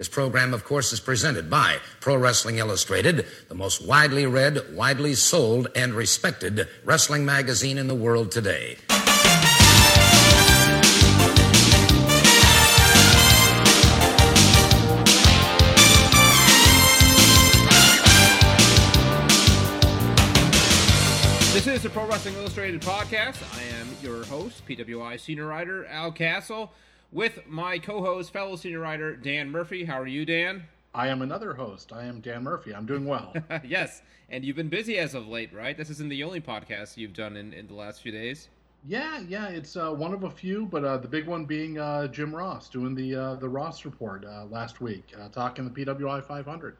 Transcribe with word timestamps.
This 0.00 0.08
program, 0.08 0.54
of 0.54 0.64
course, 0.64 0.94
is 0.94 0.98
presented 0.98 1.50
by 1.50 1.76
Pro 2.00 2.16
Wrestling 2.16 2.56
Illustrated, 2.56 3.26
the 3.50 3.54
most 3.54 3.86
widely 3.86 4.24
read, 4.24 4.74
widely 4.74 5.12
sold, 5.12 5.68
and 5.76 5.92
respected 5.92 6.66
wrestling 6.86 7.26
magazine 7.26 7.76
in 7.76 7.86
the 7.86 7.94
world 7.94 8.32
today. 8.32 8.78
This 21.52 21.66
is 21.66 21.82
the 21.82 21.90
Pro 21.90 22.06
Wrestling 22.06 22.36
Illustrated 22.36 22.80
podcast. 22.80 23.42
I 23.54 23.62
am 23.78 23.88
your 24.02 24.24
host, 24.24 24.66
PWI 24.66 25.20
senior 25.20 25.44
writer 25.44 25.84
Al 25.84 26.10
Castle, 26.10 26.72
with 27.12 27.40
my 27.46 27.78
co-host, 27.78 28.32
fellow 28.32 28.56
senior 28.56 28.80
writer 28.80 29.16
Dan 29.16 29.50
Murphy. 29.50 29.84
How 29.84 30.00
are 30.00 30.06
you, 30.06 30.24
Dan? 30.24 30.64
I 30.94 31.08
am 31.08 31.22
another 31.22 31.54
host. 31.54 31.92
I 31.92 32.04
am 32.04 32.20
Dan 32.20 32.42
Murphy. 32.42 32.74
I'm 32.74 32.86
doing 32.86 33.06
well. 33.06 33.32
yes, 33.64 34.02
and 34.28 34.44
you've 34.44 34.56
been 34.56 34.68
busy 34.68 34.98
as 34.98 35.14
of 35.14 35.28
late, 35.28 35.52
right? 35.52 35.76
This 35.76 35.90
isn't 35.90 36.08
the 36.08 36.24
only 36.24 36.40
podcast 36.40 36.96
you've 36.96 37.14
done 37.14 37.36
in, 37.36 37.52
in 37.52 37.66
the 37.66 37.74
last 37.74 38.02
few 38.02 38.12
days. 38.12 38.48
Yeah, 38.86 39.20
yeah, 39.28 39.48
it's 39.48 39.76
uh, 39.76 39.90
one 39.90 40.14
of 40.14 40.24
a 40.24 40.30
few, 40.30 40.66
but 40.66 40.84
uh, 40.84 40.96
the 40.96 41.08
big 41.08 41.26
one 41.26 41.44
being 41.44 41.78
uh, 41.78 42.06
Jim 42.06 42.34
Ross 42.34 42.68
doing 42.68 42.94
the 42.94 43.14
uh, 43.14 43.34
the 43.34 43.48
Ross 43.48 43.84
report 43.84 44.24
uh, 44.24 44.46
last 44.46 44.80
week, 44.80 45.12
uh, 45.20 45.28
talking 45.28 45.70
the 45.70 45.84
PWI 45.84 46.24
500. 46.24 46.76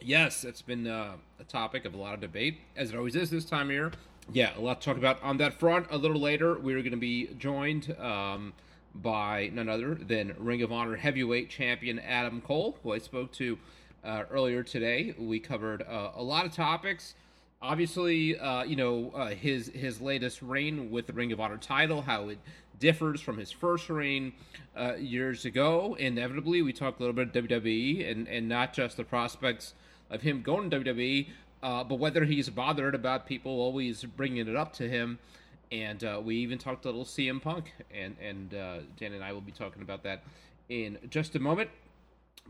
Yes, 0.00 0.44
it's 0.44 0.62
been 0.62 0.86
uh, 0.86 1.16
a 1.40 1.44
topic 1.44 1.84
of 1.84 1.94
a 1.94 1.96
lot 1.96 2.14
of 2.14 2.20
debate, 2.20 2.58
as 2.76 2.90
it 2.90 2.96
always 2.96 3.16
is 3.16 3.28
this 3.30 3.44
time 3.44 3.66
of 3.66 3.72
year. 3.72 3.92
Yeah, 4.32 4.56
a 4.56 4.60
lot 4.60 4.80
to 4.80 4.84
talk 4.84 4.96
about 4.96 5.20
on 5.22 5.36
that 5.38 5.58
front. 5.58 5.88
A 5.90 5.96
little 5.96 6.20
later, 6.20 6.58
we're 6.58 6.78
going 6.78 6.92
to 6.92 6.96
be 6.96 7.30
joined 7.38 7.94
um, 7.98 8.52
by 8.94 9.50
none 9.52 9.68
other 9.68 9.94
than 9.94 10.34
Ring 10.38 10.62
of 10.62 10.72
Honor 10.72 10.96
heavyweight 10.96 11.50
champion 11.50 11.98
Adam 11.98 12.40
Cole, 12.40 12.78
who 12.82 12.92
I 12.92 12.98
spoke 12.98 13.32
to 13.32 13.58
uh, 14.04 14.24
earlier 14.30 14.62
today. 14.62 15.14
We 15.18 15.40
covered 15.40 15.82
uh, 15.82 16.10
a 16.14 16.22
lot 16.22 16.46
of 16.46 16.52
topics. 16.52 17.14
Obviously, 17.60 18.38
uh, 18.38 18.64
you 18.64 18.76
know 18.76 19.12
uh, 19.14 19.28
his 19.28 19.68
his 19.68 20.00
latest 20.00 20.42
reign 20.42 20.90
with 20.90 21.06
the 21.06 21.12
Ring 21.12 21.32
of 21.32 21.40
Honor 21.40 21.58
title, 21.58 22.02
how 22.02 22.28
it 22.28 22.38
differs 22.78 23.20
from 23.20 23.38
his 23.38 23.52
first 23.52 23.88
reign 23.88 24.32
uh, 24.76 24.94
years 24.96 25.44
ago. 25.44 25.96
Inevitably, 25.98 26.62
we 26.62 26.72
talked 26.72 26.98
a 26.98 27.02
little 27.04 27.14
bit 27.14 27.28
of 27.28 27.44
WWE 27.44 28.10
and 28.10 28.26
and 28.26 28.48
not 28.48 28.72
just 28.72 28.96
the 28.96 29.04
prospects 29.04 29.74
of 30.10 30.22
him 30.22 30.42
going 30.42 30.68
to 30.70 30.80
WWE, 30.80 31.28
uh, 31.62 31.84
but 31.84 31.96
whether 31.96 32.24
he's 32.24 32.50
bothered 32.50 32.94
about 32.94 33.26
people 33.26 33.52
always 33.52 34.04
bringing 34.04 34.48
it 34.48 34.56
up 34.56 34.72
to 34.74 34.88
him. 34.88 35.18
And 35.72 36.04
uh, 36.04 36.20
we 36.22 36.36
even 36.36 36.58
talked 36.58 36.84
a 36.84 36.88
little 36.88 37.06
CM 37.06 37.40
Punk, 37.40 37.72
and 37.92 38.14
and 38.22 38.54
uh, 38.54 38.78
Dan 38.98 39.14
and 39.14 39.24
I 39.24 39.32
will 39.32 39.40
be 39.40 39.52
talking 39.52 39.80
about 39.80 40.02
that 40.02 40.22
in 40.68 40.98
just 41.08 41.34
a 41.34 41.38
moment. 41.38 41.70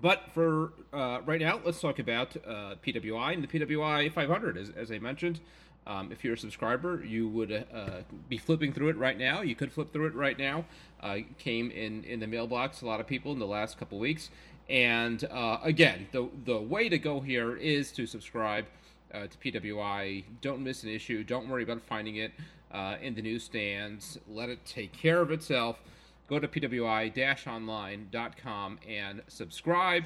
But 0.00 0.22
for 0.34 0.72
uh, 0.92 1.20
right 1.24 1.40
now, 1.40 1.60
let's 1.64 1.80
talk 1.80 2.00
about 2.00 2.36
uh, 2.44 2.74
PWI 2.84 3.34
and 3.34 3.44
the 3.44 3.46
PWI 3.46 4.12
500. 4.12 4.56
As, 4.56 4.70
as 4.70 4.90
I 4.90 4.98
mentioned, 4.98 5.38
um, 5.86 6.10
if 6.10 6.24
you're 6.24 6.34
a 6.34 6.38
subscriber, 6.38 7.04
you 7.04 7.28
would 7.28 7.52
uh, 7.72 8.00
be 8.28 8.38
flipping 8.38 8.72
through 8.72 8.88
it 8.88 8.96
right 8.96 9.16
now. 9.16 9.42
You 9.42 9.54
could 9.54 9.70
flip 9.70 9.92
through 9.92 10.06
it 10.06 10.14
right 10.14 10.38
now. 10.38 10.64
Uh, 11.00 11.18
came 11.38 11.70
in 11.70 12.02
in 12.02 12.18
the 12.18 12.26
mailbox. 12.26 12.82
A 12.82 12.86
lot 12.86 12.98
of 12.98 13.06
people 13.06 13.32
in 13.32 13.38
the 13.38 13.46
last 13.46 13.78
couple 13.78 14.00
weeks. 14.00 14.30
And 14.68 15.24
again, 15.62 16.08
the 16.10 16.28
the 16.44 16.58
way 16.58 16.88
to 16.88 16.98
go 16.98 17.20
here 17.20 17.56
is 17.56 17.92
to 17.92 18.06
subscribe 18.06 18.64
to 19.12 19.28
PWI. 19.38 20.24
Don't 20.40 20.64
miss 20.64 20.82
an 20.82 20.88
issue. 20.88 21.22
Don't 21.22 21.48
worry 21.48 21.62
about 21.62 21.82
finding 21.82 22.16
it 22.16 22.32
uh, 22.72 22.96
in 23.00 23.14
the 23.14 23.22
newsstands. 23.22 24.18
Let 24.28 24.48
it 24.48 24.64
take 24.64 24.92
care 24.92 25.20
of 25.20 25.30
itself. 25.30 25.80
Go 26.28 26.38
to 26.38 26.48
pwi-online.com 26.48 28.78
and 28.88 29.22
subscribe. 29.28 30.04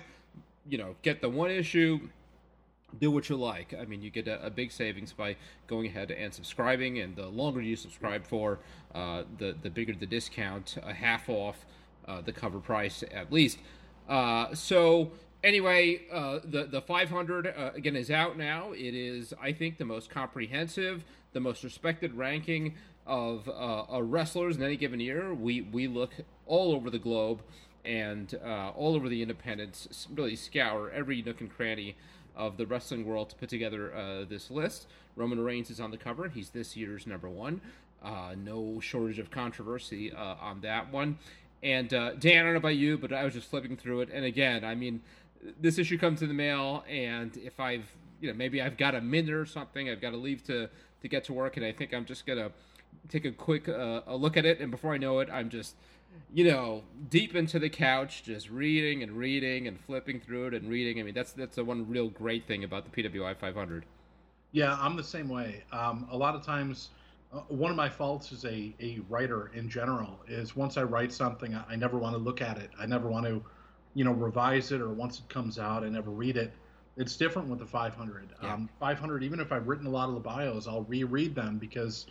You 0.69 0.79
know, 0.79 0.97
get 1.03 1.21
the 1.21 1.29
one 1.29 1.51
issue. 1.51 2.09
Do 2.99 3.11
what 3.11 3.29
you 3.29 3.37
like. 3.37 3.75
I 3.79 3.85
mean, 3.85 4.01
you 4.01 4.11
get 4.11 4.29
a, 4.29 4.47
a 4.47 4.51
big 4.51 4.73
savings 4.73 5.13
by 5.13 5.37
going 5.67 5.87
ahead 5.87 6.11
and 6.11 6.33
subscribing, 6.33 6.99
and 6.99 7.15
the 7.15 7.27
longer 7.27 7.61
you 7.61 7.77
subscribe 7.77 8.25
for, 8.25 8.59
uh, 8.95 9.25
the 9.39 9.55
the 9.61 9.71
bigger 9.71 9.93
the 9.93 10.07
discount, 10.07 10.77
a 10.83 10.95
half 10.95 11.29
off 11.29 11.67
uh, 12.09 12.23
the 12.23 12.33
cover 12.33 12.59
price 12.59 13.05
at 13.13 13.33
least. 13.33 13.59
Uh, 14.09 14.55
so 14.55 15.11
anyway, 15.45 16.03
uh, 16.13 16.41
the 16.45 16.65
the 16.65 16.81
500 16.81 17.47
uh, 17.47 17.71
again 17.75 17.97
is 17.97 18.11
out 18.11 18.39
now. 18.39 18.73
It 18.73 18.95
is, 18.95 19.35
I 19.41 19.53
think, 19.53 19.79
the 19.79 19.85
most 19.85 20.11
comprehensive, 20.11 21.05
the 21.37 21.41
most 21.41 21.63
respected 21.63 22.15
ranking 22.15 22.75
of 23.07 23.47
uh, 23.47 24.03
wrestlers 24.03 24.57
in 24.57 24.63
any 24.63 24.77
given 24.77 25.01
year. 25.01 25.35
We 25.35 25.61
we 25.61 25.87
look 25.87 26.15
all 26.47 26.73
over 26.73 26.89
the 26.89 26.99
globe 26.99 27.43
and 27.85 28.35
uh, 28.43 28.71
all 28.71 28.97
over 28.97 29.11
the 29.11 29.21
independents, 29.21 30.09
really 30.15 30.35
scour 30.35 30.91
every 30.91 31.21
nook 31.21 31.43
and 31.43 31.51
cranny 31.55 31.95
of 32.35 32.57
the 32.57 32.67
wrestling 32.67 33.05
world 33.05 33.29
to 33.31 33.37
put 33.37 33.51
together 33.51 33.95
uh, 33.95 34.25
this 34.25 34.51
list. 34.51 34.87
Roman 35.15 35.39
Reigns 35.39 35.69
is 35.69 35.79
on 35.79 35.91
the 35.91 35.99
cover. 35.99 36.31
He's 36.31 36.51
this 36.51 36.75
year's 36.75 37.07
number 37.07 37.29
one. 37.29 37.61
Uh, 38.03 38.35
no 38.37 38.81
shortage 38.81 39.19
of 39.19 39.31
controversy 39.31 40.13
on 40.15 40.63
that 40.63 40.91
one. 40.91 41.19
And 41.63 41.93
uh, 41.93 42.15
Dan, 42.15 42.41
I 42.41 42.43
don't 42.45 42.53
know 42.53 42.59
about 42.59 42.77
you, 42.77 42.97
but 42.97 43.13
I 43.13 43.25
was 43.25 43.35
just 43.35 43.51
flipping 43.51 43.77
through 43.77 44.03
it, 44.03 44.09
and 44.13 44.25
again, 44.25 44.65
I 44.65 44.75
mean, 44.75 45.03
this 45.61 45.79
issue 45.79 45.99
comes 45.99 46.23
in 46.23 46.29
the 46.29 46.35
mail, 46.35 46.85
and 46.89 47.37
if 47.37 47.61
I've, 47.61 47.91
you 48.21 48.29
know, 48.29 48.35
maybe 48.35 48.63
I've 48.63 48.77
got 48.77 48.95
a 48.95 49.01
minute 49.01 49.35
or 49.35 49.47
something, 49.47 49.89
I've 49.91 50.01
got 50.01 50.11
to 50.11 50.17
leave 50.17 50.43
to 50.45 50.69
to 51.07 51.11
get 51.17 51.25
to 51.25 51.33
work, 51.33 51.57
and 51.57 51.65
I 51.65 51.73
think 51.73 51.95
I'm 51.95 52.05
just 52.05 52.27
gonna 52.27 52.51
take 53.09 53.25
a 53.25 53.31
quick 53.31 53.69
uh, 53.69 54.03
a 54.07 54.17
look 54.17 54.37
at 54.37 54.45
it, 54.45 54.61
and 54.61 54.71
before 54.71 54.93
I 54.93 54.99
know 54.99 55.21
it, 55.21 55.29
I'm 55.33 55.49
just, 55.49 55.77
you 56.35 56.45
know, 56.45 56.83
deep 57.09 57.37
into 57.37 57.59
the 57.59 57.71
couch, 57.71 58.25
just 58.25 58.51
reading 58.51 59.03
and 59.03 59.13
reading 59.13 59.69
and 59.69 59.79
flipping 59.79 60.21
through 60.21 60.49
it 60.49 60.55
and 60.55 60.69
reading. 60.69 61.01
I 61.01 61.05
mean, 61.05 61.15
that's 61.15 61.33
that's 61.33 61.57
the 61.57 61.65
one 61.65 61.89
real 61.89 62.11
great 62.11 62.47
thing 62.47 62.65
about 62.65 62.85
the 62.85 63.03
PWI 63.03 63.37
500. 63.37 63.85
Yeah, 64.53 64.77
I'm 64.81 64.97
the 64.97 65.05
same 65.05 65.29
way. 65.29 65.65
Um, 65.73 66.09
a 66.11 66.17
lot 66.17 66.35
of 66.35 66.45
times 66.45 66.91
uh, 67.33 67.41
one 67.49 67.71
of 67.71 67.77
my 67.77 67.89
faults 67.89 68.33
as 68.33 68.45
a, 68.45 68.75
a 68.81 69.01
writer 69.09 69.51
in 69.55 69.69
general 69.69 70.19
is 70.29 70.57
once 70.57 70.77
I 70.77 70.83
write 70.85 71.13
something, 71.13 71.55
I, 71.55 71.65
I 71.71 71.77
never 71.77 71.99
want 71.99 72.15
to 72.15 72.19
look 72.19 72.41
at 72.41 72.59
it. 72.59 72.71
I 72.79 72.87
never 72.87 73.09
want 73.09 73.27
to, 73.27 73.43
you 73.95 74.05
know, 74.05 74.13
revise 74.13 74.73
it 74.73 74.81
or 74.81 74.91
once 74.91 75.19
it 75.19 75.29
comes 75.29 75.59
out, 75.59 75.85
I 75.85 75.89
never 75.89 76.11
read 76.11 76.37
it. 76.37 76.53
It's 76.97 77.17
different 77.17 77.49
with 77.49 77.59
the 77.59 77.67
500. 77.67 78.35
Yeah. 78.43 78.55
Um, 78.55 78.69
500, 78.81 79.23
even 79.23 79.41
if 79.41 79.53
I've 79.53 79.69
written 79.69 79.87
a 79.87 79.91
lot 79.91 80.09
of 80.09 80.15
the 80.15 80.21
bios, 80.21 80.67
I'll 80.67 80.85
reread 80.85 81.35
them 81.35 81.59
because, 81.59 82.07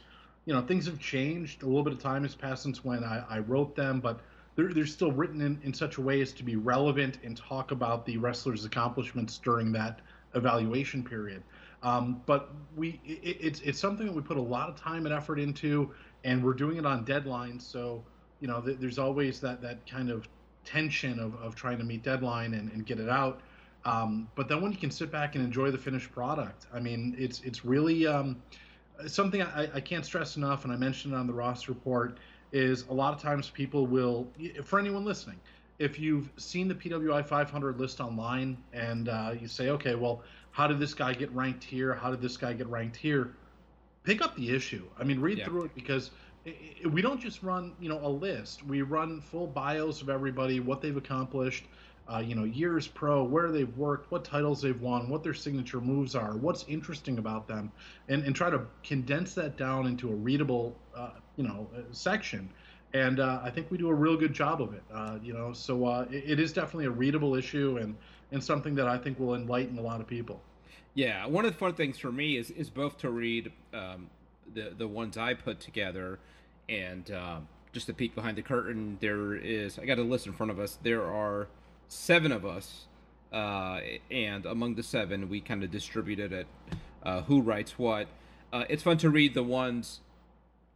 you 0.45 0.53
know, 0.53 0.61
things 0.61 0.85
have 0.85 0.99
changed. 0.99 1.63
A 1.63 1.65
little 1.65 1.83
bit 1.83 1.93
of 1.93 1.99
time 1.99 2.23
has 2.23 2.35
passed 2.35 2.63
since 2.63 2.83
when 2.83 3.03
I, 3.03 3.23
I 3.29 3.39
wrote 3.39 3.75
them, 3.75 3.99
but 3.99 4.19
they're, 4.55 4.73
they're 4.73 4.85
still 4.85 5.11
written 5.11 5.41
in, 5.41 5.59
in 5.63 5.73
such 5.73 5.97
a 5.97 6.01
way 6.01 6.21
as 6.21 6.31
to 6.33 6.43
be 6.43 6.55
relevant 6.55 7.19
and 7.23 7.35
talk 7.35 7.71
about 7.71 8.05
the 8.05 8.17
wrestler's 8.17 8.65
accomplishments 8.65 9.39
during 9.39 9.71
that 9.73 10.01
evaluation 10.35 11.03
period. 11.03 11.43
Um, 11.83 12.21
but 12.25 12.51
we 12.75 12.99
it, 13.05 13.37
it's 13.39 13.61
it's 13.61 13.79
something 13.79 14.07
that 14.07 14.15
we 14.15 14.21
put 14.21 14.37
a 14.37 14.41
lot 14.41 14.69
of 14.69 14.75
time 14.75 15.05
and 15.05 15.13
effort 15.13 15.39
into, 15.39 15.91
and 16.23 16.43
we're 16.43 16.53
doing 16.53 16.77
it 16.77 16.85
on 16.85 17.05
deadlines. 17.05 17.61
So 17.61 18.03
you 18.39 18.47
know, 18.47 18.61
th- 18.61 18.77
there's 18.79 18.97
always 18.97 19.39
that 19.41 19.61
that 19.61 19.85
kind 19.87 20.09
of 20.09 20.27
tension 20.63 21.19
of, 21.19 21.35
of 21.35 21.55
trying 21.55 21.77
to 21.77 21.83
meet 21.83 22.01
deadline 22.03 22.53
and, 22.55 22.71
and 22.71 22.85
get 22.85 22.99
it 22.99 23.09
out. 23.09 23.41
Um, 23.85 24.27
but 24.35 24.49
then 24.49 24.61
when 24.61 24.71
you 24.71 24.77
can 24.77 24.91
sit 24.91 25.11
back 25.11 25.35
and 25.35 25.43
enjoy 25.43 25.71
the 25.71 25.77
finished 25.77 26.11
product, 26.11 26.65
I 26.73 26.79
mean, 26.79 27.15
it's 27.17 27.41
it's 27.41 27.63
really 27.63 28.07
um, 28.07 28.41
something 29.07 29.41
I, 29.41 29.69
I 29.75 29.79
can't 29.79 30.05
stress 30.05 30.37
enough, 30.37 30.63
and 30.63 30.73
I 30.73 30.75
mentioned 30.75 31.13
it 31.13 31.17
on 31.17 31.27
the 31.27 31.33
Ross 31.33 31.69
report. 31.69 32.17
Is 32.51 32.85
a 32.89 32.93
lot 32.93 33.13
of 33.13 33.21
times 33.21 33.49
people 33.49 33.85
will, 33.85 34.27
for 34.63 34.79
anyone 34.79 35.03
listening, 35.03 35.39
if 35.79 35.99
you've 35.99 36.29
seen 36.37 36.67
the 36.67 36.75
PWI 36.75 37.25
500 37.25 37.79
list 37.79 37.99
online 37.99 38.57
and 38.71 39.09
uh, 39.09 39.33
you 39.39 39.47
say, 39.47 39.69
okay, 39.69 39.95
well, 39.95 40.23
how 40.51 40.67
did 40.67 40.79
this 40.79 40.93
guy 40.93 41.13
get 41.13 41.29
ranked 41.33 41.63
here? 41.63 41.93
How 41.93 42.11
did 42.11 42.21
this 42.21 42.37
guy 42.37 42.53
get 42.53 42.67
ranked 42.67 42.95
here? 42.95 43.31
Pick 44.03 44.21
up 44.21 44.35
the 44.37 44.55
issue. 44.55 44.85
I 44.97 45.03
mean, 45.03 45.19
read 45.19 45.39
yeah. 45.39 45.45
through 45.45 45.65
it 45.65 45.75
because 45.75 46.11
we 46.89 47.01
don't 47.01 47.19
just 47.19 47.43
run, 47.43 47.73
you 47.79 47.89
know, 47.89 47.99
a 48.05 48.07
list. 48.07 48.65
We 48.65 48.83
run 48.83 49.19
full 49.19 49.47
bios 49.47 50.01
of 50.01 50.09
everybody, 50.09 50.59
what 50.59 50.81
they've 50.81 50.95
accomplished, 50.95 51.65
uh, 52.07 52.19
you 52.19 52.35
know, 52.35 52.43
years 52.43 52.87
pro, 52.87 53.23
where 53.23 53.51
they've 53.51 53.75
worked, 53.77 54.11
what 54.11 54.23
titles 54.23 54.61
they've 54.61 54.79
won, 54.81 55.09
what 55.09 55.23
their 55.23 55.33
signature 55.33 55.81
moves 55.81 56.15
are, 56.15 56.35
what's 56.37 56.63
interesting 56.67 57.17
about 57.17 57.47
them, 57.47 57.71
and, 58.09 58.23
and 58.23 58.35
try 58.35 58.49
to 58.49 58.61
condense 58.83 59.33
that 59.33 59.57
down 59.57 59.87
into 59.87 60.11
a 60.11 60.15
readable, 60.15 60.75
uh, 60.95 61.09
you 61.35 61.43
know, 61.43 61.67
uh, 61.75 61.81
section. 61.91 62.49
And 62.93 63.19
uh, 63.19 63.41
I 63.43 63.49
think 63.49 63.71
we 63.71 63.77
do 63.77 63.89
a 63.89 63.93
real 63.93 64.15
good 64.15 64.33
job 64.33 64.61
of 64.61 64.73
it. 64.73 64.83
Uh, 64.93 65.17
you 65.21 65.33
know, 65.33 65.51
so 65.51 65.85
uh, 65.85 66.05
it, 66.11 66.23
it 66.31 66.39
is 66.39 66.53
definitely 66.53 66.85
a 66.85 66.91
readable 66.91 67.35
issue, 67.35 67.77
and 67.81 67.95
and 68.31 68.43
something 68.43 68.75
that 68.75 68.87
I 68.87 68.97
think 68.97 69.19
will 69.19 69.35
enlighten 69.35 69.77
a 69.77 69.81
lot 69.81 69.99
of 69.99 70.07
people. 70.07 70.41
Yeah, 70.93 71.25
one 71.25 71.45
of 71.45 71.51
the 71.51 71.57
fun 71.57 71.73
things 71.73 71.97
for 71.97 72.11
me 72.11 72.37
is 72.37 72.51
is 72.51 72.69
both 72.69 72.97
to 72.99 73.09
read 73.09 73.51
um, 73.73 74.09
the 74.53 74.73
the 74.77 74.87
ones 74.87 75.17
I 75.17 75.33
put 75.33 75.59
together, 75.59 76.19
and 76.69 77.09
um, 77.11 77.47
just 77.73 77.89
a 77.89 77.93
peek 77.93 78.15
behind 78.15 78.37
the 78.37 78.41
curtain. 78.41 78.97
There 79.01 79.35
is 79.35 79.77
I 79.77 79.85
got 79.85 79.97
a 79.97 80.03
list 80.03 80.27
in 80.27 80.33
front 80.33 80.51
of 80.51 80.59
us. 80.59 80.77
There 80.81 81.03
are 81.03 81.47
seven 81.87 82.31
of 82.31 82.45
us, 82.45 82.85
uh, 83.31 83.79
and 84.09 84.45
among 84.45 84.75
the 84.75 84.83
seven, 84.83 85.29
we 85.29 85.41
kind 85.41 85.63
of 85.63 85.71
distributed 85.71 86.31
it. 86.31 86.47
Uh, 87.03 87.21
who 87.23 87.41
writes 87.41 87.77
what? 87.77 88.07
Uh, 88.51 88.63
it's 88.69 88.83
fun 88.83 88.97
to 88.97 89.09
read 89.09 89.33
the 89.33 89.43
ones 89.43 89.99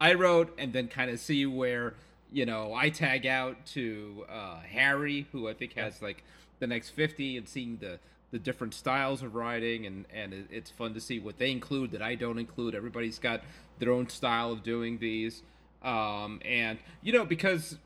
I 0.01 0.13
wrote, 0.13 0.53
and 0.57 0.73
then 0.73 0.87
kind 0.87 1.09
of 1.09 1.19
see 1.19 1.45
where 1.45 1.95
you 2.31 2.45
know 2.45 2.73
I 2.73 2.89
tag 2.89 3.25
out 3.25 3.65
to 3.67 4.25
uh, 4.29 4.59
Harry, 4.61 5.27
who 5.31 5.47
I 5.47 5.53
think 5.53 5.73
has 5.73 6.01
like 6.01 6.23
the 6.59 6.67
next 6.67 6.89
50 6.89 7.37
and 7.37 7.47
seeing 7.47 7.77
the 7.77 7.99
the 8.31 8.39
different 8.39 8.73
styles 8.73 9.23
of 9.23 9.33
writing 9.33 9.85
and 9.85 10.05
and 10.13 10.47
it's 10.51 10.69
fun 10.69 10.93
to 10.93 11.01
see 11.01 11.19
what 11.19 11.39
they 11.39 11.51
include 11.51 11.91
that 11.91 12.01
I 12.01 12.15
don't 12.15 12.37
include. 12.37 12.75
Everybody's 12.75 13.19
got 13.19 13.41
their 13.79 13.91
own 13.91 14.09
style 14.09 14.51
of 14.51 14.61
doing 14.61 14.99
these, 14.99 15.41
um, 15.81 16.39
and 16.45 16.77
you 17.01 17.11
know 17.11 17.25
because 17.25 17.77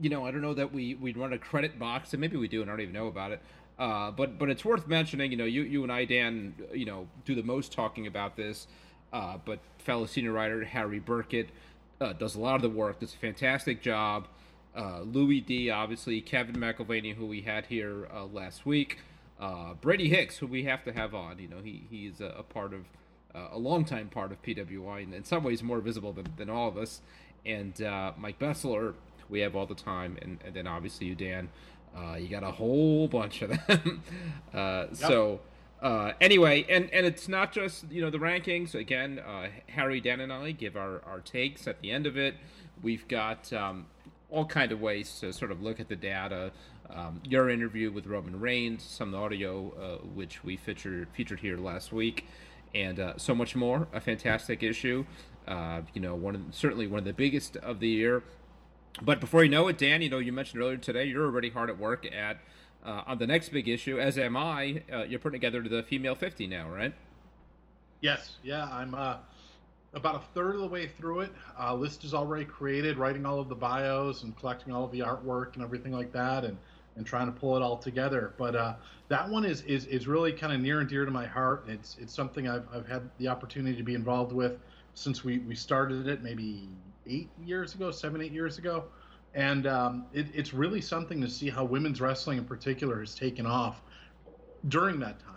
you 0.00 0.10
know 0.10 0.26
I 0.26 0.30
don't 0.30 0.42
know 0.42 0.54
that 0.54 0.72
we 0.72 0.94
we 0.94 1.12
run 1.12 1.32
a 1.32 1.38
credit 1.38 1.78
box 1.78 2.12
and 2.12 2.20
maybe 2.20 2.36
we 2.36 2.48
do 2.48 2.62
and 2.62 2.70
I 2.70 2.74
don't 2.74 2.82
even 2.82 2.94
know 2.94 3.08
about 3.08 3.32
it. 3.32 3.40
Uh, 3.78 4.10
but 4.10 4.38
but 4.38 4.48
it's 4.48 4.64
worth 4.64 4.86
mentioning. 4.86 5.30
You 5.30 5.36
know, 5.36 5.44
you 5.44 5.62
you 5.62 5.82
and 5.82 5.92
I, 5.92 6.04
Dan, 6.04 6.54
you 6.72 6.86
know, 6.86 7.08
do 7.24 7.34
the 7.34 7.42
most 7.42 7.72
talking 7.72 8.06
about 8.06 8.36
this. 8.36 8.66
Uh, 9.12 9.38
but 9.44 9.58
fellow 9.78 10.06
senior 10.06 10.32
writer 10.32 10.64
Harry 10.64 10.98
Burkett 10.98 11.48
uh, 12.00 12.12
does 12.14 12.34
a 12.34 12.40
lot 12.40 12.56
of 12.56 12.62
the 12.62 12.70
work. 12.70 13.00
Does 13.00 13.14
a 13.14 13.18
fantastic 13.18 13.82
job. 13.82 14.26
Uh, 14.74 15.00
Louis 15.00 15.40
D, 15.40 15.70
obviously, 15.70 16.20
Kevin 16.20 16.56
McElvaney, 16.56 17.14
who 17.14 17.26
we 17.26 17.42
had 17.42 17.66
here 17.66 18.08
uh, 18.14 18.26
last 18.26 18.66
week, 18.66 18.98
uh, 19.40 19.72
Brady 19.74 20.08
Hicks, 20.08 20.36
who 20.38 20.46
we 20.46 20.64
have 20.64 20.84
to 20.84 20.92
have 20.92 21.14
on. 21.14 21.38
You 21.38 21.48
know, 21.48 21.60
he 21.62 21.84
he's 21.90 22.20
a, 22.20 22.34
a 22.38 22.42
part 22.42 22.72
of 22.72 22.84
a 23.34 23.58
longtime 23.58 24.08
part 24.08 24.32
of 24.32 24.42
PWI, 24.42 25.02
and 25.02 25.12
in 25.12 25.22
some 25.22 25.44
ways 25.44 25.62
more 25.62 25.80
visible 25.80 26.14
than, 26.14 26.26
than 26.38 26.48
all 26.48 26.68
of 26.68 26.78
us. 26.78 27.02
And 27.44 27.78
Mike 28.18 28.38
Bessler, 28.38 28.94
we 29.28 29.40
have 29.40 29.56
all 29.56 29.66
the 29.66 29.74
time, 29.74 30.16
and, 30.22 30.38
and 30.44 30.54
then 30.54 30.66
obviously 30.66 31.06
you, 31.06 31.14
Dan. 31.14 31.48
Uh, 31.96 32.16
you 32.16 32.28
got 32.28 32.42
a 32.42 32.50
whole 32.50 33.08
bunch 33.08 33.42
of 33.42 33.50
them. 33.66 34.02
Uh, 34.54 34.86
yep. 34.88 34.96
So. 34.96 35.40
Uh, 35.82 36.12
anyway, 36.22 36.64
and, 36.70 36.88
and 36.90 37.04
it's 37.04 37.28
not 37.28 37.52
just 37.52 37.84
you 37.90 38.00
know 38.00 38.08
the 38.08 38.18
rankings. 38.18 38.74
Again, 38.74 39.18
uh, 39.18 39.48
Harry, 39.68 40.00
Dan, 40.00 40.20
and 40.20 40.32
I 40.32 40.52
give 40.52 40.74
our, 40.74 41.02
our 41.04 41.20
takes 41.20 41.68
at 41.68 41.82
the 41.82 41.90
end 41.90 42.06
of 42.06 42.16
it. 42.16 42.34
We've 42.82 43.06
got 43.06 43.52
um, 43.52 43.84
all 44.30 44.46
kind 44.46 44.72
of 44.72 44.80
ways 44.80 45.20
to 45.20 45.32
sort 45.32 45.50
of 45.50 45.62
look 45.62 45.78
at 45.78 45.88
the 45.88 45.96
data. 45.96 46.52
Um, 46.90 47.20
your 47.24 47.50
interview 47.50 47.90
with 47.90 48.06
Roman 48.06 48.38
Reigns, 48.38 48.82
some 48.82 49.14
audio 49.14 49.72
uh, 49.80 50.06
which 50.06 50.44
we 50.44 50.56
featured 50.56 51.08
featured 51.12 51.40
here 51.40 51.58
last 51.58 51.92
week, 51.92 52.26
and 52.74 53.00
uh, 53.00 53.14
so 53.16 53.34
much 53.34 53.56
more. 53.56 53.88
A 53.92 54.00
fantastic 54.00 54.62
issue. 54.62 55.04
Uh, 55.48 55.82
you 55.94 56.00
know, 56.00 56.14
one 56.14 56.34
of, 56.34 56.42
certainly 56.52 56.86
one 56.86 56.98
of 56.98 57.04
the 57.04 57.12
biggest 57.12 57.56
of 57.58 57.80
the 57.80 57.88
year. 57.88 58.22
But 59.02 59.20
before 59.20 59.44
you 59.44 59.50
know 59.50 59.68
it, 59.68 59.78
Dan, 59.78 60.02
you 60.02 60.08
know, 60.08 60.18
you 60.18 60.32
mentioned 60.32 60.62
earlier 60.62 60.78
today 60.78 61.04
you're 61.04 61.24
already 61.24 61.50
hard 61.50 61.68
at 61.68 61.78
work 61.78 62.06
at 62.06 62.38
uh, 62.84 63.02
on 63.06 63.18
the 63.18 63.26
next 63.26 63.50
big 63.50 63.68
issue, 63.68 63.98
as 63.98 64.16
am 64.16 64.36
I. 64.36 64.82
Uh, 64.92 65.02
you're 65.02 65.18
putting 65.18 65.40
together 65.40 65.62
the 65.62 65.82
female 65.82 66.14
50 66.14 66.46
now, 66.46 66.68
right? 66.68 66.94
Yes. 68.00 68.36
Yeah, 68.42 68.68
I'm 68.70 68.94
uh, 68.94 69.16
about 69.92 70.16
a 70.16 70.34
third 70.34 70.54
of 70.54 70.60
the 70.60 70.68
way 70.68 70.86
through 70.86 71.20
it. 71.20 71.32
Uh, 71.58 71.74
list 71.74 72.04
is 72.04 72.14
already 72.14 72.44
created, 72.44 72.96
writing 72.96 73.26
all 73.26 73.40
of 73.40 73.48
the 73.48 73.54
bios 73.54 74.22
and 74.22 74.36
collecting 74.36 74.72
all 74.72 74.84
of 74.84 74.92
the 74.92 75.00
artwork 75.00 75.54
and 75.54 75.62
everything 75.62 75.92
like 75.92 76.12
that, 76.12 76.44
and 76.44 76.56
and 76.96 77.04
trying 77.04 77.26
to 77.26 77.32
pull 77.32 77.56
it 77.56 77.62
all 77.62 77.76
together. 77.76 78.32
But 78.38 78.56
uh, 78.56 78.74
that 79.08 79.28
one 79.28 79.44
is, 79.44 79.62
is 79.62 79.86
is 79.86 80.06
really 80.06 80.32
kind 80.32 80.52
of 80.52 80.60
near 80.60 80.80
and 80.80 80.88
dear 80.88 81.04
to 81.04 81.10
my 81.10 81.26
heart. 81.26 81.64
It's 81.68 81.96
it's 82.00 82.14
something 82.14 82.48
I've 82.48 82.66
I've 82.72 82.86
had 82.86 83.10
the 83.18 83.28
opportunity 83.28 83.76
to 83.76 83.82
be 83.82 83.94
involved 83.94 84.32
with 84.32 84.58
since 84.94 85.22
we 85.24 85.38
we 85.40 85.54
started 85.54 86.06
it 86.06 86.22
maybe 86.22 86.68
eight 87.08 87.30
years 87.44 87.74
ago, 87.74 87.90
seven 87.90 88.20
eight 88.20 88.32
years 88.32 88.58
ago, 88.58 88.84
and 89.34 89.66
um, 89.66 90.06
it, 90.12 90.26
it's 90.34 90.54
really 90.54 90.80
something 90.80 91.20
to 91.20 91.28
see 91.28 91.50
how 91.50 91.64
women's 91.64 92.00
wrestling 92.00 92.38
in 92.38 92.44
particular 92.44 93.00
has 93.00 93.14
taken 93.14 93.46
off 93.46 93.82
during 94.68 94.98
that 95.00 95.18
time. 95.20 95.34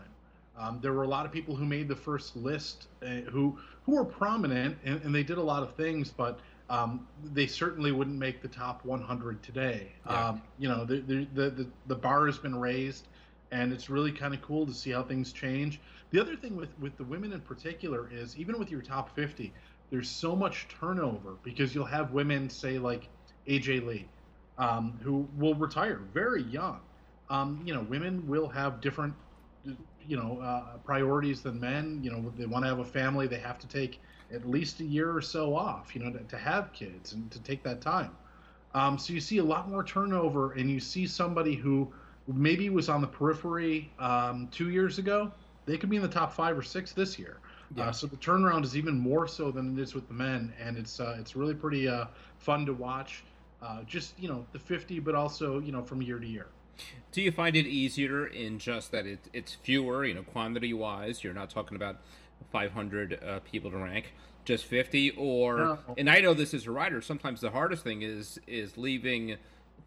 Um, 0.58 0.80
there 0.82 0.94
were 0.94 1.04
a 1.04 1.08
lot 1.08 1.26
of 1.26 1.32
people 1.32 1.56
who 1.56 1.66
made 1.66 1.88
the 1.88 1.96
first 1.96 2.36
list 2.36 2.88
uh, 3.02 3.22
who 3.32 3.58
who 3.84 3.96
were 3.96 4.06
prominent 4.06 4.78
and, 4.84 5.02
and, 5.04 5.16
they 5.16 5.24
did 5.24 5.38
a 5.38 5.42
lot 5.42 5.64
of 5.64 5.74
things, 5.76 6.12
but 6.12 6.40
um, 6.70 7.08
they 7.34 7.48
certainly 7.48 7.92
wouldn't 7.92 8.18
make 8.18 8.42
the 8.42 8.48
top 8.48 8.86
100 8.86 9.42
today. 9.42 9.92
Yeah. 10.06 10.30
Um, 10.30 10.42
you 10.60 10.70
know, 10.70 10.86
the, 10.86 11.00
the, 11.00 11.28
the, 11.34 11.68
the, 11.88 11.96
bar 11.96 12.28
has 12.28 12.38
been 12.38 12.56
raised, 12.56 13.08
and 13.52 13.74
it's 13.74 13.90
really 13.90 14.12
kind 14.12 14.34
of 14.34 14.42
cool 14.42 14.68
to 14.68 14.74
see 14.74 14.92
how 14.92 15.02
things 15.02 15.34
change. 15.34 15.80
The 16.12 16.20
other 16.20 16.36
thing 16.36 16.56
with, 16.56 16.70
with 16.80 16.96
the 16.98 17.04
women 17.04 17.34
in 17.34 17.42
particular 17.42 18.10
is 18.14 18.38
even 18.38 18.60
with 18.60 18.70
your 18.70 18.82
top 18.82 19.16
50, 19.16 19.52
there's 19.90 20.10
so 20.10 20.36
much 20.36 20.68
turnover 20.68 21.36
because 21.44 21.74
you'll 21.74 21.86
have 21.86 22.12
women, 22.12 22.50
say, 22.50 22.78
like 22.78 23.08
AJ 23.48 23.86
Lee, 23.86 24.08
um, 24.58 25.00
who 25.04 25.28
will 25.38 25.56
retire 25.56 26.00
very 26.14 26.44
young. 26.44 26.80
Um, 27.30 27.62
you 27.66 27.74
know, 27.74 27.82
women 27.82 28.28
will 28.28 28.48
have 28.48 28.82
different, 28.82 29.14
you 29.64 30.18
know, 30.18 30.40
uh, 30.42 30.78
priorities 30.78 31.42
than 31.42 31.60
men. 31.60 32.00
You 32.04 32.12
know, 32.12 32.34
they 32.38 32.46
want 32.46 32.66
to 32.66 32.70
have 32.70 32.80
a 32.80 32.86
family, 32.86 33.28
they 33.28 33.40
have 33.40 33.60
to 33.60 33.68
take 33.68 34.00
at 34.32 34.48
least 34.48 34.80
a 34.80 34.84
year 34.84 35.16
or 35.16 35.22
so 35.22 35.56
off, 35.56 35.96
you 35.96 36.04
know, 36.04 36.12
to, 36.12 36.24
to 36.24 36.38
have 36.38 36.72
kids 36.74 37.14
and 37.14 37.30
to 37.32 37.40
take 37.42 37.64
that 37.64 37.82
time. 37.82 38.12
Um, 38.74 39.00
so 39.00 39.14
you 39.14 39.20
see 39.20 39.40
a 39.40 39.44
lot 39.44 39.70
more 39.70 39.84
turnover, 39.84 40.52
and 40.54 40.70
you 40.70 40.80
see 40.80 41.08
somebody 41.08 41.56
who 41.56 41.92
maybe 42.28 42.70
was 42.70 42.90
on 42.90 43.02
the 43.02 43.08
periphery 43.08 43.92
um, 43.98 44.48
two 44.52 44.70
years 44.70 45.00
ago. 45.00 45.32
They 45.66 45.78
could 45.78 45.90
be 45.90 45.96
in 45.96 46.02
the 46.04 46.08
top 46.08 46.34
five 46.34 46.58
or 46.58 46.62
six 46.62 46.92
this 46.92 47.18
year. 47.18 47.38
Yeah. 47.76 47.86
Uh, 47.86 47.92
so 47.92 48.08
the 48.08 48.18
turnaround 48.18 48.64
is 48.64 48.76
even 48.76 48.98
more 48.98 49.28
so 49.28 49.52
than 49.52 49.78
it 49.78 49.82
is 49.82 49.94
with 49.94 50.08
the 50.08 50.14
men, 50.14 50.54
and 50.60 50.78
it's 50.78 51.00
uh, 51.00 51.18
it's 51.20 51.36
really 51.36 51.54
pretty 51.54 51.88
uh, 51.88 52.06
fun 52.40 52.66
to 52.66 52.74
watch. 52.74 53.24
Uh, 53.62 53.84
just 53.84 54.18
you 54.20 54.28
know 54.28 54.46
the 54.54 54.60
50, 54.60 55.00
but 55.00 55.16
also 55.16 55.60
you 55.60 55.72
know 55.72 55.84
from 55.84 56.02
year 56.02 56.20
to 56.20 56.28
year. 56.28 56.48
Do 57.12 57.22
you 57.22 57.32
find 57.32 57.56
it 57.56 57.66
easier 57.66 58.28
in 58.28 58.58
just 58.58 58.92
that 58.92 59.06
it, 59.06 59.20
it's 59.34 59.54
fewer, 59.54 60.06
you 60.06 60.14
know, 60.14 60.24
quantity 60.24 60.74
wise? 60.74 61.24
You're 61.24 61.34
not 61.34 61.50
talking 61.50 61.76
about 61.76 61.98
500 62.52 63.20
uh, 63.22 63.40
people 63.40 63.70
to 63.72 63.78
rank, 63.78 64.14
just 64.46 64.66
50 64.66 65.12
or 65.18 65.58
no. 65.58 65.80
and 65.98 66.10
I 66.10 66.22
know 66.22 66.34
this 66.34 66.54
as 66.54 66.68
a 66.68 66.72
writer, 66.72 67.02
sometimes 67.02 67.42
the 67.42 67.52
hardest 67.52 67.84
thing 67.84 68.02
is 68.02 68.40
is 68.48 68.78
leaving 68.78 69.38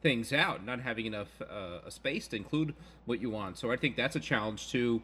things 0.03 0.33
out, 0.33 0.65
not 0.65 0.81
having 0.81 1.07
enough 1.07 1.41
uh, 1.43 1.89
space 1.89 2.27
to 2.29 2.37
include 2.37 2.75
what 3.07 3.21
you 3.21 3.31
want. 3.31 3.57
So 3.57 3.71
I 3.71 3.77
think 3.77 3.97
that's 3.97 4.17
a 4.17 4.21
challenge 4.21 4.71
too 4.71 5.03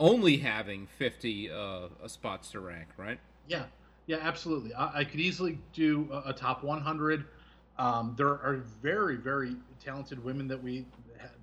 only 0.00 0.36
having 0.36 0.86
50 0.98 1.50
uh, 1.50 1.88
spots 2.06 2.50
to 2.52 2.60
rank, 2.60 2.88
right? 2.96 3.18
Yeah. 3.46 3.64
Yeah, 4.06 4.18
absolutely. 4.22 4.72
I, 4.74 5.00
I 5.00 5.04
could 5.04 5.20
easily 5.20 5.58
do 5.72 6.08
a, 6.10 6.30
a 6.30 6.32
top 6.32 6.64
100. 6.64 7.24
Um, 7.78 8.14
there 8.16 8.28
are 8.28 8.62
very, 8.82 9.16
very 9.16 9.54
talented 9.84 10.22
women 10.24 10.48
that 10.48 10.62
we 10.62 10.86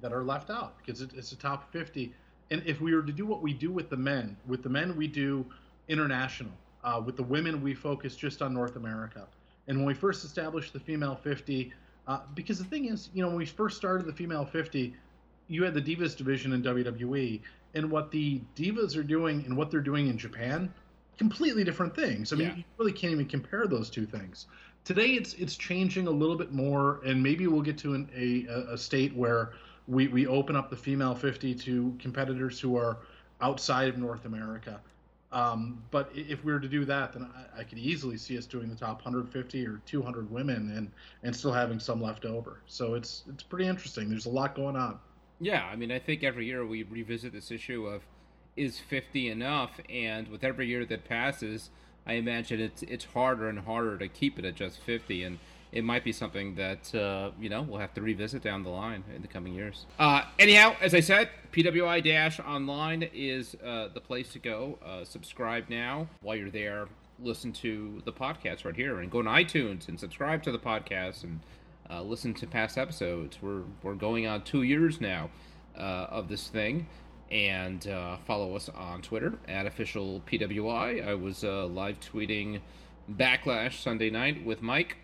that 0.02 0.13
are 0.13 0.24
left 0.24 0.50
out 0.50 0.78
because 0.78 1.02
it, 1.02 1.10
it's 1.16 1.34
a 1.34 1.36
top 1.36 1.69
50 1.74 2.13
and 2.52 2.62
if 2.66 2.81
we 2.81 2.94
were 2.94 3.02
to 3.02 3.12
do 3.12 3.25
what 3.25 3.42
we 3.42 3.54
do 3.54 3.72
with 3.72 3.90
the 3.90 3.98
men, 3.98 4.38
with 4.48 4.63
the 4.63 4.69
men 4.69 4.96
we 4.96 5.07
do 5.07 5.46
international. 5.88 6.52
Uh, 6.84 7.02
with 7.04 7.18
the 7.18 7.24
women, 7.24 7.63
we 7.63 7.74
focus 7.74 8.16
just 8.16 8.42
on 8.42 8.54
North 8.54 8.75
America. 8.75 9.28
And 9.68 9.78
when 9.78 9.88
we 9.88 9.96
first 9.96 10.24
established 10.24 10.72
the 10.74 10.80
female 10.80 11.16
50, 11.16 11.74
uh, 12.07 12.19
because 12.36 12.60
the 12.60 12.66
thing 12.66 12.86
is, 12.86 13.10
you 13.16 13.24
know, 13.24 13.30
when 13.30 13.38
we 13.38 13.46
first 13.48 13.78
started 13.78 14.06
the 14.06 14.13
female 14.13 14.46
50, 14.46 14.94
you 15.48 15.63
had 15.63 15.74
the 15.74 15.81
Divas 15.81 16.16
division 16.16 16.54
in 16.54 16.62
WWE, 16.62 17.42
and 17.75 17.92
what 17.92 18.09
the 18.11 18.42
Divas 18.56 18.97
are 18.97 19.04
doing 19.04 19.44
and 19.45 19.56
what 19.56 19.69
they're 19.69 19.81
doing 19.81 20.07
in 20.07 20.18
Japan, 20.18 20.73
completely 21.18 21.64
different 21.64 21.95
things. 21.95 22.33
I 22.33 22.38
mean, 22.38 22.47
yeah. 22.47 22.56
you 22.56 22.64
really 22.78 22.94
can't 22.94 23.14
even 23.14 23.28
compare 23.28 23.68
those 23.68 23.90
two 23.90 24.06
things. 24.06 24.47
Today, 24.83 25.11
it's 25.11 25.33
it's 25.35 25.56
changing 25.56 26.07
a 26.07 26.11
little 26.11 26.35
bit 26.35 26.52
more, 26.52 27.02
and 27.06 27.21
maybe 27.21 27.47
we'll 27.47 27.61
get 27.61 27.78
to 27.80 27.94
an, 27.95 28.09
a 28.16 28.45
a 28.73 28.78
state 28.78 29.16
where 29.16 29.54
we, 29.88 30.07
we 30.07 30.28
open 30.28 30.56
up 30.56 30.69
the 30.69 30.76
female 30.76 31.14
50 31.14 31.54
to 31.56 31.95
competitors 31.99 32.59
who 32.59 32.76
are 32.76 32.97
outside 33.42 33.88
of 33.88 33.97
North 33.97 34.26
America. 34.26 34.80
Um, 35.31 35.83
but 35.92 36.09
if 36.16 36.44
we 36.45 36.54
were 36.54 36.59
to 36.59 36.68
do 36.68 36.85
that, 36.85 37.14
then 37.14 37.30
I, 37.35 37.59
I, 37.59 37.64
could 37.64 37.78
easily 37.78 38.16
see 38.16 38.38
us 38.38 38.45
doing 38.45 38.69
the 38.69 38.76
top 38.76 39.04
150 39.04 39.68
or 39.68 39.81
200 39.85 40.31
women 40.31 40.71
and 40.78 40.92
and 41.23 41.35
still 41.35 41.52
having 41.52 41.80
some 41.80 42.02
left 42.02 42.26
over. 42.26 42.61
So 42.68 42.94
it's 42.94 43.23
it's 43.28 43.44
pretty 43.44 43.68
interesting. 43.68 44.09
There's 44.09 44.28
a 44.28 44.30
lot 44.30 44.56
going 44.56 44.78
on. 44.78 44.97
Yeah, 45.39 45.65
I 45.65 45.75
mean, 45.75 45.92
I 45.92 45.99
think 45.99 46.23
every 46.23 46.45
year 46.45 46.65
we 46.65 46.83
revisit 46.83 47.33
this 47.33 47.51
issue 47.51 47.87
of 47.87 48.04
is 48.56 48.80
50 48.80 49.30
enough, 49.30 49.81
and 49.89 50.30
with 50.30 50.44
every 50.44 50.68
year 50.68 50.85
that 50.85 51.04
passes, 51.04 51.69
I 52.07 52.13
imagine 52.13 52.61
it's 52.61 52.83
it's 52.83 53.06
harder 53.06 53.49
and 53.49 53.59
harder 53.59 53.97
to 53.97 54.07
keep 54.07 54.39
it 54.39 54.45
at 54.45 54.56
just 54.56 54.80
50 54.80 55.23
and 55.23 55.39
it 55.75 55.83
might 55.83 56.04
be 56.04 56.11
something 56.13 56.56
that 56.56 56.95
uh, 56.95 57.31
you 57.39 57.49
know 57.49 57.63
we'll 57.63 57.80
have 57.80 57.94
to 57.95 58.01
revisit 58.01 58.42
down 58.42 58.63
the 58.63 58.69
line 58.69 59.04
in 59.13 59.21
the 59.21 59.27
coming 59.27 59.54
years. 59.54 59.85
Uh, 59.99 60.23
anyhow, 60.39 60.75
as 60.81 60.95
I 60.95 61.01
said, 61.01 61.30
PWI 61.51 62.45
Online 62.47 63.09
is 63.13 63.56
uh, 63.63 63.89
the 63.94 63.99
place 63.99 64.31
to 64.33 64.39
go. 64.39 64.80
Uh, 64.83 65.04
subscribe 65.04 65.65
now 65.69 66.07
while 66.21 66.35
you're 66.35 66.49
there. 66.49 66.87
Listen 67.19 67.51
to 67.54 68.01
the 68.06 68.13
podcast 68.13 68.65
right 68.65 68.75
here, 68.75 68.99
and 68.99 69.11
go 69.11 69.19
on 69.19 69.25
iTunes 69.25 69.87
and 69.87 69.99
subscribe 69.99 70.44
to 70.44 70.51
the 70.51 70.59
podcast 70.59 71.23
and 71.23 71.42
uh, 71.89 72.01
listen 72.01 72.33
to 72.35 72.47
past 72.47 72.77
episodes. 72.77 73.37
We're 73.42 73.63
we're 73.83 73.95
going 73.95 74.27
on 74.27 74.44
two 74.44 74.63
years 74.63 75.01
now 75.01 75.30
uh, 75.77 76.07
of 76.09 76.27
this 76.27 76.47
thing. 76.47 76.87
And 77.31 77.83
follow 78.27 78.56
us 78.56 78.69
on 78.69 79.01
Twitter 79.01 79.33
at 79.47 79.65
official 79.65 80.21
PWI. 80.27 81.06
I 81.06 81.15
was 81.15 81.44
live 81.44 81.99
tweeting 81.99 82.61
Backlash 83.11 83.81
Sunday 83.81 84.11
night 84.11 84.45
with 84.45 84.61
Mike 84.61 84.97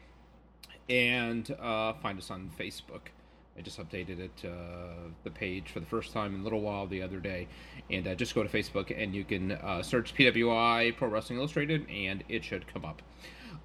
and 0.92 1.56
uh, 1.60 1.94
find 1.94 2.20
us 2.20 2.30
on 2.30 2.52
Facebook. 2.60 3.10
I 3.58 3.62
just 3.62 3.80
updated 3.80 4.20
it, 4.20 4.46
uh, 4.46 5.10
the 5.24 5.32
page 5.32 5.70
for 5.70 5.80
the 5.80 5.86
first 5.86 6.14
time 6.14 6.36
in 6.36 6.42
a 6.42 6.44
little 6.44 6.62
while 6.62 6.88
the 6.88 7.02
other 7.02 7.20
day. 7.20 7.48
And 7.90 8.08
uh, 8.08 8.16
just 8.16 8.36
go 8.36 8.44
to 8.44 8.50
Facebook 8.50 8.94
and 8.96 9.14
you 9.16 9.24
can 9.24 9.54
uh, 9.54 9.84
search 9.84 10.14
PWI 10.16 10.96
Pro 10.96 11.08
Wrestling 11.08 11.40
Illustrated 11.40 11.90
and 11.90 12.24
it 12.28 12.44
should 12.44 12.72
come 12.72 12.86
up. 12.86 13.02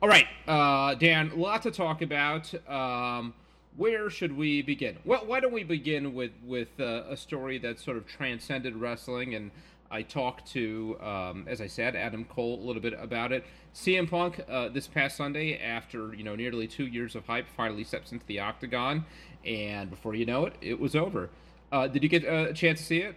All 0.02 0.10
right, 0.10 0.26
uh, 0.46 0.94
Dan, 0.96 1.30
a 1.30 1.36
lot 1.36 1.62
to 1.62 1.70
talk 1.70 2.02
about. 2.02 2.52
Um, 2.68 3.32
where 3.78 4.10
should 4.10 4.36
we 4.36 4.60
begin? 4.60 4.98
Well, 5.06 5.24
why 5.24 5.40
don't 5.40 5.54
we 5.54 5.64
begin 5.64 6.12
with 6.12 6.32
with 6.44 6.68
uh, 6.78 7.04
a 7.08 7.16
story 7.16 7.56
that 7.60 7.80
sort 7.80 7.96
of 7.96 8.06
transcended 8.06 8.76
wrestling? 8.76 9.34
And 9.34 9.50
I 9.90 10.02
talked 10.02 10.52
to, 10.52 10.98
um, 11.00 11.46
as 11.48 11.62
I 11.62 11.66
said, 11.66 11.96
Adam 11.96 12.26
Cole 12.26 12.60
a 12.62 12.64
little 12.66 12.82
bit 12.82 12.92
about 13.00 13.32
it. 13.32 13.46
CM 13.74 14.08
Punk 14.08 14.38
uh, 14.50 14.68
this 14.68 14.86
past 14.86 15.16
Sunday, 15.16 15.58
after 15.58 16.12
you 16.12 16.24
know 16.24 16.36
nearly 16.36 16.66
two 16.66 16.86
years 16.86 17.14
of 17.14 17.24
hype, 17.24 17.46
finally 17.56 17.82
steps 17.82 18.12
into 18.12 18.26
the 18.26 18.38
octagon, 18.38 19.02
and 19.46 19.88
before 19.88 20.14
you 20.14 20.26
know 20.26 20.44
it, 20.44 20.56
it 20.60 20.78
was 20.78 20.94
over. 20.94 21.30
Uh, 21.72 21.88
did 21.88 22.02
you 22.02 22.10
get 22.10 22.22
a 22.22 22.52
chance 22.52 22.80
to 22.80 22.84
see 22.84 22.98
it? 22.98 23.16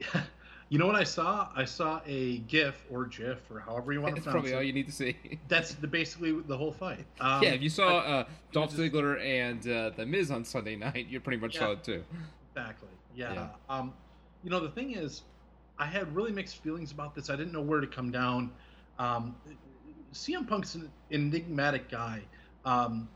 You 0.68 0.78
know 0.78 0.86
what 0.86 0.96
I 0.96 1.04
saw? 1.04 1.48
I 1.54 1.64
saw 1.64 2.00
a 2.06 2.38
GIF 2.38 2.84
or 2.90 3.04
GIF 3.06 3.38
or 3.50 3.60
however 3.60 3.92
you 3.92 4.00
want 4.00 4.16
to 4.16 4.20
That's 4.22 4.32
probably 4.32 4.50
it. 4.50 4.54
all 4.56 4.62
you 4.62 4.72
need 4.72 4.86
to 4.86 4.92
see. 4.92 5.16
That's 5.48 5.74
the, 5.74 5.86
basically 5.86 6.32
the 6.32 6.56
whole 6.56 6.72
fight. 6.72 7.04
Um, 7.20 7.42
yeah, 7.42 7.50
if 7.50 7.62
you 7.62 7.68
saw 7.68 7.98
uh, 7.98 8.24
Dolph 8.52 8.72
Ziggler 8.74 9.20
and 9.24 9.60
uh, 9.68 9.90
The 9.96 10.04
Miz 10.04 10.30
on 10.32 10.44
Sunday 10.44 10.74
night, 10.86 11.06
you 11.08 11.20
pretty 11.20 11.40
much 11.40 11.54
Yeah. 11.54 11.60
saw 11.60 11.70
it 11.72 11.84
too. 11.84 12.02
Exactly. 12.52 12.88
Yeah. 13.14 13.32
Yeah. 13.34 13.48
Um, 13.68 13.92
you 14.42 14.50
know, 14.50 14.58
the 14.58 14.70
thing 14.70 14.96
is, 14.96 15.22
I 15.78 15.86
had 15.86 16.14
really 16.16 16.32
mixed 16.32 16.56
feelings 16.62 16.90
about 16.90 17.14
this. 17.14 17.30
I 17.30 17.36
didn't 17.36 17.52
know 17.52 17.60
where 17.62 17.80
to 17.80 17.86
come 17.86 18.10
down. 18.10 18.50
Um, 18.98 19.36
CM 20.12 20.48
Punk's 20.48 20.74
an 20.74 20.90
enigmatic 21.12 21.88
guy. 21.90 22.22
Um, 22.64 23.08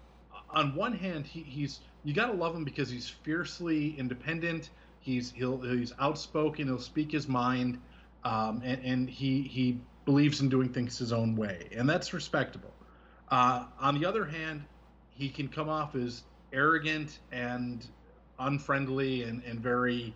on 0.50 0.75
one 0.76 0.92
hand, 0.92 1.26
he, 1.26 1.42
he's 1.42 1.80
you 2.04 2.14
got 2.14 2.26
to 2.26 2.33
love 2.33 2.54
him 2.54 2.64
because 2.64 2.88
he's 2.90 3.09
fiercely 3.09 3.95
independent. 3.99 4.71
He's 5.00 5.33
he'll 5.33 5.61
he's 5.61 5.92
outspoken. 5.99 6.66
He'll 6.66 6.78
speak 6.78 7.11
his 7.11 7.26
mind, 7.26 7.78
um, 8.25 8.62
and, 8.64 8.85
and 8.85 9.11
he 9.11 9.42
he 9.42 9.80
believes 10.04 10.40
in 10.40 10.49
doing 10.49 10.69
things 10.73 10.99
his 10.99 11.12
own 11.12 11.37
way, 11.37 11.69
and 11.75 11.88
that's 11.88 12.12
respectable. 12.12 12.73
Uh, 13.30 13.64
on 13.80 13.99
the 13.99 14.04
other 14.04 14.25
hand, 14.25 14.64
he 15.11 15.28
can 15.28 15.49
come 15.49 15.69
off 15.69 15.95
as 15.95 16.25
arrogant 16.52 17.21
and 17.33 17.87
unfriendly 18.38 19.23
and, 19.23 19.42
and 19.45 19.61
very, 19.61 20.14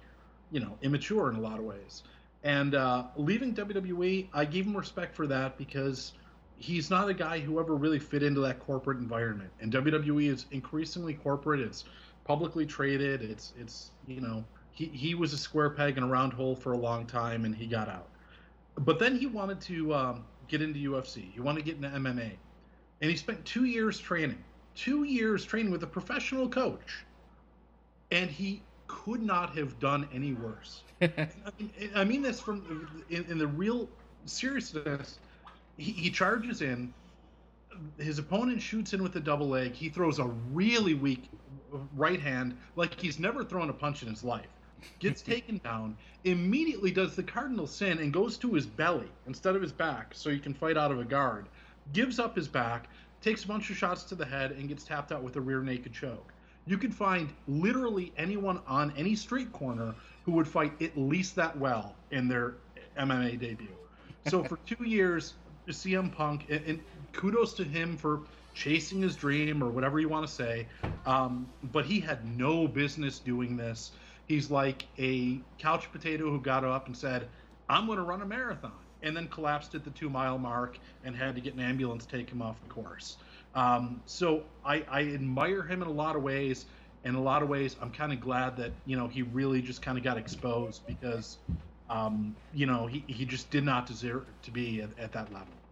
you 0.51 0.61
know, 0.61 0.77
immature 0.83 1.31
in 1.31 1.37
a 1.37 1.41
lot 1.41 1.59
of 1.59 1.65
ways. 1.65 2.03
And 2.43 2.75
uh, 2.75 3.05
leaving 3.17 3.55
WWE, 3.55 4.29
I 4.33 4.45
gave 4.45 4.67
him 4.67 4.77
respect 4.77 5.15
for 5.15 5.27
that 5.29 5.57
because 5.57 6.13
he's 6.57 6.91
not 6.91 7.09
a 7.09 7.15
guy 7.15 7.39
who 7.39 7.59
ever 7.61 7.75
really 7.75 7.99
fit 7.99 8.23
into 8.23 8.41
that 8.41 8.61
corporate 8.61 8.99
environment. 8.99 9.51
And 9.61 9.73
WWE 9.73 10.31
is 10.31 10.47
increasingly 10.51 11.15
corporate. 11.15 11.61
It's 11.61 11.85
publicly 12.25 12.67
traded. 12.67 13.23
It's 13.23 13.53
it's 13.59 13.91
you 14.07 14.21
know 14.21 14.45
he 14.75 14.87
he 14.87 15.15
was 15.15 15.33
a 15.33 15.39
square 15.39 15.71
peg 15.71 15.97
in 15.97 16.03
a 16.03 16.07
round 16.07 16.33
hole 16.33 16.55
for 16.55 16.73
a 16.73 16.79
long 16.79 17.07
time, 17.07 17.45
and 17.45 17.55
he 17.55 17.67
got 17.67 17.89
out. 17.89 18.09
But 18.79 18.99
then 18.99 19.17
he 19.17 19.27
wanted 19.27 19.61
to 19.63 19.95
um, 19.95 20.25
get 20.49 20.61
into 20.61 20.93
UFC. 20.93 21.33
He 21.33 21.41
wanted 21.41 21.65
to 21.65 21.65
get 21.65 21.77
into 21.77 21.89
MMA, 21.89 22.33
and 23.01 23.11
he 23.11 23.17
spent 23.17 23.45
two 23.45 23.65
years 23.65 23.99
training. 23.99 24.43
Two 24.75 25.05
years 25.05 25.45
training 25.45 25.71
with 25.71 25.85
a 25.85 25.87
professional 25.87 26.49
coach 26.49 27.05
and 28.15 28.31
he 28.31 28.63
could 28.87 29.23
not 29.23 29.57
have 29.57 29.79
done 29.81 30.09
any 30.13 30.35
worse. 30.35 30.83
I 31.03 31.09
mean, 31.59 31.91
I 31.95 32.05
mean 32.05 32.23
this 32.23 32.41
from 32.41 33.03
in, 33.11 33.25
in 33.25 33.39
the 33.39 33.47
real 33.47 33.89
seriousness. 34.25 35.19
He, 35.77 35.93
he 35.93 36.11
charges 36.11 36.63
in. 36.63 36.95
His 37.99 38.21
opponent 38.21 38.63
shoots 38.63 38.93
in 38.93 39.03
with 39.03 39.17
a 39.17 39.21
double 39.21 39.49
leg. 39.49 39.73
He 39.73 39.89
throws 39.89 40.21
a 40.21 40.27
really 40.53 40.95
weak 40.95 41.29
right 41.97 42.21
hand, 42.21 42.57
like 42.77 43.01
he's 43.01 43.19
never 43.19 43.45
thrown 43.45 43.69
a 43.69 43.73
punch 43.73 44.03
in 44.03 44.09
his 44.09 44.23
life. 44.23 44.47
Gets 44.99 45.23
taken 45.35 45.59
down. 45.59 45.97
Immediately 46.25 46.91
does 46.91 47.17
the 47.17 47.23
cardinal 47.23 47.67
sin 47.67 47.99
and 47.99 48.13
goes 48.13 48.37
to 48.39 48.53
his 48.55 48.67
belly 48.67 49.11
instead 49.27 49.57
of 49.57 49.63
his 49.63 49.73
back, 49.73 50.15
so 50.15 50.31
he 50.31 50.39
can 50.39 50.55
fight 50.55 50.77
out 50.77 50.91
of 50.91 50.99
a 51.01 51.05
guard. 51.05 51.47
Gives 51.93 52.19
up 52.19 52.37
his 52.37 52.49
back, 52.49 52.89
takes 53.21 53.45
a 53.45 53.49
bunch 53.49 53.71
of 53.71 53.77
shots 53.77 54.05
to 54.05 54.15
the 54.15 54.25
head, 54.25 54.53
and 54.53 54.69
gets 54.69 54.85
tapped 54.85 55.13
out 55.13 55.23
with 55.23 55.37
a 55.37 55.41
rear 55.41 55.63
naked 55.63 55.93
choke 55.93 56.33
you 56.67 56.79
could 56.79 56.95
find 56.95 57.33
literally 57.47 58.13
anyone 58.17 58.61
on 58.67 58.93
any 58.97 59.15
street 59.15 59.53
corner 59.53 59.95
who 60.25 60.33
would 60.33 60.49
fight 60.49 60.81
at 60.81 60.97
least 60.97 61.37
that 61.37 61.57
well 61.59 61.95
in 62.11 62.29
their 62.29 62.55
MMA 62.99 63.39
debut. 63.39 63.69
So 64.29 64.43
for 64.45 64.59
two 64.67 64.85
years, 64.85 65.35
CM 65.69 66.15
Punk, 66.15 66.47
and, 66.49 66.65
and 66.67 66.81
kudos 67.13 67.53
to 67.55 67.65
him 67.65 67.97
for 67.97 68.21
chasing 68.55 69.03
his 69.03 69.17
dream 69.17 69.63
or 69.63 69.69
whatever 69.69 70.01
you 70.01 70.09
want 70.09 70.27
to 70.27 70.33
say, 70.33 70.67
um, 71.07 71.47
but 71.65 71.85
he 71.85 72.01
had 72.01 72.25
no 72.39 72.67
business 72.67 73.19
doing 73.19 73.57
this. 73.57 73.93
He's 74.27 74.51
like 74.51 74.87
a 74.99 75.41
couch 75.59 75.91
potato 75.93 76.31
who 76.31 76.41
got 76.41 76.65
up 76.65 76.87
and 76.87 76.97
said, 76.97 77.29
"I'm 77.69 77.87
going 77.87 77.99
to 77.99 78.05
run 78.05 78.23
a 78.23 78.27
marathon," 78.27 78.73
and 79.03 79.17
then 79.17 79.29
collapsed 79.29 79.75
at 79.75 79.85
the 79.85 79.91
two 79.91 80.09
mile 80.09 80.39
mark 80.39 80.79
and 81.03 81.15
had 81.15 81.35
to 81.35 81.41
get 81.41 81.55
an 81.55 81.61
ambulance 81.61 82.07
take 82.07 82.31
him 82.31 82.43
off 82.43 82.61
the 82.61 82.69
course. 82.69 83.19
Um, 83.55 84.03
so 84.07 84.45
I, 84.65 84.85
I 84.91 85.03
admire 85.03 85.63
him 85.63 85.83
in 85.83 85.89
a 85.89 85.93
lot 85.93 86.17
of 86.17 86.23
ways. 86.23 86.67
In 87.05 87.15
a 87.15 87.23
lot 87.23 87.43
of 87.43 87.51
ways, 87.51 87.77
I'm 87.83 87.91
kind 87.93 88.13
of 88.15 88.21
glad 88.21 88.57
that 88.57 88.73
you 88.87 88.97
know 88.97 89.09
he 89.09 89.23
really 89.23 89.61
just 89.61 89.83
kind 89.83 89.99
of 89.99 90.05
got 90.05 90.17
exposed 90.17 90.87
because 90.87 91.39
um, 91.91 92.37
you 92.53 92.67
know 92.67 92.87
he, 92.87 93.05
he 93.07 93.27
just 93.27 93.51
did 93.51 93.65
not 93.65 93.87
deserve 93.87 94.27
to 94.43 94.51
be 94.51 94.81
at, 94.81 94.99
at 94.99 95.13
that 95.13 95.33
level. 95.33 95.64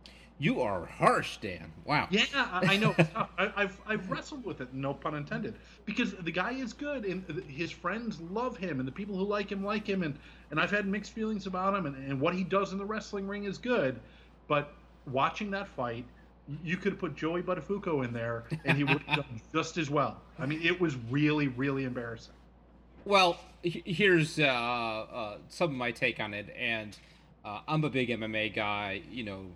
You 0.43 0.61
are 0.61 0.87
harsh, 0.87 1.37
Dan. 1.37 1.71
Wow. 1.85 2.09
Yeah, 2.11 2.25
I, 2.35 2.75
I 2.75 2.77
know. 2.77 2.97
I, 3.39 3.53
I've 3.55 3.81
I've 3.87 4.11
wrestled 4.11 4.45
with 4.45 4.61
it, 4.61 4.75
no 4.75 4.93
pun 4.93 5.15
intended, 5.15 5.55
because 5.85 6.15
the 6.15 6.33
guy 6.33 6.51
is 6.55 6.73
good 6.73 7.05
and 7.05 7.45
his 7.47 7.71
friends 7.71 8.21
love 8.21 8.57
him 8.57 8.81
and 8.81 8.89
the 8.89 8.93
people 8.93 9.17
who 9.17 9.23
like 9.23 9.53
him 9.53 9.65
like 9.65 9.87
him 9.87 10.03
and 10.03 10.19
and 10.51 10.59
I've 10.59 10.73
had 10.73 10.85
mixed 10.85 11.13
feelings 11.13 11.47
about 11.47 11.77
him 11.77 11.87
and, 11.87 11.95
and 11.95 12.21
what 12.21 12.35
he 12.35 12.43
does 12.43 12.73
in 12.73 12.79
the 12.79 12.85
wrestling 12.85 13.29
ring 13.29 13.45
is 13.45 13.57
good, 13.57 14.01
but 14.49 14.75
watching 15.07 15.49
that 15.53 15.69
fight, 15.69 16.05
you 16.65 16.77
could 16.77 16.99
put 16.99 17.15
Joey 17.15 17.41
Buttafuoco 17.41 18.05
in 18.05 18.13
there 18.13 18.43
and 18.65 18.77
he 18.77 18.83
would 18.83 19.01
have 19.03 19.19
done 19.19 19.41
just 19.55 19.79
as 19.79 19.91
well. 19.91 20.23
I 20.41 20.47
mean, 20.47 20.61
it 20.61 20.81
was 20.81 20.97
really 21.09 21.47
really 21.47 21.85
embarrassing. 21.85 22.35
Well, 23.05 23.39
here's 23.63 24.41
uh, 24.41 24.43
uh, 24.43 25.37
some 25.51 25.71
of 25.71 25.77
my 25.77 25.93
take 25.93 26.19
on 26.19 26.35
it, 26.35 26.53
and 26.59 26.99
uh, 27.45 27.61
I'm 27.69 27.85
a 27.85 27.91
big 27.91 28.09
MMA 28.09 28.53
guy. 28.55 29.03
You 29.09 29.23
know, 29.23 29.47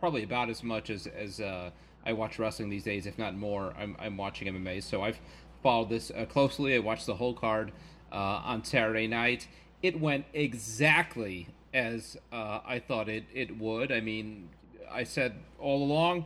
probably 0.00 0.24
about 0.24 0.50
as 0.50 0.62
much 0.64 0.90
as 0.90 1.06
as 1.06 1.40
uh, 1.40 1.70
I 2.04 2.12
watch 2.12 2.38
wrestling 2.38 2.70
these 2.70 2.84
days, 2.84 3.06
if 3.06 3.18
not 3.18 3.36
more. 3.36 3.74
I'm 3.78 3.96
I'm 3.98 4.16
watching 4.16 4.52
MMA, 4.52 4.82
so 4.82 5.02
I've 5.02 5.20
followed 5.62 5.90
this 5.90 6.10
uh, 6.10 6.24
closely. 6.24 6.74
I 6.74 6.78
watched 6.78 7.06
the 7.06 7.14
whole 7.14 7.34
card 7.34 7.72
uh, 8.10 8.42
on 8.44 8.64
Saturday 8.64 9.06
night. 9.06 9.46
It 9.82 10.00
went 10.00 10.24
exactly 10.32 11.48
as 11.72 12.16
uh, 12.32 12.60
I 12.66 12.80
thought 12.80 13.08
it 13.08 13.24
it 13.32 13.58
would. 13.58 13.92
I 13.92 14.00
mean, 14.00 14.48
I 14.90 15.04
said 15.04 15.34
all 15.58 15.82
along, 15.82 16.24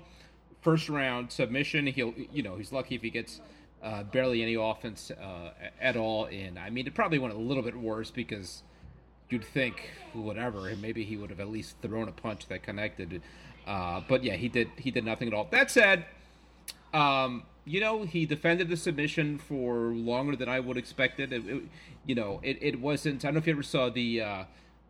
first 0.62 0.88
round 0.88 1.32
submission. 1.32 1.86
He'll 1.88 2.14
you 2.32 2.42
know 2.42 2.56
he's 2.56 2.72
lucky 2.72 2.94
if 2.94 3.02
he 3.02 3.10
gets 3.10 3.40
uh, 3.82 4.02
barely 4.04 4.42
any 4.42 4.54
offense 4.54 5.10
uh, 5.10 5.50
at 5.80 5.96
all 5.96 6.26
in. 6.26 6.56
I 6.56 6.70
mean, 6.70 6.86
it 6.86 6.94
probably 6.94 7.18
went 7.18 7.34
a 7.34 7.38
little 7.38 7.62
bit 7.62 7.76
worse 7.76 8.10
because 8.10 8.62
you'd 9.28 9.44
think 9.44 9.90
whatever, 10.12 10.74
maybe 10.80 11.04
he 11.04 11.16
would 11.16 11.30
have 11.30 11.40
at 11.40 11.50
least 11.50 11.76
thrown 11.82 12.08
a 12.08 12.12
punch 12.12 12.46
that 12.48 12.62
connected. 12.62 13.20
Uh, 13.66 14.00
but 14.08 14.22
yeah, 14.22 14.34
he 14.34 14.48
did 14.48 14.68
he 14.76 14.90
did 14.90 15.04
nothing 15.04 15.28
at 15.28 15.34
all. 15.34 15.48
That 15.50 15.70
said, 15.70 16.04
um, 16.92 17.44
you 17.64 17.80
know, 17.80 18.02
he 18.04 18.26
defended 18.26 18.68
the 18.68 18.76
submission 18.76 19.38
for 19.38 19.92
longer 19.94 20.36
than 20.36 20.48
I 20.48 20.60
would 20.60 20.76
expected. 20.76 21.32
It, 21.32 21.46
it, 21.46 21.62
you 22.06 22.14
know, 22.14 22.40
it, 22.42 22.58
it 22.60 22.80
wasn't. 22.80 23.24
I 23.24 23.28
don't 23.28 23.34
know 23.34 23.38
if 23.38 23.46
you 23.46 23.54
ever 23.54 23.62
saw 23.62 23.88
the 23.88 24.20
uh, 24.20 24.44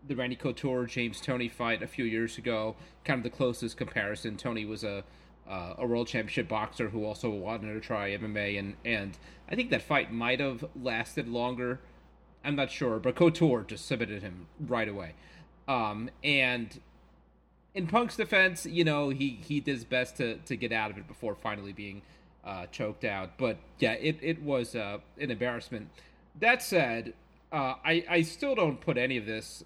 the 0.06 0.16
Randy 0.16 0.36
Couture 0.36 0.86
James 0.86 1.20
Toney 1.20 1.48
fight 1.48 1.82
a 1.82 1.86
few 1.86 2.04
years 2.04 2.36
ago. 2.36 2.74
Kind 3.04 3.18
of 3.18 3.24
the 3.24 3.36
closest 3.36 3.76
comparison. 3.76 4.36
Toney 4.36 4.64
was 4.64 4.82
a 4.82 5.04
uh, 5.48 5.74
a 5.78 5.86
world 5.86 6.08
championship 6.08 6.48
boxer 6.48 6.88
who 6.88 7.04
also 7.04 7.30
wanted 7.30 7.72
to 7.72 7.80
try 7.80 8.10
MMA, 8.10 8.58
and 8.58 8.74
and 8.84 9.16
I 9.48 9.54
think 9.54 9.70
that 9.70 9.82
fight 9.82 10.12
might 10.12 10.40
have 10.40 10.64
lasted 10.80 11.28
longer. 11.28 11.80
I'm 12.44 12.56
not 12.56 12.70
sure, 12.70 12.98
but 12.98 13.14
Couture 13.14 13.64
just 13.66 13.86
submitted 13.86 14.22
him 14.22 14.48
right 14.60 14.88
away. 14.88 15.14
Um, 15.66 16.10
and 16.22 16.78
in 17.74 17.86
Punk's 17.88 18.16
defense, 18.16 18.66
you 18.66 18.84
know, 18.84 19.08
he 19.10 19.40
he 19.42 19.60
did 19.60 19.72
his 19.72 19.84
best 19.84 20.16
to 20.18 20.36
to 20.36 20.56
get 20.56 20.72
out 20.72 20.90
of 20.90 20.98
it 20.98 21.08
before 21.08 21.34
finally 21.34 21.72
being 21.72 22.02
uh, 22.44 22.66
choked 22.66 23.04
out. 23.04 23.36
But 23.36 23.58
yeah, 23.78 23.92
it 23.92 24.18
it 24.22 24.42
was 24.42 24.74
uh, 24.74 24.98
an 25.18 25.30
embarrassment. 25.30 25.88
That 26.38 26.62
said, 26.62 27.14
uh, 27.52 27.74
I 27.84 28.04
I 28.08 28.22
still 28.22 28.54
don't 28.54 28.80
put 28.80 28.96
any 28.96 29.16
of 29.16 29.26
this 29.26 29.64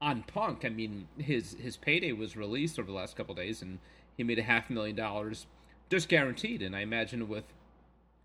on 0.00 0.22
Punk. 0.22 0.64
I 0.64 0.68
mean, 0.68 1.08
his 1.18 1.56
his 1.60 1.76
payday 1.76 2.12
was 2.12 2.36
released 2.36 2.78
over 2.78 2.86
the 2.86 2.96
last 2.96 3.16
couple 3.16 3.34
days, 3.34 3.60
and 3.60 3.78
he 4.16 4.22
made 4.22 4.38
a 4.38 4.42
half 4.44 4.70
million 4.70 4.96
dollars 4.96 5.46
just 5.90 6.08
guaranteed. 6.08 6.62
And 6.62 6.76
I 6.76 6.80
imagine 6.80 7.28
with 7.28 7.44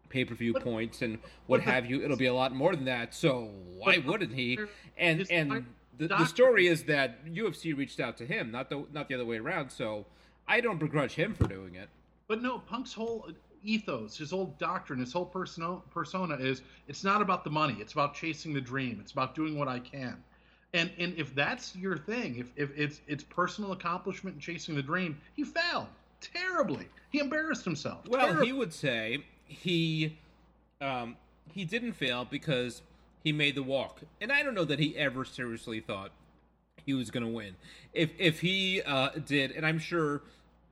pay 0.09 0.25
per 0.25 0.35
view 0.35 0.53
points 0.53 1.01
and 1.01 1.17
what 1.47 1.61
have 1.61 1.89
you, 1.89 2.03
it'll 2.03 2.17
be 2.17 2.27
a 2.27 2.33
lot 2.33 2.53
more 2.53 2.75
than 2.75 2.85
that. 2.85 3.15
So 3.15 3.49
why 3.77 3.97
wouldn't 3.97 4.33
he? 4.33 4.59
And 4.97 5.25
and 5.31 5.65
the, 5.97 6.07
the 6.07 6.25
story 6.25 6.67
is 6.67 6.83
that 6.83 7.25
UFC 7.25 7.75
reached 7.75 7.99
out 7.99 8.17
to 8.17 8.25
him, 8.25 8.51
not 8.51 8.69
the 8.69 8.85
not 8.93 9.07
the 9.07 9.15
other 9.15 9.25
way 9.25 9.37
around. 9.37 9.69
So 9.69 10.05
I 10.47 10.61
don't 10.61 10.79
begrudge 10.79 11.13
him 11.13 11.33
for 11.33 11.47
doing 11.47 11.75
it. 11.75 11.89
But 12.27 12.41
no, 12.41 12.59
Punk's 12.59 12.93
whole 12.93 13.29
ethos, 13.63 14.17
his 14.17 14.31
whole 14.31 14.55
doctrine, 14.59 14.99
his 14.99 15.13
whole 15.13 15.25
persona, 15.25 15.79
persona 15.91 16.35
is 16.35 16.61
it's 16.87 17.03
not 17.03 17.21
about 17.21 17.43
the 17.43 17.49
money. 17.49 17.77
It's 17.79 17.93
about 17.93 18.13
chasing 18.13 18.53
the 18.53 18.61
dream. 18.61 18.99
It's 19.01 19.11
about 19.11 19.35
doing 19.35 19.57
what 19.57 19.67
I 19.67 19.79
can. 19.79 20.21
And 20.73 20.89
and 20.97 21.13
if 21.17 21.33
that's 21.35 21.75
your 21.75 21.97
thing, 21.97 22.37
if, 22.37 22.51
if 22.55 22.77
it's 22.77 23.01
it's 23.07 23.23
personal 23.23 23.71
accomplishment 23.71 24.35
and 24.35 24.41
chasing 24.41 24.75
the 24.75 24.81
dream, 24.81 25.19
he 25.35 25.43
failed 25.43 25.87
terribly. 26.19 26.87
He 27.11 27.19
embarrassed 27.19 27.63
himself. 27.63 28.07
Well, 28.07 28.25
terribly. 28.25 28.47
he 28.47 28.53
would 28.53 28.73
say 28.73 29.23
he 29.45 30.17
um, 30.81 31.15
he 31.51 31.65
didn't 31.65 31.93
fail 31.93 32.25
because 32.25 32.81
he 33.23 33.31
made 33.31 33.55
the 33.55 33.63
walk, 33.63 34.01
and 34.19 34.31
I 34.31 34.43
don't 34.43 34.53
know 34.53 34.65
that 34.65 34.79
he 34.79 34.97
ever 34.97 35.25
seriously 35.25 35.79
thought 35.79 36.11
he 36.85 36.93
was 36.93 37.11
going 37.11 37.25
to 37.25 37.31
win. 37.31 37.55
If 37.93 38.11
if 38.17 38.41
he 38.41 38.81
uh, 38.81 39.09
did, 39.25 39.51
and 39.51 39.65
I'm 39.65 39.79
sure 39.79 40.23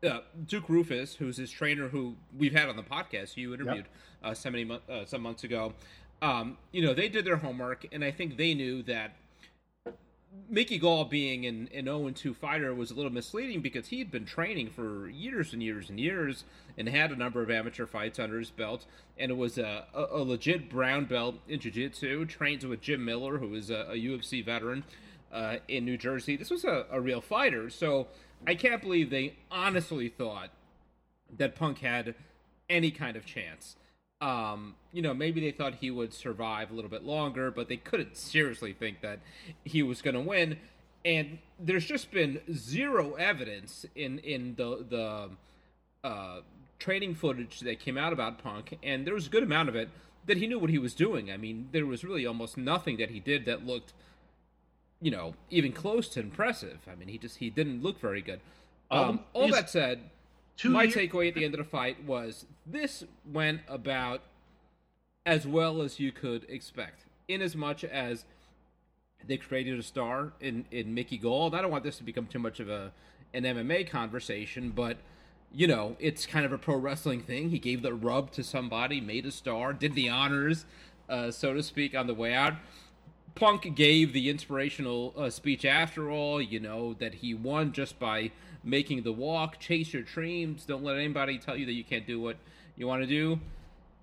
uh, 0.03 0.19
Duke 0.45 0.67
Roufus, 0.67 1.15
who's 1.15 1.37
his 1.37 1.51
trainer, 1.51 1.87
who 1.87 2.15
we've 2.37 2.53
had 2.53 2.69
on 2.69 2.75
the 2.75 2.83
podcast, 2.83 3.37
you 3.37 3.53
interviewed 3.53 3.77
yep. 3.77 4.31
uh, 4.31 4.33
so 4.33 4.49
many 4.49 4.69
uh, 4.89 5.05
some 5.05 5.21
months 5.21 5.43
ago. 5.43 5.73
Um, 6.21 6.57
you 6.71 6.83
know, 6.83 6.93
they 6.93 7.09
did 7.09 7.25
their 7.25 7.37
homework, 7.37 7.87
and 7.91 8.03
I 8.03 8.11
think 8.11 8.37
they 8.37 8.53
knew 8.53 8.83
that 8.83 9.15
Mickey 10.49 10.77
Gall 10.77 11.05
being 11.05 11.45
an, 11.45 11.69
an 11.73 11.85
0 11.85 12.09
2 12.09 12.33
fighter 12.33 12.73
was 12.73 12.91
a 12.91 12.93
little 12.93 13.11
misleading 13.11 13.61
because 13.61 13.87
he 13.87 13.99
had 13.99 14.11
been 14.11 14.25
training 14.25 14.69
for 14.69 15.09
years 15.09 15.53
and 15.53 15.61
years 15.61 15.89
and 15.89 15.99
years 15.99 16.43
and 16.77 16.87
had 16.87 17.11
a 17.11 17.15
number 17.15 17.41
of 17.41 17.49
amateur 17.49 17.85
fights 17.85 18.19
under 18.19 18.39
his 18.39 18.49
belt. 18.49 18.85
And 19.17 19.31
it 19.31 19.35
was 19.35 19.57
a, 19.57 19.85
a, 19.93 20.05
a 20.11 20.23
legit 20.23 20.69
brown 20.69 21.05
belt 21.05 21.35
in 21.47 21.59
jiu 21.59 21.71
jitsu, 21.71 22.25
trained 22.25 22.63
with 22.63 22.81
Jim 22.81 23.03
Miller, 23.03 23.37
who 23.37 23.53
is 23.55 23.69
a, 23.69 23.87
a 23.89 23.95
UFC 23.95 24.43
veteran 24.43 24.83
uh, 25.31 25.57
in 25.67 25.85
New 25.85 25.97
Jersey. 25.97 26.35
This 26.35 26.49
was 26.49 26.63
a, 26.63 26.85
a 26.91 26.99
real 26.99 27.21
fighter. 27.21 27.69
So 27.69 28.07
I 28.45 28.55
can't 28.55 28.81
believe 28.81 29.09
they 29.09 29.35
honestly 29.49 30.09
thought 30.09 30.49
that 31.37 31.55
Punk 31.55 31.79
had 31.79 32.15
any 32.69 32.91
kind 32.91 33.15
of 33.15 33.25
chance. 33.25 33.75
Um, 34.21 34.75
you 34.93 35.01
know, 35.01 35.13
maybe 35.13 35.41
they 35.41 35.51
thought 35.51 35.75
he 35.81 35.89
would 35.89 36.13
survive 36.13 36.69
a 36.69 36.73
little 36.73 36.91
bit 36.91 37.03
longer, 37.03 37.49
but 37.49 37.67
they 37.67 37.77
couldn't 37.77 38.15
seriously 38.15 38.71
think 38.71 39.01
that 39.01 39.19
he 39.65 39.81
was 39.81 40.01
going 40.01 40.13
to 40.13 40.21
win. 40.21 40.57
And 41.03 41.39
there's 41.59 41.85
just 41.85 42.11
been 42.11 42.39
zero 42.53 43.13
evidence 43.13 43.85
in 43.95 44.19
in 44.19 44.53
the 44.55 44.85
the 44.87 45.29
uh, 46.07 46.41
training 46.77 47.15
footage 47.15 47.61
that 47.61 47.79
came 47.79 47.97
out 47.97 48.13
about 48.13 48.43
Punk, 48.43 48.77
and 48.83 49.05
there 49.05 49.13
was 49.13 49.27
a 49.27 49.29
good 49.29 49.43
amount 49.43 49.69
of 49.69 49.75
it 49.75 49.89
that 50.25 50.37
he 50.37 50.47
knew 50.47 50.59
what 50.59 50.69
he 50.69 50.77
was 50.77 50.93
doing. 50.93 51.31
I 51.31 51.37
mean, 51.37 51.69
there 51.71 51.85
was 51.85 52.03
really 52.03 52.25
almost 52.25 52.57
nothing 52.57 52.97
that 52.97 53.09
he 53.09 53.19
did 53.19 53.45
that 53.45 53.65
looked, 53.65 53.93
you 55.01 55.11
know, 55.11 55.33
even 55.49 55.71
close 55.71 56.07
to 56.09 56.19
impressive. 56.19 56.79
I 56.91 56.95
mean, 56.95 57.07
he 57.07 57.17
just 57.17 57.37
he 57.37 57.49
didn't 57.49 57.81
look 57.81 57.99
very 57.99 58.21
good. 58.21 58.39
Um, 58.89 58.99
um 58.99 59.19
all 59.33 59.49
that 59.49 59.69
said, 59.69 60.01
my 60.69 60.83
years- 60.83 60.95
takeaway 60.95 61.27
at 61.29 61.35
the 61.35 61.45
end 61.45 61.53
of 61.53 61.59
the 61.59 61.63
fight 61.63 62.03
was 62.03 62.45
this 62.65 63.03
went 63.25 63.61
about 63.67 64.21
as 65.25 65.45
well 65.45 65.81
as 65.81 65.99
you 65.99 66.11
could 66.11 66.45
expect, 66.49 67.05
in 67.27 67.41
as 67.41 67.55
much 67.55 67.83
as 67.83 68.25
they 69.25 69.37
created 69.37 69.77
a 69.77 69.83
star 69.83 70.33
in, 70.39 70.65
in 70.71 70.93
Mickey 70.93 71.17
Gall. 71.17 71.53
I 71.55 71.61
don't 71.61 71.71
want 71.71 71.83
this 71.83 71.97
to 71.97 72.03
become 72.03 72.25
too 72.25 72.39
much 72.39 72.59
of 72.59 72.69
a 72.69 72.91
an 73.33 73.43
MMA 73.43 73.89
conversation, 73.89 74.71
but 74.71 74.97
you 75.53 75.67
know, 75.67 75.95
it's 75.99 76.25
kind 76.25 76.45
of 76.45 76.51
a 76.51 76.57
pro 76.57 76.75
wrestling 76.75 77.21
thing. 77.21 77.49
He 77.49 77.59
gave 77.59 77.81
the 77.81 77.93
rub 77.93 78.31
to 78.31 78.43
somebody, 78.43 79.01
made 79.01 79.25
a 79.25 79.31
star, 79.31 79.73
did 79.73 79.95
the 79.95 80.09
honors, 80.09 80.65
uh, 81.09 81.31
so 81.31 81.53
to 81.53 81.61
speak, 81.61 81.95
on 81.95 82.07
the 82.07 82.13
way 82.13 82.33
out. 82.33 82.53
Punk 83.35 83.75
gave 83.75 84.13
the 84.13 84.29
inspirational 84.29 85.13
uh, 85.17 85.29
speech 85.29 85.65
after 85.65 86.09
all, 86.09 86.41
you 86.41 86.59
know, 86.59 86.93
that 86.95 87.15
he 87.15 87.33
won 87.33 87.71
just 87.71 87.99
by 87.99 88.31
making 88.63 89.03
the 89.03 89.11
walk, 89.11 89.59
chase 89.59 89.93
your 89.93 90.03
dreams, 90.03 90.65
don't 90.65 90.83
let 90.83 90.97
anybody 90.97 91.37
tell 91.37 91.55
you 91.55 91.65
that 91.65 91.73
you 91.73 91.83
can't 91.83 92.05
do 92.05 92.19
what 92.19 92.37
you 92.75 92.87
want 92.87 93.01
to 93.01 93.07
do. 93.07 93.39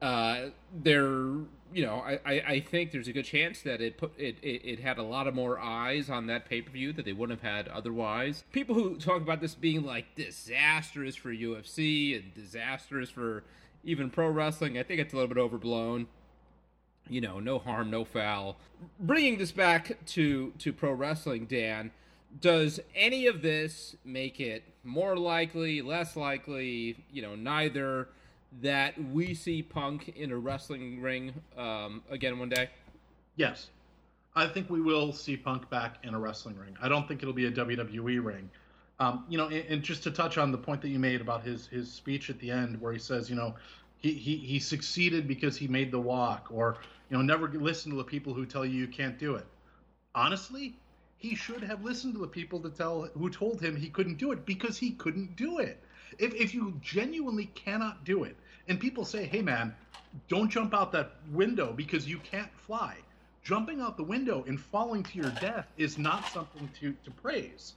Uh, 0.01 0.51
there, 0.73 1.09
you 1.09 1.85
know, 1.85 1.97
I, 1.97 2.21
I, 2.25 2.33
I, 2.47 2.61
think 2.61 2.93
there's 2.93 3.09
a 3.09 3.13
good 3.13 3.25
chance 3.25 3.63
that 3.63 3.81
it 3.81 3.99
put 3.99 4.13
it, 4.17 4.37
it, 4.43 4.65
it 4.65 4.79
had 4.79 4.99
a 4.99 5.03
lot 5.03 5.27
of 5.27 5.35
more 5.35 5.59
eyes 5.59 6.09
on 6.09 6.27
that 6.27 6.49
pay 6.49 6.63
per 6.63 6.71
view 6.71 6.93
that 6.93 7.05
they 7.05 7.13
wouldn't 7.13 7.41
have 7.41 7.53
had 7.53 7.67
otherwise. 7.67 8.45
People 8.53 8.77
who 8.77 8.97
talk 8.97 9.23
about 9.23 9.41
this 9.41 9.57
being 9.57 9.85
like 9.85 10.15
disastrous 10.15 11.17
for 11.17 11.31
UFC 11.31 12.17
and 12.17 12.33
disastrous 12.33 13.11
for 13.11 13.43
even 13.83 14.09
pro 14.09 14.29
wrestling, 14.29 14.79
I 14.79 14.85
think 14.85 15.01
it's 15.01 15.13
a 15.13 15.17
little 15.17 15.29
bit 15.29 15.39
overblown 15.39 16.07
you 17.09 17.21
know, 17.21 17.41
no 17.41 17.59
harm, 17.59 17.91
no 17.91 18.05
foul. 18.05 18.57
Bringing 19.01 19.39
this 19.39 19.53
back 19.53 20.05
to 20.07 20.53
to 20.59 20.73
pro 20.73 20.93
wrestling, 20.93 21.47
Dan, 21.47 21.91
does 22.41 22.81
any 22.95 23.27
of 23.27 23.43
this 23.43 23.97
make 24.05 24.41
it 24.41 24.65
more 24.85 25.17
likely, 25.17 25.83
less 25.83 26.17
likely, 26.17 27.05
you 27.11 27.23
know, 27.23 27.35
neither 27.35 28.09
that 28.61 28.95
we 29.13 29.35
see 29.35 29.63
Punk 29.63 30.09
in 30.17 30.31
a 30.33 30.37
wrestling 30.37 31.01
ring 31.01 31.33
um, 31.57 32.03
again 32.11 32.39
one 32.39 32.49
day? 32.49 32.71
Yes. 33.37 33.69
I 34.35 34.47
think 34.47 34.71
we 34.71 34.81
will 34.81 35.13
see 35.13 35.37
Punk 35.37 35.69
back 35.69 35.97
in 36.05 36.15
a 36.15 36.19
wrestling 36.19 36.57
ring. 36.57 36.77
I 36.81 36.89
don't 36.89 37.09
think 37.09 37.23
it'll 37.23 37.35
be 37.35 37.47
a 37.47 37.51
WWE 37.51 38.25
ring. 38.25 38.51
Um, 39.01 39.25
you 39.29 39.39
know, 39.39 39.47
and, 39.47 39.65
and, 39.69 39.83
just 39.83 40.03
to 40.05 40.11
touch 40.11 40.39
on 40.39 40.51
the 40.51 40.59
point 40.59 40.83
that 40.83 40.89
you 40.89 40.99
made 40.99 41.21
about 41.21 41.45
his 41.45 41.69
his 41.69 41.91
speech 41.91 42.31
at 42.31 42.39
the 42.41 42.51
end, 42.51 42.81
where 42.81 42.93
he 42.93 42.99
says, 42.99 43.31
you 43.31 43.37
know, 43.37 43.55
he, 43.97 44.13
he, 44.13 44.37
he 44.37 44.59
succeeded 44.59 45.29
because 45.29 45.57
he 45.57 45.69
made 45.69 45.93
the 45.93 46.01
walk, 46.01 46.49
or 46.51 46.79
you 47.09 47.17
know, 47.17 47.23
never 47.23 47.49
listen 47.49 47.93
to 47.93 47.97
the 47.97 48.05
people 48.05 48.35
who 48.35 48.45
tell 48.45 48.65
you 48.65 48.77
you 48.77 48.89
can't 48.89 49.17
do 49.17 49.37
it. 49.37 49.47
Honestly, 50.17 50.77
he 51.19 51.35
should 51.35 51.63
have 51.63 51.85
listened 51.85 52.15
to 52.15 52.21
the 52.21 52.29
people 52.29 52.61
to 52.61 52.71
tell 52.71 53.03
who 53.15 53.29
told 53.29 53.61
him 53.61 53.77
he 53.77 53.91
couldn't 53.91 54.19
do 54.19 54.33
it 54.33 54.47
because 54.47 54.79
he 54.79 54.93
couldn't 54.93 55.37
do 55.37 55.59
it. 55.59 55.83
If 56.19 56.33
if 56.35 56.55
you 56.55 56.81
genuinely 56.81 57.47
cannot 57.55 58.05
do 58.05 58.25
it, 58.25 58.37
and 58.69 58.81
people 58.81 59.05
say, 59.05 59.27
"Hey, 59.27 59.43
man, 59.43 59.75
don't 60.29 60.49
jump 60.49 60.73
out 60.73 60.93
that 60.93 61.17
window 61.31 61.73
because 61.73 62.09
you 62.09 62.19
can't 62.19 62.53
fly," 62.55 62.97
jumping 63.43 63.81
out 63.81 63.97
the 63.97 64.05
window 64.05 64.45
and 64.47 64.61
falling 64.61 65.03
to 65.03 65.19
your 65.19 65.31
death 65.41 65.67
is 65.77 65.99
not 65.99 66.25
something 66.27 66.71
to 66.81 66.95
to 67.05 67.11
praise. 67.11 67.75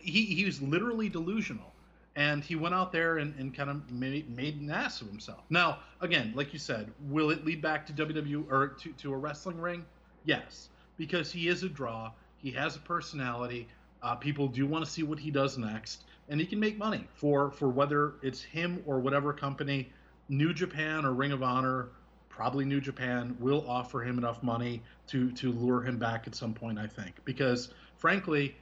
He 0.00 0.24
he 0.24 0.44
was 0.44 0.60
literally 0.62 1.08
delusional 1.08 1.72
and 2.18 2.42
he 2.42 2.56
went 2.56 2.74
out 2.74 2.90
there 2.90 3.18
and, 3.18 3.32
and 3.38 3.54
kind 3.54 3.70
of 3.70 3.88
made, 3.92 4.28
made 4.34 4.60
an 4.60 4.70
ass 4.72 5.00
of 5.00 5.06
himself. 5.06 5.44
Now, 5.50 5.78
again, 6.00 6.32
like 6.34 6.52
you 6.52 6.58
said, 6.58 6.90
will 7.08 7.30
it 7.30 7.44
lead 7.44 7.62
back 7.62 7.86
to 7.86 7.92
WWE 7.92 8.50
or 8.50 8.68
to, 8.80 8.92
to 8.92 9.12
a 9.12 9.16
wrestling 9.16 9.60
ring? 9.60 9.84
Yes, 10.24 10.68
because 10.96 11.30
he 11.30 11.46
is 11.46 11.62
a 11.62 11.68
draw. 11.68 12.10
He 12.38 12.50
has 12.52 12.76
a 12.76 12.80
personality. 12.80 13.68
Uh, 14.02 14.14
people 14.14 14.48
do 14.48 14.66
want 14.66 14.84
to 14.84 14.90
see 14.90 15.02
what 15.02 15.18
he 15.18 15.30
does 15.30 15.58
next, 15.58 16.04
and 16.28 16.40
he 16.40 16.46
can 16.46 16.60
make 16.60 16.78
money 16.78 17.06
for 17.14 17.50
for 17.50 17.68
whether 17.68 18.14
it's 18.22 18.42
him 18.42 18.82
or 18.86 19.00
whatever 19.00 19.32
company, 19.32 19.90
New 20.28 20.54
Japan 20.54 21.04
or 21.04 21.12
Ring 21.12 21.32
of 21.32 21.42
Honor. 21.42 21.88
Probably 22.28 22.64
New 22.64 22.80
Japan 22.80 23.36
will 23.40 23.68
offer 23.68 24.02
him 24.02 24.18
enough 24.18 24.42
money 24.42 24.82
to 25.08 25.32
to 25.32 25.50
lure 25.50 25.82
him 25.82 25.98
back 25.98 26.26
at 26.28 26.34
some 26.34 26.54
point. 26.54 26.78
I 26.78 26.86
think 26.86 27.16
because 27.24 27.70
frankly, 27.96 28.54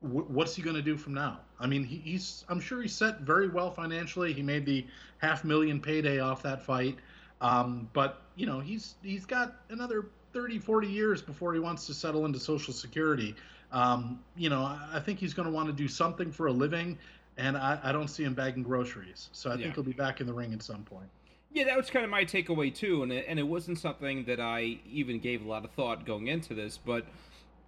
what's 0.00 0.54
he 0.54 0.62
going 0.62 0.76
to 0.76 0.82
do 0.82 0.96
from 0.96 1.14
now? 1.14 1.40
I 1.58 1.66
mean, 1.66 1.84
he, 1.84 1.96
he's 1.96 2.44
I'm 2.48 2.60
sure 2.60 2.82
he's 2.82 2.94
set 2.94 3.20
very 3.20 3.48
well 3.48 3.70
financially. 3.70 4.34
He 4.34 4.42
made 4.42 4.66
the 4.66 4.86
half 5.18 5.44
million 5.44 5.80
payday 5.80 6.20
off 6.20 6.42
that 6.42 6.62
fight, 6.62 6.98
um, 7.40 7.88
but 7.94 8.20
you 8.36 8.44
know 8.44 8.60
he's 8.60 8.96
he's 9.02 9.24
got 9.24 9.56
another 9.70 10.06
30, 10.38 10.60
40 10.60 10.86
years 10.86 11.20
before 11.20 11.52
he 11.52 11.58
wants 11.58 11.84
to 11.86 11.92
settle 11.92 12.24
into 12.24 12.38
Social 12.38 12.72
Security. 12.72 13.34
Um, 13.72 14.20
you 14.36 14.48
know, 14.48 14.62
I 14.92 15.00
think 15.00 15.18
he's 15.18 15.34
going 15.34 15.46
to 15.46 15.52
want 15.52 15.66
to 15.66 15.72
do 15.72 15.88
something 15.88 16.30
for 16.30 16.46
a 16.46 16.52
living, 16.52 16.96
and 17.36 17.56
I, 17.56 17.80
I 17.82 17.90
don't 17.90 18.06
see 18.06 18.22
him 18.22 18.34
bagging 18.34 18.62
groceries. 18.62 19.30
So 19.32 19.50
I 19.50 19.54
yeah. 19.54 19.64
think 19.64 19.74
he'll 19.74 19.82
be 19.82 19.92
back 19.92 20.20
in 20.20 20.28
the 20.28 20.32
ring 20.32 20.52
at 20.52 20.62
some 20.62 20.84
point. 20.84 21.08
Yeah, 21.52 21.64
that 21.64 21.76
was 21.76 21.90
kind 21.90 22.04
of 22.04 22.10
my 22.10 22.24
takeaway 22.24 22.72
too, 22.72 23.02
and 23.02 23.10
it, 23.10 23.24
and 23.26 23.36
it 23.36 23.42
wasn't 23.42 23.80
something 23.80 24.26
that 24.26 24.38
I 24.38 24.78
even 24.88 25.18
gave 25.18 25.44
a 25.44 25.48
lot 25.48 25.64
of 25.64 25.72
thought 25.72 26.06
going 26.06 26.28
into 26.28 26.54
this, 26.54 26.78
but 26.78 27.04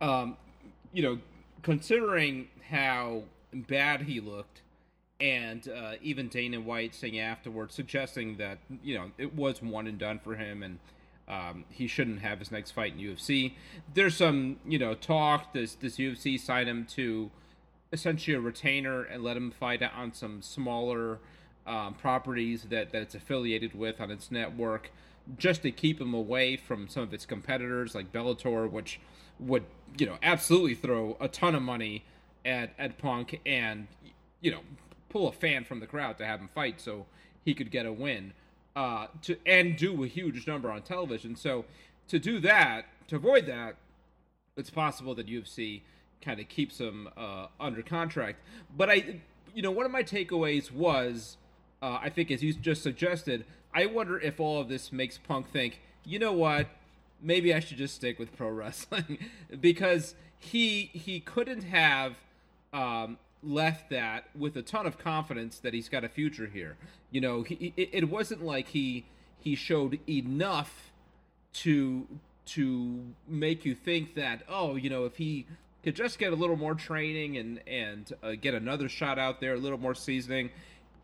um, 0.01 0.37
you 0.93 1.03
know, 1.03 1.19
considering 1.63 2.47
how 2.69 3.25
bad 3.53 4.03
he 4.03 4.21
looked, 4.21 4.63
and 5.21 5.69
uh, 5.69 5.95
even 6.03 6.29
Dana 6.29 6.61
White 6.61 6.95
saying 6.95 7.19
afterwards, 7.19 7.75
suggesting 7.75 8.37
that 8.37 8.59
you 8.85 8.95
know 8.95 9.11
it 9.19 9.35
was 9.35 9.61
one 9.61 9.89
and 9.89 9.99
done 9.99 10.21
for 10.21 10.37
him, 10.37 10.63
and 10.63 10.79
um, 11.31 11.65
he 11.71 11.87
shouldn't 11.87 12.21
have 12.21 12.41
his 12.41 12.51
next 12.51 12.73
fight 12.73 12.95
in 12.95 12.99
UFC. 12.99 13.53
There's 13.95 14.17
some 14.17 14.57
you 14.67 14.79
know 14.79 14.95
talk. 14.95 15.55
Does 15.55 15.77
does 15.77 15.97
UFC 15.97 16.39
sign 16.39 16.67
him 16.67 16.85
to 16.97 17.31
essentially 17.93 18.37
a 18.37 18.41
retainer 18.41 19.03
and 19.03 19.23
let 19.23 19.37
him 19.37 19.51
fight 19.51 19.83
on 19.83 20.13
some 20.13 20.43
smaller 20.43 21.19
um, 21.67 21.95
properties 21.95 22.65
that 22.65 22.91
that 22.91 23.03
it's 23.03 23.15
affiliated 23.15 23.75
with 23.75 24.01
on 24.01 24.11
its 24.11 24.33
network, 24.33 24.91
just 25.39 25.63
to 25.63 25.71
keep 25.71 26.01
him 26.01 26.15
away 26.15 26.57
from 26.57 26.89
some 26.89 27.05
of 27.05 27.15
its 27.15 27.25
competitors 27.25 27.95
like 27.95 28.13
Bellator, 28.13 28.69
which 28.69 29.01
would 29.39 29.65
you 29.99 30.07
know 30.07 30.19
absolutely 30.25 30.75
throw 30.75 31.17
a 31.21 31.29
ton 31.29 31.55
of 31.55 31.63
money 31.63 32.05
at 32.45 32.73
at 32.77 32.99
Punk 32.99 33.39
and 33.47 33.87
you 34.41 34.51
know 34.51 34.61
pull 35.09 35.29
a 35.29 35.33
fan 35.33 35.65
from 35.65 35.79
the 35.79 35.87
crowd 35.87 36.19
to 36.19 36.27
have 36.27 36.41
him 36.41 36.49
fight 36.49 36.81
so 36.81 37.07
he 37.45 37.55
could 37.55 37.71
get 37.71 37.87
a 37.87 37.93
win 37.93 38.33
uh, 38.77 39.07
to 39.23 39.37
and 39.47 39.77
do 39.77 40.05
a 40.05 40.07
huge 40.07 40.47
number 40.47 40.71
on 40.71 40.83
television. 40.83 41.37
So 41.37 41.65
to 42.09 42.19
do 42.19 42.41
that, 42.41 42.87
to 43.09 43.17
avoid 43.17 43.47
that, 43.47 43.77
it's 44.57 44.71
possible 44.71 45.15
that 45.15 45.27
UFC 45.27 45.83
kind 46.23 46.41
of 46.41 46.49
keeps 46.49 46.79
him 46.79 47.09
uh, 47.17 47.47
under 47.59 47.83
contract. 47.83 48.39
But 48.77 48.91
I, 48.91 49.21
you 49.55 49.63
know, 49.63 49.71
one 49.71 49.87
of 49.87 49.93
my 49.93 50.03
takeaways 50.03 50.71
was, 50.71 51.37
uh, 51.83 51.99
I 52.01 52.11
think 52.11 52.31
as 52.31 52.43
you 52.43 52.53
just 52.53 52.83
suggested, 52.83 53.45
I 53.75 53.87
wonder 53.87 54.19
if 54.19 54.41
all 54.41 54.61
of 54.61 54.69
this 54.69 54.93
makes 54.93 55.19
Punk 55.19 55.51
think, 55.51 55.81
you 56.05 56.19
know 56.19 56.33
what, 56.33 56.67
maybe 57.23 57.55
I 57.55 57.61
should 57.61 57.79
just 57.79 57.95
stick 57.95 58.19
with 58.19 58.37
pro 58.37 58.49
wrestling 58.49 59.19
because 59.61 60.15
he 60.39 60.91
he 60.93 61.21
couldn't 61.21 61.63
have 61.65 62.17
um, 62.73 63.19
left 63.43 63.91
that 63.91 64.25
with 64.37 64.57
a 64.57 64.63
ton 64.63 64.87
of 64.87 64.99
confidence 64.99 65.59
that 65.59 65.75
he's 65.75 65.89
got 65.89 66.05
a 66.05 66.09
future 66.09 66.47
here. 66.47 66.77
You 67.11 67.21
know, 67.21 67.43
he, 67.43 67.73
it, 67.77 67.91
it 67.93 68.11
wasn't 68.11 68.45
like 68.45 68.69
he 68.69 69.07
he 69.39 69.55
showed 69.55 69.99
enough 70.09 70.93
to 71.53 72.07
to 72.47 73.05
make 73.27 73.65
you 73.65 73.75
think 73.75 74.15
that 74.15 74.43
oh 74.49 74.77
you 74.77 74.91
know 74.91 75.05
if 75.05 75.17
he 75.17 75.47
could 75.83 75.97
just 75.97 76.19
get 76.19 76.33
a 76.33 76.37
little 76.37 76.57
more 76.57 76.75
training 76.75 77.37
and 77.37 77.61
and 77.67 78.13
uh, 78.23 78.33
get 78.41 78.55
another 78.55 78.89
shot 78.89 79.19
out 79.19 79.41
there 79.41 79.55
a 79.55 79.59
little 79.59 79.79
more 79.79 79.95
seasoning 79.95 80.51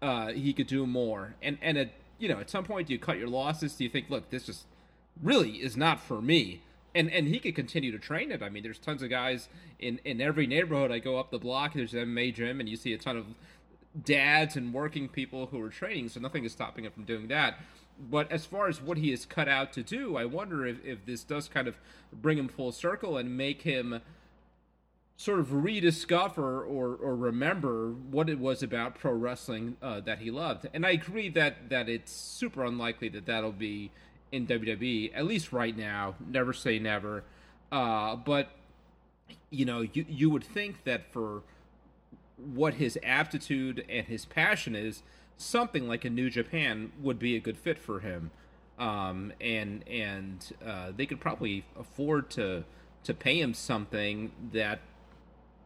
uh, 0.02 0.28
he 0.32 0.52
could 0.52 0.66
do 0.66 0.86
more. 0.86 1.34
And 1.42 1.58
and 1.62 1.78
at 1.78 1.90
you 2.18 2.28
know 2.28 2.38
at 2.38 2.50
some 2.50 2.64
point 2.64 2.88
do 2.88 2.92
you 2.92 2.98
cut 2.98 3.18
your 3.18 3.28
losses? 3.28 3.74
Do 3.74 3.84
you 3.84 3.90
think 3.90 4.10
look 4.10 4.30
this 4.30 4.44
just 4.46 4.64
really 5.22 5.52
is 5.52 5.76
not 5.76 6.00
for 6.00 6.20
me 6.20 6.60
and 6.96 7.10
and 7.12 7.28
he 7.28 7.38
could 7.38 7.54
continue 7.54 7.92
to 7.92 7.98
train 7.98 8.32
it. 8.32 8.42
I 8.42 8.48
mean 8.48 8.62
there's 8.62 8.78
tons 8.78 9.02
of 9.02 9.10
guys 9.10 9.48
in 9.78 10.00
in 10.04 10.20
every 10.20 10.46
neighborhood. 10.46 10.90
I 10.90 10.98
go 10.98 11.18
up 11.18 11.30
the 11.30 11.38
block 11.38 11.74
there's 11.74 11.94
an 11.94 12.08
mma 12.08 12.34
gym 12.34 12.60
and 12.60 12.68
you 12.68 12.76
see 12.76 12.92
a 12.92 12.98
ton 12.98 13.16
of 13.16 13.26
dads 14.04 14.56
and 14.56 14.74
working 14.74 15.08
people 15.08 15.46
who 15.46 15.62
are 15.62 15.70
training 15.70 16.08
so 16.08 16.20
nothing 16.20 16.44
is 16.44 16.52
stopping 16.52 16.84
him 16.84 16.92
from 16.92 17.04
doing 17.04 17.28
that. 17.28 17.58
But 17.98 18.30
as 18.30 18.44
far 18.44 18.68
as 18.68 18.82
what 18.82 18.98
he 18.98 19.10
is 19.10 19.24
cut 19.24 19.48
out 19.48 19.72
to 19.72 19.82
do, 19.82 20.16
I 20.16 20.26
wonder 20.26 20.66
if, 20.66 20.84
if 20.84 21.06
this 21.06 21.24
does 21.24 21.48
kind 21.48 21.66
of 21.66 21.76
bring 22.12 22.36
him 22.36 22.48
full 22.48 22.72
circle 22.72 23.16
and 23.16 23.36
make 23.36 23.62
him 23.62 24.02
sort 25.16 25.40
of 25.40 25.64
rediscover 25.64 26.62
or, 26.62 26.94
or 26.94 27.16
remember 27.16 27.90
what 27.90 28.28
it 28.28 28.38
was 28.38 28.62
about 28.62 28.94
pro 28.94 29.12
wrestling 29.12 29.76
uh, 29.80 30.00
that 30.00 30.18
he 30.18 30.30
loved. 30.30 30.68
And 30.74 30.84
I 30.84 30.90
agree 30.90 31.30
that, 31.30 31.70
that 31.70 31.88
it's 31.88 32.12
super 32.12 32.64
unlikely 32.64 33.08
that 33.10 33.24
that'll 33.24 33.52
be 33.52 33.90
in 34.32 34.46
WWE, 34.46 35.12
at 35.14 35.26
least 35.26 35.52
right 35.52 35.76
now. 35.76 36.14
Never 36.28 36.52
say 36.52 36.78
never. 36.78 37.24
Uh, 37.70 38.16
but, 38.16 38.50
you 39.50 39.64
know, 39.64 39.80
you, 39.80 40.04
you 40.08 40.30
would 40.30 40.44
think 40.44 40.84
that 40.84 41.12
for 41.12 41.42
what 42.36 42.74
his 42.74 42.98
aptitude 43.02 43.84
and 43.88 44.06
his 44.06 44.24
passion 44.24 44.74
is, 44.74 45.02
something 45.36 45.86
like 45.88 46.04
a 46.04 46.10
New 46.10 46.30
Japan 46.30 46.92
would 47.00 47.18
be 47.18 47.36
a 47.36 47.40
good 47.40 47.58
fit 47.58 47.78
for 47.78 48.00
him, 48.00 48.30
um, 48.78 49.32
and 49.40 49.86
and 49.88 50.52
uh, 50.64 50.92
they 50.94 51.06
could 51.06 51.20
probably 51.20 51.64
afford 51.78 52.30
to 52.30 52.64
to 53.04 53.14
pay 53.14 53.40
him 53.40 53.54
something 53.54 54.32
that 54.52 54.80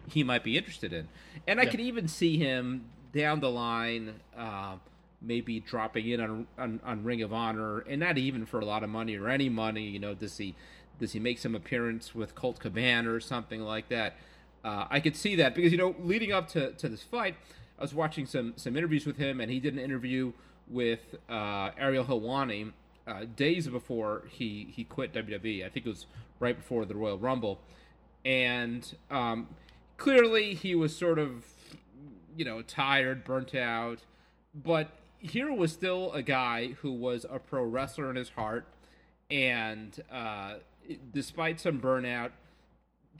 he 0.09 0.23
might 0.23 0.45
be 0.45 0.57
interested 0.57 0.93
in. 0.93 1.09
And 1.47 1.61
I 1.61 1.67
could 1.67 1.81
even 1.81 2.09
see 2.09 2.37
him 2.37 2.87
down 3.15 3.41
the 3.41 3.51
line, 3.51 4.21
uh, 4.37 4.77
maybe 5.23 5.61
dropping 5.61 6.09
in 6.09 6.21
on, 6.21 6.47
on, 6.59 6.81
on 6.85 7.05
Ring 7.05 7.23
of 7.23 7.33
Honor, 7.33 7.81
and 7.81 8.01
not 8.01 8.19
even 8.19 8.47
for 8.47 8.61
a 8.61 8.65
lot 8.65 8.83
of 8.83 8.91
money 8.91 9.17
or 9.17 9.29
any 9.29 9.49
money. 9.49 9.85
You 9.85 9.99
know, 9.99 10.15
does 10.15 10.39
he 10.39 10.55
does 10.99 11.13
he 11.13 11.19
make 11.19 11.39
some 11.39 11.55
appearance 11.55 12.15
with 12.15 12.35
Colt 12.35 12.61
Cabana 12.61 13.13
or 13.13 13.21
something 13.21 13.61
like 13.61 13.89
that? 13.89 14.17
Uh, 14.65 14.87
I 14.91 15.01
could 15.01 15.17
see 15.17 15.37
that 15.37 15.55
because 15.55 15.73
you 15.73 15.79
know, 15.79 15.95
leading 16.01 16.33
up 16.33 16.49
to, 16.51 16.73
to 16.73 16.89
this 16.89 17.03
fight, 17.03 17.37
I 17.79 17.83
was 17.83 17.95
watching 17.95 18.27
some 18.27 18.55
some 18.57 18.77
interviews 18.77 19.07
with 19.07 19.17
him, 19.17 19.41
and 19.41 19.51
he 19.51 19.61
did 19.61 19.75
an 19.75 19.81
interview 19.81 20.33
with 20.69 21.17
uh, 21.29 21.71
Ariel 21.79 22.05
Helwani 22.05 22.73
uh, 23.07 23.25
days 23.37 23.67
before 23.69 24.25
he 24.29 24.69
he 24.75 24.85
quit 24.85 25.13
WWE. 25.13 25.65
I 25.65 25.69
think 25.69 25.87
it 25.87 25.89
was 25.89 26.07
right 26.39 26.57
before 26.57 26.85
the 26.85 26.95
Royal 26.95 27.19
Rumble, 27.19 27.61
and 28.25 28.95
um, 29.11 29.49
clearly 29.97 30.55
he 30.55 30.75
was 30.75 30.95
sort 30.95 31.19
of 31.19 31.45
you 32.37 32.45
know 32.45 32.63
tired, 32.63 33.25
burnt 33.25 33.55
out, 33.55 34.01
but 34.55 34.91
here 35.21 35.53
was 35.53 35.73
still 35.73 36.13
a 36.13 36.23
guy 36.23 36.69
who 36.81 36.93
was 36.93 37.25
a 37.29 37.39
pro 37.39 37.65
wrestler 37.65 38.11
in 38.11 38.17
his 38.17 38.31
heart, 38.31 38.67
and 39.31 40.03
uh, 40.11 40.55
despite 41.13 41.61
some 41.61 41.81
burnout, 41.81 42.31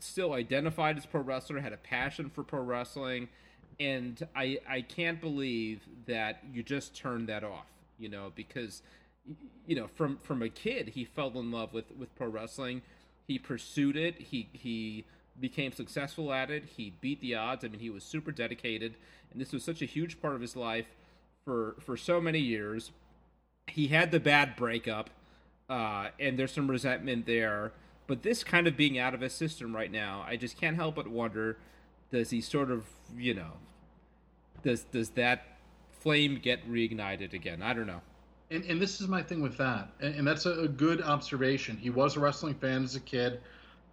still 0.01 0.33
identified 0.33 0.97
as 0.97 1.07
pro 1.07 1.21
wrestler, 1.21 1.61
had 1.61 1.73
a 1.73 1.79
passion 1.79 2.31
for 2.31 2.43
pro 2.43 2.61
wrestling 2.61 3.29
and 3.81 4.29
I 4.37 4.59
I 4.69 4.83
can't 4.83 5.21
believe 5.21 5.81
that 6.07 6.43
you 6.53 6.63
just 6.63 6.95
turned 6.95 7.29
that 7.29 7.43
off. 7.43 7.67
You 7.99 8.11
know, 8.11 8.31
because 8.35 8.83
you 9.67 9.75
know 9.75 9.89
from 9.89 10.19
from 10.19 10.43
a 10.43 10.49
kid 10.49 10.89
he 10.89 11.05
fell 11.05 11.31
in 11.39 11.51
love 11.51 11.73
with 11.73 11.87
with 11.99 12.15
pro 12.15 12.29
wrestling. 12.29 12.83
He 13.27 13.39
pursued 13.39 13.97
it. 13.97 14.19
He 14.19 14.49
he 14.53 15.07
became 15.41 15.73
successful 15.73 16.33
at 16.33 16.51
it. 16.51 16.65
He 16.77 16.93
beat 17.01 17.21
the 17.21 17.35
odds. 17.35 17.65
I 17.65 17.69
mean, 17.69 17.81
he 17.81 17.91
was 17.91 18.05
super 18.05 18.31
dedicated, 18.31 18.95
and 19.33 19.41
this 19.41 19.53
was 19.53 19.65
such 19.65 19.81
a 19.81 19.87
huge 19.87 20.21
part 20.21 20.35
of 20.35 20.41
his 20.41 20.55
life 20.55 20.87
for 21.45 21.77
for 21.81 21.97
so 21.97 22.21
many 22.21 22.39
years. 22.39 22.93
He 23.67 23.89
had 23.89 24.11
the 24.11 24.21
bad 24.21 24.57
breakup, 24.57 25.11
uh, 25.69 26.09
and 26.19 26.39
there's 26.39 26.53
some 26.53 26.71
resentment 26.71 27.27
there. 27.27 27.73
But 28.07 28.23
this 28.23 28.43
kind 28.43 28.67
of 28.67 28.77
being 28.77 28.99
out 28.99 29.15
of 29.15 29.21
his 29.21 29.33
system 29.33 29.75
right 29.75 29.91
now, 29.91 30.25
I 30.27 30.37
just 30.37 30.61
can't 30.61 30.77
help 30.77 30.97
but 30.97 31.09
wonder: 31.09 31.59
Does 32.11 32.31
he 32.31 32.41
sort 32.41 32.71
of, 32.71 32.85
you 33.17 33.35
know, 33.35 33.53
does 34.63 34.85
does 34.85 35.11
that 35.11 35.59
flame 36.01 36.41
get 36.43 36.69
reignited 36.69 37.33
again? 37.33 37.63
I 37.63 37.73
don't 37.73 37.87
know. 37.87 38.01
And, 38.51 38.65
and 38.65 38.83
this 38.83 39.01
is 39.01 39.07
my 39.07 39.23
thing 39.23 39.41
with 39.41 39.57
that, 39.59 39.91
and, 40.01 40.15
and 40.17 40.27
that's 40.27 40.45
a, 40.45 40.63
a 40.63 40.69
good 40.69 41.01
observation. 41.03 41.77
He 41.77 41.91
was 41.91 42.17
a 42.17 42.21
wrestling 42.21 42.55
fan 42.55 42.83
as 42.83 42.97
a 42.97 43.01
kid, 43.01 43.41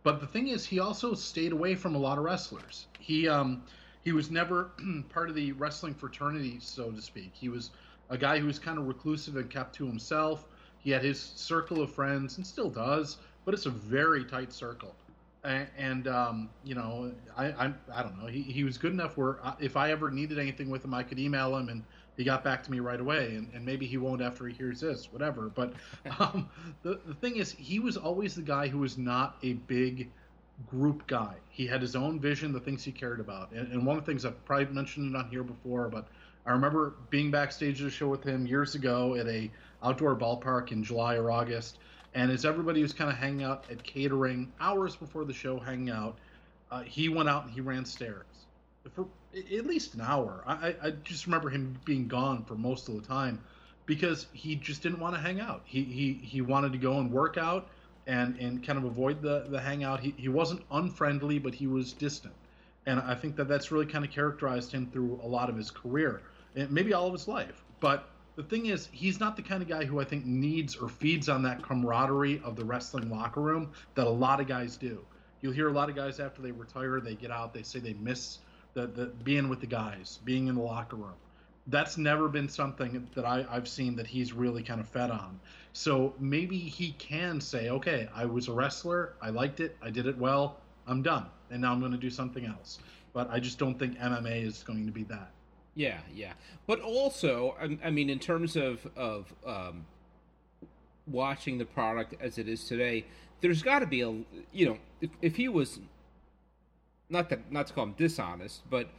but 0.02 0.20
the 0.20 0.26
thing 0.26 0.48
is, 0.48 0.66
he 0.66 0.80
also 0.80 1.14
stayed 1.14 1.52
away 1.52 1.76
from 1.76 1.94
a 1.94 2.00
lot 2.00 2.18
of 2.18 2.24
wrestlers. 2.24 2.88
He 2.98 3.28
um 3.28 3.62
he 4.08 4.14
was 4.14 4.32
never 4.32 4.72
part 5.10 5.28
of 5.28 5.36
the 5.36 5.52
wrestling 5.52 5.94
fraternity, 5.94 6.60
so 6.62 6.90
to 6.92 7.02
speak. 7.02 7.32
He 7.34 7.50
was 7.50 7.72
a 8.10 8.18
guy 8.18 8.40
who 8.40 8.46
was 8.46 8.58
kind 8.58 8.78
of 8.78 8.88
reclusive 8.88 9.36
and 9.36 9.50
kept 9.50 9.76
to 9.76 9.86
himself. 9.86 10.46
He 10.80 10.92
had 10.92 11.04
his 11.04 11.20
circle 11.20 11.82
of 11.82 11.92
friends, 11.92 12.38
and 12.38 12.48
still 12.48 12.70
does, 12.70 13.18
but 13.44 13.54
it's 13.54 13.66
a 13.66 13.70
very 13.70 14.24
tight 14.24 14.54
circle 14.54 14.96
and 15.44 16.08
um, 16.08 16.50
you 16.64 16.76
know, 16.76 17.12
I, 17.38 17.46
I 17.46 17.74
I 17.94 18.04
don't 18.04 18.22
know. 18.22 18.28
He, 18.28 18.42
he 18.42 18.64
was 18.64 18.78
good 18.78 18.92
enough 18.92 19.18
where 19.18 19.38
uh, 19.44 19.56
if 19.60 19.78
I 19.78 19.92
ever 19.92 20.12
needed 20.12 20.40
anything 20.40 20.70
with 20.70 20.84
him, 20.84 20.94
I 20.94 21.04
could 21.04 21.20
email 21.20 21.56
him, 21.56 21.70
and 21.70 21.84
he 22.18 22.24
got 22.24 22.44
back 22.44 22.64
to 22.64 22.72
me 22.72 22.80
right 22.80 23.00
away. 23.00 23.36
And, 23.36 23.48
and 23.54 23.66
maybe 23.66 23.86
he 23.86 23.98
won't 23.98 24.22
after 24.22 24.48
he 24.48 24.54
hears 24.54 24.82
this, 24.82 25.12
whatever. 25.12 25.50
But 25.50 25.74
um, 26.20 26.50
the 26.84 27.00
the 27.06 27.14
thing 27.14 27.38
is, 27.38 27.52
he 27.52 27.80
was 27.80 27.98
always 27.98 28.36
the 28.36 28.42
guy 28.42 28.68
who 28.68 28.80
was 28.80 28.98
not 28.98 29.38
a 29.44 29.54
big 29.54 30.10
group 30.66 31.06
guy. 31.08 31.36
He 31.50 31.68
had 31.68 31.82
his 31.82 31.96
own 31.96 32.20
vision, 32.20 32.52
the 32.52 32.60
things 32.60 32.84
he 32.84 32.92
cared 32.92 33.20
about. 33.20 33.52
And, 33.52 33.72
and 33.72 33.86
one 33.86 33.98
of 33.98 34.06
the 34.06 34.12
things 34.12 34.26
I've 34.26 34.44
probably 34.46 34.66
mentioned 34.74 35.14
it 35.14 35.18
on 35.18 35.30
here 35.30 35.44
before, 35.44 35.88
but 35.88 36.08
I 36.46 36.52
remember 36.52 36.96
being 37.10 37.30
backstage 37.30 37.82
at 37.82 37.88
a 37.88 37.92
show 37.92 38.08
with 38.08 38.24
him 38.24 38.48
years 38.48 38.76
ago 38.76 39.16
at 39.16 39.28
a 39.28 39.52
outdoor 39.84 40.16
ballpark 40.16 40.72
in 40.72 40.84
July 40.84 41.16
or 41.16 41.30
August 41.30 41.78
and 42.18 42.32
as 42.32 42.46
everybody 42.46 42.82
was 42.82 42.94
kind 42.94 43.12
of 43.12 43.18
hanging 43.18 43.44
out 43.44 43.66
at 43.70 43.84
catering 43.84 44.52
hours 44.60 44.96
before 44.96 45.24
the 45.24 45.34
show, 45.34 45.60
hanging 45.60 45.92
out, 45.92 46.18
uh, 46.72 46.82
he 46.82 47.10
went 47.10 47.30
out 47.30 47.46
and 47.46 47.54
he 47.54 47.62
ran 47.62 47.86
stairs 47.86 48.26
for 48.96 49.06
at 49.36 49.68
least 49.68 49.94
an 49.94 50.02
hour. 50.02 50.44
I, 50.48 50.76
I 50.82 50.92
just 51.04 51.28
remember 51.28 51.50
him 51.50 51.78
being 51.86 52.08
gone 52.08 52.44
for 52.46 52.56
most 52.56 52.90
of 52.90 52.96
the 52.96 53.08
time 53.08 53.40
because 53.86 54.26
he 54.34 54.56
just 54.56 54.82
didn't 54.82 55.00
want 55.00 55.14
to 55.14 55.22
hang 55.22 55.40
out. 55.40 55.62
He 55.66 55.84
he, 55.84 56.14
he 56.14 56.42
wanted 56.42 56.72
to 56.72 56.80
go 56.80 57.00
and 57.00 57.12
work 57.12 57.38
out 57.38 57.70
and, 58.08 58.38
and 58.38 58.66
kind 58.66 58.80
of 58.80 58.86
avoid 58.86 59.22
the, 59.22 59.46
the 59.50 59.60
hangout. 59.60 60.00
He, 60.00 60.14
he 60.18 60.30
wasn't 60.30 60.64
unfriendly, 60.72 61.38
but 61.40 61.54
he 61.54 61.68
was 61.68 61.94
distant. 61.94 62.34
And 62.86 63.00
I 63.02 63.14
think 63.14 63.36
that 63.36 63.48
that's 63.48 63.72
really 63.72 63.86
kind 63.86 64.06
of 64.06 64.12
characterized 64.12 64.72
him 64.72 64.90
through 64.92 65.20
a 65.22 65.28
lot 65.28 65.50
of 65.50 65.58
his 65.58 65.70
career, 65.70 66.22
and 66.56 66.72
maybe 66.72 66.94
all 66.94 67.06
of 67.06 67.14
his 67.14 67.28
life. 67.28 67.64
But 67.82 68.10
the 68.38 68.44
thing 68.44 68.68
is, 68.68 68.88
he's 68.92 69.20
not 69.20 69.36
the 69.36 69.42
kind 69.42 69.62
of 69.62 69.68
guy 69.68 69.84
who 69.84 70.00
I 70.00 70.06
think 70.06 70.26
needs 70.26 70.76
or 70.76 70.88
feeds 70.88 71.28
on 71.28 71.44
that 71.44 71.62
camaraderie 71.62 72.42
of 72.46 72.56
the 72.56 72.64
wrestling 72.64 73.10
locker 73.10 73.42
room 73.42 73.72
that 73.96 74.08
a 74.08 74.10
lot 74.10 74.40
of 74.40 74.48
guys 74.48 74.78
do. 74.78 75.06
You'll 75.42 75.54
hear 75.54 75.70
a 75.70 75.74
lot 75.74 75.90
of 75.90 75.96
guys 75.96 76.20
after 76.20 76.42
they 76.42 76.52
retire, 76.52 77.00
they 77.00 77.16
get 77.16 77.30
out, 77.30 77.54
they 77.54 77.64
say 77.64 77.80
they 77.80 77.94
miss 77.94 78.40
the, 78.74 78.88
the 78.88 79.08
being 79.24 79.50
with 79.50 79.60
the 79.60 79.68
guys, 79.68 80.20
being 80.24 80.48
in 80.48 80.56
the 80.56 80.62
locker 80.62 80.96
room. 80.96 81.16
That's 81.68 81.98
never 81.98 82.30
been 82.30 82.48
something 82.48 83.08
that 83.14 83.26
I, 83.26 83.46
I've 83.50 83.68
seen 83.68 83.96
that 83.98 84.08
he's 84.08 84.32
really 84.32 84.64
kind 84.64 84.80
of 84.80 84.88
fed 84.88 85.12
on. 85.12 85.40
So 85.78 86.16
maybe 86.20 86.58
he 86.58 86.94
can 86.94 87.40
say, 87.40 87.70
okay, 87.70 88.10
I 88.16 88.26
was 88.26 88.48
a 88.48 88.52
wrestler, 88.52 89.14
I 89.22 89.30
liked 89.30 89.60
it, 89.60 89.78
I 89.80 89.92
did 89.92 90.08
it 90.08 90.18
well, 90.18 90.58
I'm 90.88 91.04
done, 91.04 91.28
and 91.52 91.62
now 91.62 91.72
I'm 91.72 91.80
going 91.80 91.92
to 91.92 92.00
do 92.00 92.10
something 92.10 92.48
else. 92.48 92.80
But 93.14 93.30
I 93.30 93.40
just 93.40 93.60
don't 93.60 93.78
think 93.78 93.96
MMA 94.00 94.44
is 94.44 94.64
going 94.64 94.88
to 94.88 94.92
be 94.92 95.04
that. 95.04 95.30
Yeah, 95.76 96.00
yeah, 96.12 96.34
but 96.66 96.82
also, 96.82 97.56
I, 97.62 97.78
I 97.86 97.92
mean, 97.92 98.10
in 98.10 98.18
terms 98.18 98.56
of 98.56 98.88
of 98.96 99.32
um, 99.46 99.86
watching 101.06 101.60
the 101.60 101.66
product 101.66 102.16
as 102.20 102.40
it 102.40 102.50
is 102.50 102.64
today, 102.64 103.06
there's 103.42 103.62
got 103.62 103.80
to 103.80 103.86
be 103.86 104.02
a 104.02 104.10
you 104.52 104.66
know, 104.66 104.78
if, 105.00 105.12
if 105.22 105.36
he 105.36 105.48
was 105.48 105.80
not 107.08 107.30
that 107.30 107.52
not 107.52 107.68
to 107.68 107.74
call 107.74 107.84
him 107.84 107.94
dishonest, 107.96 108.68
but 108.68 108.90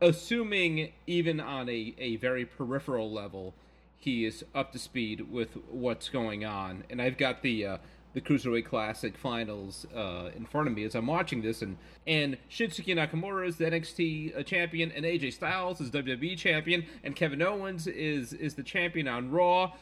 assuming 0.00 0.92
even 1.08 1.40
on 1.40 1.68
a, 1.68 1.96
a 1.98 2.14
very 2.14 2.44
peripheral 2.44 3.10
level, 3.10 3.54
he 3.98 4.24
is 4.24 4.44
up 4.54 4.72
to 4.72 4.78
speed 4.78 5.30
with 5.30 5.56
what's 5.68 6.08
going 6.08 6.44
on. 6.44 6.84
And 6.88 7.02
I've 7.02 7.18
got 7.18 7.42
the 7.42 7.66
uh, 7.66 7.78
the 8.14 8.20
Cruiserweight 8.20 8.64
Classic 8.64 9.16
finals 9.16 9.86
uh, 9.94 10.30
in 10.34 10.46
front 10.46 10.66
of 10.68 10.74
me 10.74 10.84
as 10.84 10.94
I'm 10.94 11.06
watching 11.06 11.42
this, 11.42 11.62
and 11.62 11.76
and 12.06 12.38
Shinsuke 12.50 12.94
Nakamura 12.96 13.46
is 13.46 13.56
the 13.56 13.66
NXT 13.66 14.38
uh, 14.38 14.42
champion, 14.42 14.92
and 14.92 15.04
AJ 15.04 15.34
Styles 15.34 15.80
is 15.80 15.90
WWE 15.90 16.36
champion, 16.36 16.86
and 17.04 17.14
Kevin 17.14 17.42
Owens 17.42 17.86
is 17.86 18.32
is 18.32 18.54
the 18.54 18.62
champion 18.62 19.08
on 19.08 19.30
Raw. 19.30 19.72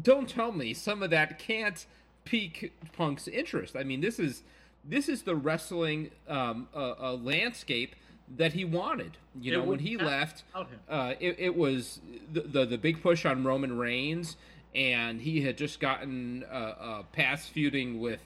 Don't 0.00 0.28
tell 0.28 0.52
me 0.52 0.72
some 0.72 1.02
of 1.02 1.10
that 1.10 1.38
can't 1.38 1.84
pique 2.24 2.72
Punk's 2.96 3.28
interest. 3.28 3.76
I 3.76 3.84
mean, 3.84 4.00
this 4.00 4.18
is 4.18 4.42
this 4.84 5.08
is 5.08 5.22
the 5.22 5.36
wrestling 5.36 6.10
um, 6.28 6.68
uh, 6.74 7.14
landscape 7.14 7.94
that 8.36 8.52
he 8.52 8.64
wanted. 8.64 9.16
You 9.40 9.52
know, 9.52 9.62
when 9.64 9.78
he 9.78 9.96
left, 9.96 10.44
uh, 10.88 11.14
it, 11.20 11.36
it 11.38 11.56
was 11.56 12.00
the, 12.32 12.40
the, 12.42 12.64
the 12.66 12.78
big 12.78 13.02
push 13.02 13.24
on 13.24 13.44
Roman 13.44 13.76
Reigns 13.76 14.36
and 14.74 15.20
he 15.20 15.42
had 15.42 15.56
just 15.58 15.80
gotten 15.80 16.44
uh, 16.50 16.54
uh, 16.54 17.02
past 17.12 17.50
feuding 17.50 18.00
with 18.00 18.20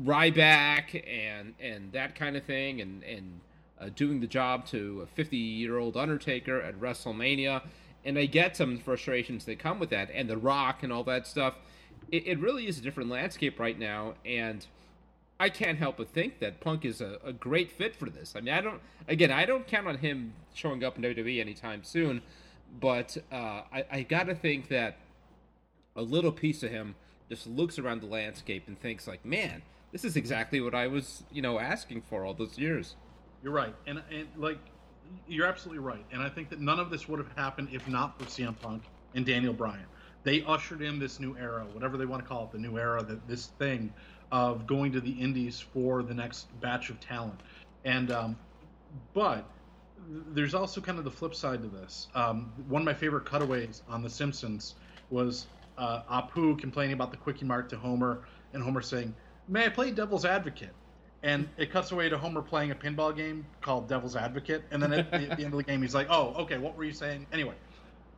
Ryback 0.00 1.02
and 1.08 1.54
and 1.60 1.92
that 1.92 2.14
kind 2.14 2.36
of 2.36 2.44
thing, 2.44 2.80
and 2.80 3.02
and 3.02 3.40
uh, 3.80 3.88
doing 3.94 4.20
the 4.20 4.26
job 4.26 4.66
to 4.66 5.02
a 5.02 5.06
50 5.06 5.36
year 5.36 5.78
old 5.78 5.96
Undertaker 5.96 6.60
at 6.60 6.78
WrestleMania. 6.78 7.62
And 8.04 8.18
I 8.18 8.26
get 8.26 8.56
some 8.56 8.78
frustrations 8.78 9.44
that 9.46 9.58
come 9.58 9.78
with 9.78 9.90
that, 9.90 10.08
and 10.12 10.30
The 10.30 10.36
Rock 10.36 10.82
and 10.82 10.92
all 10.92 11.04
that 11.04 11.26
stuff. 11.26 11.54
It, 12.10 12.26
it 12.26 12.38
really 12.38 12.66
is 12.66 12.78
a 12.78 12.80
different 12.80 13.10
landscape 13.10 13.58
right 13.58 13.78
now, 13.78 14.14
and 14.24 14.64
I 15.40 15.48
can't 15.50 15.78
help 15.78 15.98
but 15.98 16.08
think 16.08 16.40
that 16.40 16.60
Punk 16.60 16.84
is 16.84 17.00
a, 17.00 17.18
a 17.24 17.32
great 17.32 17.70
fit 17.70 17.94
for 17.94 18.10
this. 18.10 18.34
I 18.36 18.40
mean, 18.40 18.54
I 18.54 18.60
don't, 18.60 18.80
again, 19.06 19.30
I 19.30 19.44
don't 19.44 19.66
count 19.66 19.86
on 19.86 19.98
him 19.98 20.32
showing 20.52 20.82
up 20.82 20.96
in 20.96 21.04
WWE 21.04 21.40
anytime 21.40 21.84
soon, 21.84 22.22
but 22.80 23.16
uh, 23.30 23.62
I, 23.72 23.84
I 23.90 24.02
got 24.02 24.26
to 24.26 24.34
think 24.34 24.68
that 24.68 24.96
a 25.94 26.02
little 26.02 26.32
piece 26.32 26.62
of 26.62 26.70
him 26.70 26.96
just 27.28 27.46
looks 27.46 27.78
around 27.78 28.00
the 28.00 28.06
landscape 28.06 28.64
and 28.66 28.78
thinks, 28.80 29.06
like, 29.06 29.24
man, 29.24 29.62
this 29.92 30.04
is 30.04 30.16
exactly 30.16 30.60
what 30.60 30.74
I 30.74 30.86
was, 30.86 31.22
you 31.30 31.42
know, 31.42 31.58
asking 31.58 32.02
for 32.02 32.24
all 32.24 32.34
those 32.34 32.58
years. 32.58 32.96
You're 33.42 33.52
right, 33.52 33.74
and 33.86 34.02
and 34.10 34.26
like 34.36 34.58
you're 35.28 35.46
absolutely 35.46 35.82
right, 35.82 36.04
and 36.12 36.20
I 36.20 36.28
think 36.28 36.50
that 36.50 36.60
none 36.60 36.80
of 36.80 36.90
this 36.90 37.08
would 37.08 37.18
have 37.18 37.30
happened 37.36 37.68
if 37.72 37.86
not 37.86 38.18
for 38.18 38.24
CM 38.26 38.58
Punk 38.60 38.82
and 39.14 39.24
Daniel 39.24 39.52
Bryan. 39.52 39.86
They 40.24 40.42
ushered 40.42 40.82
in 40.82 40.98
this 40.98 41.20
new 41.20 41.36
era, 41.36 41.64
whatever 41.72 41.96
they 41.96 42.04
want 42.04 42.22
to 42.22 42.28
call 42.28 42.44
it, 42.44 42.52
the 42.52 42.58
new 42.58 42.76
era, 42.76 43.02
that 43.04 43.26
this 43.28 43.46
thing 43.58 43.92
of 44.30 44.66
going 44.66 44.92
to 44.92 45.00
the 45.00 45.12
Indies 45.12 45.60
for 45.60 46.02
the 46.02 46.14
next 46.14 46.48
batch 46.60 46.90
of 46.90 47.00
talent, 47.00 47.40
and 47.84 48.10
um, 48.10 48.38
but 49.14 49.44
there's 50.32 50.54
also 50.54 50.80
kind 50.80 50.98
of 50.98 51.04
the 51.04 51.10
flip 51.10 51.34
side 51.34 51.62
to 51.62 51.68
this. 51.68 52.08
Um, 52.14 52.52
one 52.68 52.82
of 52.82 52.86
my 52.86 52.94
favorite 52.94 53.24
cutaways 53.24 53.82
on 53.88 54.02
The 54.02 54.10
Simpsons 54.10 54.74
was 55.10 55.46
uh, 55.76 56.02
Apu 56.10 56.58
complaining 56.58 56.94
about 56.94 57.10
the 57.10 57.16
Kwik-E-Mart 57.16 57.68
to 57.70 57.76
Homer, 57.76 58.22
and 58.52 58.62
Homer 58.62 58.82
saying, 58.82 59.14
"May 59.48 59.66
I 59.66 59.68
play 59.68 59.90
devil's 59.90 60.24
advocate?" 60.24 60.74
and 61.22 61.48
it 61.56 61.70
cuts 61.70 61.90
away 61.90 62.08
to 62.08 62.18
Homer 62.18 62.42
playing 62.42 62.70
a 62.70 62.74
pinball 62.74 63.14
game 63.14 63.44
called 63.60 63.88
Devil's 63.88 64.16
Advocate, 64.16 64.62
and 64.70 64.82
then 64.82 64.92
at 64.92 65.10
the, 65.10 65.30
at 65.30 65.36
the 65.36 65.44
end 65.44 65.52
of 65.52 65.58
the 65.58 65.64
game, 65.64 65.82
he's 65.82 65.94
like, 65.94 66.06
"Oh, 66.10 66.34
okay, 66.38 66.58
what 66.58 66.76
were 66.76 66.84
you 66.84 66.92
saying?" 66.92 67.26
Anyway, 67.32 67.54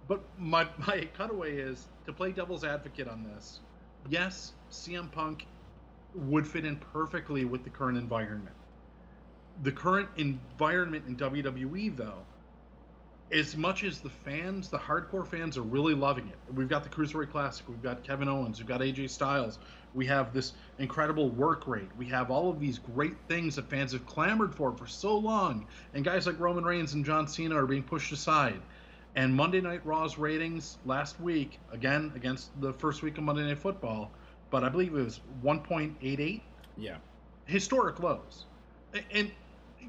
but 0.06 0.22
my 0.38 0.66
my 0.86 1.08
cutaway 1.16 1.56
is 1.56 1.88
to 2.06 2.12
play 2.12 2.32
Devil's 2.32 2.64
Advocate 2.64 3.08
on 3.08 3.24
this. 3.24 3.60
Yes, 4.08 4.52
CM 4.70 5.10
Punk 5.10 5.46
would 6.14 6.46
fit 6.46 6.64
in 6.64 6.76
perfectly 6.76 7.44
with 7.44 7.64
the 7.64 7.70
current 7.70 7.98
environment. 7.98 8.56
The 9.62 9.72
current 9.72 10.08
environment 10.16 11.04
in 11.06 11.16
WWE, 11.16 11.96
though, 11.96 12.24
as 13.32 13.56
much 13.56 13.84
as 13.84 14.00
the 14.00 14.10
fans, 14.10 14.68
the 14.68 14.78
hardcore 14.78 15.26
fans, 15.26 15.56
are 15.56 15.62
really 15.62 15.94
loving 15.94 16.28
it. 16.28 16.54
We've 16.54 16.68
got 16.68 16.82
the 16.82 16.88
Cruiserweight 16.88 17.30
Classic, 17.30 17.68
we've 17.68 17.82
got 17.82 18.02
Kevin 18.02 18.28
Owens, 18.28 18.58
we've 18.58 18.66
got 18.66 18.80
AJ 18.80 19.10
Styles, 19.10 19.58
we 19.94 20.06
have 20.06 20.32
this 20.32 20.52
incredible 20.78 21.28
work 21.30 21.68
rate, 21.68 21.88
we 21.96 22.06
have 22.06 22.30
all 22.30 22.50
of 22.50 22.58
these 22.58 22.78
great 22.78 23.16
things 23.28 23.56
that 23.56 23.68
fans 23.70 23.92
have 23.92 24.04
clamored 24.06 24.54
for 24.54 24.72
for 24.72 24.86
so 24.86 25.16
long, 25.16 25.66
and 25.94 26.04
guys 26.04 26.26
like 26.26 26.40
Roman 26.40 26.64
Reigns 26.64 26.94
and 26.94 27.04
John 27.04 27.28
Cena 27.28 27.56
are 27.56 27.66
being 27.66 27.84
pushed 27.84 28.12
aside. 28.12 28.60
And 29.16 29.34
Monday 29.34 29.60
Night 29.60 29.84
Raw's 29.84 30.18
ratings 30.18 30.78
last 30.84 31.20
week, 31.20 31.58
again 31.72 32.12
against 32.14 32.48
the 32.60 32.72
first 32.72 33.02
week 33.02 33.18
of 33.18 33.24
Monday 33.24 33.42
Night 33.42 33.58
Football, 33.58 34.10
but 34.50 34.64
I 34.64 34.68
believe 34.68 34.94
it 34.94 35.02
was 35.02 35.20
1.88. 35.44 36.40
Yeah. 36.76 36.96
Historic 37.46 38.00
lows. 38.00 38.44
And 39.12 39.30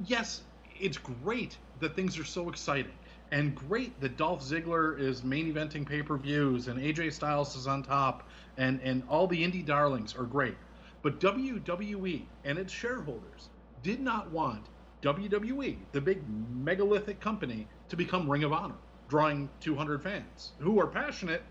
yes, 0.05 0.41
it's 0.79 0.97
great 0.97 1.57
that 1.79 1.95
things 1.95 2.17
are 2.17 2.25
so 2.25 2.49
exciting 2.49 2.93
and 3.31 3.55
great 3.55 3.99
that 4.01 4.17
Dolph 4.17 4.43
Ziggler 4.43 4.99
is 4.99 5.23
main 5.23 5.51
eventing 5.51 5.87
pay 5.87 6.01
per 6.01 6.17
views 6.17 6.67
and 6.67 6.79
AJ 6.79 7.13
Styles 7.13 7.55
is 7.55 7.65
on 7.65 7.81
top 7.81 8.27
and, 8.57 8.79
and 8.83 9.03
all 9.09 9.27
the 9.27 9.41
indie 9.41 9.65
darlings 9.65 10.15
are 10.15 10.25
great. 10.25 10.57
But 11.01 11.19
WWE 11.19 12.23
and 12.43 12.57
its 12.59 12.71
shareholders 12.71 13.49
did 13.81 13.99
not 13.99 14.29
want 14.31 14.65
WWE, 15.01 15.77
the 15.93 16.01
big 16.01 16.21
megalithic 16.53 17.19
company, 17.19 17.67
to 17.89 17.95
become 17.95 18.29
Ring 18.29 18.43
of 18.43 18.53
Honor, 18.53 18.75
drawing 19.09 19.49
200 19.59 20.03
fans 20.03 20.51
who 20.59 20.79
are 20.79 20.85
passionate, 20.85 21.41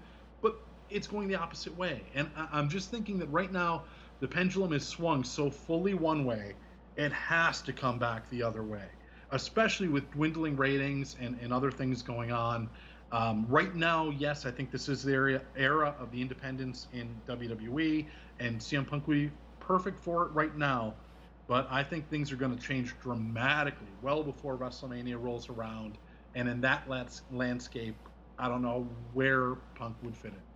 it's 0.91 1.07
going 1.07 1.29
the 1.29 1.37
opposite 1.37 1.77
way. 1.77 2.03
And 2.15 2.31
I'm 2.53 2.69
just 2.69 2.91
thinking 2.91 3.19
that 3.19 3.29
right 3.29 3.53
now 3.53 3.85
the 4.21 4.29
pendulum 4.29 4.73
is 4.73 4.87
swung 4.87 5.25
so 5.25 5.51
fully 5.51 5.95
one 5.95 6.25
way, 6.25 6.55
it 6.97 7.13
has 7.13 7.63
to 7.63 7.73
come 7.73 7.99
back 7.99 8.29
the 8.31 8.43
other 8.43 8.63
way 8.63 8.85
especially 9.33 9.89
with 9.89 10.11
dwindling 10.11 10.57
ratings 10.57 11.17
and, 11.21 11.39
and 11.41 11.53
other 11.53 11.71
things 11.71 12.03
going 12.03 12.33
on. 12.33 12.69
Um, 13.13 13.47
right 13.49 13.75
now, 13.75 14.11
yes, 14.11 14.47
I 14.47 14.51
think 14.51 14.71
this 14.71 14.89
is 14.89 15.03
the 15.03 15.13
area, 15.13 15.43
era 15.57 15.95
of 15.99 16.11
the 16.13 16.21
independence 16.21 16.87
in 16.93 17.09
WWE, 17.29 18.07
and 18.39 18.61
CM 18.61 18.87
Punk 18.87 19.07
would 19.09 19.15
be 19.15 19.31
perfect 19.59 19.99
for 19.99 20.27
it 20.27 20.33
right 20.33 20.57
now. 20.57 20.95
But 21.49 21.67
I 21.71 21.83
think 21.83 22.09
things 22.09 22.31
are 22.31 22.37
going 22.37 22.57
to 22.57 22.63
change 22.63 22.95
dramatically 23.01 23.89
well 24.03 24.23
before 24.23 24.57
WrestleMania 24.57 25.21
rolls 25.21 25.49
around. 25.49 25.99
And 26.37 26.49
in 26.49 26.61
that 26.61 26.89
landscape, 27.33 27.97
I 28.39 28.49
don't 28.49 28.63
know 28.63 28.89
where 29.13 29.57
Punk 29.75 29.97
would 30.03 30.17
fit 30.17 30.33
in. 30.33 30.50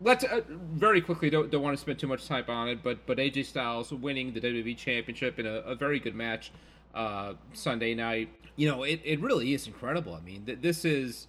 Let's 0.00 0.24
uh, 0.24 0.40
very 0.48 1.00
quickly 1.00 1.28
don't 1.28 1.50
don't 1.50 1.62
want 1.62 1.76
to 1.76 1.80
spend 1.80 1.98
too 1.98 2.06
much 2.06 2.26
time 2.26 2.44
on 2.48 2.68
it, 2.68 2.82
but 2.82 3.06
but 3.06 3.18
AJ 3.18 3.46
Styles 3.46 3.92
winning 3.92 4.32
the 4.32 4.40
WWE 4.40 4.76
Championship 4.76 5.38
in 5.38 5.46
a, 5.46 5.56
a 5.60 5.74
very 5.74 5.98
good 5.98 6.14
match 6.14 6.52
uh, 6.94 7.34
Sunday 7.52 7.94
night. 7.94 8.30
You 8.56 8.68
know, 8.68 8.82
it, 8.82 9.00
it 9.04 9.20
really 9.20 9.54
is 9.54 9.66
incredible. 9.66 10.14
I 10.14 10.20
mean, 10.20 10.44
th- 10.44 10.58
this 10.60 10.84
is, 10.84 11.28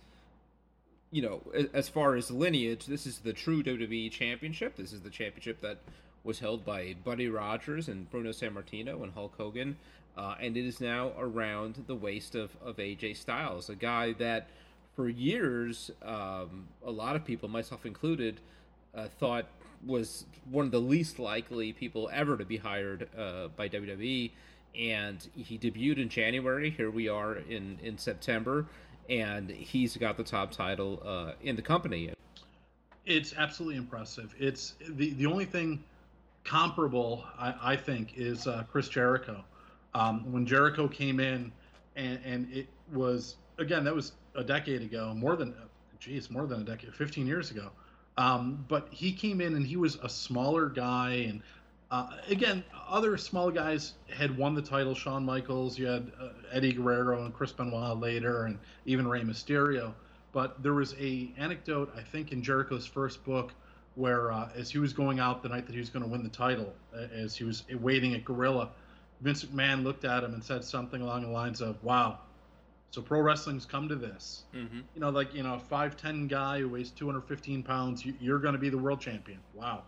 you 1.11 1.21
know, 1.21 1.41
as 1.73 1.87
far 1.87 2.15
as 2.15 2.31
lineage, 2.31 2.85
this 2.85 3.05
is 3.05 3.19
the 3.19 3.33
true 3.33 3.63
WWE 3.63 4.11
championship. 4.11 4.75
This 4.75 4.91
is 4.91 5.01
the 5.01 5.09
championship 5.09 5.61
that 5.61 5.77
was 6.23 6.39
held 6.39 6.65
by 6.65 6.95
Buddy 7.03 7.29
Rogers 7.29 7.87
and 7.87 8.09
Bruno 8.09 8.31
Sammartino 8.31 9.01
and 9.03 9.13
Hulk 9.13 9.33
Hogan. 9.37 9.77
Uh, 10.17 10.35
and 10.41 10.57
it 10.57 10.65
is 10.65 10.81
now 10.81 11.13
around 11.17 11.85
the 11.87 11.95
waist 11.95 12.35
of, 12.35 12.51
of 12.63 12.77
AJ 12.77 13.15
Styles, 13.15 13.69
a 13.69 13.75
guy 13.75 14.11
that 14.13 14.49
for 14.95 15.07
years, 15.07 15.89
um, 16.03 16.67
a 16.85 16.91
lot 16.91 17.15
of 17.15 17.23
people, 17.23 17.47
myself 17.47 17.85
included, 17.85 18.41
uh, 18.95 19.07
thought 19.19 19.45
was 19.85 20.25
one 20.49 20.65
of 20.65 20.71
the 20.71 20.79
least 20.79 21.19
likely 21.19 21.73
people 21.73 22.09
ever 22.13 22.37
to 22.37 22.45
be 22.45 22.57
hired 22.57 23.09
uh, 23.17 23.47
by 23.55 23.67
WWE 23.67 24.31
and 24.75 25.27
he 25.35 25.57
debuted 25.57 25.97
in 25.97 26.09
January. 26.09 26.69
Here 26.69 26.89
we 26.89 27.07
are 27.09 27.35
in 27.35 27.77
in 27.83 27.97
September, 27.97 28.65
and 29.09 29.49
he's 29.49 29.97
got 29.97 30.17
the 30.17 30.23
top 30.23 30.51
title 30.51 31.01
uh, 31.05 31.33
in 31.41 31.55
the 31.55 31.61
company. 31.61 32.11
It's 33.05 33.33
absolutely 33.35 33.77
impressive. 33.77 34.33
It's 34.39 34.75
the 34.89 35.11
the 35.13 35.25
only 35.25 35.45
thing 35.45 35.83
comparable 36.43 37.25
I, 37.37 37.53
I 37.61 37.75
think 37.75 38.13
is 38.17 38.47
uh, 38.47 38.63
Chris 38.71 38.89
Jericho. 38.89 39.43
Um, 39.93 40.31
when 40.31 40.45
Jericho 40.45 40.87
came 40.87 41.19
in, 41.19 41.51
and 41.95 42.19
and 42.23 42.51
it 42.53 42.67
was 42.93 43.35
again 43.57 43.83
that 43.83 43.93
was 43.93 44.13
a 44.35 44.43
decade 44.43 44.81
ago, 44.81 45.13
more 45.13 45.35
than 45.35 45.53
geez, 45.99 46.31
more 46.31 46.47
than 46.47 46.61
a 46.61 46.63
decade, 46.63 46.95
15 46.95 47.27
years 47.27 47.51
ago. 47.51 47.69
Um, 48.17 48.65
but 48.67 48.87
he 48.91 49.13
came 49.13 49.41
in 49.41 49.55
and 49.55 49.65
he 49.65 49.77
was 49.77 49.95
a 50.03 50.09
smaller 50.09 50.67
guy 50.69 51.27
and 51.29 51.41
uh, 51.91 52.07
again, 52.29 52.63
other 52.89 53.17
small 53.17 53.51
guys 53.51 53.93
had 54.09 54.35
won 54.37 54.55
the 54.55 54.61
title. 54.61 54.95
Shawn 54.95 55.25
Michaels, 55.25 55.77
you 55.77 55.87
had 55.87 56.11
uh, 56.19 56.29
Eddie 56.51 56.71
Guerrero 56.71 57.25
and 57.25 57.33
Chris 57.33 57.51
Benoit 57.51 57.99
later, 57.99 58.45
and 58.45 58.57
even 58.85 59.05
Rey 59.07 59.21
Mysterio. 59.21 59.93
But 60.31 60.63
there 60.63 60.73
was 60.73 60.95
a 60.97 61.29
anecdote, 61.37 61.93
I 61.95 62.01
think, 62.01 62.31
in 62.31 62.41
Jericho's 62.41 62.85
first 62.85 63.23
book, 63.25 63.51
where 63.95 64.31
uh, 64.31 64.49
as 64.55 64.71
he 64.71 64.79
was 64.79 64.93
going 64.93 65.19
out 65.19 65.43
the 65.43 65.49
night 65.49 65.65
that 65.65 65.73
he 65.73 65.79
was 65.79 65.89
going 65.89 66.03
to 66.03 66.09
win 66.09 66.23
the 66.23 66.29
title, 66.29 66.73
as 67.13 67.35
he 67.35 67.43
was 67.43 67.63
waiting 67.81 68.15
at 68.15 68.23
Gorilla, 68.23 68.69
Vince 69.19 69.43
McMahon 69.43 69.83
looked 69.83 70.05
at 70.05 70.23
him 70.23 70.33
and 70.33 70.41
said 70.41 70.63
something 70.63 71.01
along 71.01 71.23
the 71.23 71.27
lines 71.27 71.59
of, 71.59 71.83
"Wow, 71.83 72.19
so 72.91 73.01
pro 73.01 73.21
wrestling's 73.21 73.65
come 73.65 73.89
to 73.89 73.95
this. 73.95 74.43
Mm-hmm. 74.55 74.81
You 74.93 75.01
know, 75.01 75.09
like 75.09 75.33
you 75.33 75.43
know, 75.43 75.55
a 75.55 75.59
five 75.59 75.97
ten 75.97 76.27
guy 76.27 76.59
who 76.59 76.69
weighs 76.69 76.91
215 76.91 77.63
pounds, 77.63 78.05
you, 78.05 78.13
you're 78.19 78.39
going 78.39 78.53
to 78.53 78.59
be 78.59 78.69
the 78.69 78.77
world 78.77 79.01
champion. 79.01 79.39
Wow." 79.53 79.83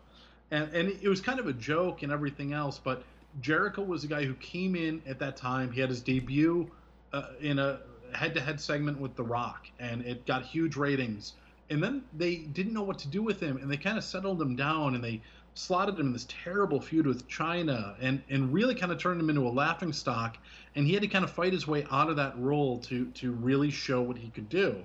and 0.54 0.74
and 0.74 0.90
it 0.90 1.10
was 1.10 1.20
kind 1.20 1.40
of 1.40 1.48
a 1.48 1.54
joke 1.54 2.04
and 2.04 2.12
everything 2.12 2.54
else. 2.54 2.80
But 2.82 3.04
Jericho 3.42 3.82
was 3.82 4.04
a 4.04 4.08
guy 4.08 4.24
who 4.24 4.36
came 4.36 4.76
in 4.76 5.02
at 5.08 5.20
that 5.20 5.36
time. 5.36 5.72
He 5.72 5.82
had 5.82 5.90
his 5.90 6.02
debut 6.02 6.70
uh, 7.12 7.30
in 7.42 7.60
a 7.60 7.80
head-to-head 8.14 8.62
segment 8.62 9.00
with 9.00 9.16
The 9.16 9.24
Rock, 9.24 9.68
and 9.80 10.06
it 10.06 10.26
got 10.28 10.44
huge 10.44 10.76
ratings. 10.76 11.34
And 11.72 11.82
then 11.82 12.04
they 12.16 12.36
didn't 12.36 12.74
know 12.74 12.84
what 12.84 13.00
to 13.00 13.08
do 13.08 13.24
with 13.24 13.40
him, 13.40 13.58
and 13.58 13.72
they 13.72 13.78
kind 13.78 13.98
of 13.98 14.04
settled 14.04 14.40
him 14.40 14.56
down, 14.56 14.94
and 14.94 15.04
they 15.04 15.22
slotted 15.56 16.00
him 16.00 16.08
in 16.08 16.14
this 16.14 16.26
terrible 16.28 16.80
feud 16.80 17.06
with 17.06 17.28
Chyna 17.28 17.96
and 18.02 18.22
and 18.30 18.54
really 18.54 18.76
kind 18.76 18.92
of 18.92 18.98
turned 19.00 19.20
him 19.20 19.30
into 19.30 19.48
a 19.48 19.50
laughing 19.50 19.94
stock. 19.94 20.38
And 20.76 20.88
he 20.88 20.94
had 20.94 21.04
to 21.04 21.08
kind 21.08 21.24
of 21.24 21.32
fight 21.32 21.54
his 21.54 21.68
way 21.68 21.86
out 21.92 22.10
of 22.10 22.16
that 22.16 22.38
role 22.38 22.80
to 22.80 23.06
to 23.06 23.32
really 23.32 23.70
show 23.70 24.02
what 24.02 24.18
he 24.18 24.30
could 24.30 24.50
do. 24.50 24.84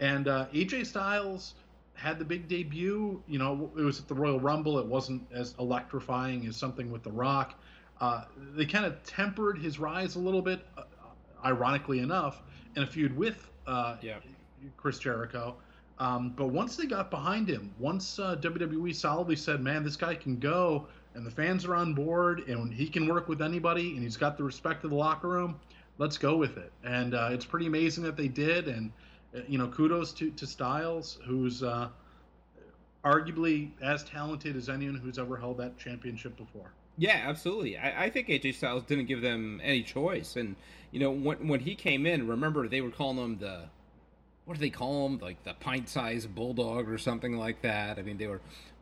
And 0.00 0.28
uh, 0.28 0.46
AJ 0.52 0.86
Styles 0.86 1.54
had 1.94 2.18
the 2.18 2.24
big 2.24 2.48
debut. 2.48 3.22
You 3.26 3.38
know, 3.38 3.70
it 3.76 3.82
was 3.82 4.00
at 4.00 4.08
the 4.08 4.14
Royal 4.14 4.40
Rumble. 4.40 4.78
It 4.78 4.86
wasn't 4.86 5.22
as 5.32 5.54
electrifying 5.58 6.46
as 6.46 6.56
something 6.56 6.90
with 6.90 7.02
The 7.02 7.10
Rock. 7.10 7.54
Uh, 8.00 8.24
they 8.54 8.66
kind 8.66 8.84
of 8.84 9.02
tempered 9.04 9.58
his 9.58 9.78
rise 9.78 10.16
a 10.16 10.18
little 10.18 10.42
bit, 10.42 10.66
uh, 10.76 10.82
ironically 11.44 12.00
enough, 12.00 12.42
in 12.76 12.82
a 12.82 12.86
feud 12.86 13.16
with 13.16 13.50
uh, 13.66 13.96
yeah. 14.02 14.18
Chris 14.76 14.98
Jericho. 14.98 15.56
Um, 15.98 16.30
but 16.36 16.48
once 16.48 16.76
they 16.76 16.86
got 16.86 17.10
behind 17.10 17.48
him, 17.48 17.74
once 17.78 18.18
uh, 18.18 18.36
WWE 18.36 18.94
solidly 18.94 19.36
said, 19.36 19.62
"Man, 19.62 19.82
this 19.82 19.96
guy 19.96 20.14
can 20.14 20.38
go," 20.38 20.86
and 21.14 21.26
the 21.26 21.30
fans 21.30 21.64
are 21.64 21.74
on 21.74 21.94
board, 21.94 22.40
and 22.48 22.72
he 22.72 22.86
can 22.86 23.08
work 23.08 23.28
with 23.28 23.40
anybody, 23.40 23.94
and 23.94 24.02
he's 24.02 24.16
got 24.16 24.36
the 24.36 24.44
respect 24.44 24.84
of 24.84 24.90
the 24.90 24.96
locker 24.96 25.28
room, 25.28 25.58
let's 25.98 26.18
go 26.18 26.36
with 26.36 26.58
it. 26.58 26.72
And 26.84 27.14
uh, 27.14 27.30
it's 27.32 27.44
pretty 27.44 27.66
amazing 27.66 28.04
that 28.04 28.16
they 28.16 28.28
did. 28.28 28.68
And 28.68 28.92
uh, 29.34 29.40
you 29.48 29.58
know, 29.58 29.68
kudos 29.68 30.12
to 30.14 30.30
to 30.30 30.46
Styles, 30.46 31.18
who's 31.24 31.62
uh, 31.62 31.88
arguably 33.04 33.70
as 33.82 34.04
talented 34.04 34.56
as 34.56 34.68
anyone 34.68 34.96
who's 34.96 35.18
ever 35.18 35.36
held 35.36 35.58
that 35.58 35.78
championship 35.78 36.36
before. 36.36 36.72
Yeah, 36.98 37.22
absolutely. 37.26 37.76
I, 37.76 38.04
I, 38.04 38.10
think 38.10 38.28
AJ 38.28 38.54
Styles 38.54 38.82
didn't 38.84 39.04
give 39.04 39.20
them 39.20 39.60
any 39.62 39.82
choice, 39.82 40.36
and 40.36 40.56
you 40.90 41.00
know 41.00 41.10
when 41.10 41.48
when 41.48 41.60
he 41.60 41.74
came 41.74 42.06
in, 42.06 42.26
remember 42.26 42.68
they 42.68 42.80
were 42.80 42.90
calling 42.90 43.18
him 43.18 43.38
the 43.38 43.64
what 44.46 44.54
do 44.54 44.60
they 44.60 44.70
call 44.70 45.06
him, 45.06 45.18
like 45.18 45.42
the 45.44 45.54
pint-sized 45.54 46.34
bulldog 46.34 46.88
or 46.88 46.96
something 46.96 47.36
like 47.36 47.60
that. 47.62 47.98
I 47.98 48.02
mean, 48.02 48.16
they 48.16 48.26
were 48.26 48.40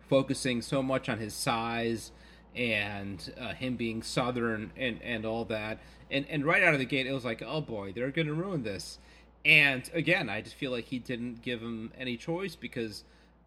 focusing 0.08 0.62
so 0.62 0.82
much 0.82 1.08
on 1.08 1.18
his 1.18 1.34
size 1.34 2.12
and 2.54 3.32
uh, 3.40 3.54
him 3.54 3.74
being 3.74 4.02
southern 4.02 4.70
and 4.76 5.02
and 5.02 5.26
all 5.26 5.44
that, 5.46 5.80
and 6.10 6.24
and 6.28 6.44
right 6.44 6.62
out 6.62 6.72
of 6.72 6.78
the 6.78 6.86
gate, 6.86 7.06
it 7.06 7.12
was 7.12 7.24
like, 7.24 7.42
oh 7.44 7.60
boy, 7.60 7.92
they're 7.92 8.10
going 8.10 8.28
to 8.28 8.34
ruin 8.34 8.62
this. 8.62 8.98
And 9.44 9.90
again, 9.92 10.30
I 10.30 10.40
just 10.40 10.54
feel 10.54 10.70
like 10.70 10.84
he 10.84 10.98
didn't 10.98 11.42
give 11.42 11.60
him 11.60 11.92
any 11.98 12.16
choice 12.16 12.54
because 12.54 13.04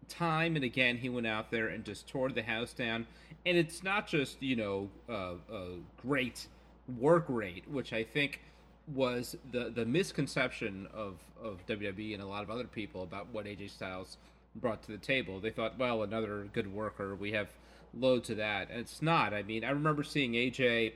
time 0.08 0.56
and 0.56 0.64
again 0.64 0.96
he 0.96 1.08
went 1.10 1.26
out 1.26 1.50
there 1.50 1.68
and 1.68 1.84
just 1.84 2.08
tore 2.08 2.30
the 2.30 2.42
house 2.42 2.72
down 2.72 3.06
and 3.44 3.58
it's 3.58 3.82
not 3.82 4.06
just 4.06 4.42
you 4.42 4.56
know 4.56 4.88
uh, 5.06 5.34
a 5.52 5.74
great 6.00 6.46
work 6.96 7.26
rate, 7.28 7.64
which 7.70 7.92
I 7.92 8.02
think 8.04 8.40
was 8.94 9.36
the 9.52 9.70
the 9.74 9.84
misconception 9.84 10.88
of 10.92 11.16
of 11.42 11.64
WWE 11.66 12.14
and 12.14 12.22
a 12.22 12.26
lot 12.26 12.42
of 12.42 12.50
other 12.50 12.64
people 12.64 13.02
about 13.02 13.26
what 13.32 13.46
AJ 13.46 13.70
Styles 13.70 14.16
brought 14.56 14.82
to 14.84 14.92
the 14.92 14.98
table. 14.98 15.40
They 15.40 15.50
thought, 15.50 15.78
well, 15.78 16.02
another 16.02 16.48
good 16.52 16.72
worker, 16.72 17.14
we 17.14 17.32
have 17.32 17.48
loads 17.94 18.30
of 18.30 18.38
that, 18.38 18.70
and 18.70 18.80
it's 18.80 19.02
not. 19.02 19.32
I 19.32 19.42
mean, 19.42 19.64
I 19.64 19.70
remember 19.70 20.02
seeing 20.02 20.32
AJ 20.32 20.92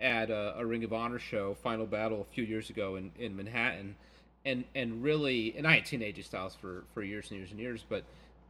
at 0.00 0.30
a, 0.30 0.54
a 0.58 0.66
Ring 0.66 0.84
of 0.84 0.92
Honor 0.92 1.18
show, 1.18 1.56
Final 1.62 1.86
Battle, 1.86 2.20
a 2.20 2.34
few 2.34 2.44
years 2.44 2.70
ago 2.70 2.96
in 2.96 3.12
in 3.18 3.36
Manhattan, 3.36 3.96
and 4.44 4.64
and 4.74 5.02
really, 5.02 5.54
and 5.56 5.66
I 5.66 5.76
had 5.76 5.86
seen 5.86 6.00
AJ 6.00 6.24
Styles 6.24 6.54
for 6.54 6.84
for 6.94 7.02
years 7.02 7.30
and 7.30 7.38
years 7.38 7.50
and 7.50 7.60
years, 7.60 7.84
but 7.88 8.04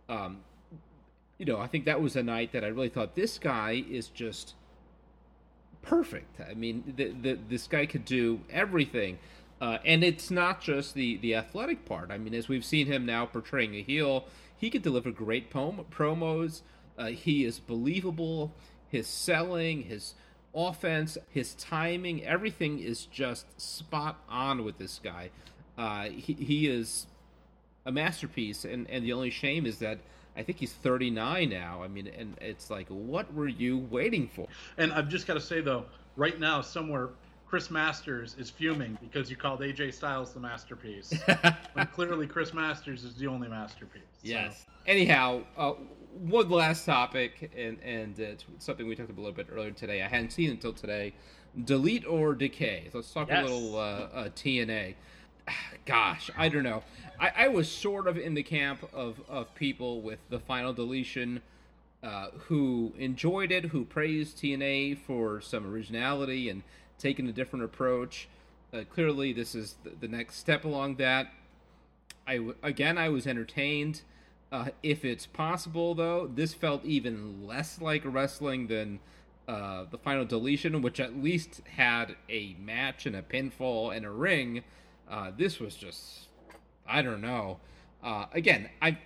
um, 0.09 0.39
you 1.39 1.47
know, 1.47 1.59
I 1.59 1.67
think 1.67 1.85
that 1.85 2.01
was 2.01 2.17
a 2.17 2.23
night 2.23 2.53
that 2.53 2.65
I 2.65 2.69
really 2.69 2.89
thought 2.89 3.15
this 3.15 3.39
guy 3.39 3.85
is 3.89 4.09
just 4.09 4.55
perfect. 5.83 6.41
I 6.41 6.55
mean, 6.55 6.95
the, 6.97 7.09
the, 7.11 7.39
this 7.49 7.67
guy 7.67 7.87
could 7.87 8.05
do 8.05 8.41
everything. 8.51 9.19
Uh, 9.61 9.79
and 9.85 10.05
it's 10.05 10.31
not 10.31 10.61
just 10.61 10.95
the, 10.95 11.17
the 11.17 11.35
athletic 11.35 11.85
part. 11.85 12.11
I 12.11 12.19
mean, 12.19 12.35
as 12.35 12.49
we've 12.49 12.65
seen 12.65 12.87
him 12.87 13.05
now 13.05 13.27
portraying 13.27 13.75
a 13.75 13.83
heel, 13.83 14.27
he 14.57 14.71
could 14.71 14.83
deliver 14.83 15.11
great 15.11 15.51
pom- 15.51 15.85
promos. 15.91 16.63
Uh, 16.97 17.07
he 17.07 17.45
is 17.45 17.59
believable. 17.59 18.53
His 18.89 19.07
selling, 19.07 19.83
his 19.83 20.15
offense, 20.55 21.19
his 21.31 21.55
timing, 21.55 22.25
everything 22.25 22.79
is 22.79 23.05
just 23.07 23.61
spot 23.61 24.23
on 24.29 24.65
with 24.65 24.79
this 24.79 25.01
guy. 25.03 25.31
Uh, 25.77 26.05
he, 26.05 26.33
he 26.35 26.69
is 26.69 27.07
a 27.85 27.93
masterpiece, 27.93 28.65
and, 28.65 28.89
and 28.91 29.05
the 29.05 29.13
only 29.13 29.31
shame 29.31 29.67
is 29.67 29.79
that 29.79 29.99
I 30.39 30.43
think 30.43 30.59
he's 30.59 30.73
39 30.73 31.51
now. 31.51 31.83
I 31.83 31.89
mean, 31.89 32.07
and 32.07 32.37
it's 32.41 32.71
like, 32.71 32.87
what 32.89 33.33
were 33.35 33.49
you 33.49 33.79
waiting 33.91 34.29
for? 34.29 34.47
And 34.79 34.93
I've 34.93 35.09
just 35.09 35.27
got 35.27 35.35
to 35.35 35.41
say 35.41 35.61
though, 35.61 35.85
right 36.17 36.39
now 36.39 36.61
somewhere 36.61 37.11
Chris 37.49 37.71
Masters 37.71 38.37
is 38.39 38.51
fuming 38.51 38.97
because 39.01 39.31
you 39.31 39.37
called 39.37 39.61
AJ 39.61 39.95
Styles 39.95 40.33
the 40.35 40.41
masterpiece, 40.41 41.15
when 41.73 41.87
clearly 41.87 42.27
Chris 42.27 42.53
Masters 42.53 43.05
is 43.05 43.17
the 43.17 43.27
only 43.27 43.49
masterpiece. 43.49 44.03
Yes. 44.23 44.65
So. 44.67 44.73
Anyhow, 44.87 45.43
uh, 45.57 45.73
one 46.21 46.49
last 46.51 46.85
topic, 46.85 47.51
and 47.57 47.79
and 47.83 48.19
it's 48.19 48.45
something 48.59 48.87
we 48.87 48.95
talked 48.95 49.11
about 49.11 49.21
a 49.21 49.25
little 49.25 49.37
bit 49.37 49.49
earlier 49.51 49.71
today. 49.71 50.03
I 50.03 50.09
hadn't 50.09 50.33
seen 50.33 50.51
until 50.51 50.75
today. 50.75 51.15
Delete 51.65 52.07
or 52.07 52.35
decay. 52.35 52.89
So 52.93 52.99
let's 52.99 53.11
talk 53.11 53.29
yes. 53.29 53.41
a 53.41 53.51
little 53.51 53.77
uh, 53.77 53.81
uh, 53.81 54.29
TNA. 54.37 54.95
Gosh, 55.87 56.31
I 56.37 56.49
don't 56.49 56.63
know. 56.63 56.83
I, 57.19 57.33
I, 57.37 57.49
was 57.49 57.71
sort 57.71 58.07
of 58.07 58.17
in 58.17 58.35
the 58.35 58.43
camp 58.43 58.89
of, 58.93 59.21
of 59.29 59.55
people 59.55 60.01
with 60.01 60.19
the 60.29 60.39
final 60.39 60.73
deletion 60.73 61.43
uh, 62.03 62.29
who 62.47 62.93
enjoyed 62.99 63.51
it, 63.51 63.67
who 63.67 63.85
praised 63.85 64.39
TNA 64.39 64.99
for 64.99 65.41
some 65.41 65.67
originality 65.67 66.49
and 66.49 66.63
taking 66.99 67.29
a 67.29 67.33
different 67.33 67.65
approach. 67.65 68.29
Uh, 68.73 68.83
clearly, 68.93 69.33
this 69.33 69.55
is 69.55 69.77
the, 69.83 69.91
the, 70.01 70.09
next 70.09 70.37
step 70.37 70.65
along 70.65 70.97
that. 70.97 71.33
I 72.27 72.51
again, 72.63 72.99
I 72.99 73.09
was 73.09 73.27
entertained. 73.27 74.03
Uh, 74.53 74.69
if 74.83 75.05
it's 75.05 75.27
possible, 75.27 75.95
though, 75.95 76.31
this 76.33 76.55
felt 76.55 76.85
even 76.85 77.47
less 77.47 77.81
like 77.81 78.03
wrestling 78.05 78.67
than 78.67 79.01
uh, 79.49 79.87
the 79.91 79.99
final 79.99 80.25
deletion, 80.25 80.83
which 80.83 81.01
at 81.01 81.17
least 81.17 81.63
had 81.77 82.15
a 82.29 82.55
match 82.61 83.07
and 83.07 83.17
a 83.17 83.23
pinfall 83.23 83.97
and 83.97 84.05
a 84.05 84.11
ring. 84.11 84.63
Uh, 85.11 85.31
this 85.37 85.59
was 85.59 85.75
just 85.75 86.29
I 86.87 87.03
don't 87.03 87.21
know. 87.21 87.59
Uh, 88.03 88.27
again, 88.33 88.69
I 88.81 88.99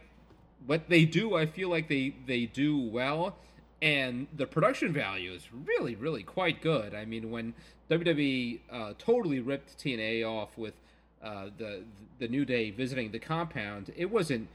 what 0.66 0.88
they 0.88 1.04
do, 1.04 1.34
I 1.36 1.46
feel 1.46 1.68
like 1.68 1.88
they 1.88 2.14
they 2.26 2.46
do 2.46 2.78
well, 2.78 3.36
and 3.80 4.26
the 4.36 4.46
production 4.46 4.92
value 4.92 5.32
is 5.32 5.48
really 5.66 5.96
really 5.96 6.22
quite 6.22 6.62
good. 6.62 6.94
I 6.94 7.04
mean, 7.04 7.30
when 7.30 7.54
WWE 7.90 8.60
uh, 8.70 8.92
totally 8.98 9.40
ripped 9.40 9.78
TNA 9.78 10.24
off 10.24 10.56
with 10.56 10.74
uh, 11.22 11.46
the 11.58 11.82
the 12.18 12.28
New 12.28 12.44
Day 12.44 12.70
visiting 12.70 13.10
the 13.10 13.18
compound, 13.18 13.92
it 13.96 14.10
wasn't 14.10 14.48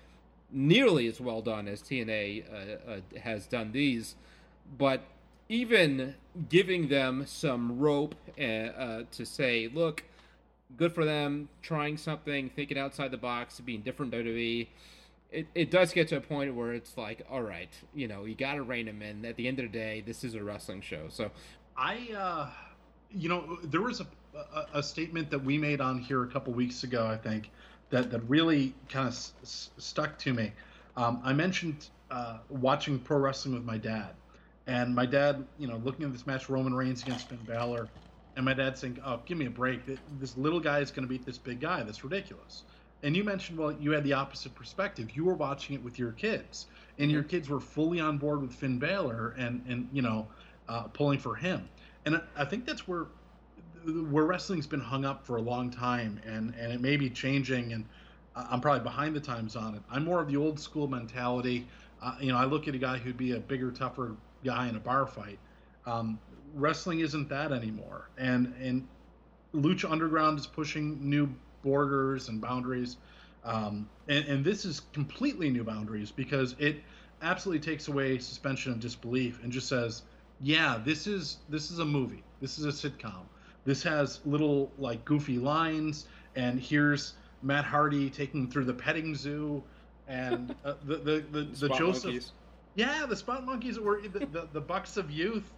nearly 0.52 1.08
as 1.08 1.20
well 1.20 1.42
done 1.42 1.68
as 1.68 1.82
TNA 1.82 2.44
uh, 2.50 2.92
uh, 2.92 3.20
has 3.20 3.48
done 3.48 3.72
these, 3.74 4.16
but 4.78 5.02
even 5.50 6.16
giving 6.50 6.88
them 6.88 7.26
some 7.26 7.80
rope 7.80 8.16
uh, 8.38 9.04
to 9.12 9.26
say, 9.26 9.70
look 9.74 10.04
good 10.76 10.94
for 10.94 11.06
them 11.06 11.50
trying 11.62 11.98
something, 11.98 12.50
thinking 12.50 12.78
outside 12.78 13.12
the 13.12 13.18
box, 13.18 13.60
being 13.60 13.82
different 13.82 14.12
WWE. 14.12 14.68
It, 15.32 15.48
it 15.56 15.72
does 15.72 15.94
get 15.94 16.08
to 16.10 16.18
a 16.18 16.22
point 16.22 16.54
where 16.56 16.74
it's 16.74 16.98
like, 16.98 17.26
all 17.30 17.42
right, 17.42 17.70
you 17.94 18.08
know, 18.08 18.26
you 18.26 18.36
got 18.36 18.56
to 18.56 18.64
rein 18.64 18.86
them 18.86 19.02
in. 19.02 19.26
At 19.26 19.36
the 19.36 19.48
end 19.48 19.60
of 19.60 19.72
the 19.72 19.78
day, 19.78 20.04
this 20.06 20.24
is 20.24 20.36
a 20.36 20.44
wrestling 20.44 20.82
show. 20.82 21.08
So, 21.10 21.32
I, 21.78 22.10
uh, 22.18 22.50
you 23.12 23.30
know, 23.30 23.58
there 23.64 23.82
was 23.82 24.02
a, 24.02 24.08
a, 24.36 24.66
a 24.76 24.84
statement 24.84 25.30
that 25.32 25.44
we 25.44 25.58
made 25.58 25.82
on 25.82 26.00
here 26.00 26.24
a 26.24 26.28
couple 26.28 26.54
weeks 26.54 26.84
ago, 26.84 27.06
I 27.06 27.18
think, 27.18 27.52
that, 27.90 28.10
that 28.12 28.22
really 28.28 28.74
kind 28.90 29.08
of 29.08 29.14
s- 29.14 29.70
stuck 29.78 30.18
to 30.20 30.34
me. 30.34 30.52
Um, 30.96 31.22
I 31.24 31.34
mentioned 31.34 31.90
uh, 32.10 32.40
watching 32.50 32.98
pro 33.00 33.18
wrestling 33.18 33.54
with 33.54 33.66
my 33.66 33.78
dad, 33.78 34.12
and 34.66 34.96
my 34.96 35.06
dad, 35.06 35.46
you 35.60 35.68
know, 35.68 35.78
looking 35.84 36.06
at 36.06 36.12
this 36.12 36.26
match, 36.26 36.50
Roman 36.50 36.74
Reigns 36.74 37.04
against 37.04 37.30
Finn 37.30 37.40
Balor, 37.46 37.88
and 38.38 38.46
my 38.46 38.54
dad's 38.54 38.80
saying, 38.80 39.00
"Oh, 39.04 39.20
give 39.26 39.38
me 39.38 39.48
a 39.48 39.50
break! 39.50 39.82
This 40.20 40.38
little 40.38 40.60
guy 40.60 40.80
is 40.80 40.92
going 40.92 41.04
to 41.04 41.10
beat 41.10 41.26
this 41.26 41.38
big 41.38 41.60
guy. 41.60 41.84
That's 41.84 42.04
ridiculous." 42.04 42.64
And 43.04 43.16
you 43.16 43.24
mentioned, 43.24 43.60
well, 43.60 43.74
you 43.74 43.92
had 43.92 44.04
the 44.04 44.14
opposite 44.14 44.56
perspective. 44.56 45.16
You 45.16 45.26
were 45.26 45.34
watching 45.34 45.76
it 45.76 45.84
with 45.84 46.00
your 46.00 46.14
kids, 46.14 46.68
and 46.98 47.12
your 47.12 47.22
mm-hmm. 47.22 47.30
kids 47.30 47.50
were 47.50 47.60
fully 47.60 48.00
on 48.00 48.18
board 48.18 48.42
with 48.42 48.54
Finn 48.54 48.80
Balor, 48.80 49.36
and 49.38 49.64
and 49.68 49.90
you 49.92 50.02
know, 50.02 50.28
uh, 50.70 50.84
pulling 50.84 51.20
for 51.20 51.36
him. 51.36 51.68
And 52.06 52.22
I 52.38 52.46
think 52.46 52.66
that's 52.66 52.88
where 52.88 53.08
where 53.84 54.26
wrestling's 54.26 54.68
been 54.68 54.80
hung 54.80 55.04
up 55.04 55.26
for 55.26 55.38
a 55.38 55.42
long 55.42 55.72
time, 55.72 56.22
and 56.26 56.54
and 56.56 56.72
it 56.72 56.80
may 56.80 56.96
be 56.96 57.10
changing. 57.10 57.74
And 57.74 57.86
I'm 58.36 58.62
probably 58.62 58.84
behind 58.84 59.16
the 59.16 59.20
times 59.20 59.56
on 59.56 59.76
it. 59.76 59.82
I'm 59.92 60.06
more 60.06 60.22
of 60.22 60.28
the 60.28 60.38
old 60.38 60.60
school 60.60 60.88
mentality. 60.88 61.68
Uh, 62.02 62.16
you 62.20 62.32
know, 62.32 62.38
I 62.38 62.46
look 62.46 62.68
at 62.68 62.76
a 62.76 62.78
guy 62.78 63.00
who'd 63.00 63.18
be 63.18 63.32
a 63.32 63.40
bigger, 63.40 63.72
tougher 63.72 64.16
guy 64.46 64.68
in 64.68 64.76
a 64.76 64.80
bar 64.80 65.08
fight. 65.08 65.40
Um, 65.88 66.20
wrestling 66.54 67.00
isn't 67.00 67.30
that 67.30 67.52
anymore, 67.52 68.10
and 68.18 68.54
and 68.62 68.88
Lucha 69.54 69.90
Underground 69.90 70.40
is 70.40 70.48
pushing 70.48 71.10
new 71.10 71.30
borders 71.64 72.30
and 72.30 72.40
boundaries, 72.42 72.98
um, 73.44 73.90
and, 74.08 74.26
and 74.26 74.46
this 74.46 74.66
is 74.66 74.82
completely 74.94 75.50
new 75.50 75.64
boundaries 75.64 76.12
because 76.12 76.56
it 76.60 76.82
absolutely 77.22 77.60
takes 77.60 77.88
away 77.88 78.18
suspension 78.20 78.72
of 78.72 78.80
disbelief 78.80 79.40
and 79.44 79.52
just 79.52 79.68
says, 79.68 80.04
yeah, 80.42 80.80
this 80.84 81.08
is 81.08 81.38
this 81.50 81.72
is 81.72 81.80
a 81.80 81.86
movie, 81.86 82.24
this 82.42 82.60
is 82.60 82.66
a 82.66 82.90
sitcom, 82.90 83.24
this 83.66 83.82
has 83.84 84.20
little 84.26 84.72
like 84.78 85.04
goofy 85.06 85.40
lines, 85.40 86.08
and 86.36 86.60
here's 86.60 87.14
Matt 87.42 87.66
Hardy 87.66 88.10
taking 88.10 88.50
through 88.50 88.66
the 88.66 88.74
petting 88.74 89.16
zoo, 89.16 89.64
and 90.08 90.56
uh, 90.66 90.74
the 90.86 90.96
the 90.98 91.26
the, 91.32 91.44
the, 91.44 91.68
the 91.68 91.70
Joseph. 91.70 92.04
Monkeys. 92.06 92.32
Yeah, 92.76 93.08
the 93.08 93.16
spot 93.16 93.44
monkeys 93.44 93.80
were 93.80 94.02
the, 94.08 94.20
the, 94.28 94.48
the 94.54 94.62
bucks 94.62 94.98
of 94.98 95.10
youth 95.10 95.52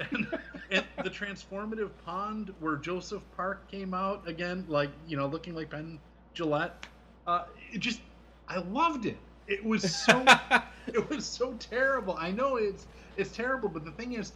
and, 0.00 0.26
and, 0.70 0.84
the 1.02 1.10
transformative 1.10 1.90
pond 2.04 2.52
where 2.60 2.76
Joseph 2.76 3.22
Park 3.36 3.70
came 3.70 3.94
out 3.94 4.26
again, 4.28 4.64
like 4.68 4.90
you 5.06 5.16
know, 5.16 5.26
looking 5.26 5.54
like 5.54 5.70
Ben 5.70 5.98
Gillette. 6.34 6.86
Uh, 7.26 7.44
it 7.72 7.78
just, 7.78 8.00
I 8.48 8.58
loved 8.58 9.06
it. 9.06 9.18
It 9.46 9.64
was 9.64 9.94
so, 9.94 10.24
it 10.86 11.08
was 11.08 11.24
so 11.24 11.54
terrible. 11.54 12.16
I 12.18 12.30
know 12.30 12.56
it's 12.56 12.86
it's 13.16 13.30
terrible, 13.30 13.68
but 13.68 13.84
the 13.84 13.92
thing 13.92 14.14
is, 14.14 14.32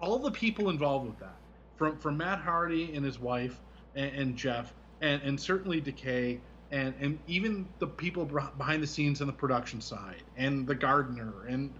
all 0.00 0.18
the 0.18 0.30
people 0.30 0.70
involved 0.70 1.06
with 1.06 1.18
that, 1.20 1.36
from 1.76 1.96
from 1.98 2.16
Matt 2.16 2.40
Hardy 2.40 2.94
and 2.94 3.04
his 3.04 3.18
wife 3.18 3.60
and, 3.94 4.14
and 4.14 4.36
Jeff, 4.36 4.74
and 5.00 5.22
and 5.22 5.40
certainly 5.40 5.80
Decay, 5.80 6.40
and 6.70 6.94
and 7.00 7.18
even 7.26 7.68
the 7.78 7.86
people 7.86 8.24
behind 8.24 8.82
the 8.82 8.86
scenes 8.86 9.20
on 9.20 9.26
the 9.26 9.32
production 9.32 9.80
side 9.80 10.22
and 10.36 10.66
the 10.66 10.74
gardener 10.74 11.46
and 11.46 11.72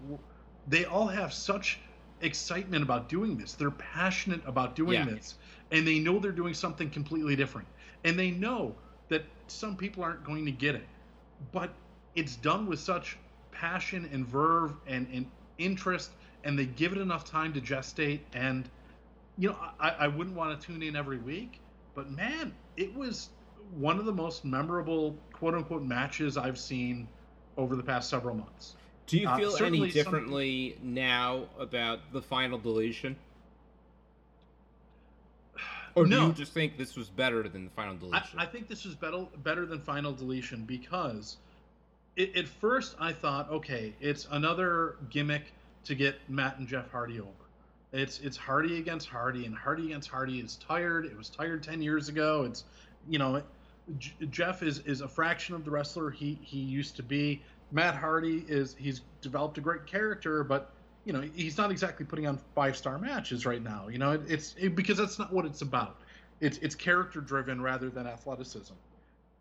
they 0.67 0.85
all 0.85 1.07
have 1.07 1.33
such 1.33 1.79
excitement 2.25 2.83
about 2.83 3.07
doing 3.09 3.37
this 3.37 3.53
they're 3.53 3.71
passionate 3.71 4.41
about 4.45 4.75
doing 4.75 4.93
yeah. 4.93 5.05
this 5.05 5.35
and 5.71 5.87
they 5.87 5.99
know 5.99 6.19
they're 6.19 6.31
doing 6.31 6.53
something 6.53 6.89
completely 6.89 7.35
different 7.35 7.67
and 8.03 8.17
they 8.17 8.31
know 8.31 8.73
that 9.09 9.23
some 9.47 9.75
people 9.75 10.03
aren't 10.03 10.23
going 10.23 10.45
to 10.45 10.51
get 10.51 10.75
it 10.75 10.87
but 11.51 11.71
it's 12.15 12.35
done 12.37 12.65
with 12.65 12.79
such 12.79 13.17
passion 13.51 14.09
and 14.11 14.25
verve 14.25 14.73
and, 14.87 15.07
and 15.13 15.25
interest 15.57 16.11
and 16.43 16.57
they 16.57 16.65
give 16.65 16.91
it 16.91 16.97
enough 16.97 17.23
time 17.23 17.53
to 17.53 17.61
gestate 17.61 18.19
and 18.33 18.69
you 19.37 19.49
know 19.49 19.57
I, 19.79 19.89
I 19.91 20.07
wouldn't 20.07 20.35
want 20.35 20.59
to 20.59 20.67
tune 20.67 20.81
in 20.81 20.95
every 20.95 21.17
week 21.17 21.59
but 21.93 22.09
man 22.09 22.53
it 22.77 22.93
was 22.95 23.29
one 23.73 23.99
of 23.99 24.05
the 24.05 24.13
most 24.13 24.45
memorable 24.45 25.15
quote 25.33 25.53
unquote 25.53 25.83
matches 25.83 26.37
I've 26.37 26.59
seen 26.59 27.07
over 27.57 27.75
the 27.75 27.83
past 27.83 28.09
several 28.09 28.35
months. 28.35 28.75
Do 29.07 29.17
you 29.17 29.27
uh, 29.27 29.37
feel 29.37 29.51
uh, 29.51 29.65
any 29.65 29.89
differently 29.91 30.75
some... 30.79 30.93
now 30.93 31.45
about 31.59 32.11
the 32.11 32.21
final 32.21 32.57
deletion? 32.57 33.15
Or 35.95 36.05
no. 36.05 36.19
do 36.19 36.27
you 36.27 36.33
just 36.33 36.53
think 36.53 36.77
this 36.77 36.97
was 36.97 37.09
better 37.09 37.47
than 37.47 37.63
the 37.63 37.71
final 37.71 37.95
deletion? 37.95 38.37
I, 38.37 38.43
I 38.43 38.45
think 38.45 38.67
this 38.67 38.83
was 38.83 38.95
better 38.95 39.25
better 39.43 39.65
than 39.65 39.79
final 39.79 40.11
deletion 40.11 40.65
because 40.65 41.37
it, 42.17 42.35
at 42.35 42.47
first 42.47 42.95
I 42.99 43.13
thought, 43.13 43.49
okay, 43.49 43.93
it's 44.01 44.27
another 44.31 44.97
gimmick 45.09 45.53
to 45.85 45.95
get 45.95 46.17
Matt 46.27 46.57
and 46.57 46.67
Jeff 46.67 46.91
Hardy 46.91 47.19
over. 47.19 47.31
It's 47.93 48.19
it's 48.19 48.35
Hardy 48.35 48.77
against 48.77 49.07
Hardy, 49.07 49.45
and 49.45 49.55
Hardy 49.55 49.85
against 49.85 50.09
Hardy 50.09 50.39
is 50.39 50.57
tired. 50.57 51.05
It 51.05 51.17
was 51.17 51.29
tired 51.29 51.63
ten 51.63 51.81
years 51.81 52.09
ago. 52.09 52.43
It's 52.43 52.65
you 53.07 53.19
know 53.19 53.41
J- 53.97 54.13
Jeff 54.31 54.63
is 54.63 54.79
is 54.79 54.99
a 54.99 55.07
fraction 55.07 55.55
of 55.55 55.63
the 55.63 55.71
wrestler 55.71 56.09
he 56.09 56.37
he 56.41 56.59
used 56.59 56.97
to 56.97 57.03
be. 57.03 57.41
Matt 57.71 57.95
Hardy 57.95 58.45
is 58.47 58.75
he's 58.77 59.01
developed 59.21 59.57
a 59.57 59.61
great 59.61 59.85
character, 59.85 60.43
but 60.43 60.71
you 61.03 61.13
know 61.13 61.21
he's 61.21 61.57
not 61.57 61.71
exactly 61.71 62.05
putting 62.05 62.27
on 62.27 62.39
five 62.53 62.77
star 62.77 62.97
matches 62.97 63.45
right 63.45 63.61
now. 63.61 63.87
You 63.87 63.97
know 63.97 64.11
it, 64.11 64.21
it's 64.27 64.55
it, 64.57 64.75
because 64.75 64.97
that's 64.97 65.19
not 65.19 65.33
what 65.33 65.45
it's 65.45 65.61
about. 65.61 65.97
It's 66.39 66.57
it's 66.59 66.75
character 66.75 67.21
driven 67.21 67.61
rather 67.61 67.89
than 67.89 68.07
athleticism. 68.07 68.73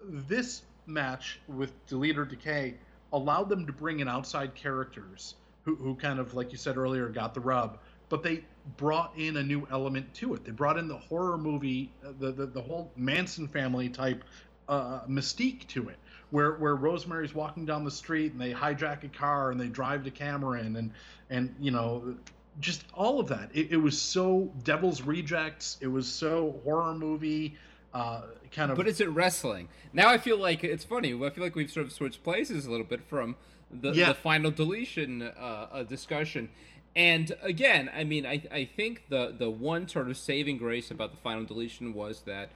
This 0.02 0.62
match 0.86 1.40
with 1.48 1.72
Delete 1.86 2.18
or 2.18 2.24
Decay 2.24 2.74
allowed 3.12 3.48
them 3.48 3.66
to 3.66 3.72
bring 3.72 4.00
in 4.00 4.08
outside 4.08 4.54
characters 4.54 5.34
who 5.64 5.74
who 5.76 5.94
kind 5.94 6.18
of 6.18 6.34
like 6.34 6.52
you 6.52 6.58
said 6.58 6.76
earlier 6.76 7.08
got 7.08 7.34
the 7.34 7.40
rub, 7.40 7.78
but 8.08 8.22
they 8.22 8.44
brought 8.76 9.12
in 9.16 9.36
a 9.36 9.42
new 9.42 9.66
element 9.70 10.12
to 10.14 10.34
it. 10.34 10.44
They 10.44 10.50
brought 10.50 10.78
in 10.78 10.88
the 10.88 10.96
horror 10.96 11.38
movie, 11.38 11.90
uh, 12.04 12.12
the 12.18 12.32
the, 12.32 12.46
the 12.46 12.62
whole 12.62 12.90
Manson 12.96 13.48
family 13.48 13.88
type 13.88 14.24
uh, 14.68 15.00
mystique 15.08 15.66
to 15.68 15.88
it, 15.88 15.96
where 16.30 16.52
where 16.52 16.76
Rosemary's 16.76 17.34
walking 17.34 17.64
down 17.64 17.84
the 17.84 17.90
street 17.90 18.32
and 18.32 18.40
they 18.40 18.52
hijack 18.52 19.04
a 19.04 19.08
car 19.08 19.50
and 19.50 19.60
they 19.60 19.68
drive 19.68 20.04
to 20.04 20.10
Cameron 20.10 20.76
and 20.76 20.90
and 21.30 21.54
you 21.60 21.70
know 21.70 22.14
just 22.60 22.84
all 22.94 23.20
of 23.20 23.28
that. 23.28 23.50
It, 23.52 23.72
it 23.72 23.76
was 23.76 24.00
so 24.00 24.52
Devil's 24.62 25.02
Rejects. 25.02 25.78
It 25.80 25.88
was 25.88 26.06
so 26.06 26.60
horror 26.64 26.94
movie. 26.94 27.56
Uh, 27.92 28.22
kind 28.52 28.70
of. 28.70 28.76
But 28.76 28.88
is 28.88 29.00
it 29.00 29.08
wrestling? 29.10 29.68
Now 29.92 30.08
I 30.08 30.18
feel 30.18 30.38
like 30.38 30.64
it's 30.64 30.84
funny. 30.84 31.14
I 31.14 31.30
feel 31.30 31.44
like 31.44 31.54
we've 31.54 31.70
sort 31.70 31.86
of 31.86 31.92
switched 31.92 32.22
places 32.22 32.66
a 32.66 32.70
little 32.70 32.86
bit 32.86 33.02
from 33.02 33.36
the, 33.70 33.92
yeah. 33.92 34.08
the 34.08 34.14
final 34.14 34.50
deletion 34.50 35.22
uh, 35.22 35.84
discussion. 35.88 36.50
And 36.96 37.32
again, 37.42 37.90
I 37.94 38.04
mean, 38.04 38.24
I, 38.24 38.42
I 38.52 38.64
think 38.64 39.04
the, 39.08 39.34
the 39.36 39.50
one 39.50 39.88
sort 39.88 40.08
of 40.08 40.16
saving 40.16 40.58
grace 40.58 40.90
about 40.90 41.10
the 41.10 41.16
final 41.16 41.44
deletion 41.44 41.92
was 41.92 42.22
that 42.22 42.50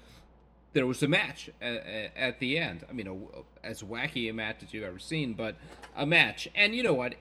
there 0.79 0.87
was 0.87 1.03
a 1.03 1.09
match 1.09 1.51
at, 1.61 2.12
at 2.16 2.39
the 2.39 2.57
end. 2.57 2.85
I 2.89 2.93
mean, 2.93 3.09
a, 3.09 3.66
as 3.66 3.83
wacky 3.83 4.31
a 4.31 4.33
match 4.33 4.62
as 4.62 4.72
you've 4.72 4.85
ever 4.85 5.01
seen, 5.01 5.35
but 5.35 5.57
a 5.97 6.07
match. 6.07 6.47
And 6.55 6.72
you 6.72 6.85
know 6.85 6.95
what? 6.95 7.16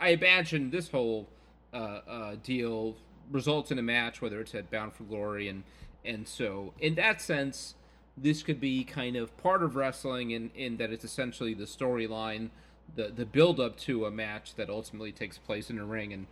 I 0.00 0.08
imagine 0.08 0.70
this 0.70 0.88
whole 0.88 1.28
uh, 1.74 1.76
uh, 1.76 2.36
deal 2.42 2.96
results 3.30 3.70
in 3.70 3.78
a 3.78 3.82
match, 3.82 4.22
whether 4.22 4.40
it's 4.40 4.54
at 4.54 4.70
Bound 4.70 4.94
for 4.94 5.02
Glory, 5.04 5.48
and 5.48 5.62
and 6.06 6.26
so 6.26 6.72
in 6.80 6.94
that 6.94 7.20
sense, 7.20 7.74
this 8.16 8.42
could 8.42 8.58
be 8.58 8.82
kind 8.82 9.16
of 9.16 9.36
part 9.36 9.62
of 9.62 9.76
wrestling 9.76 10.30
in 10.30 10.50
in 10.54 10.78
that 10.78 10.90
it's 10.90 11.04
essentially 11.04 11.52
the 11.52 11.64
storyline, 11.64 12.48
the 12.96 13.08
the 13.14 13.26
build 13.26 13.60
up 13.60 13.76
to 13.80 14.06
a 14.06 14.10
match 14.10 14.54
that 14.54 14.70
ultimately 14.70 15.12
takes 15.12 15.36
place 15.36 15.68
in 15.68 15.78
a 15.78 15.84
ring, 15.84 16.14
and 16.14 16.26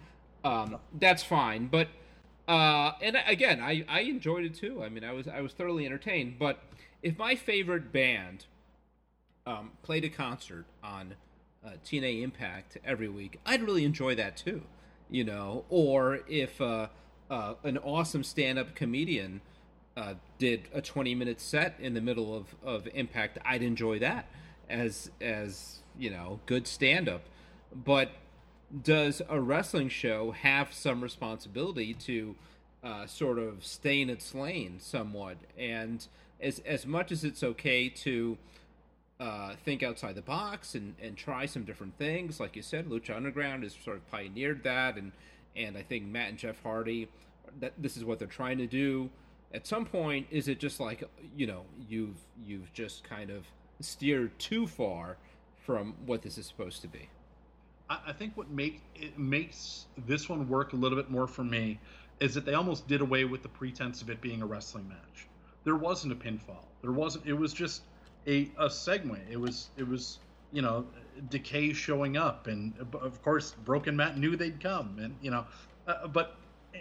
um, 0.45 0.79
that's 0.99 1.23
fine. 1.23 1.67
But 1.67 1.89
uh, 2.49 2.93
and 3.01 3.17
again, 3.27 3.61
I, 3.61 3.85
I 3.89 4.01
enjoyed 4.01 4.45
it 4.45 4.55
too. 4.55 4.83
I 4.83 4.89
mean, 4.89 5.05
I 5.05 5.13
was 5.13 5.29
I 5.29 5.41
was 5.41 5.53
thoroughly 5.53 5.87
entertained. 5.87 6.37
But 6.39 6.63
if 7.03 7.19
my 7.19 7.35
favorite 7.35 7.93
band 7.93 8.47
um, 9.47 9.73
played 9.83 10.05
a 10.05 10.09
concert 10.09 10.67
on 10.83 11.15
uh, 11.65 11.71
TNA 11.85 12.23
Impact 12.23 12.79
every 12.85 13.09
week, 13.09 13.41
I'd 13.47 13.63
really 13.63 13.85
enjoy 13.85 14.15
that 14.17 14.37
too. 14.37 14.63
You 15.11 15.25
know, 15.25 15.65
or 15.69 16.21
if 16.29 16.61
uh, 16.61 16.89
uh 17.31 17.55
an 17.65 17.79
awesome 17.79 18.23
stand-up 18.23 18.75
comedian 18.75 19.41
uh, 19.97 20.15
did 20.39 20.69
a 20.73 20.81
20-minute 20.81 21.41
set 21.41 21.75
in 21.81 21.95
the 21.95 22.01
middle 22.01 22.35
of, 22.35 22.55
of 22.65 22.89
Impact, 22.95 23.39
I'd 23.45 23.63
enjoy 23.63 23.99
that 23.99 24.27
as 24.69 25.11
as 25.21 25.81
you 25.99 26.11
know 26.11 26.41
good 26.47 26.67
stand-up. 26.67 27.23
But 27.73 28.13
does 28.83 29.21
a 29.29 29.41
wrestling 29.41 29.89
show 29.89 30.31
have 30.31 30.73
some 30.73 31.03
responsibility 31.03 31.95
to 31.95 32.37
uh, 32.83 33.07
sort 33.07 33.39
of 33.39 33.65
stay 33.65 34.01
in 34.01 34.09
its 34.09 34.35
lane 34.35 34.79
somewhat? 34.79 35.37
And 35.59 36.07
as 36.41 36.61
as 36.61 36.87
much 36.87 37.13
as 37.13 37.25
it's 37.25 37.43
okay 37.43 37.89
to 37.89 38.39
uh, 39.19 39.55
think 39.65 39.83
outside 39.83 40.15
the 40.15 40.23
box 40.23 40.75
and, 40.75 40.95
and 41.03 41.17
try 41.17 41.47
some 41.47 41.65
different 41.65 41.97
things, 41.99 42.41
like 42.41 42.57
you 42.57 42.63
said, 42.63 42.89
Lucha 42.89 43.15
Underground 43.15 43.63
has 43.65 43.77
sort 43.85 43.97
of 43.97 44.11
pioneered 44.11 44.63
that, 44.65 44.97
and 44.97 45.13
and 45.57 45.77
I 45.77 45.83
think 45.83 46.07
Matt 46.07 46.31
and 46.31 46.39
Jeff 46.39 46.63
Hardy, 46.63 47.09
that 47.59 47.75
this 47.77 47.97
is 47.97 48.05
what 48.05 48.19
they're 48.19 48.29
trying 48.29 48.59
to 48.59 48.67
do. 48.67 49.11
At 49.53 49.67
some 49.67 49.85
point, 49.85 50.29
is 50.31 50.49
it 50.49 50.61
just 50.61 50.81
like 50.81 51.03
you 51.37 51.47
know 51.47 51.63
you've 51.89 52.17
you've 52.45 52.73
just 52.73 53.05
kind 53.05 53.31
of 53.31 53.47
steered 53.81 54.39
too 54.39 54.67
far 54.67 55.17
from 55.67 55.95
what 56.07 56.23
this 56.23 56.39
is 56.39 56.47
supposed 56.47 56.81
to 56.83 56.89
be? 56.89 57.09
I, 57.91 58.13
think 58.13 58.37
what 58.37 58.51
make 58.51 58.83
it 58.95 59.19
makes 59.19 59.87
this 60.07 60.29
one 60.29 60.49
work 60.49 60.73
a 60.73 60.77
little 60.77 60.97
bit 60.97 61.11
more 61.11 61.27
for 61.27 61.43
me 61.43 61.81
is 62.21 62.35
that 62.35 62.45
they 62.45 62.55
almost 62.55 62.87
did 62.87 63.01
away 63.01 63.25
with 63.25 63.43
the 63.43 63.49
pretense 63.49 64.01
of 64.01 64.11
it 64.11 64.21
being 64.21 64.43
a 64.43 64.47
wrestling 64.47 64.89
match. 64.89 65.27
There 65.65 65.75
wasn't 65.75 66.13
a 66.13 66.17
pinfall. 66.17 66.65
There 66.83 66.93
wasn't. 66.93 67.27
It 67.27 67.33
was 67.33 67.53
just 67.53 67.83
a 68.27 68.51
a 68.59 68.67
segue. 68.67 69.19
It 69.29 69.39
was 69.39 69.71
it 69.77 69.87
was 69.87 70.19
you 70.53 70.63
know 70.63 70.87
decay 71.29 71.73
showing 71.73 72.17
up, 72.17 72.47
and 72.47 72.75
of 72.95 73.21
course 73.23 73.53
Broken 73.65 73.97
Matt 73.97 74.17
knew 74.17 74.37
they'd 74.37 74.61
come, 74.61 74.99
and 75.01 75.15
you 75.21 75.31
know, 75.31 75.45
uh, 75.89 76.07
but 76.07 76.37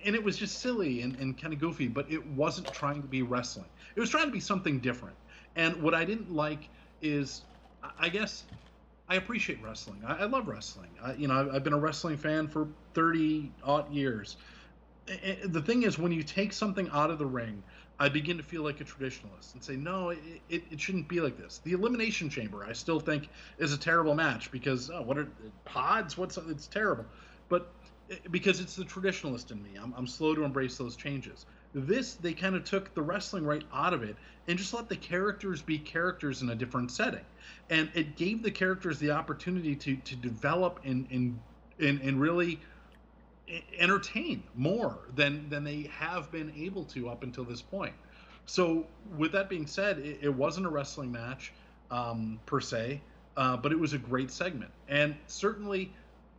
and 0.06 0.16
it 0.16 0.24
was 0.24 0.38
just 0.38 0.60
silly 0.60 1.02
and, 1.02 1.16
and 1.16 1.38
kind 1.40 1.54
of 1.54 1.60
goofy, 1.60 1.88
but 1.88 2.10
it 2.12 2.26
wasn't 2.28 2.72
trying 2.72 3.02
to 3.02 3.08
be 3.08 3.24
wrestling. 3.24 3.68
It 3.96 4.00
was 4.00 4.10
trying 4.10 4.26
to 4.26 4.32
be 4.32 4.40
something 4.40 4.80
different. 4.80 5.16
And 5.56 5.82
what 5.82 5.96
I 5.96 6.06
didn't 6.06 6.32
like 6.32 6.70
is, 7.02 7.42
I 7.98 8.10
guess, 8.10 8.44
I 9.10 9.16
appreciate 9.16 9.62
wrestling. 9.64 10.02
I, 10.06 10.18
I 10.18 10.26
love 10.26 10.48
wrestling. 10.48 10.90
I, 11.02 11.14
you 11.14 11.28
know, 11.28 11.50
I've, 11.52 11.64
been 11.64 11.74
a 11.74 11.80
wrestling 11.80 12.16
fan 12.16 12.48
for 12.48 12.68
30 12.94 13.52
odd 13.64 13.92
years. 13.92 14.38
the 15.46 15.62
thing 15.62 15.84
is, 15.84 15.98
when 15.98 16.12
you 16.12 16.22
take 16.22 16.54
something 16.54 16.88
out 16.94 17.10
of 17.10 17.18
the 17.18 17.26
ring, 17.26 17.64
I 18.00 18.08
begin 18.08 18.38
to 18.38 18.44
feel 18.44 18.62
like 18.62 18.80
a 18.80 18.86
traditionalist 18.86 19.56
and 19.56 19.64
say, 19.64 19.76
no, 19.76 20.10
it, 20.10 20.20
it, 20.48 20.64
it, 20.72 20.80
shouldn't 20.80 21.10
be 21.10 21.20
like 21.20 21.38
this. 21.38 21.60
The 21.64 21.74
Elimination 21.74 22.30
Chamber, 22.30 22.64
I 22.64 22.72
still 22.72 23.00
think, 23.00 23.28
is 23.58 23.74
a 23.74 23.78
terrible 23.78 24.16
match 24.16 24.52
because, 24.52 24.90
oh, 24.90 25.02
what 25.02 25.18
are 25.18 25.28
pods? 25.66 26.18
What's 26.18 26.38
it's 26.38 26.68
terrible. 26.68 27.06
But 27.50 27.70
eh, 28.10 28.16
because 28.32 28.62
it's 28.62 28.76
the 28.76 28.86
traditionalist 28.86 29.52
in 29.52 29.62
me, 29.62 29.72
I'm, 29.82 29.94
I'm 29.98 30.08
slow 30.08 30.34
to 30.34 30.44
embrace 30.44 30.78
those 30.78 30.96
changes. 30.96 31.46
This, 31.74 32.16
they 32.16 32.34
kind 32.34 32.56
of 32.56 32.64
took 32.64 32.94
the 32.96 33.02
wrestling 33.02 33.46
right 33.46 33.64
out 33.74 33.94
of 33.94 34.04
it 34.04 34.16
and 34.48 34.58
just 34.58 34.74
let 34.74 34.90
the 34.90 34.96
characters 34.96 35.62
be 35.62 35.78
characters 35.78 36.42
in 36.42 36.50
a 36.50 36.56
different 36.56 36.92
setting. 36.92 37.26
And 37.70 37.90
it 37.94 38.16
gave 38.16 38.42
the 38.42 38.52
characters 38.52 38.98
the 38.98 39.12
opportunity 39.12 39.76
to, 39.76 39.96
to 39.96 40.16
develop 40.16 40.80
and, 40.84 41.08
and, 41.12 41.40
and, 41.80 42.02
and 42.02 42.20
really 42.20 42.60
entertain 43.78 44.44
more 44.56 44.98
than, 45.16 45.48
than 45.50 45.64
they 45.64 45.90
have 45.96 46.32
been 46.32 46.52
able 46.58 46.84
to 46.86 47.10
up 47.10 47.24
until 47.24 47.44
this 47.44 47.62
point. 47.62 47.94
So, 48.46 48.88
with 49.16 49.32
that 49.34 49.48
being 49.48 49.68
said, 49.68 50.00
it, 50.00 50.20
it 50.24 50.34
wasn't 50.34 50.66
a 50.66 50.70
wrestling 50.70 51.12
match 51.12 51.54
um, 51.92 52.40
per 52.48 52.60
se, 52.60 53.02
uh, 53.38 53.58
but 53.58 53.72
it 53.72 53.80
was 53.80 53.94
a 53.94 54.00
great 54.00 54.32
segment. 54.32 54.72
And 54.88 55.16
certainly, 55.28 55.94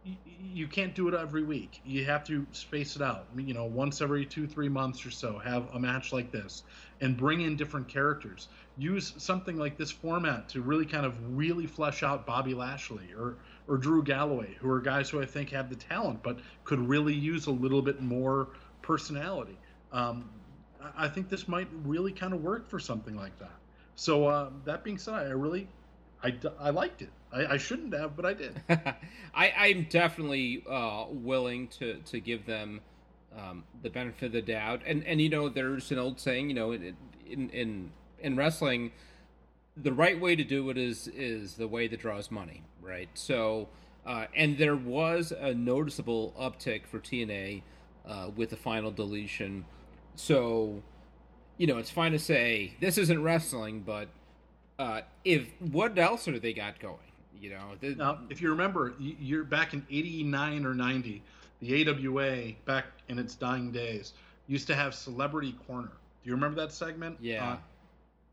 you 0.05 0.67
can't 0.67 0.95
do 0.95 1.09
it 1.09 1.15
every 1.15 1.43
week. 1.43 1.81
You 1.85 2.05
have 2.07 2.25
to 2.25 2.47
space 2.53 2.97
it 2.97 3.03
out. 3.03 3.27
You 3.37 3.55
know, 3.55 3.67
once 3.67 4.01
every 4.01 4.25
two, 4.25 4.47
three 4.47 4.69
months 4.69 5.05
or 5.05 5.11
so, 5.11 5.39
have 5.39 5.69
a 5.75 5.79
match 5.79 6.13
like 6.13 6.31
this 6.33 6.63
and 7.01 7.17
bring 7.17 7.43
in 7.43 7.57
different 7.57 7.89
characters. 7.89 8.49
Use 8.79 9.13
something 9.19 9.57
like 9.57 9.77
this 9.77 9.91
format 9.91 10.49
to 10.51 10.63
really 10.63 10.87
kind 10.87 11.05
of 11.05 11.37
really 11.37 11.67
flesh 11.67 12.03
out 12.03 12.27
Bobby 12.27 12.55
Lashley 12.55 13.13
or 13.17 13.37
or 13.69 13.77
Drew 13.77 14.03
Galloway, 14.03 14.57
who 14.59 14.71
are 14.71 14.81
guys 14.81 15.11
who 15.11 15.23
I 15.23 15.27
think 15.27 15.51
have 15.51 15.69
the 15.69 15.77
talent 15.77 16.23
but 16.23 16.39
could 16.65 16.81
really 16.81 17.15
use 17.15 17.47
a 17.47 17.53
little 17.53 17.83
bit 17.83 18.01
more 18.01 18.49
personality. 18.83 19.57
Um, 19.93 20.29
I 20.97 21.09
think 21.09 21.29
this 21.29 21.47
might 21.47 21.69
really 21.85 22.13
kind 22.13 22.33
of 22.33 22.43
work 22.43 22.69
for 22.69 22.79
something 22.79 23.15
like 23.15 23.39
that. 23.39 23.53
So 23.95 24.27
uh, 24.27 24.51
that 24.65 24.83
being 24.83 24.99
said, 24.99 25.15
I 25.15 25.23
really, 25.31 25.69
I, 26.23 26.35
I 26.59 26.71
liked 26.71 27.03
it. 27.03 27.11
I, 27.33 27.55
I 27.55 27.57
shouldn't 27.57 27.95
have, 27.95 28.17
but 28.17 28.27
I 28.27 28.35
did. 28.35 28.63
I, 29.35 29.53
I'm 29.57 29.87
definitely 29.89 30.65
uh, 30.69 31.07
willing 31.09 31.69
to 31.79 31.95
to 32.07 32.21
give 32.21 32.47
them 32.47 32.81
um, 33.37 33.65
the 33.83 33.91
benefit 33.91 34.27
of 34.27 34.33
the 34.33 34.43
doubt, 34.43 34.83
and 34.87 35.05
and 35.07 35.21
you 35.21 35.29
know, 35.29 35.49
there's 35.49 35.91
an 35.91 35.99
old 35.99 36.21
saying, 36.21 36.49
you 36.49 36.55
know, 36.55 36.73
in 36.73 36.97
in 37.27 37.91
in 38.19 38.37
wrestling, 38.37 38.93
the 39.77 39.93
right 39.93 40.21
way 40.21 40.37
to 40.37 40.45
do 40.45 40.69
it 40.71 40.79
is 40.79 41.09
is 41.09 41.55
the 41.55 41.69
way 41.69 41.89
that 41.89 42.01
draws 42.01 42.31
money, 42.31 42.63
right? 42.83 43.09
So, 43.15 43.69
uh, 44.07 44.27
and 44.35 44.59
there 44.59 44.77
was 44.77 45.33
a 45.33 45.55
noticeable 45.55 46.35
uptick 46.39 46.87
for 46.87 46.99
TNA 46.99 47.63
uh, 48.07 48.31
with 48.35 48.51
the 48.51 48.57
final 48.57 48.91
deletion. 48.91 49.65
So, 50.17 50.83
you 51.57 51.67
know, 51.67 51.79
it's 51.79 51.91
fine 51.91 52.13
to 52.13 52.19
say 52.19 52.75
this 52.81 52.99
isn't 52.99 53.23
wrestling, 53.23 53.81
but 53.81 54.09
uh, 54.81 55.03
if 55.27 55.47
what 55.73 55.99
else 55.99 56.27
are 56.27 56.39
they 56.39 56.55
got 56.55 56.81
going? 56.81 56.97
You 57.39 57.51
know, 57.51 57.73
the, 57.81 57.95
now 57.95 58.21
if 58.31 58.41
you 58.41 58.49
remember, 58.49 58.95
you're 58.99 59.45
back 59.45 59.75
in 59.75 59.87
'89 59.91 60.65
or 60.65 60.75
'90, 60.75 61.23
the 61.61 61.89
AWA 61.89 62.53
back 62.65 62.87
in 63.09 63.19
its 63.19 63.35
dying 63.35 63.71
days 63.71 64.15
used 64.47 64.67
to 64.69 64.75
have 64.75 64.95
Celebrity 64.95 65.55
Corner. 65.67 65.91
Do 66.23 66.31
you 66.31 66.35
remember 66.35 66.63
that 66.63 66.73
segment? 66.73 67.19
Yeah. 67.21 67.53
Uh, 67.53 67.57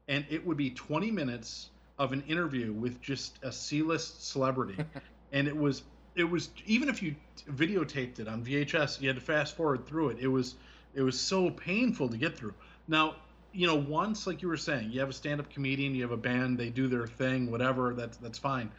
and 0.07 0.25
it 0.29 0.45
would 0.45 0.55
be 0.55 0.69
20 0.69 1.11
minutes 1.11 1.69
of 1.99 2.13
an 2.13 2.23
interview 2.29 2.71
with 2.71 3.01
just 3.01 3.39
a 3.43 3.51
C-list 3.51 4.25
celebrity, 4.25 4.77
and 5.33 5.49
it 5.49 5.55
was 5.55 5.83
it 6.15 6.23
was 6.23 6.49
even 6.65 6.87
if 6.87 7.03
you 7.03 7.13
videotaped 7.51 8.19
it 8.19 8.29
on 8.29 8.43
VHS, 8.45 9.01
you 9.01 9.09
had 9.09 9.17
to 9.17 9.21
fast 9.21 9.57
forward 9.57 9.85
through 9.85 10.09
it. 10.09 10.17
It 10.21 10.27
was 10.27 10.55
it 10.95 11.01
was 11.01 11.19
so 11.19 11.49
painful 11.49 12.07
to 12.07 12.17
get 12.17 12.37
through. 12.37 12.53
Now, 12.87 13.17
you 13.57 13.65
know, 13.65 13.75
once 13.75 14.27
like 14.27 14.43
you 14.43 14.47
were 14.47 14.55
saying, 14.55 14.91
you 14.91 14.99
have 14.99 15.09
a 15.09 15.13
stand-up 15.13 15.49
comedian, 15.49 15.95
you 15.95 16.03
have 16.03 16.11
a 16.11 16.17
band, 16.17 16.59
they 16.59 16.69
do 16.69 16.87
their 16.87 17.07
thing, 17.07 17.49
whatever. 17.49 17.95
That's 17.95 18.17
that's 18.17 18.37
fine. 18.37 18.69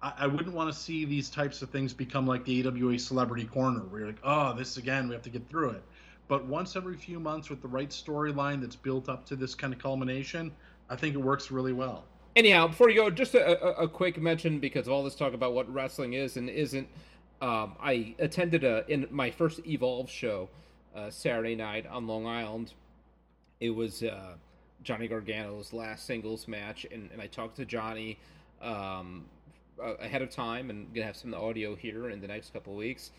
I, 0.00 0.12
I 0.20 0.26
wouldn't 0.28 0.54
want 0.54 0.72
to 0.72 0.78
see 0.78 1.04
these 1.04 1.28
types 1.28 1.60
of 1.60 1.70
things 1.70 1.92
become 1.92 2.24
like 2.24 2.44
the 2.44 2.64
AWA 2.64 3.00
Celebrity 3.00 3.46
Corner, 3.46 3.80
where 3.80 3.98
you're 3.98 4.08
like, 4.08 4.20
oh, 4.22 4.54
this 4.54 4.76
again, 4.76 5.08
we 5.08 5.14
have 5.14 5.24
to 5.24 5.30
get 5.30 5.48
through 5.48 5.70
it. 5.70 5.82
But 6.28 6.46
once 6.46 6.76
every 6.76 6.96
few 6.96 7.18
months 7.18 7.50
with 7.50 7.62
the 7.62 7.68
right 7.68 7.90
storyline 7.90 8.60
that's 8.60 8.76
built 8.76 9.08
up 9.08 9.26
to 9.26 9.34
this 9.34 9.56
kind 9.56 9.74
of 9.74 9.80
culmination, 9.80 10.52
I 10.88 10.94
think 10.94 11.16
it 11.16 11.18
works 11.18 11.50
really 11.50 11.72
well. 11.72 12.04
Anyhow, 12.36 12.68
before 12.68 12.90
you 12.90 12.94
go, 12.94 13.10
just 13.10 13.34
a, 13.34 13.60
a, 13.60 13.86
a 13.86 13.88
quick 13.88 14.22
mention 14.22 14.60
because 14.60 14.86
of 14.86 14.92
all 14.92 15.02
this 15.02 15.16
talk 15.16 15.34
about 15.34 15.52
what 15.52 15.72
wrestling 15.72 16.12
is 16.12 16.36
and 16.36 16.48
isn't. 16.48 16.86
Um, 17.42 17.74
I 17.82 18.14
attended 18.20 18.62
a 18.62 18.84
in 18.86 19.08
my 19.10 19.32
first 19.32 19.66
Evolve 19.66 20.08
show 20.08 20.48
uh, 20.94 21.10
Saturday 21.10 21.56
night 21.56 21.88
on 21.88 22.06
Long 22.06 22.28
Island. 22.28 22.72
It 23.60 23.70
was 23.70 24.02
uh, 24.02 24.34
Johnny 24.82 25.08
Gargano's 25.08 25.72
last 25.72 26.06
singles 26.06 26.48
match, 26.48 26.86
and, 26.90 27.10
and 27.12 27.20
I 27.20 27.26
talked 27.26 27.56
to 27.56 27.64
Johnny 27.64 28.18
um, 28.62 29.24
ahead 30.00 30.22
of 30.22 30.30
time, 30.30 30.70
and 30.70 30.92
gonna 30.94 31.06
have 31.06 31.16
some 31.16 31.34
audio 31.34 31.74
here 31.74 32.10
in 32.10 32.20
the 32.20 32.28
next 32.28 32.52
couple 32.52 32.74
weeks. 32.74 33.10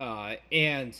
Uh, 0.00 0.34
and 0.50 0.96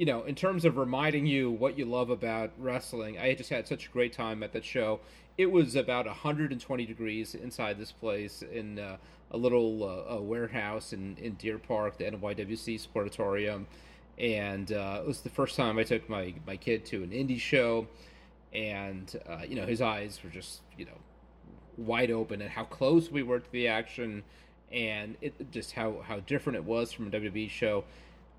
you 0.00 0.06
know, 0.06 0.22
in 0.22 0.34
terms 0.34 0.64
of 0.64 0.78
reminding 0.78 1.26
you 1.26 1.50
what 1.50 1.76
you 1.76 1.84
love 1.84 2.08
about 2.08 2.52
wrestling, 2.58 3.18
I 3.18 3.34
just 3.34 3.50
had 3.50 3.68
such 3.68 3.86
a 3.86 3.90
great 3.90 4.14
time 4.14 4.42
at 4.42 4.50
that 4.54 4.64
show. 4.64 5.00
It 5.36 5.50
was 5.50 5.76
about 5.76 6.06
120 6.06 6.86
degrees 6.86 7.34
inside 7.34 7.78
this 7.78 7.92
place 7.92 8.42
in 8.42 8.78
uh, 8.78 8.96
a 9.30 9.36
little 9.36 9.84
uh, 9.84 10.14
a 10.14 10.22
warehouse 10.22 10.94
in, 10.94 11.18
in 11.18 11.34
Deer 11.34 11.58
Park, 11.58 11.98
the 11.98 12.04
NYWC 12.04 12.80
Sportatorium. 12.80 13.66
And 14.18 14.72
uh, 14.72 15.00
it 15.02 15.06
was 15.06 15.20
the 15.20 15.28
first 15.28 15.54
time 15.54 15.78
I 15.78 15.82
took 15.82 16.08
my, 16.08 16.32
my 16.46 16.56
kid 16.56 16.86
to 16.86 17.02
an 17.02 17.10
indie 17.10 17.38
show. 17.38 17.86
And, 18.52 19.20
uh, 19.28 19.42
you 19.48 19.54
know, 19.54 19.66
his 19.66 19.80
eyes 19.80 20.18
were 20.24 20.30
just, 20.30 20.60
you 20.76 20.84
know, 20.84 20.98
wide 21.76 22.10
open 22.10 22.42
and 22.42 22.50
how 22.50 22.64
close 22.64 23.10
we 23.10 23.22
were 23.22 23.40
to 23.40 23.52
the 23.52 23.68
action 23.68 24.22
and 24.72 25.16
it 25.20 25.50
just 25.50 25.72
how, 25.72 26.00
how 26.06 26.20
different 26.20 26.56
it 26.56 26.64
was 26.64 26.92
from 26.92 27.06
a 27.06 27.10
WWE 27.10 27.48
show 27.48 27.84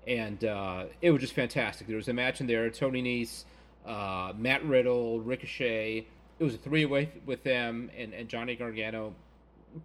and 0.06 0.44
uh, 0.44 0.84
it 1.00 1.10
was 1.10 1.20
just 1.20 1.34
fantastic. 1.34 1.86
There 1.86 1.96
was 1.96 2.08
a 2.08 2.12
match 2.12 2.40
in 2.40 2.46
there: 2.46 2.68
Tony 2.70 3.02
Nese, 3.02 3.44
uh, 3.86 4.32
Matt 4.36 4.64
Riddle, 4.64 5.20
Ricochet. 5.20 6.06
It 6.38 6.44
was 6.44 6.54
a 6.54 6.58
three-way 6.58 7.10
with 7.24 7.44
them, 7.44 7.90
and, 7.96 8.12
and 8.12 8.28
Johnny 8.28 8.56
Gargano 8.56 9.14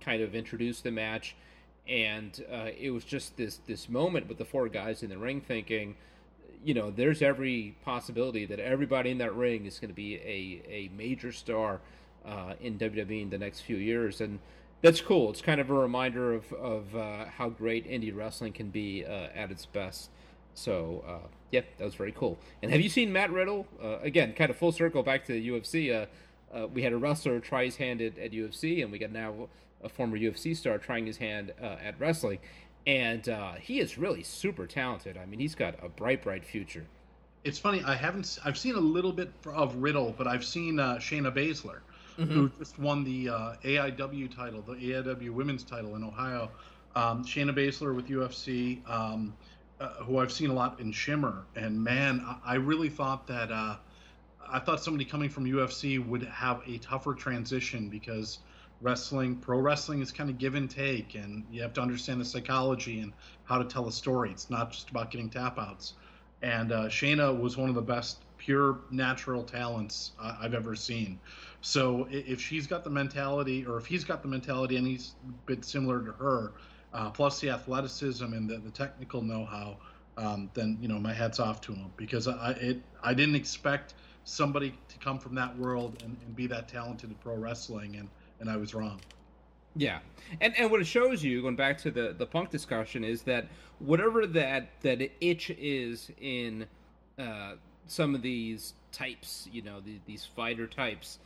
kind 0.02 0.24
of 0.24 0.34
introduced 0.34 0.84
the 0.84 0.92
match, 0.92 1.36
and 1.88 2.44
uh, 2.52 2.70
it 2.78 2.90
was 2.90 3.04
just 3.04 3.38
this 3.38 3.60
this 3.68 3.90
moment 3.90 4.28
with 4.28 4.38
the 4.38 4.46
four 4.46 4.68
guys 4.70 5.04
in 5.04 5.10
the 5.10 5.18
ring 5.18 5.42
thinking, 5.42 5.96
you 6.64 6.74
know, 6.74 6.92
there's 6.92 7.22
every 7.22 7.76
possibility 7.84 8.46
that 8.46 8.60
everybody 8.60 9.12
in 9.12 9.18
that 9.20 9.36
ring 9.36 9.66
is 9.66 9.80
going 9.80 9.90
to 9.90 9.96
be 9.96 10.16
a 10.16 10.62
a 10.70 10.90
major 10.96 11.32
star 11.32 11.80
uh, 12.26 12.54
in 12.62 12.78
WWE 12.78 13.22
in 13.22 13.30
the 13.30 13.38
next 13.38 13.62
few 13.62 13.78
years, 13.78 14.22
and 14.22 14.40
that's 14.82 15.02
cool. 15.02 15.30
It's 15.30 15.42
kind 15.42 15.62
of 15.62 15.70
a 15.70 15.74
reminder 15.74 16.34
of 16.34 16.52
of 16.54 16.96
uh, 16.96 17.26
how 17.26 17.50
great 17.50 17.90
indie 17.90 18.16
wrestling 18.16 18.54
can 18.54 18.70
be 18.70 19.06
uh, 19.06 19.28
at 19.36 19.52
its 19.52 19.66
best. 19.66 20.10
So 20.54 21.04
uh, 21.08 21.28
yeah, 21.52 21.62
that 21.78 21.86
was 21.86 21.96
very 21.96 22.12
cool. 22.12 22.38
And 22.62 22.72
have 22.72 22.82
you 22.82 22.90
seen 22.90 23.14
Matt 23.14 23.32
Riddle? 23.32 23.68
Uh, 23.82 24.00
again, 24.00 24.34
kind 24.34 24.50
of 24.50 24.58
full 24.58 24.72
circle 24.72 25.04
back 25.04 25.26
to 25.26 25.34
the 25.34 25.50
UFC. 25.50 25.94
Uh, 25.94 26.06
uh, 26.56 26.68
we 26.68 26.82
had 26.82 26.94
a 26.94 26.98
wrestler 26.98 27.40
try 27.40 27.66
his 27.66 27.76
hand 27.76 28.02
at, 28.02 28.18
at, 28.18 28.32
UFC, 28.32 28.82
and 28.82 28.92
we 28.92 28.98
got 28.98 29.12
now 29.12 29.50
a 29.84 29.90
former 29.90 30.18
UFC 30.18 30.56
star 30.56 30.78
trying 30.78 31.06
his 31.06 31.18
hand 31.18 31.52
at 31.62 32.00
wrestling. 32.00 32.40
And 32.88 33.30
he 33.60 33.80
is 33.80 33.98
really 33.98 34.24
super 34.24 34.66
talented. 34.66 35.18
I 35.18 35.26
mean, 35.26 35.40
he's 35.40 35.56
got 35.56 35.76
a 35.84 35.90
bright, 35.90 36.24
bright 36.24 36.44
future. 36.44 36.86
It's 37.44 37.60
funny. 37.60 37.84
I 37.84 37.96
haven't. 37.96 38.40
I've 38.44 38.58
seen 38.58 38.76
a 38.76 38.80
little 38.80 39.12
bit 39.12 39.30
of 39.46 39.76
Riddle, 39.76 40.16
but 40.18 40.26
I've 40.26 40.44
seen 40.44 40.78
Shayna 40.78 41.32
Baszler 41.32 41.82
mm-hmm. 42.18 42.34
who 42.34 42.50
just 42.58 42.78
won 42.80 43.04
the 43.04 43.30
uh, 43.30 43.54
AIW 43.64 44.36
title, 44.36 44.62
the 44.62 44.74
AIW 44.74 45.30
Women's 45.32 45.64
title 45.64 45.96
in 45.96 46.04
Ohio. 46.04 46.50
Um, 46.96 47.24
Shayna 47.24 47.56
Baszler 47.56 47.96
with 47.96 48.08
UFC, 48.08 48.88
um, 48.90 49.36
uh, 49.80 49.90
who 50.04 50.18
I've 50.18 50.32
seen 50.32 50.50
a 50.50 50.54
lot 50.54 50.80
in 50.80 50.92
Shimmer, 50.92 51.44
and 51.56 51.82
man, 51.82 52.24
I, 52.26 52.54
I 52.54 52.56
really 52.56 52.90
thought 52.90 53.28
that 53.28 53.52
uh, 53.52 53.76
I 54.50 54.60
thought 54.60 54.84
somebody 54.84 55.06
coming 55.06 55.30
from 55.30 55.46
UFC 55.46 56.04
would 56.06 56.24
have 56.24 56.62
a 56.66 56.80
tougher 56.80 57.14
transition 57.14 57.90
because 57.90 58.40
wrestling, 58.82 59.36
pro 59.36 59.60
wrestling, 59.60 60.02
is 60.02 60.12
kind 60.12 60.30
of 60.30 60.38
give 60.38 60.56
and 60.56 60.70
take, 60.70 61.16
and 61.16 61.44
you 61.52 61.62
have 61.62 61.74
to 61.74 61.82
understand 61.82 62.22
the 62.22 62.26
psychology 62.26 63.00
and 63.00 63.14
how 63.46 63.58
to 63.58 63.66
tell 63.66 63.88
a 63.88 63.92
story. 63.92 64.32
It's 64.32 64.50
not 64.50 64.72
just 64.72 64.90
about 64.90 65.12
getting 65.12 65.30
tap 65.30 65.58
outs. 65.58 65.94
And 66.42 66.72
uh, 66.72 66.86
Shayna 66.86 67.40
was 67.40 67.58
one 67.58 67.70
of 67.70 67.76
the 67.76 67.82
best 67.82 68.20
pure 68.38 68.80
natural 68.92 69.44
talents 69.44 70.12
uh, 70.22 70.38
I've 70.40 70.54
ever 70.54 70.76
seen. 70.76 71.20
So 71.62 72.08
if 72.12 72.40
she's 72.40 72.68
got 72.68 72.84
the 72.84 72.90
mentality, 72.90 73.66
or 73.66 73.78
if 73.78 73.86
he's 73.86 74.04
got 74.04 74.22
the 74.22 74.28
mentality, 74.28 74.78
and 74.78 74.86
he's 74.86 75.16
a 75.28 75.32
bit 75.48 75.66
similar 75.66 76.00
to 76.04 76.12
her, 76.12 76.54
uh, 76.94 77.10
plus 77.10 77.40
the 77.40 77.50
athleticism 77.50 78.24
and 78.24 78.50
the, 78.50 78.58
the 78.60 78.72
technical 78.72 79.22
know-how, 79.22 79.78
um, 80.18 80.50
then 80.54 80.78
you 80.82 80.88
know 80.88 80.98
my 80.98 81.14
hats 81.14 81.40
off 81.40 81.62
to 81.62 81.74
him 81.74 81.92
because 81.96 82.28
I 82.28 82.52
it 82.60 82.82
I 83.04 83.14
didn't 83.14 83.36
expect 83.36 83.94
somebody 84.24 84.74
to 84.90 84.98
come 84.98 85.20
from 85.20 85.36
that 85.36 85.56
world 85.58 86.02
and, 86.04 86.18
and 86.26 86.36
be 86.36 86.48
that 86.48 86.68
talented 86.68 87.12
in 87.12 87.16
pro 87.18 87.36
wrestling, 87.36 87.98
and 87.98 88.10
and 88.40 88.50
I 88.50 88.58
was 88.58 88.74
wrong. 88.74 89.02
Yeah, 89.76 90.00
and 90.42 90.56
and 90.58 90.72
what 90.72 90.82
it 90.82 90.88
shows 90.88 91.24
you, 91.24 91.42
going 91.42 91.56
back 91.56 91.78
to 91.80 91.92
the 91.92 92.16
the 92.18 92.26
punk 92.26 92.50
discussion, 92.50 93.04
is 93.04 93.22
that 93.24 93.48
whatever 93.80 94.26
that 94.26 94.70
that 94.82 95.02
itch 95.22 95.52
is 95.52 96.12
in 96.20 96.66
uh, 97.20 97.54
some 97.88 98.16
of 98.16 98.22
these 98.22 98.74
types, 98.92 99.48
you 99.52 99.62
know, 99.62 99.80
the, 99.80 100.00
these 100.06 100.26
fighter 100.26 100.68
types, 100.68 101.20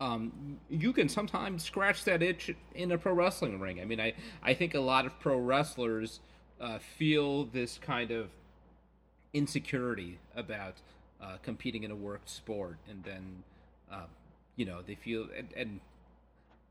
um, 0.00 0.58
you 0.70 0.92
can 0.92 1.08
sometimes 1.08 1.64
scratch 1.64 2.04
that 2.04 2.22
itch 2.22 2.54
in 2.74 2.92
a 2.92 2.98
pro 2.98 3.12
wrestling 3.12 3.58
ring. 3.58 3.80
I 3.80 3.84
mean, 3.84 4.00
I, 4.00 4.14
I 4.42 4.54
think 4.54 4.74
a 4.74 4.80
lot 4.80 5.06
of 5.06 5.18
pro 5.18 5.38
wrestlers 5.38 6.20
uh, 6.60 6.78
feel 6.78 7.44
this 7.44 7.78
kind 7.78 8.10
of 8.10 8.30
insecurity 9.32 10.18
about 10.36 10.74
uh, 11.20 11.36
competing 11.42 11.82
in 11.82 11.90
a 11.90 11.96
worked 11.96 12.30
sport, 12.30 12.78
and 12.88 13.02
then 13.04 13.42
uh, 13.90 14.06
you 14.56 14.64
know 14.64 14.82
they 14.86 14.94
feel 14.94 15.26
and, 15.36 15.48
and, 15.56 15.80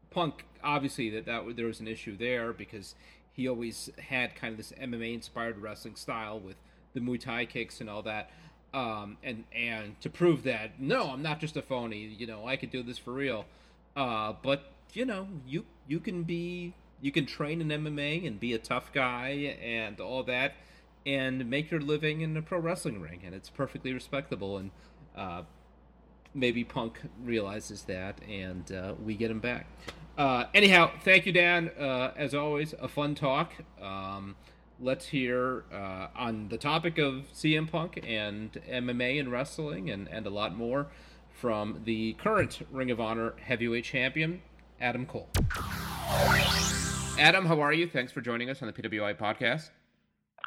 Punk 0.09 0.45
obviously 0.63 1.09
that 1.11 1.25
that 1.25 1.55
there 1.55 1.67
was 1.67 1.79
an 1.79 1.87
issue 1.87 2.17
there 2.17 2.51
because 2.53 2.95
he 3.31 3.47
always 3.47 3.89
had 4.09 4.35
kind 4.35 4.51
of 4.51 4.57
this 4.57 4.71
MMA 4.71 5.13
inspired 5.13 5.59
wrestling 5.59 5.95
style 5.95 6.39
with 6.39 6.55
the 6.93 6.99
Muay 6.99 7.19
Thai 7.19 7.45
kicks 7.45 7.79
and 7.79 7.89
all 7.89 8.01
that 8.03 8.31
um, 8.73 9.17
and 9.23 9.43
and 9.53 9.99
to 10.01 10.09
prove 10.09 10.43
that 10.43 10.79
no, 10.79 11.11
I'm 11.11 11.21
not 11.21 11.39
just 11.39 11.57
a 11.57 11.61
phony. 11.61 12.15
You 12.17 12.27
know, 12.27 12.47
I 12.47 12.55
could 12.57 12.71
do 12.71 12.83
this 12.83 12.97
for 12.97 13.13
real. 13.13 13.45
Uh, 13.95 14.33
but 14.41 14.71
you 14.93 15.05
know, 15.05 15.27
you 15.47 15.65
you 15.87 15.99
can 15.99 16.23
be 16.23 16.73
you 17.01 17.11
can 17.11 17.25
train 17.25 17.61
in 17.61 17.67
MMA 17.69 18.25
and 18.25 18.39
be 18.39 18.53
a 18.53 18.57
tough 18.57 18.91
guy 18.93 19.57
and 19.61 19.99
all 19.99 20.23
that, 20.23 20.53
and 21.05 21.49
make 21.49 21.71
your 21.71 21.81
living 21.81 22.21
in 22.21 22.35
a 22.37 22.41
pro 22.41 22.59
wrestling 22.59 23.01
ring, 23.01 23.21
and 23.25 23.33
it's 23.33 23.49
perfectly 23.49 23.93
respectable. 23.93 24.57
And 24.57 24.71
uh, 25.15 25.43
maybe 26.37 26.63
Punk 26.63 26.99
realizes 27.23 27.83
that, 27.83 28.19
and 28.29 28.71
uh, 28.71 28.93
we 29.03 29.15
get 29.15 29.31
him 29.31 29.39
back. 29.39 29.67
Uh, 30.17 30.45
anyhow, 30.53 30.91
thank 31.03 31.25
you, 31.25 31.31
Dan. 31.31 31.69
Uh, 31.79 32.11
as 32.15 32.33
always, 32.33 32.73
a 32.79 32.87
fun 32.87 33.15
talk. 33.15 33.53
Um, 33.81 34.35
let's 34.79 35.07
hear 35.07 35.65
uh, 35.73 36.07
on 36.15 36.49
the 36.49 36.57
topic 36.57 36.97
of 36.97 37.25
CM 37.33 37.69
Punk 37.69 37.99
and 38.07 38.51
MMA 38.69 39.19
and 39.19 39.31
wrestling 39.31 39.89
and, 39.89 40.07
and 40.07 40.25
a 40.25 40.29
lot 40.29 40.55
more 40.55 40.87
from 41.33 41.81
the 41.83 42.13
current 42.13 42.61
Ring 42.71 42.89
of 42.89 42.99
Honor 42.99 43.35
heavyweight 43.39 43.83
champion, 43.83 44.41
Adam 44.81 45.05
Cole. 45.05 45.29
Adam, 47.19 47.45
how 47.45 47.59
are 47.59 47.73
you? 47.73 47.87
Thanks 47.87 48.11
for 48.11 48.21
joining 48.21 48.49
us 48.49 48.61
on 48.61 48.67
the 48.67 48.73
PWI 48.73 49.17
podcast. 49.17 49.69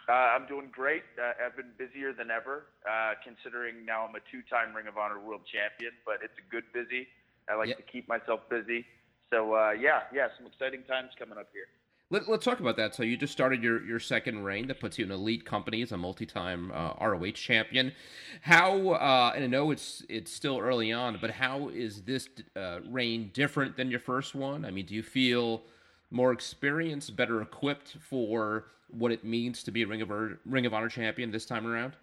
Uh, 0.09 0.13
I'm 0.13 0.47
doing 0.47 0.69
great. 0.73 1.03
Uh, 1.17 1.33
I've 1.45 1.57
been 1.57 1.71
busier 1.79 2.13
than 2.13 2.31
ever, 2.31 2.67
uh, 2.89 3.15
considering 3.23 3.87
now 3.87 4.07
I'm 4.09 4.15
a 4.15 4.25
two-time 4.31 4.75
Ring 4.75 4.89
of 4.89 4.99
Honor 4.99 5.21
World 5.21 5.43
Champion. 5.47 5.93
But 6.05 6.19
it's 6.25 6.35
a 6.39 6.51
good 6.51 6.65
busy. 6.73 7.07
I 7.49 7.55
like 7.55 7.69
yep. 7.69 7.77
to 7.79 7.85
keep 7.85 8.09
myself 8.09 8.41
busy. 8.51 8.87
So 9.31 9.55
uh, 9.55 9.71
yeah, 9.71 10.11
yeah, 10.13 10.29
some 10.37 10.47
exciting 10.47 10.83
times 10.85 11.11
coming 11.19 11.39
up 11.39 11.49
here. 11.53 11.67
Let, 12.13 12.29
us 12.29 12.43
talk 12.43 12.59
about 12.59 12.77
that. 12.77 12.97
So 12.97 13.05
you 13.05 13.17
just 13.17 13.33
started 13.33 13.63
your, 13.63 13.85
your 13.85 14.01
second 14.01 14.43
reign 14.43 14.67
that 14.67 14.81
puts 14.81 14.99
you 14.99 15.05
in 15.05 15.13
elite 15.13 15.45
company 15.45 15.81
as 15.81 15.93
a 15.93 15.97
multi-time 15.97 16.73
uh, 16.73 16.95
ROH 17.01 17.33
champion. 17.35 17.93
How 18.41 18.91
uh, 18.91 19.33
and 19.37 19.45
I 19.45 19.47
know 19.47 19.71
it's 19.71 20.05
it's 20.09 20.33
still 20.33 20.59
early 20.59 20.91
on, 20.91 21.19
but 21.21 21.31
how 21.31 21.69
is 21.69 22.03
this 22.03 22.29
uh, 22.57 22.81
reign 22.89 23.31
different 23.33 23.77
than 23.77 23.93
your 23.93 24.01
first 24.01 24.35
one? 24.35 24.65
I 24.65 24.73
mean, 24.73 24.87
do 24.87 24.95
you 24.97 25.05
feel 25.05 25.63
more 26.11 26.33
experienced, 26.33 27.17
better 27.17 27.41
equipped 27.43 27.97
for 28.01 28.67
what 28.89 29.13
it 29.13 29.25
means 29.25 29.63
to 29.65 29.71
be 29.71 29.83
a 29.83 29.87
Ring 29.87 30.03
of 30.03 30.11
Ring 30.45 30.67
of 30.67 30.75
Honor 30.75 30.89
champion 30.89 31.31
this 31.31 31.47
time 31.47 31.67
around? 31.67 31.95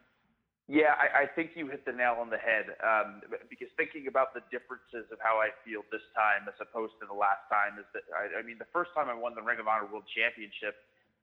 Yeah, 0.68 1.00
I, 1.00 1.24
I 1.24 1.26
think 1.32 1.56
you 1.56 1.68
hit 1.68 1.88
the 1.88 1.96
nail 1.96 2.20
on 2.20 2.30
the 2.30 2.38
head. 2.38 2.76
Um, 2.84 3.24
because 3.48 3.72
thinking 3.80 4.08
about 4.12 4.36
the 4.36 4.44
differences 4.52 5.08
of 5.16 5.20
how 5.24 5.40
I 5.40 5.56
feel 5.64 5.80
this 5.96 6.04
time 6.12 6.44
as 6.44 6.60
opposed 6.60 7.00
to 7.00 7.08
the 7.08 7.16
last 7.16 7.48
time 7.48 7.80
is 7.80 7.88
that 7.96 8.04
I, 8.12 8.40
I 8.40 8.42
mean 8.44 8.60
the 8.60 8.68
first 8.76 8.92
time 8.92 9.08
I 9.08 9.16
won 9.16 9.32
the 9.32 9.42
Ring 9.42 9.60
of 9.64 9.68
Honor 9.68 9.88
World 9.88 10.04
Championship, 10.12 10.76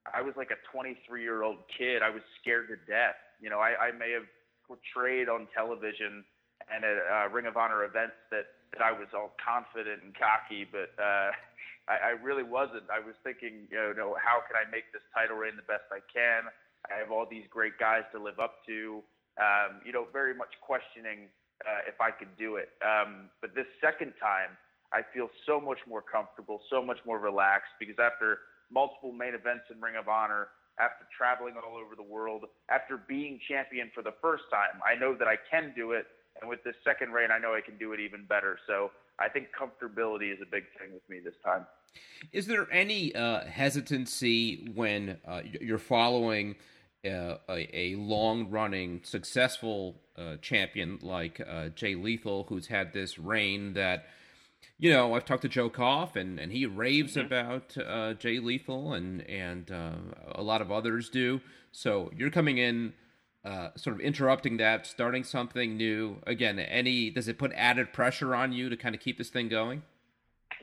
I 0.08 0.24
was 0.24 0.32
like 0.36 0.48
a 0.48 0.60
23 0.72 0.96
year 1.20 1.44
old 1.44 1.60
kid. 1.68 2.00
I 2.00 2.08
was 2.08 2.24
scared 2.40 2.72
to 2.72 2.80
death. 2.88 3.20
You 3.40 3.52
know, 3.52 3.60
I, 3.60 3.88
I 3.88 3.92
may 3.92 4.12
have 4.16 4.28
portrayed 4.64 5.28
on 5.28 5.48
television 5.52 6.24
and 6.72 6.80
at 6.80 6.96
uh, 6.96 7.28
Ring 7.28 7.44
of 7.44 7.56
Honor 7.56 7.84
events 7.84 8.16
that 8.32 8.48
that 8.72 8.82
I 8.82 8.90
was 8.90 9.06
all 9.14 9.36
confident 9.38 10.02
and 10.02 10.16
cocky, 10.16 10.66
but 10.66 10.90
uh, 10.98 11.30
I, 11.88 12.12
I 12.14 12.22
really 12.22 12.44
wasn't. 12.44 12.88
I 12.88 13.00
was 13.00 13.14
thinking, 13.22 13.68
you 13.70 13.94
know, 13.96 14.16
how 14.20 14.40
can 14.46 14.56
I 14.56 14.68
make 14.70 14.92
this 14.92 15.04
title 15.12 15.36
reign 15.36 15.56
the 15.56 15.66
best 15.68 15.84
I 15.92 16.00
can? 16.12 16.48
I 16.90 16.98
have 17.00 17.10
all 17.10 17.26
these 17.28 17.44
great 17.48 17.76
guys 17.78 18.04
to 18.12 18.22
live 18.22 18.38
up 18.38 18.64
to 18.66 19.02
um, 19.38 19.82
you 19.84 19.92
know, 19.92 20.06
very 20.12 20.34
much 20.34 20.54
questioning 20.62 21.26
uh, 21.66 21.82
if 21.88 21.98
I 22.00 22.10
could 22.10 22.30
do 22.38 22.56
it. 22.56 22.70
Um, 22.82 23.30
but 23.40 23.54
this 23.54 23.66
second 23.80 24.14
time, 24.20 24.54
I 24.92 25.02
feel 25.14 25.28
so 25.46 25.60
much 25.60 25.78
more 25.88 26.02
comfortable, 26.02 26.60
so 26.70 26.82
much 26.82 26.98
more 27.06 27.18
relaxed 27.18 27.74
because 27.80 27.98
after 27.98 28.46
multiple 28.70 29.10
main 29.10 29.34
events 29.34 29.66
in 29.74 29.80
Ring 29.80 29.96
of 29.98 30.06
Honor, 30.06 30.54
after 30.78 31.06
traveling 31.10 31.54
all 31.58 31.78
over 31.78 31.94
the 31.94 32.06
world, 32.06 32.46
after 32.70 32.98
being 32.98 33.38
champion 33.46 33.90
for 33.94 34.02
the 34.02 34.14
first 34.22 34.44
time, 34.50 34.78
I 34.82 34.98
know 34.98 35.14
that 35.14 35.26
I 35.26 35.38
can 35.50 35.72
do 35.74 35.92
it. 35.92 36.06
And 36.40 36.50
with 36.50 36.62
this 36.62 36.74
second 36.82 37.14
reign, 37.14 37.30
I 37.30 37.38
know 37.38 37.54
I 37.54 37.62
can 37.62 37.78
do 37.78 37.92
it 37.92 38.00
even 38.00 38.26
better. 38.26 38.58
So 38.66 38.90
I 39.18 39.28
think 39.28 39.48
comfortability 39.58 40.32
is 40.32 40.38
a 40.42 40.50
big 40.50 40.64
thing 40.78 40.92
with 40.92 41.08
me 41.08 41.20
this 41.24 41.34
time. 41.44 41.66
Is 42.32 42.46
there 42.46 42.66
any 42.72 43.14
uh, 43.14 43.44
hesitancy 43.44 44.70
when 44.74 45.18
uh, 45.26 45.42
you're 45.60 45.78
following? 45.78 46.56
uh, 47.04 47.36
a, 47.48 47.68
a 47.72 47.96
long 47.96 48.50
running 48.50 49.00
successful 49.04 50.00
uh, 50.16 50.36
champion 50.40 50.98
like 51.02 51.40
uh, 51.46 51.68
Jay 51.68 51.94
Lethal, 51.94 52.46
who's 52.48 52.68
had 52.68 52.92
this 52.92 53.18
reign 53.18 53.74
that, 53.74 54.06
you 54.78 54.90
know, 54.90 55.14
I've 55.14 55.24
talked 55.24 55.42
to 55.42 55.48
Joe 55.48 55.68
Koff 55.68 56.16
and, 56.16 56.38
and 56.38 56.52
he 56.52 56.66
raves 56.66 57.16
mm-hmm. 57.16 57.26
about 57.26 57.76
uh, 57.76 58.14
Jay 58.14 58.38
Lethal 58.38 58.94
and 58.94 59.22
and 59.28 59.70
uh, 59.70 59.92
a 60.32 60.42
lot 60.42 60.62
of 60.62 60.72
others 60.72 61.08
do. 61.10 61.40
So 61.72 62.10
you're 62.16 62.30
coming 62.30 62.58
in, 62.58 62.94
uh, 63.44 63.68
sort 63.76 63.94
of 63.94 64.00
interrupting 64.00 64.56
that, 64.56 64.86
starting 64.86 65.22
something 65.22 65.76
new. 65.76 66.16
Again, 66.26 66.58
any 66.58 67.10
does 67.10 67.28
it 67.28 67.38
put 67.38 67.52
added 67.54 67.92
pressure 67.92 68.34
on 68.34 68.52
you 68.52 68.70
to 68.70 68.76
kind 68.76 68.94
of 68.94 69.00
keep 69.00 69.18
this 69.18 69.28
thing 69.28 69.48
going? 69.48 69.82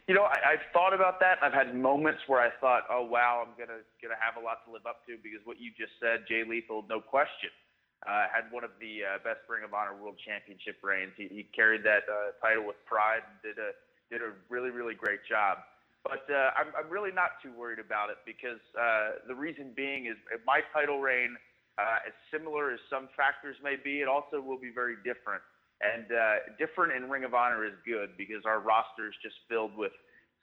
You 0.08 0.16
know, 0.16 0.24
I, 0.24 0.58
I've 0.58 0.66
thought 0.74 0.94
about 0.94 1.20
that. 1.20 1.38
I've 1.44 1.54
had 1.54 1.76
moments 1.76 2.22
where 2.26 2.42
I 2.42 2.50
thought, 2.60 2.84
"Oh 2.90 3.06
wow, 3.06 3.46
I'm 3.46 3.54
gonna 3.54 3.86
gonna 4.02 4.18
have 4.20 4.42
a 4.42 4.44
lot 4.44 4.66
to 4.66 4.74
live 4.74 4.86
up 4.90 5.06
to," 5.06 5.16
because 5.22 5.46
what 5.46 5.62
you 5.62 5.70
just 5.78 5.94
said, 6.02 6.26
Jay 6.28 6.42
Lethal, 6.42 6.84
no 6.90 7.00
question, 7.00 7.54
uh, 8.10 8.26
had 8.34 8.50
one 8.50 8.64
of 8.64 8.72
the 8.82 9.06
uh, 9.06 9.22
best 9.24 9.46
Ring 9.48 9.64
of 9.64 9.74
Honor 9.76 9.94
World 9.94 10.18
Championship 10.26 10.82
reigns. 10.82 11.14
He, 11.16 11.30
he 11.30 11.46
carried 11.54 11.86
that 11.86 12.10
uh, 12.10 12.34
title 12.42 12.66
with 12.66 12.82
pride 12.90 13.22
and 13.30 13.38
did 13.46 13.62
a 13.62 13.78
did 14.10 14.26
a 14.26 14.34
really 14.50 14.72
really 14.74 14.96
great 14.96 15.22
job. 15.30 15.62
But 16.02 16.26
uh, 16.34 16.50
I'm 16.58 16.74
I'm 16.74 16.90
really 16.90 17.14
not 17.14 17.38
too 17.46 17.54
worried 17.54 17.78
about 17.78 18.10
it 18.10 18.18
because 18.26 18.58
the 19.30 19.38
reason 19.38 19.70
being 19.78 20.10
is 20.10 20.18
my 20.50 20.66
title 20.74 20.98
reign, 20.98 21.38
uh, 21.78 22.08
as 22.08 22.14
similar 22.32 22.72
as 22.72 22.80
some 22.90 23.08
factors 23.16 23.56
may 23.64 23.76
be, 23.76 24.02
it 24.02 24.08
also 24.08 24.42
will 24.42 24.60
be 24.60 24.72
very 24.74 24.96
different. 25.04 25.42
And 25.82 26.06
uh, 26.12 26.36
different 26.60 26.94
in 26.94 27.10
Ring 27.10 27.24
of 27.24 27.34
Honor 27.34 27.66
is 27.66 27.74
good 27.86 28.18
because 28.18 28.46
our 28.46 28.60
roster 28.60 29.08
is 29.08 29.16
just 29.24 29.36
filled 29.50 29.76
with 29.76 29.92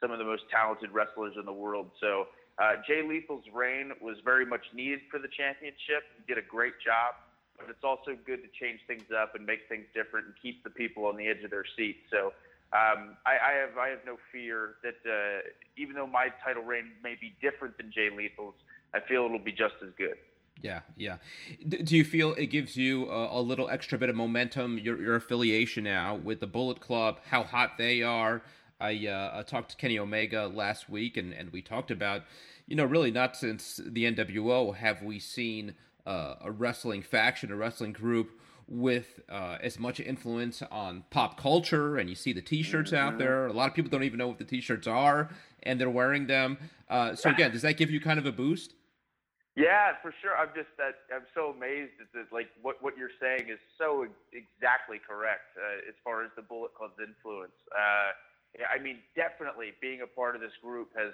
some 0.00 0.10
of 0.10 0.18
the 0.18 0.24
most 0.24 0.42
talented 0.50 0.90
wrestlers 0.90 1.34
in 1.38 1.44
the 1.44 1.52
world. 1.52 1.90
So 2.00 2.26
uh, 2.58 2.82
Jay 2.86 3.02
Lethal's 3.06 3.46
reign 3.54 3.92
was 4.00 4.16
very 4.24 4.44
much 4.44 4.66
needed 4.74 5.00
for 5.10 5.18
the 5.18 5.28
championship. 5.28 6.02
He 6.18 6.26
did 6.26 6.42
a 6.42 6.46
great 6.46 6.74
job, 6.84 7.14
but 7.58 7.70
it's 7.70 7.84
also 7.84 8.18
good 8.26 8.42
to 8.42 8.50
change 8.58 8.80
things 8.86 9.06
up 9.14 9.34
and 9.34 9.46
make 9.46 9.68
things 9.68 9.86
different 9.94 10.26
and 10.26 10.34
keep 10.42 10.64
the 10.64 10.70
people 10.70 11.06
on 11.06 11.16
the 11.16 11.28
edge 11.28 11.44
of 11.44 11.50
their 11.50 11.66
seat. 11.76 12.02
So 12.10 12.34
um, 12.74 13.16
I, 13.24 13.38
I 13.38 13.52
have 13.62 13.78
I 13.78 13.88
have 13.88 14.02
no 14.04 14.18
fear 14.32 14.74
that 14.82 14.98
uh, 15.06 15.40
even 15.76 15.94
though 15.94 16.06
my 16.06 16.28
title 16.44 16.62
reign 16.62 16.90
may 17.02 17.14
be 17.14 17.34
different 17.40 17.78
than 17.78 17.92
Jay 17.94 18.10
Lethal's, 18.10 18.58
I 18.92 19.00
feel 19.06 19.24
it'll 19.24 19.38
be 19.38 19.52
just 19.52 19.78
as 19.82 19.90
good. 19.96 20.18
Yeah, 20.62 20.80
yeah. 20.96 21.18
do 21.66 21.96
you 21.96 22.04
feel 22.04 22.34
it 22.34 22.46
gives 22.46 22.76
you 22.76 23.08
a, 23.10 23.38
a, 23.38 23.42
little 23.42 23.68
extra 23.68 23.96
bit 23.96 24.08
of 24.08 24.16
momentum? 24.16 24.78
Your 24.78 25.00
your 25.00 25.16
affiliation 25.16 25.84
now 25.84 26.16
with 26.16 26.40
the 26.40 26.46
Bullet 26.46 26.80
Club, 26.80 27.20
how 27.30 27.44
hot 27.44 27.78
they 27.78 28.02
are. 28.02 28.42
I 28.80 29.06
uh, 29.06 29.38
I 29.38 29.42
talked 29.42 29.70
to 29.70 29.76
Kenny 29.76 29.98
Omega 29.98 30.46
last 30.46 30.88
week, 30.88 31.16
and 31.16 31.32
and 31.32 31.50
we 31.52 31.62
talked 31.62 31.90
about, 31.90 32.22
you 32.66 32.76
know, 32.76 32.84
really 32.84 33.10
not 33.10 33.36
since 33.36 33.80
the 33.84 34.04
NWO 34.04 34.74
have 34.74 35.02
we 35.02 35.18
seen 35.18 35.74
uh, 36.06 36.34
a 36.40 36.50
wrestling 36.50 37.02
faction, 37.02 37.52
a 37.52 37.56
wrestling 37.56 37.92
group 37.92 38.30
with 38.68 39.20
uh, 39.30 39.56
as 39.62 39.78
much 39.78 39.98
influence 39.98 40.62
on 40.70 41.04
pop 41.10 41.40
culture, 41.40 41.96
and 41.96 42.08
you 42.10 42.14
see 42.14 42.32
the 42.32 42.42
T-shirts 42.42 42.92
out 42.92 43.10
mm-hmm. 43.10 43.18
there. 43.18 43.46
A 43.46 43.52
lot 43.52 43.68
of 43.68 43.74
people 43.74 43.90
don't 43.90 44.04
even 44.04 44.18
know 44.18 44.28
what 44.28 44.38
the 44.38 44.44
T-shirts 44.44 44.86
are, 44.86 45.30
and 45.62 45.80
they're 45.80 45.88
wearing 45.88 46.26
them. 46.26 46.58
Uh, 46.88 47.14
so 47.14 47.30
again, 47.30 47.50
does 47.50 47.62
that 47.62 47.76
give 47.76 47.90
you 47.90 48.00
kind 48.00 48.18
of 48.18 48.26
a 48.26 48.32
boost? 48.32 48.74
Yeah, 49.58 49.98
for 50.06 50.14
sure. 50.22 50.38
I'm 50.38 50.54
just 50.54 50.70
that 50.78 51.02
I'm 51.10 51.26
so 51.34 51.50
amazed 51.50 51.98
at 51.98 52.30
like 52.30 52.46
what 52.62 52.78
what 52.78 52.94
you're 52.94 53.14
saying 53.18 53.50
is 53.50 53.58
so 53.74 54.06
exactly 54.30 55.02
correct 55.02 55.58
uh, 55.58 55.82
as 55.90 55.98
far 56.06 56.22
as 56.22 56.30
the 56.38 56.46
Bullet 56.46 56.78
Club's 56.78 57.02
influence. 57.02 57.58
Uh, 57.74 58.14
I 58.70 58.78
mean, 58.78 59.02
definitely 59.18 59.74
being 59.82 60.06
a 60.06 60.06
part 60.06 60.38
of 60.38 60.40
this 60.40 60.54
group 60.62 60.94
has 60.94 61.10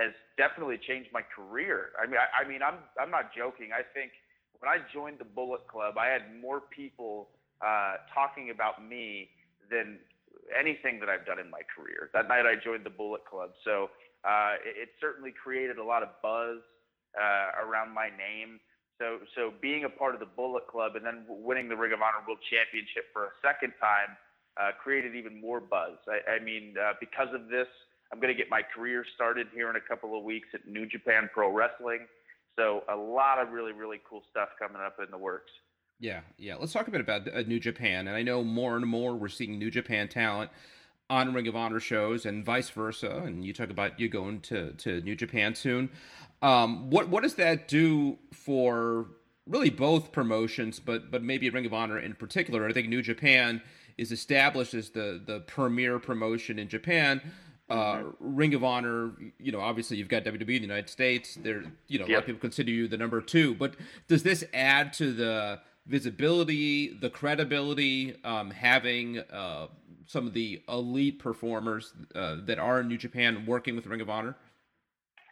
has 0.00 0.16
definitely 0.40 0.80
changed 0.80 1.12
my 1.12 1.20
career. 1.20 1.92
I 2.00 2.08
mean, 2.08 2.16
I, 2.16 2.32
I 2.32 2.48
mean, 2.48 2.64
I'm 2.64 2.80
I'm 2.96 3.12
not 3.12 3.36
joking. 3.36 3.76
I 3.76 3.84
think 3.84 4.16
when 4.56 4.72
I 4.72 4.80
joined 4.88 5.20
the 5.20 5.28
Bullet 5.28 5.68
Club, 5.68 6.00
I 6.00 6.08
had 6.08 6.32
more 6.40 6.64
people 6.72 7.28
uh, 7.60 8.00
talking 8.14 8.48
about 8.48 8.80
me 8.80 9.28
than 9.68 10.00
anything 10.48 10.96
that 11.04 11.12
I've 11.12 11.28
done 11.28 11.38
in 11.38 11.50
my 11.52 11.60
career. 11.68 12.08
That 12.16 12.24
night, 12.28 12.48
I 12.48 12.56
joined 12.56 12.88
the 12.88 12.94
Bullet 12.94 13.28
Club, 13.28 13.52
so 13.68 13.92
uh, 14.24 14.56
it, 14.64 14.88
it 14.88 14.90
certainly 14.96 15.32
created 15.36 15.76
a 15.76 15.84
lot 15.84 16.02
of 16.02 16.08
buzz 16.24 16.64
uh, 17.18 17.66
around 17.66 17.94
my 17.94 18.08
name. 18.08 18.60
So, 18.98 19.18
so 19.34 19.52
being 19.60 19.84
a 19.84 19.88
part 19.88 20.14
of 20.14 20.20
the 20.20 20.30
Bullet 20.30 20.66
Club 20.68 20.96
and 20.96 21.04
then 21.04 21.24
winning 21.28 21.68
the 21.68 21.76
Ring 21.76 21.92
of 21.92 22.00
Honor 22.00 22.24
World 22.26 22.38
Championship 22.48 23.10
for 23.12 23.24
a 23.24 23.34
second 23.42 23.72
time 23.80 24.16
uh, 24.60 24.70
created 24.82 25.16
even 25.16 25.40
more 25.40 25.60
buzz. 25.60 25.98
I, 26.06 26.36
I 26.36 26.38
mean, 26.38 26.74
uh, 26.78 26.92
because 27.00 27.28
of 27.34 27.48
this, 27.48 27.66
I'm 28.12 28.20
going 28.20 28.32
to 28.32 28.38
get 28.38 28.50
my 28.50 28.60
career 28.62 29.04
started 29.14 29.48
here 29.54 29.70
in 29.70 29.76
a 29.76 29.80
couple 29.80 30.16
of 30.16 30.22
weeks 30.22 30.48
at 30.54 30.68
New 30.68 30.86
Japan 30.86 31.30
Pro 31.32 31.50
Wrestling. 31.50 32.06
So, 32.58 32.84
a 32.88 32.96
lot 32.96 33.38
of 33.40 33.50
really, 33.50 33.72
really 33.72 34.00
cool 34.08 34.22
stuff 34.30 34.50
coming 34.58 34.82
up 34.82 34.96
in 35.02 35.10
the 35.10 35.16
works. 35.16 35.50
Yeah, 35.98 36.20
yeah. 36.36 36.56
Let's 36.56 36.72
talk 36.72 36.88
a 36.88 36.90
bit 36.90 37.00
about 37.00 37.32
uh, 37.32 37.42
New 37.42 37.60
Japan. 37.60 38.08
And 38.08 38.16
I 38.16 38.22
know 38.22 38.42
more 38.42 38.76
and 38.76 38.84
more 38.84 39.14
we're 39.14 39.28
seeing 39.28 39.58
New 39.58 39.70
Japan 39.70 40.08
talent 40.08 40.50
on 41.12 41.34
Ring 41.34 41.46
of 41.46 41.54
Honor 41.54 41.78
shows 41.78 42.24
and 42.24 42.42
vice 42.42 42.70
versa. 42.70 43.22
And 43.26 43.44
you 43.44 43.52
talk 43.52 43.68
about 43.68 44.00
you 44.00 44.08
going 44.08 44.40
to, 44.40 44.72
to 44.72 45.02
New 45.02 45.14
Japan 45.14 45.54
soon. 45.54 45.90
Um, 46.40 46.88
what 46.88 47.08
what 47.08 47.22
does 47.22 47.34
that 47.34 47.68
do 47.68 48.18
for 48.32 49.08
really 49.46 49.68
both 49.68 50.10
promotions, 50.10 50.80
but 50.80 51.10
but 51.10 51.22
maybe 51.22 51.50
Ring 51.50 51.66
of 51.66 51.74
Honor 51.74 51.98
in 51.98 52.14
particular? 52.14 52.66
I 52.66 52.72
think 52.72 52.88
New 52.88 53.02
Japan 53.02 53.60
is 53.98 54.10
established 54.10 54.72
as 54.72 54.90
the 54.90 55.22
the 55.24 55.40
premier 55.40 55.98
promotion 55.98 56.58
in 56.58 56.68
Japan. 56.68 57.20
Uh, 57.68 57.74
mm-hmm. 57.74 58.36
Ring 58.36 58.54
of 58.54 58.64
Honor, 58.64 59.12
you 59.38 59.52
know, 59.52 59.60
obviously 59.60 59.98
you've 59.98 60.08
got 60.08 60.24
WWE 60.24 60.40
in 60.40 60.46
the 60.46 60.60
United 60.60 60.88
States. 60.88 61.38
There, 61.40 61.62
you 61.88 61.98
know, 61.98 62.06
yep. 62.06 62.08
a 62.08 62.12
lot 62.12 62.18
of 62.20 62.26
people 62.26 62.40
consider 62.40 62.70
you 62.70 62.88
the 62.88 62.96
number 62.96 63.20
two. 63.20 63.54
But 63.54 63.76
does 64.08 64.22
this 64.22 64.44
add 64.52 64.94
to 64.94 65.12
the 65.12 65.60
visibility, 65.86 66.96
the 67.00 67.10
credibility, 67.10 68.16
um, 68.24 68.50
having 68.50 69.18
uh, 69.18 69.68
some 70.12 70.26
of 70.26 70.34
the 70.34 70.62
elite 70.68 71.18
performers 71.18 71.94
uh, 72.14 72.36
that 72.44 72.58
are 72.58 72.80
in 72.80 72.88
New 72.88 72.98
Japan 72.98 73.46
working 73.46 73.74
with 73.74 73.86
Ring 73.86 74.02
of 74.02 74.10
Honor? 74.10 74.36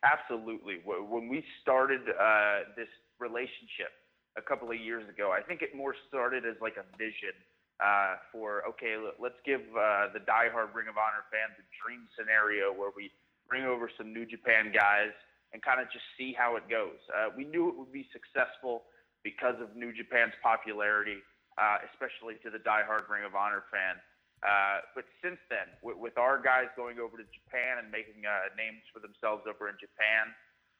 Absolutely. 0.02 0.76
When 0.86 1.28
we 1.28 1.44
started 1.60 2.00
uh, 2.08 2.72
this 2.76 2.88
relationship 3.18 3.92
a 4.38 4.42
couple 4.42 4.70
of 4.70 4.80
years 4.80 5.06
ago, 5.06 5.30
I 5.30 5.42
think 5.42 5.60
it 5.60 5.76
more 5.76 5.94
started 6.08 6.46
as 6.46 6.56
like 6.62 6.76
a 6.78 6.86
vision. 6.96 7.36
uh, 7.80 8.20
for 8.30 8.62
okay, 8.68 8.96
let's 9.18 9.40
give 9.44 9.60
uh, 9.72 10.12
the 10.12 10.20
diehard 10.20 10.72
Ring 10.76 10.88
of 10.88 11.00
Honor 11.00 11.24
fans 11.32 11.56
a 11.56 11.64
dream 11.80 12.04
scenario 12.12 12.72
where 12.72 12.92
we 12.92 13.10
bring 13.48 13.64
over 13.64 13.90
some 13.96 14.12
New 14.12 14.28
Japan 14.28 14.70
guys 14.72 15.16
and 15.52 15.62
kind 15.64 15.80
of 15.80 15.88
just 15.90 16.04
see 16.16 16.36
how 16.36 16.56
it 16.56 16.68
goes. 16.68 17.00
Uh, 17.08 17.32
we 17.34 17.44
knew 17.44 17.68
it 17.68 17.76
would 17.76 17.92
be 17.92 18.06
successful 18.12 18.84
because 19.24 19.56
of 19.60 19.74
New 19.74 19.92
Japan's 19.96 20.36
popularity, 20.44 21.18
uh, 21.56 21.80
especially 21.90 22.36
to 22.44 22.52
the 22.52 22.60
diehard 22.62 23.08
Ring 23.08 23.24
of 23.24 23.34
Honor 23.34 23.64
fan. 23.72 23.96
Uh, 24.40 24.80
but 24.96 25.04
since 25.20 25.36
then, 25.52 25.68
with, 25.84 26.00
with, 26.00 26.16
our 26.16 26.40
guys 26.40 26.72
going 26.72 26.96
over 26.96 27.20
to 27.20 27.26
Japan 27.28 27.76
and 27.76 27.92
making 27.92 28.24
uh, 28.24 28.48
names 28.56 28.80
for 28.88 28.96
themselves 28.96 29.44
over 29.44 29.68
in 29.68 29.76
Japan, 29.76 30.32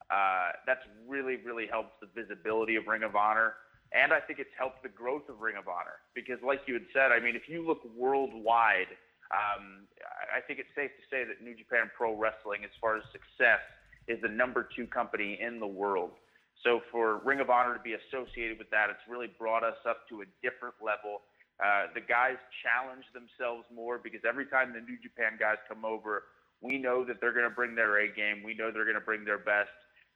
uh, 0.08 0.56
that's 0.64 0.80
really, 1.04 1.36
really 1.44 1.68
helped 1.68 2.00
the 2.00 2.08
visibility 2.16 2.80
of 2.80 2.88
Ring 2.88 3.04
of 3.04 3.14
Honor. 3.14 3.60
And 3.92 4.16
I 4.16 4.20
think 4.20 4.38
it's 4.38 4.54
helped 4.56 4.82
the 4.82 4.88
growth 4.88 5.28
of 5.28 5.44
Ring 5.44 5.60
of 5.60 5.68
Honor. 5.68 6.00
Because, 6.16 6.40
like 6.40 6.64
you 6.64 6.74
had 6.74 6.88
said, 6.96 7.12
I 7.12 7.20
mean, 7.20 7.36
if 7.36 7.52
you 7.52 7.60
look 7.60 7.84
worldwide, 7.92 8.96
um, 9.28 9.84
I 10.32 10.40
think 10.40 10.58
it's 10.58 10.72
safe 10.74 10.90
to 10.96 11.04
say 11.12 11.28
that 11.28 11.44
New 11.44 11.52
Japan 11.52 11.92
Pro 11.92 12.16
Wrestling, 12.16 12.64
as 12.64 12.72
far 12.80 12.96
as 12.96 13.04
success, 13.12 13.60
is 14.08 14.18
the 14.22 14.32
number 14.32 14.66
two 14.74 14.86
company 14.88 15.36
in 15.36 15.60
the 15.60 15.68
world. 15.68 16.16
So 16.64 16.80
for 16.90 17.20
Ring 17.24 17.40
of 17.40 17.48
Honor 17.48 17.76
to 17.76 17.82
be 17.82 17.94
associated 17.94 18.58
with 18.58 18.68
that, 18.70 18.90
it's 18.90 19.04
really 19.08 19.28
brought 19.38 19.64
us 19.64 19.78
up 19.88 20.08
to 20.08 20.22
a 20.22 20.26
different 20.42 20.74
level 20.80 21.22
uh, 21.60 21.92
the 21.94 22.00
guys 22.00 22.40
challenge 22.64 23.04
themselves 23.12 23.64
more 23.68 24.00
because 24.00 24.20
every 24.26 24.46
time 24.46 24.72
the 24.72 24.80
New 24.80 24.96
Japan 24.98 25.36
guys 25.38 25.60
come 25.68 25.84
over, 25.84 26.24
we 26.60 26.78
know 26.78 27.04
that 27.04 27.20
they're 27.20 27.32
going 27.32 27.48
to 27.48 27.54
bring 27.54 27.74
their 27.74 28.00
A 28.00 28.08
game. 28.08 28.42
We 28.42 28.54
know 28.54 28.72
they're 28.72 28.88
going 28.88 28.98
to 28.98 29.04
bring 29.04 29.24
their 29.24 29.38
best. 29.38 29.72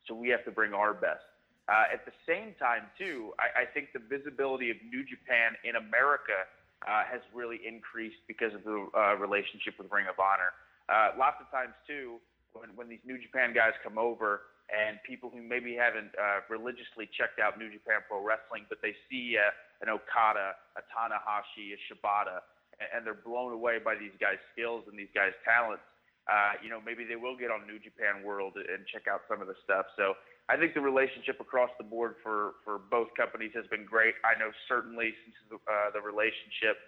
So 0.08 0.14
we 0.14 0.28
have 0.28 0.44
to 0.44 0.50
bring 0.50 0.72
our 0.72 0.92
best. 0.92 1.24
Uh, 1.68 1.88
at 1.92 2.04
the 2.04 2.12
same 2.28 2.52
time, 2.60 2.84
too, 2.98 3.32
I, 3.40 3.62
I, 3.62 3.64
think 3.64 3.96
the 3.96 4.04
visibility 4.04 4.68
of 4.68 4.76
New 4.84 5.00
Japan 5.00 5.56
in 5.64 5.80
America 5.80 6.44
uh, 6.84 7.08
has 7.08 7.24
really 7.32 7.56
increased 7.64 8.20
because 8.28 8.52
of 8.52 8.64
the 8.68 8.84
uh, 8.92 9.16
relationship 9.16 9.72
with 9.80 9.88
Ring 9.88 10.04
of 10.04 10.20
Honor. 10.20 10.52
Uh, 10.92 11.16
lots 11.16 11.40
of 11.40 11.48
times, 11.48 11.72
too, 11.88 12.20
when, 12.52 12.68
when 12.76 12.92
these 12.92 13.00
New 13.08 13.16
Japan 13.16 13.56
guys 13.56 13.72
come 13.80 13.96
over, 13.96 14.52
and 14.74 14.98
people 15.06 15.30
who 15.30 15.38
maybe 15.38 15.78
haven't 15.78 16.10
uh, 16.18 16.42
religiously 16.50 17.06
checked 17.14 17.38
out 17.38 17.54
New 17.58 17.70
Japan 17.70 18.02
Pro 18.10 18.18
Wrestling, 18.18 18.66
but 18.66 18.82
they 18.82 18.92
see 19.06 19.38
uh, 19.38 19.54
an 19.86 19.88
Okada, 19.88 20.58
a 20.74 20.82
Tanahashi, 20.90 21.70
a 21.70 21.78
Shibata, 21.86 22.42
and, 22.74 23.06
they're 23.06 23.14
blown 23.14 23.54
away 23.54 23.78
by 23.78 23.94
these 23.94 24.14
guys' 24.18 24.42
skills 24.50 24.82
and 24.90 24.98
these 24.98 25.12
guys' 25.14 25.36
talents. 25.46 25.86
Uh, 26.26 26.58
you 26.58 26.72
know, 26.72 26.80
maybe 26.82 27.04
they 27.06 27.14
will 27.14 27.36
get 27.36 27.54
on 27.54 27.68
New 27.70 27.78
Japan 27.78 28.24
World 28.26 28.56
and 28.56 28.82
check 28.90 29.06
out 29.06 29.22
some 29.30 29.38
of 29.38 29.46
the 29.46 29.54
stuff. 29.62 29.86
So 29.94 30.18
I 30.48 30.56
think 30.56 30.74
the 30.74 30.80
relationship 30.80 31.38
across 31.38 31.70
the 31.76 31.84
board 31.84 32.16
for 32.24 32.58
for 32.64 32.80
both 32.80 33.12
companies 33.14 33.52
has 33.54 33.68
been 33.68 33.84
great. 33.84 34.16
I 34.24 34.34
know 34.40 34.50
certainly 34.66 35.12
since 35.22 35.36
the, 35.52 35.60
uh, 35.68 35.92
the 35.92 36.00
relationship, 36.00 36.80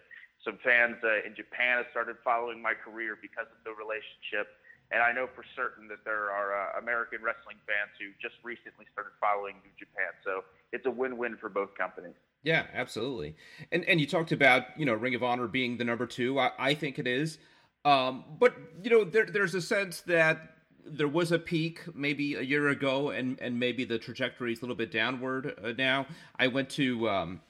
some 0.43 0.57
fans 0.65 0.97
uh, 1.05 1.23
in 1.23 1.37
Japan 1.37 1.85
have 1.85 1.89
started 1.93 2.17
following 2.25 2.65
my 2.65 2.73
career 2.73 3.21
because 3.21 3.47
of 3.47 3.61
the 3.63 3.77
relationship. 3.77 4.49
And 4.93 5.03
I 5.03 5.13
know 5.13 5.27
for 5.35 5.45
certain 5.57 5.89
that 5.89 6.05
there 6.05 6.31
are 6.31 6.55
uh, 6.55 6.79
American 6.81 7.19
wrestling 7.23 7.57
fans 7.67 7.91
who 7.99 8.15
just 8.23 8.37
recently 8.45 8.87
started 8.93 9.11
following 9.21 9.57
New 9.65 9.75
Japan. 9.79 10.13
So 10.25 10.45
it's 10.73 10.87
a 10.87 10.91
win-win 10.91 11.37
for 11.41 11.49
both 11.49 11.75
companies. 11.75 12.15
Yeah, 12.43 12.67
absolutely. 12.73 13.35
And 13.73 13.85
and 13.87 14.01
you 14.01 14.07
talked 14.07 14.31
about 14.31 14.79
you 14.79 14.87
know 14.87 14.95
Ring 14.95 15.17
of 15.17 15.25
Honor 15.25 15.49
being 15.49 15.79
the 15.79 15.85
number 15.85 16.07
two. 16.07 16.39
I, 16.39 16.51
I 16.59 16.75
think 16.75 16.99
it 16.99 17.07
is. 17.09 17.39
Um, 17.85 18.25
but 18.39 18.55
you 18.83 18.91
know 18.91 19.05
there, 19.05 19.27
there's 19.27 19.55
a 19.55 19.63
sense 19.63 20.03
that 20.03 20.53
there 20.85 21.09
was 21.09 21.33
a 21.33 21.39
peak 21.39 21.81
maybe 21.95 22.35
a 22.35 22.43
year 22.43 22.69
ago, 22.69 23.11
and 23.11 23.41
and 23.41 23.59
maybe 23.59 23.85
the 23.85 23.99
trajectory 23.99 24.53
is 24.53 24.61
a 24.61 24.63
little 24.63 24.77
bit 24.77 24.93
downward 24.93 25.59
uh, 25.63 25.73
now. 25.77 26.07
I 26.39 26.47
went 26.47 26.71
to 26.71 27.09
um, 27.09 27.41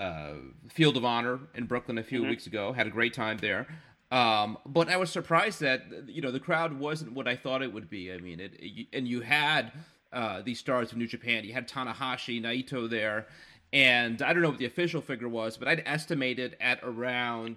uh, 0.00 0.34
Field 0.70 0.96
of 0.96 1.04
Honor 1.04 1.40
in 1.54 1.66
Brooklyn 1.66 1.98
a 1.98 2.02
few 2.02 2.20
mm-hmm. 2.20 2.30
weeks 2.30 2.46
ago. 2.46 2.72
Had 2.72 2.86
a 2.86 2.90
great 2.90 3.12
time 3.12 3.38
there. 3.38 3.66
Um, 4.10 4.58
but 4.66 4.88
I 4.88 4.96
was 4.96 5.10
surprised 5.10 5.60
that 5.60 5.82
you 6.06 6.22
know 6.22 6.30
the 6.30 6.40
crowd 6.40 6.78
wasn't 6.78 7.12
what 7.12 7.26
I 7.26 7.36
thought 7.36 7.62
it 7.62 7.72
would 7.72 7.90
be. 7.90 8.12
I 8.12 8.18
mean, 8.18 8.40
it, 8.40 8.52
it 8.58 8.86
and 8.92 9.08
you 9.08 9.22
had 9.22 9.72
uh, 10.12 10.42
these 10.42 10.58
stars 10.58 10.92
of 10.92 10.98
New 10.98 11.06
Japan. 11.06 11.44
You 11.44 11.52
had 11.52 11.68
Tanahashi, 11.68 12.40
Naito 12.40 12.88
there, 12.88 13.26
and 13.72 14.22
I 14.22 14.32
don't 14.32 14.42
know 14.42 14.50
what 14.50 14.58
the 14.58 14.66
official 14.66 15.00
figure 15.00 15.28
was, 15.28 15.56
but 15.56 15.68
I'd 15.68 15.82
estimate 15.84 16.38
it 16.38 16.56
at 16.60 16.80
around 16.82 17.56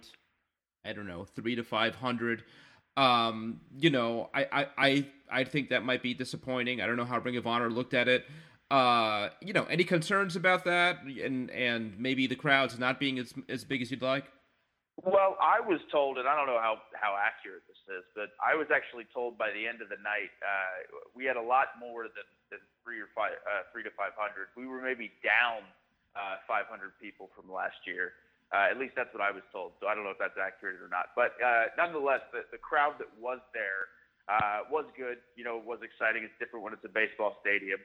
I 0.88 0.93
don't 0.93 1.08
know 1.08 1.26
three 1.26 1.56
to 1.56 1.64
five 1.64 1.95
hundred. 1.95 2.43
Um, 2.95 3.62
you 3.78 3.89
know, 3.89 4.30
I, 4.34 4.48
I 4.52 4.68
I 4.78 5.08
I 5.30 5.43
think 5.43 5.70
that 5.70 5.84
might 5.84 6.02
be 6.02 6.14
disappointing. 6.14 6.82
I 6.82 6.88
don't 6.88 6.95
know 6.95 7.06
how 7.06 7.20
Ring 7.20 7.38
of 7.38 7.45
Honor 7.45 7.70
looked 7.70 7.93
at 7.93 8.08
it. 8.08 8.26
Uh, 8.72 9.30
you 9.41 9.54
know, 9.54 9.66
any 9.66 9.84
concerns 9.84 10.36
about 10.36 10.66
that, 10.66 11.04
and 11.04 11.52
and 11.52 12.00
maybe 12.00 12.26
the 12.26 12.36
crowds 12.36 12.80
not 12.80 13.00
being 13.00 13.20
as 13.20 13.34
as 13.50 13.64
big 13.64 13.82
as 13.82 13.91
you'd 13.91 14.02
like. 14.02 14.26
Well, 14.98 15.38
I 15.38 15.62
was 15.62 15.78
told, 15.93 16.18
and 16.18 16.26
I 16.26 16.34
don't 16.34 16.50
know 16.50 16.58
how, 16.58 16.82
how 16.98 17.14
accurate 17.14 17.62
this 17.70 17.78
is, 17.86 18.02
but 18.18 18.34
I 18.41 18.58
was 18.58 18.74
actually 18.74 19.06
told 19.14 19.38
by 19.38 19.54
the 19.54 19.62
end 19.70 19.86
of 19.86 19.93
the 19.93 20.02
night 20.02 20.34
uh, 20.41 21.06
we 21.14 21.22
had 21.22 21.38
a 21.38 21.43
lot 21.43 21.78
more 21.78 22.10
than, 22.10 22.26
than 22.50 22.62
three 22.82 22.98
or 22.98 23.06
five, 23.14 23.38
uh, 23.45 23.70
three 23.70 23.86
to 23.86 23.93
five 23.93 24.18
hundred. 24.18 24.50
We 24.58 24.66
were 24.66 24.82
maybe 24.82 25.14
down 25.22 25.62
uh, 26.18 26.41
500 26.50 26.98
people 26.98 27.30
from 27.38 27.45
last 27.45 27.78
year. 27.86 28.18
Uh, 28.50 28.74
at 28.74 28.82
least 28.82 28.98
that's 28.98 29.14
what 29.14 29.22
I 29.22 29.30
was 29.30 29.45
told. 29.54 29.78
So 29.78 29.86
I 29.86 29.93
don't 29.93 30.02
know 30.02 30.16
if 30.16 30.22
that's 30.22 30.39
accurate 30.39 30.82
or 30.82 30.89
not. 30.89 31.14
But 31.14 31.38
uh, 31.38 31.70
nonetheless, 31.78 32.26
the, 32.34 32.48
the 32.50 32.58
crowd 32.58 32.98
that 32.98 33.12
was 33.22 33.43
there 33.54 33.91
uh, 34.32 34.66
was 34.72 34.89
good. 34.98 35.22
You 35.38 35.45
know, 35.45 35.62
was 35.62 35.84
exciting. 35.86 36.26
It's 36.26 36.34
different 36.41 36.66
when 36.66 36.74
it's 36.74 36.88
a 36.88 36.91
baseball 36.91 37.38
stadium. 37.43 37.78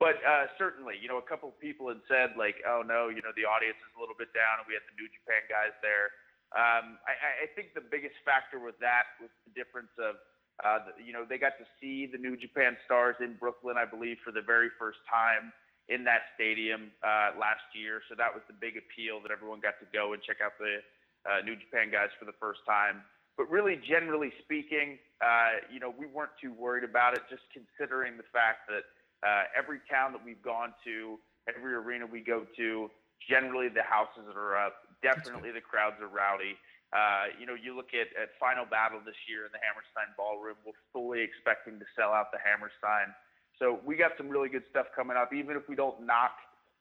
But 0.00 0.18
uh, 0.24 0.48
certainly, 0.60 0.96
you 1.00 1.08
know, 1.08 1.20
a 1.20 1.24
couple 1.24 1.52
of 1.52 1.56
people 1.60 1.88
had 1.88 2.00
said 2.08 2.32
like, 2.36 2.60
"Oh 2.64 2.80
no, 2.80 3.12
you 3.12 3.20
know, 3.20 3.32
the 3.36 3.44
audience 3.44 3.76
is 3.80 3.92
a 3.96 4.00
little 4.00 4.16
bit 4.16 4.32
down, 4.32 4.60
and 4.60 4.66
we 4.68 4.76
had 4.76 4.84
the 4.88 4.96
New 4.96 5.08
Japan 5.08 5.44
guys 5.48 5.76
there." 5.84 6.12
Um, 6.54 7.02
I, 7.02 7.44
I 7.44 7.46
think 7.58 7.74
the 7.74 7.82
biggest 7.82 8.14
factor 8.22 8.62
with 8.62 8.78
that 8.78 9.18
was 9.18 9.30
the 9.42 9.52
difference 9.56 9.90
of, 9.98 10.14
uh, 10.62 10.94
you 11.02 11.12
know, 11.12 11.26
they 11.26 11.38
got 11.38 11.58
to 11.58 11.66
see 11.80 12.06
the 12.06 12.16
New 12.16 12.36
Japan 12.36 12.76
Stars 12.86 13.16
in 13.18 13.34
Brooklyn, 13.34 13.76
I 13.76 13.84
believe, 13.84 14.22
for 14.24 14.30
the 14.30 14.42
very 14.42 14.70
first 14.78 15.02
time 15.10 15.52
in 15.88 16.02
that 16.04 16.34
stadium 16.34 16.90
uh, 17.02 17.34
last 17.38 17.66
year. 17.74 18.00
So 18.08 18.14
that 18.16 18.32
was 18.32 18.42
the 18.46 18.54
big 18.54 18.78
appeal 18.78 19.20
that 19.22 19.30
everyone 19.30 19.60
got 19.60 19.78
to 19.82 19.88
go 19.90 20.14
and 20.14 20.22
check 20.22 20.38
out 20.38 20.54
the 20.58 20.80
uh, 21.26 21.42
New 21.42 21.58
Japan 21.58 21.90
guys 21.90 22.14
for 22.18 22.24
the 22.24 22.36
first 22.38 22.60
time. 22.66 23.02
But 23.36 23.50
really, 23.50 23.76
generally 23.84 24.32
speaking, 24.42 24.98
uh, 25.20 25.60
you 25.68 25.78
know, 25.78 25.92
we 25.92 26.06
weren't 26.06 26.32
too 26.40 26.54
worried 26.54 26.84
about 26.84 27.14
it, 27.14 27.22
just 27.28 27.42
considering 27.52 28.16
the 28.16 28.24
fact 28.32 28.70
that 28.70 28.84
uh, 29.26 29.44
every 29.52 29.80
town 29.90 30.12
that 30.12 30.24
we've 30.24 30.40
gone 30.40 30.72
to, 30.84 31.18
every 31.44 31.74
arena 31.74 32.06
we 32.06 32.20
go 32.20 32.46
to, 32.56 32.90
generally 33.28 33.68
the 33.68 33.82
houses 33.82 34.24
that 34.26 34.36
are 34.36 34.56
up 34.56 34.85
definitely 35.02 35.52
the 35.52 35.64
crowds 35.64 35.96
are 36.00 36.08
rowdy. 36.08 36.56
Uh, 36.94 37.34
you 37.34 37.44
know, 37.44 37.58
you 37.58 37.74
look 37.74 37.90
at, 37.92 38.08
at 38.14 38.30
Final 38.38 38.64
Battle 38.64 39.02
this 39.02 39.18
year 39.26 39.44
in 39.44 39.52
the 39.52 39.60
Hammerstein 39.60 40.14
Ballroom, 40.14 40.56
we're 40.62 40.78
fully 40.94 41.20
expecting 41.20 41.82
to 41.82 41.86
sell 41.98 42.14
out 42.14 42.30
the 42.30 42.38
Hammerstein. 42.38 43.10
So 43.58 43.80
we 43.82 43.96
got 43.96 44.12
some 44.16 44.28
really 44.28 44.48
good 44.48 44.64
stuff 44.70 44.86
coming 44.94 45.16
up, 45.16 45.34
even 45.34 45.56
if 45.56 45.66
we 45.68 45.74
don't 45.74 46.04
knock 46.06 46.36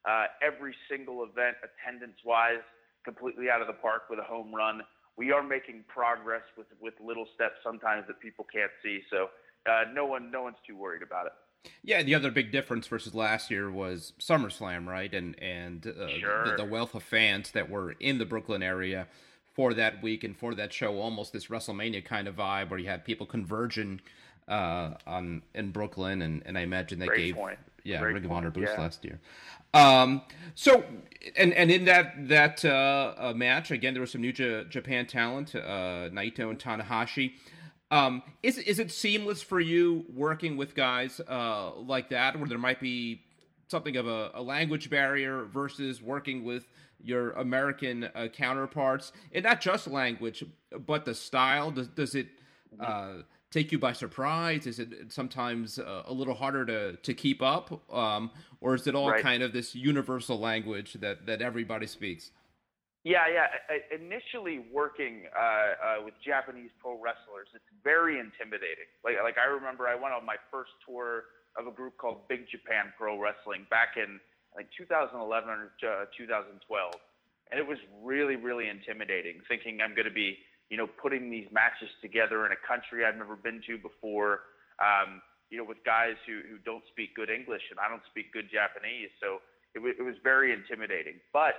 uh, 0.06 0.30
every 0.44 0.76
single 0.90 1.24
event 1.24 1.58
attendance 1.66 2.20
wise 2.24 2.64
completely 3.04 3.50
out 3.50 3.62
of 3.62 3.68
the 3.68 3.80
park 3.82 4.10
with 4.10 4.20
a 4.20 4.28
home 4.28 4.54
run. 4.54 4.82
We 5.18 5.32
are 5.32 5.42
making 5.42 5.86
progress 5.88 6.44
with, 6.58 6.68
with 6.82 6.94
little 7.00 7.26
steps 7.34 7.64
sometimes 7.64 8.06
that 8.08 8.20
people 8.20 8.46
can't 8.52 8.72
see. 8.84 9.02
So 9.10 9.32
uh, 9.66 9.90
no 9.94 10.06
one 10.06 10.30
no 10.30 10.44
one's 10.44 10.60
too 10.68 10.78
worried 10.78 11.02
about 11.02 11.26
it. 11.28 11.34
Yeah, 11.84 12.04
the 12.04 12.16
other 12.16 12.32
big 12.32 12.52
difference 12.52 12.88
versus 12.88 13.14
last 13.14 13.52
year 13.52 13.70
was 13.70 14.14
SummerSlam, 14.20 14.88
right? 14.88 15.14
And 15.14 15.40
and 15.42 15.86
uh, 15.88 16.08
sure. 16.08 16.46
the, 16.50 16.64
the, 16.64 16.66
wealth 16.66 16.96
of 16.96 17.04
fans 17.04 17.52
that 17.52 17.70
were 17.70 17.92
in 18.00 18.18
the 18.18 18.26
Brooklyn 18.26 18.64
area 18.64 19.08
for 19.54 19.74
that 19.74 20.02
week 20.04 20.24
and 20.24 20.36
for 20.36 20.54
that 20.56 20.74
show, 20.74 21.00
almost 21.00 21.32
this 21.32 21.48
WrestleMania 21.48 22.04
kind 22.04 22.28
of 22.28 22.36
vibe, 22.36 22.70
where 22.70 22.80
you 22.80 22.88
had 22.88 23.06
people 23.06 23.26
converging 23.26 24.02
uh, 24.48 24.92
on 25.08 25.42
in 25.54 25.72
Brooklyn, 25.72 26.22
and, 26.22 26.44
and 26.46 26.58
I 26.58 26.62
imagine 26.62 27.00
that 27.00 27.08
Great 27.08 27.26
gave 27.26 27.36
point. 27.36 27.60
yeah 27.84 28.00
Great 28.00 28.16
Ring 28.16 28.26
of 28.26 28.32
Honor 28.32 28.52
boost 28.52 28.74
yeah. 28.74 28.82
last 28.82 29.06
year. 29.06 29.20
Um, 29.74 30.22
so 30.56 30.84
and 31.36 31.54
and 31.54 31.70
in 31.70 31.86
that 31.86 32.28
that 32.30 32.64
uh, 32.64 33.14
uh, 33.18 33.34
match 33.36 33.72
again, 33.72 33.94
there 33.94 34.02
was 34.02 34.12
some 34.12 34.22
New 34.22 34.34
J- 34.34 34.66
Japan 34.70 35.06
talent, 35.06 35.56
uh, 35.56 36.10
Naito 36.12 36.50
and 36.50 36.60
Tanahashi. 36.60 37.34
Um, 37.92 38.24
is 38.42 38.58
is 38.58 38.80
it 38.80 38.92
seamless 38.92 39.42
for 39.42 39.60
you 39.60 40.06
working 40.14 40.58
with 40.58 40.76
guys 40.76 41.22
uh, 41.28 41.76
like 41.76 42.10
that, 42.10 42.38
where 42.38 42.48
there 42.48 42.58
might 42.58 42.80
be 42.80 43.22
something 43.68 43.96
of 43.98 44.08
a, 44.08 44.32
a 44.34 44.42
language 44.42 44.90
barrier 44.90 45.46
versus 45.46 46.02
working 46.02 46.44
with 46.44 46.66
your 47.04 47.32
American 47.32 48.10
uh, 48.16 48.28
counterparts, 48.34 49.12
and 49.32 49.44
not 49.44 49.62
just 49.62 49.88
language, 49.88 50.44
but 50.86 51.06
the 51.06 51.14
style? 51.14 51.70
Does 51.72 51.88
does 51.90 52.16
it 52.16 52.28
uh, 52.80 53.14
take 53.52 53.72
you 53.72 53.78
by 53.78 53.94
surprise? 53.94 54.66
Is 54.66 54.80
it 54.80 54.90
sometimes 55.10 55.78
uh, 55.78 56.04
a 56.06 56.14
little 56.14 56.34
harder 56.34 56.66
to 56.66 56.96
to 56.96 57.14
keep 57.14 57.42
up, 57.44 57.82
um, 57.94 58.32
or 58.62 58.74
is 58.74 58.88
it 58.88 58.96
all 58.96 59.12
right. 59.12 59.22
kind 59.22 59.44
of 59.44 59.54
this 59.54 59.76
universal 59.76 60.40
language 60.40 60.94
that 60.94 61.28
that 61.28 61.42
everybody 61.42 61.86
speaks? 61.86 62.32
Yeah, 63.06 63.30
yeah. 63.32 63.48
I, 63.70 63.86
Initially 63.96 64.66
working 64.74 65.30
uh, 65.32 65.42
uh, 65.42 66.06
with 66.06 66.16
Japanese 66.26 66.74
pro 66.82 66.98
wrestlers, 66.98 67.48
it's 67.54 67.70
very 67.86 68.20
intimidating. 68.20 68.90
Like, 69.06 69.22
like 69.24 69.38
I 69.38 69.46
remember 69.48 69.88
I 69.88 69.96
went 69.96 70.12
on 70.18 70.26
my 70.26 70.42
first 70.52 70.74
tour 70.84 71.30
of 71.56 71.68
a 71.70 71.72
group 71.72 71.98
called 72.02 72.28
Big 72.28 72.50
Japan 72.52 72.92
Pro 72.98 73.22
Wrestling 73.22 73.70
back 73.70 73.96
in 73.96 74.20
like 74.58 74.68
2011 74.76 75.22
or 75.50 75.72
uh, 75.86 76.06
2012. 76.18 76.60
and 77.52 77.60
it 77.60 77.68
was 77.68 77.80
really, 78.04 78.36
really 78.36 78.70
intimidating. 78.70 79.40
Thinking 79.48 79.80
I'm 79.86 79.94
going 79.96 80.10
to 80.10 80.14
be, 80.16 80.38
you 80.70 80.78
know, 80.78 80.88
putting 80.88 81.30
these 81.30 81.48
matches 81.54 81.90
together 82.02 82.46
in 82.46 82.52
a 82.52 82.62
country 82.68 83.06
I've 83.06 83.18
never 83.18 83.36
been 83.38 83.62
to 83.70 83.78
before. 83.78 84.50
Um, 84.82 85.22
you 85.52 85.58
know, 85.62 85.66
with 85.68 85.80
guys 85.86 86.18
who, 86.26 86.42
who 86.50 86.58
don't 86.66 86.84
speak 86.92 87.16
good 87.16 87.30
English 87.30 87.62
and 87.70 87.80
I 87.80 87.88
don't 87.88 88.04
speak 88.10 88.34
good 88.34 88.50
Japanese. 88.52 89.14
So 89.22 89.46
it, 89.78 89.80
w- 89.86 89.96
it 89.98 90.04
was 90.04 90.18
very 90.26 90.52
intimidating. 90.52 91.22
But 91.32 91.56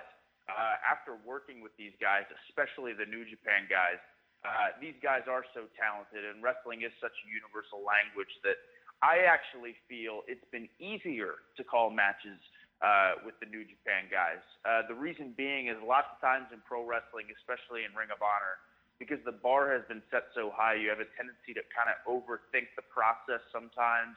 uh, 0.47 0.79
after 0.83 1.19
working 1.27 1.61
with 1.61 1.75
these 1.77 1.95
guys, 1.99 2.25
especially 2.47 2.95
the 2.95 3.07
New 3.07 3.27
Japan 3.27 3.67
guys, 3.67 3.99
uh, 4.47 4.79
these 4.79 4.95
guys 5.03 5.27
are 5.27 5.43
so 5.51 5.67
talented, 5.75 6.23
and 6.23 6.39
wrestling 6.39 6.87
is 6.87 6.95
such 7.03 7.15
a 7.15 7.27
universal 7.27 7.83
language 7.83 8.31
that 8.47 8.55
I 9.03 9.27
actually 9.27 9.75
feel 9.91 10.23
it's 10.31 10.47
been 10.55 10.71
easier 10.79 11.43
to 11.59 11.63
call 11.67 11.91
matches 11.91 12.39
uh, 12.79 13.27
with 13.27 13.35
the 13.43 13.49
New 13.51 13.67
Japan 13.67 14.07
guys. 14.07 14.41
Uh, 14.63 14.87
the 14.87 14.95
reason 14.95 15.35
being 15.35 15.67
is 15.67 15.77
lots 15.83 16.07
of 16.15 16.19
times 16.23 16.47
in 16.55 16.63
pro 16.63 16.87
wrestling, 16.87 17.27
especially 17.35 17.83
in 17.83 17.91
Ring 17.97 18.13
of 18.15 18.23
Honor, 18.23 18.63
because 19.03 19.21
the 19.27 19.35
bar 19.35 19.73
has 19.75 19.83
been 19.91 20.05
set 20.15 20.31
so 20.33 20.53
high, 20.55 20.79
you 20.79 20.89
have 20.89 21.03
a 21.03 21.11
tendency 21.19 21.53
to 21.57 21.65
kind 21.75 21.91
of 21.91 21.99
overthink 22.07 22.73
the 22.79 22.87
process 22.87 23.43
sometimes 23.51 24.17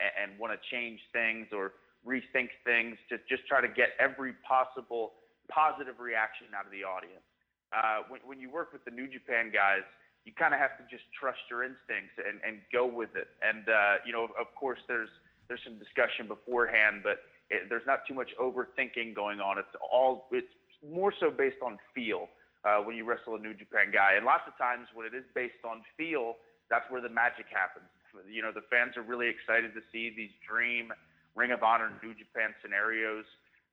and, 0.00 0.10
and 0.16 0.28
want 0.40 0.52
to 0.52 0.60
change 0.68 1.00
things 1.14 1.48
or 1.54 1.78
rethink 2.04 2.52
things 2.64 2.96
to 3.08 3.16
just 3.28 3.44
try 3.48 3.60
to 3.60 3.68
get 3.68 3.96
every 4.00 4.32
possible 4.44 5.17
positive 5.50 6.00
reaction 6.00 6.48
out 6.56 6.64
of 6.64 6.72
the 6.72 6.84
audience. 6.84 7.24
Uh, 7.72 8.04
when, 8.08 8.20
when 8.24 8.38
you 8.40 8.50
work 8.50 8.72
with 8.72 8.84
the 8.84 8.90
New 8.90 9.08
Japan 9.08 9.50
guys, 9.52 9.84
you 10.24 10.32
kind 10.32 10.52
of 10.52 10.60
have 10.60 10.76
to 10.76 10.84
just 10.90 11.04
trust 11.12 11.40
your 11.50 11.64
instincts 11.64 12.16
and, 12.20 12.40
and 12.46 12.60
go 12.72 12.86
with 12.86 13.16
it. 13.16 13.28
And 13.40 13.68
uh, 13.68 14.04
you 14.04 14.12
know, 14.12 14.28
of 14.38 14.52
course, 14.54 14.80
there's 14.88 15.08
there's 15.48 15.60
some 15.64 15.78
discussion 15.78 16.28
beforehand, 16.28 17.00
but 17.02 17.24
it, 17.48 17.68
there's 17.68 17.86
not 17.86 18.04
too 18.06 18.14
much 18.14 18.30
overthinking 18.40 19.14
going 19.14 19.40
on. 19.40 19.58
It's 19.58 19.72
all 19.80 20.28
it's 20.32 20.52
more 20.84 21.12
so 21.18 21.30
based 21.30 21.60
on 21.64 21.78
feel 21.94 22.28
uh, 22.64 22.78
when 22.84 22.96
you 22.96 23.04
wrestle 23.04 23.36
a 23.36 23.38
New 23.38 23.54
Japan 23.54 23.90
guy. 23.92 24.14
And 24.16 24.24
lots 24.24 24.44
of 24.46 24.56
times 24.58 24.88
when 24.94 25.06
it 25.06 25.14
is 25.14 25.24
based 25.34 25.64
on 25.64 25.82
feel, 25.96 26.36
that's 26.70 26.84
where 26.90 27.00
the 27.00 27.08
magic 27.08 27.46
happens. 27.50 27.88
You 28.28 28.42
know, 28.42 28.52
the 28.52 28.64
fans 28.68 28.96
are 28.96 29.02
really 29.02 29.28
excited 29.28 29.74
to 29.74 29.80
see 29.92 30.12
these 30.14 30.32
dream 30.44 30.92
Ring 31.36 31.52
of 31.52 31.62
Honor 31.62 31.92
New 32.02 32.14
Japan 32.14 32.54
scenarios. 32.60 33.24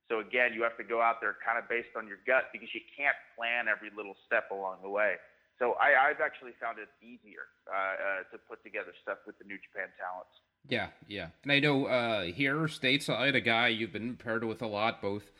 So 0.08 0.20
again, 0.20 0.54
you 0.54 0.62
have 0.62 0.76
to 0.76 0.84
go 0.84 1.02
out 1.02 1.20
there 1.20 1.36
kind 1.44 1.58
of 1.58 1.68
based 1.68 1.96
on 1.96 2.06
your 2.06 2.18
gut 2.26 2.50
because 2.52 2.68
you 2.72 2.80
can't 2.96 3.16
plan 3.36 3.66
every 3.66 3.90
little 3.96 4.14
step 4.26 4.50
along 4.50 4.78
the 4.82 4.88
way. 4.88 5.16
So 5.58 5.74
I, 5.80 6.08
I've 6.10 6.20
actually 6.20 6.52
found 6.60 6.78
it 6.78 6.88
easier 7.02 7.48
uh, 7.66 7.74
uh, 7.74 7.96
to 8.30 8.38
put 8.48 8.62
together 8.62 8.92
stuff 9.02 9.18
with 9.26 9.38
the 9.38 9.44
New 9.44 9.56
Japan 9.56 9.88
talents. 9.98 10.30
Yeah, 10.68 10.88
yeah. 11.08 11.28
And 11.42 11.52
I 11.52 11.60
know 11.60 11.86
uh, 11.86 12.24
here 12.24 12.56
stateside, 12.66 13.34
a 13.34 13.40
guy 13.40 13.68
you've 13.68 13.92
been 13.92 14.16
paired 14.16 14.44
with 14.44 14.62
a 14.62 14.66
lot, 14.66 15.00
both 15.00 15.30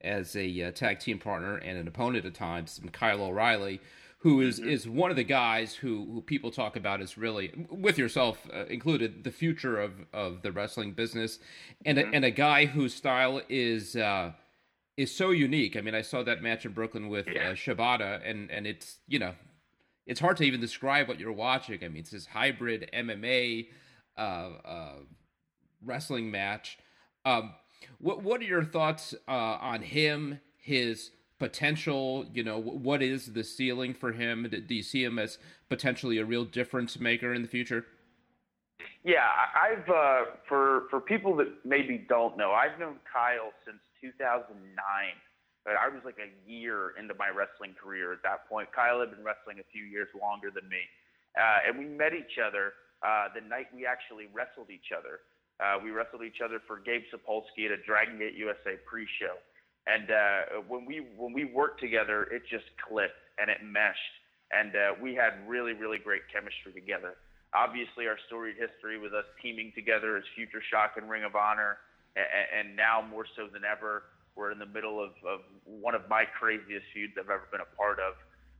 as 0.00 0.34
a 0.34 0.62
uh, 0.62 0.70
tag 0.72 0.98
team 0.98 1.18
partner 1.18 1.56
and 1.56 1.78
an 1.78 1.86
opponent 1.86 2.24
at 2.24 2.34
times, 2.34 2.80
Kyle 2.92 3.22
O'Reilly, 3.22 3.80
who 4.20 4.42
is, 4.42 4.60
mm-hmm. 4.60 4.68
is 4.68 4.86
one 4.86 5.10
of 5.10 5.16
the 5.16 5.24
guys 5.24 5.74
who, 5.74 6.06
who 6.12 6.20
people 6.20 6.50
talk 6.50 6.76
about 6.76 7.00
as 7.00 7.16
really, 7.16 7.66
with 7.70 7.96
yourself 7.96 8.38
uh, 8.54 8.66
included, 8.66 9.24
the 9.24 9.30
future 9.30 9.80
of, 9.80 9.92
of 10.12 10.42
the 10.42 10.52
wrestling 10.52 10.92
business, 10.92 11.38
and 11.86 11.96
mm-hmm. 11.96 12.12
a, 12.12 12.16
and 12.16 12.24
a 12.24 12.30
guy 12.30 12.66
whose 12.66 12.94
style 12.94 13.40
is 13.48 13.96
uh, 13.96 14.32
is 14.98 15.14
so 15.14 15.30
unique. 15.30 15.76
I 15.76 15.80
mean, 15.80 15.94
I 15.94 16.02
saw 16.02 16.22
that 16.22 16.42
match 16.42 16.66
in 16.66 16.72
Brooklyn 16.72 17.08
with 17.08 17.28
uh. 17.28 17.54
Shibata, 17.54 18.20
and 18.24 18.50
and 18.50 18.66
it's 18.66 18.98
you 19.08 19.18
know, 19.18 19.32
it's 20.06 20.20
hard 20.20 20.36
to 20.36 20.44
even 20.44 20.60
describe 20.60 21.08
what 21.08 21.18
you're 21.18 21.32
watching. 21.32 21.82
I 21.82 21.88
mean, 21.88 22.00
it's 22.00 22.10
this 22.10 22.26
hybrid 22.26 22.90
MMA 22.92 23.68
uh, 24.18 24.20
uh, 24.20 24.92
wrestling 25.82 26.30
match. 26.30 26.78
Um, 27.24 27.54
what 27.98 28.22
what 28.22 28.42
are 28.42 28.44
your 28.44 28.64
thoughts 28.64 29.14
uh, 29.26 29.30
on 29.30 29.80
him? 29.80 30.40
His 30.58 31.10
potential. 31.40 32.26
You 32.32 32.44
know, 32.44 32.60
what 32.60 33.02
is 33.02 33.32
the 33.32 33.42
ceiling 33.42 33.94
for 33.94 34.12
him? 34.12 34.48
Do 34.48 34.74
you 34.74 34.84
see 34.84 35.02
him 35.02 35.18
as 35.18 35.38
potentially 35.68 36.18
a 36.18 36.24
real 36.24 36.44
difference 36.44 37.00
maker 37.00 37.34
in 37.34 37.42
the 37.42 37.48
future? 37.48 37.84
Yeah, 39.02 39.26
I've 39.56 39.88
uh, 39.88 40.36
for 40.46 40.84
for 40.90 41.00
people 41.00 41.34
that 41.36 41.48
maybe 41.64 42.06
don't 42.08 42.36
know, 42.36 42.52
I've 42.52 42.78
known 42.78 43.00
Kyle 43.10 43.50
since 43.66 43.80
2009. 44.00 44.54
But 45.64 45.76
I 45.76 45.92
was 45.92 46.00
like 46.08 46.16
a 46.16 46.32
year 46.48 46.96
into 46.96 47.12
my 47.20 47.28
wrestling 47.28 47.76
career 47.76 48.16
at 48.16 48.22
that 48.24 48.48
point. 48.48 48.72
Kyle 48.72 49.00
had 49.00 49.12
been 49.12 49.20
wrestling 49.20 49.60
a 49.60 49.68
few 49.68 49.84
years 49.84 50.08
longer 50.16 50.48
than 50.48 50.64
me, 50.72 50.80
uh, 51.36 51.68
and 51.68 51.76
we 51.76 51.84
met 51.84 52.14
each 52.14 52.40
other 52.40 52.72
uh, 53.04 53.28
the 53.36 53.44
night 53.44 53.68
we 53.76 53.84
actually 53.84 54.28
wrestled 54.32 54.72
each 54.72 54.88
other. 54.96 55.20
Uh, 55.60 55.76
we 55.76 55.92
wrestled 55.92 56.24
each 56.24 56.40
other 56.40 56.60
for 56.64 56.80
Gabe 56.80 57.04
Sapolsky 57.12 57.68
at 57.68 57.72
a 57.72 57.80
Dragon 57.84 58.16
Gate 58.16 58.32
USA 58.40 58.80
pre-show, 58.88 59.36
and 59.86 60.10
uh, 60.10 60.60
when 60.68 60.84
we 60.84 61.06
when 61.16 61.32
we 61.32 61.44
worked 61.44 61.80
together, 61.80 62.24
it 62.30 62.42
just 62.50 62.66
clicked 62.86 63.16
and 63.38 63.48
it 63.50 63.58
meshed, 63.64 64.14
and 64.52 64.76
uh, 64.76 64.94
we 65.00 65.14
had 65.14 65.40
really 65.46 65.72
really 65.72 65.98
great 65.98 66.22
chemistry 66.32 66.72
together. 66.72 67.16
Obviously, 67.54 68.06
our 68.06 68.18
storied 68.26 68.56
history 68.56 68.98
with 68.98 69.12
us 69.12 69.24
teaming 69.42 69.72
together 69.74 70.16
as 70.16 70.22
Future 70.36 70.62
Shock 70.70 70.94
and 70.96 71.10
Ring 71.10 71.24
of 71.24 71.34
Honor, 71.34 71.78
and, 72.14 72.68
and 72.68 72.76
now 72.76 73.02
more 73.02 73.26
so 73.34 73.48
than 73.50 73.62
ever, 73.64 74.04
we're 74.36 74.52
in 74.52 74.58
the 74.58 74.70
middle 74.70 75.02
of, 75.02 75.10
of 75.26 75.40
one 75.64 75.94
of 75.94 76.08
my 76.08 76.24
craziest 76.24 76.86
feuds 76.94 77.14
I've 77.18 77.30
ever 77.30 77.48
been 77.50 77.60
a 77.60 77.76
part 77.76 77.98
of. 77.98 78.14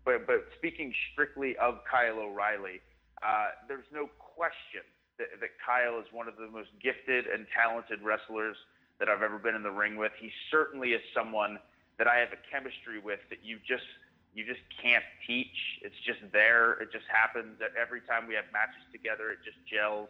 But 0.04 0.26
but 0.26 0.48
speaking 0.56 0.92
strictly 1.12 1.56
of 1.58 1.84
Kyle 1.86 2.18
O'Reilly, 2.18 2.80
uh, 3.22 3.54
there's 3.68 3.86
no 3.92 4.08
question 4.18 4.82
that, 5.18 5.28
that 5.40 5.52
Kyle 5.60 6.00
is 6.00 6.08
one 6.10 6.26
of 6.26 6.36
the 6.40 6.48
most 6.48 6.72
gifted 6.82 7.26
and 7.28 7.46
talented 7.52 8.00
wrestlers 8.02 8.56
that 9.00 9.08
I've 9.08 9.22
ever 9.22 9.38
been 9.38 9.56
in 9.56 9.62
the 9.62 9.72
ring 9.72 9.96
with. 9.96 10.12
He 10.20 10.30
certainly 10.50 10.92
is 10.92 11.00
someone 11.12 11.58
that 11.98 12.06
I 12.06 12.18
have 12.18 12.28
a 12.32 12.40
chemistry 12.52 13.00
with 13.02 13.20
that 13.30 13.40
you 13.42 13.58
just 13.66 13.88
you 14.32 14.46
just 14.46 14.60
can't 14.80 15.04
teach. 15.26 15.82
It's 15.82 15.98
just 16.06 16.20
there. 16.32 16.74
It 16.80 16.92
just 16.92 17.06
happens. 17.10 17.58
That 17.58 17.70
every 17.80 18.00
time 18.02 18.28
we 18.28 18.34
have 18.34 18.44
matches 18.52 18.84
together, 18.92 19.30
it 19.32 19.38
just 19.44 19.58
gels. 19.66 20.08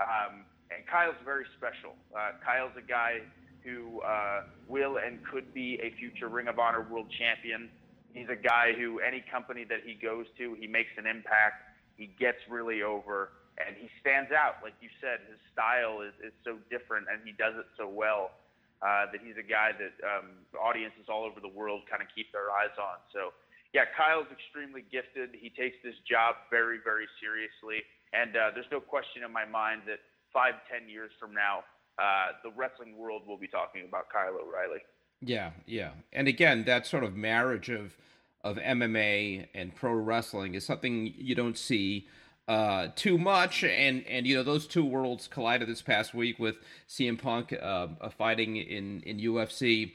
Um, 0.00 0.42
and 0.74 0.84
Kyle's 0.90 1.20
very 1.24 1.44
special. 1.56 1.94
Uh, 2.16 2.32
Kyle's 2.44 2.72
a 2.76 2.82
guy 2.82 3.20
who 3.62 4.00
uh, 4.00 4.42
will 4.66 4.96
and 4.98 5.20
could 5.24 5.52
be 5.54 5.78
a 5.82 5.94
future 5.98 6.28
Ring 6.28 6.48
of 6.48 6.58
Honor 6.58 6.86
World 6.90 7.06
Champion. 7.16 7.68
He's 8.12 8.28
a 8.28 8.36
guy 8.36 8.72
who 8.76 8.98
any 8.98 9.22
company 9.30 9.64
that 9.68 9.80
he 9.84 9.94
goes 9.94 10.26
to, 10.38 10.56
he 10.58 10.66
makes 10.66 10.90
an 10.96 11.06
impact. 11.06 11.62
He 11.96 12.10
gets 12.18 12.38
really 12.48 12.82
over 12.82 13.30
and 13.60 13.76
he 13.76 13.88
stands 14.00 14.32
out. 14.32 14.62
Like 14.62 14.74
you 14.80 14.88
said, 15.00 15.20
his 15.28 15.40
style 15.52 16.00
is, 16.00 16.14
is 16.24 16.34
so 16.44 16.56
different, 16.72 17.06
and 17.12 17.20
he 17.24 17.32
does 17.32 17.54
it 17.56 17.68
so 17.76 17.88
well 17.88 18.32
uh, 18.80 19.12
that 19.12 19.20
he's 19.20 19.36
a 19.36 19.44
guy 19.44 19.76
that 19.76 19.94
um, 20.00 20.40
audiences 20.56 21.08
all 21.08 21.24
over 21.24 21.40
the 21.40 21.52
world 21.52 21.84
kind 21.90 22.00
of 22.00 22.08
keep 22.14 22.32
their 22.32 22.48
eyes 22.48 22.72
on. 22.80 22.96
So, 23.12 23.36
yeah, 23.72 23.84
Kyle's 23.92 24.30
extremely 24.32 24.84
gifted. 24.88 25.36
He 25.36 25.52
takes 25.52 25.76
this 25.84 25.96
job 26.08 26.48
very, 26.48 26.80
very 26.82 27.06
seriously, 27.20 27.84
and 28.12 28.34
uh, 28.34 28.50
there's 28.56 28.70
no 28.72 28.80
question 28.80 29.22
in 29.22 29.32
my 29.32 29.44
mind 29.44 29.84
that 29.86 30.00
five, 30.32 30.58
ten 30.66 30.88
years 30.88 31.12
from 31.20 31.34
now, 31.34 31.62
uh, 32.00 32.40
the 32.42 32.50
wrestling 32.56 32.96
world 32.96 33.22
will 33.28 33.38
be 33.38 33.48
talking 33.48 33.84
about 33.86 34.08
Kyle 34.08 34.34
O'Reilly. 34.34 34.80
Yeah, 35.20 35.52
yeah, 35.66 35.92
and 36.12 36.26
again, 36.26 36.64
that 36.64 36.86
sort 36.86 37.04
of 37.04 37.14
marriage 37.14 37.68
of 37.68 37.96
of 38.42 38.56
MMA 38.56 39.48
and 39.54 39.74
pro 39.74 39.92
wrestling 39.92 40.54
is 40.54 40.64
something 40.64 41.12
you 41.16 41.34
don't 41.34 41.58
see 41.58 42.08
uh, 42.50 42.88
too 42.96 43.16
much, 43.16 43.62
and 43.62 44.04
and 44.08 44.26
you 44.26 44.34
know 44.34 44.42
those 44.42 44.66
two 44.66 44.84
worlds 44.84 45.28
collided 45.28 45.68
this 45.68 45.82
past 45.82 46.14
week 46.14 46.40
with 46.40 46.56
CM 46.88 47.16
Punk 47.16 47.52
uh, 47.52 47.86
fighting 48.18 48.56
in 48.56 49.02
in 49.02 49.18
UFC. 49.18 49.92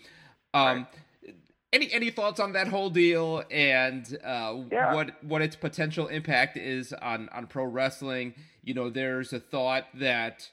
Um, 0.53 0.77
right. 0.77 0.87
Any 1.73 1.91
any 1.91 2.11
thoughts 2.11 2.39
on 2.39 2.53
that 2.53 2.69
whole 2.69 2.89
deal 2.89 3.43
and 3.51 4.05
uh, 4.23 4.55
yeah. 4.71 4.93
what 4.93 5.21
what 5.21 5.41
its 5.41 5.57
potential 5.57 6.07
impact 6.07 6.55
is 6.55 6.93
on 6.93 7.27
on 7.33 7.47
pro 7.47 7.65
wrestling? 7.65 8.33
You 8.63 8.73
know, 8.73 8.89
there's 8.89 9.33
a 9.33 9.41
thought 9.41 9.87
that 9.95 10.49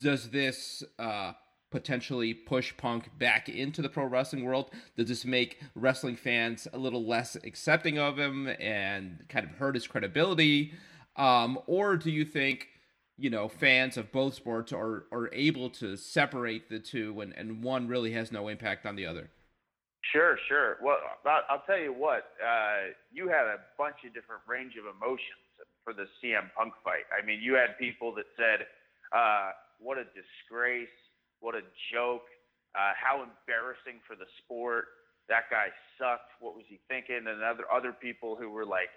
does 0.00 0.30
this 0.30 0.84
uh, 1.00 1.32
potentially 1.72 2.32
push 2.32 2.76
Punk 2.76 3.10
back 3.18 3.48
into 3.48 3.82
the 3.82 3.88
pro 3.88 4.04
wrestling 4.04 4.44
world? 4.44 4.70
Does 4.96 5.08
this 5.08 5.24
make 5.24 5.58
wrestling 5.74 6.14
fans 6.14 6.68
a 6.72 6.78
little 6.78 7.04
less 7.04 7.34
accepting 7.34 7.98
of 7.98 8.20
him 8.20 8.46
and 8.60 9.24
kind 9.28 9.44
of 9.44 9.56
hurt 9.56 9.74
his 9.74 9.88
credibility? 9.88 10.74
Um, 11.18 11.58
or 11.66 11.96
do 11.96 12.10
you 12.10 12.24
think, 12.24 12.68
you 13.16 13.28
know, 13.28 13.48
fans 13.48 13.96
of 13.96 14.12
both 14.12 14.34
sports 14.34 14.72
are, 14.72 15.04
are 15.12 15.28
able 15.32 15.68
to 15.70 15.96
separate 15.96 16.70
the 16.70 16.78
two 16.78 17.20
and, 17.20 17.34
and 17.36 17.62
one 17.62 17.88
really 17.88 18.12
has 18.12 18.30
no 18.30 18.48
impact 18.48 18.86
on 18.86 18.96
the 18.96 19.04
other? 19.04 19.30
Sure, 20.12 20.38
sure. 20.48 20.76
Well, 20.80 20.96
I'll 21.50 21.62
tell 21.66 21.78
you 21.78 21.92
what, 21.92 22.32
uh, 22.40 22.94
you 23.12 23.28
had 23.28 23.44
a 23.44 23.58
bunch 23.76 23.96
of 24.06 24.14
different 24.14 24.42
range 24.46 24.74
of 24.78 24.86
emotions 24.86 25.42
for 25.84 25.92
the 25.92 26.06
CM 26.22 26.48
Punk 26.56 26.72
fight. 26.84 27.04
I 27.10 27.24
mean, 27.26 27.40
you 27.42 27.54
had 27.54 27.76
people 27.78 28.14
that 28.14 28.24
said, 28.36 28.66
uh, 29.12 29.50
what 29.80 29.98
a 29.98 30.04
disgrace, 30.14 30.88
what 31.40 31.54
a 31.54 31.62
joke, 31.92 32.24
uh, 32.74 32.92
how 32.94 33.24
embarrassing 33.26 34.00
for 34.06 34.14
the 34.14 34.26
sport. 34.44 34.86
That 35.28 35.50
guy 35.50 35.68
sucked. 35.98 36.32
What 36.40 36.54
was 36.54 36.64
he 36.68 36.80
thinking? 36.88 37.26
And 37.28 37.42
other 37.42 37.64
other 37.72 37.92
people 37.92 38.36
who 38.36 38.48
were 38.50 38.64
like, 38.64 38.88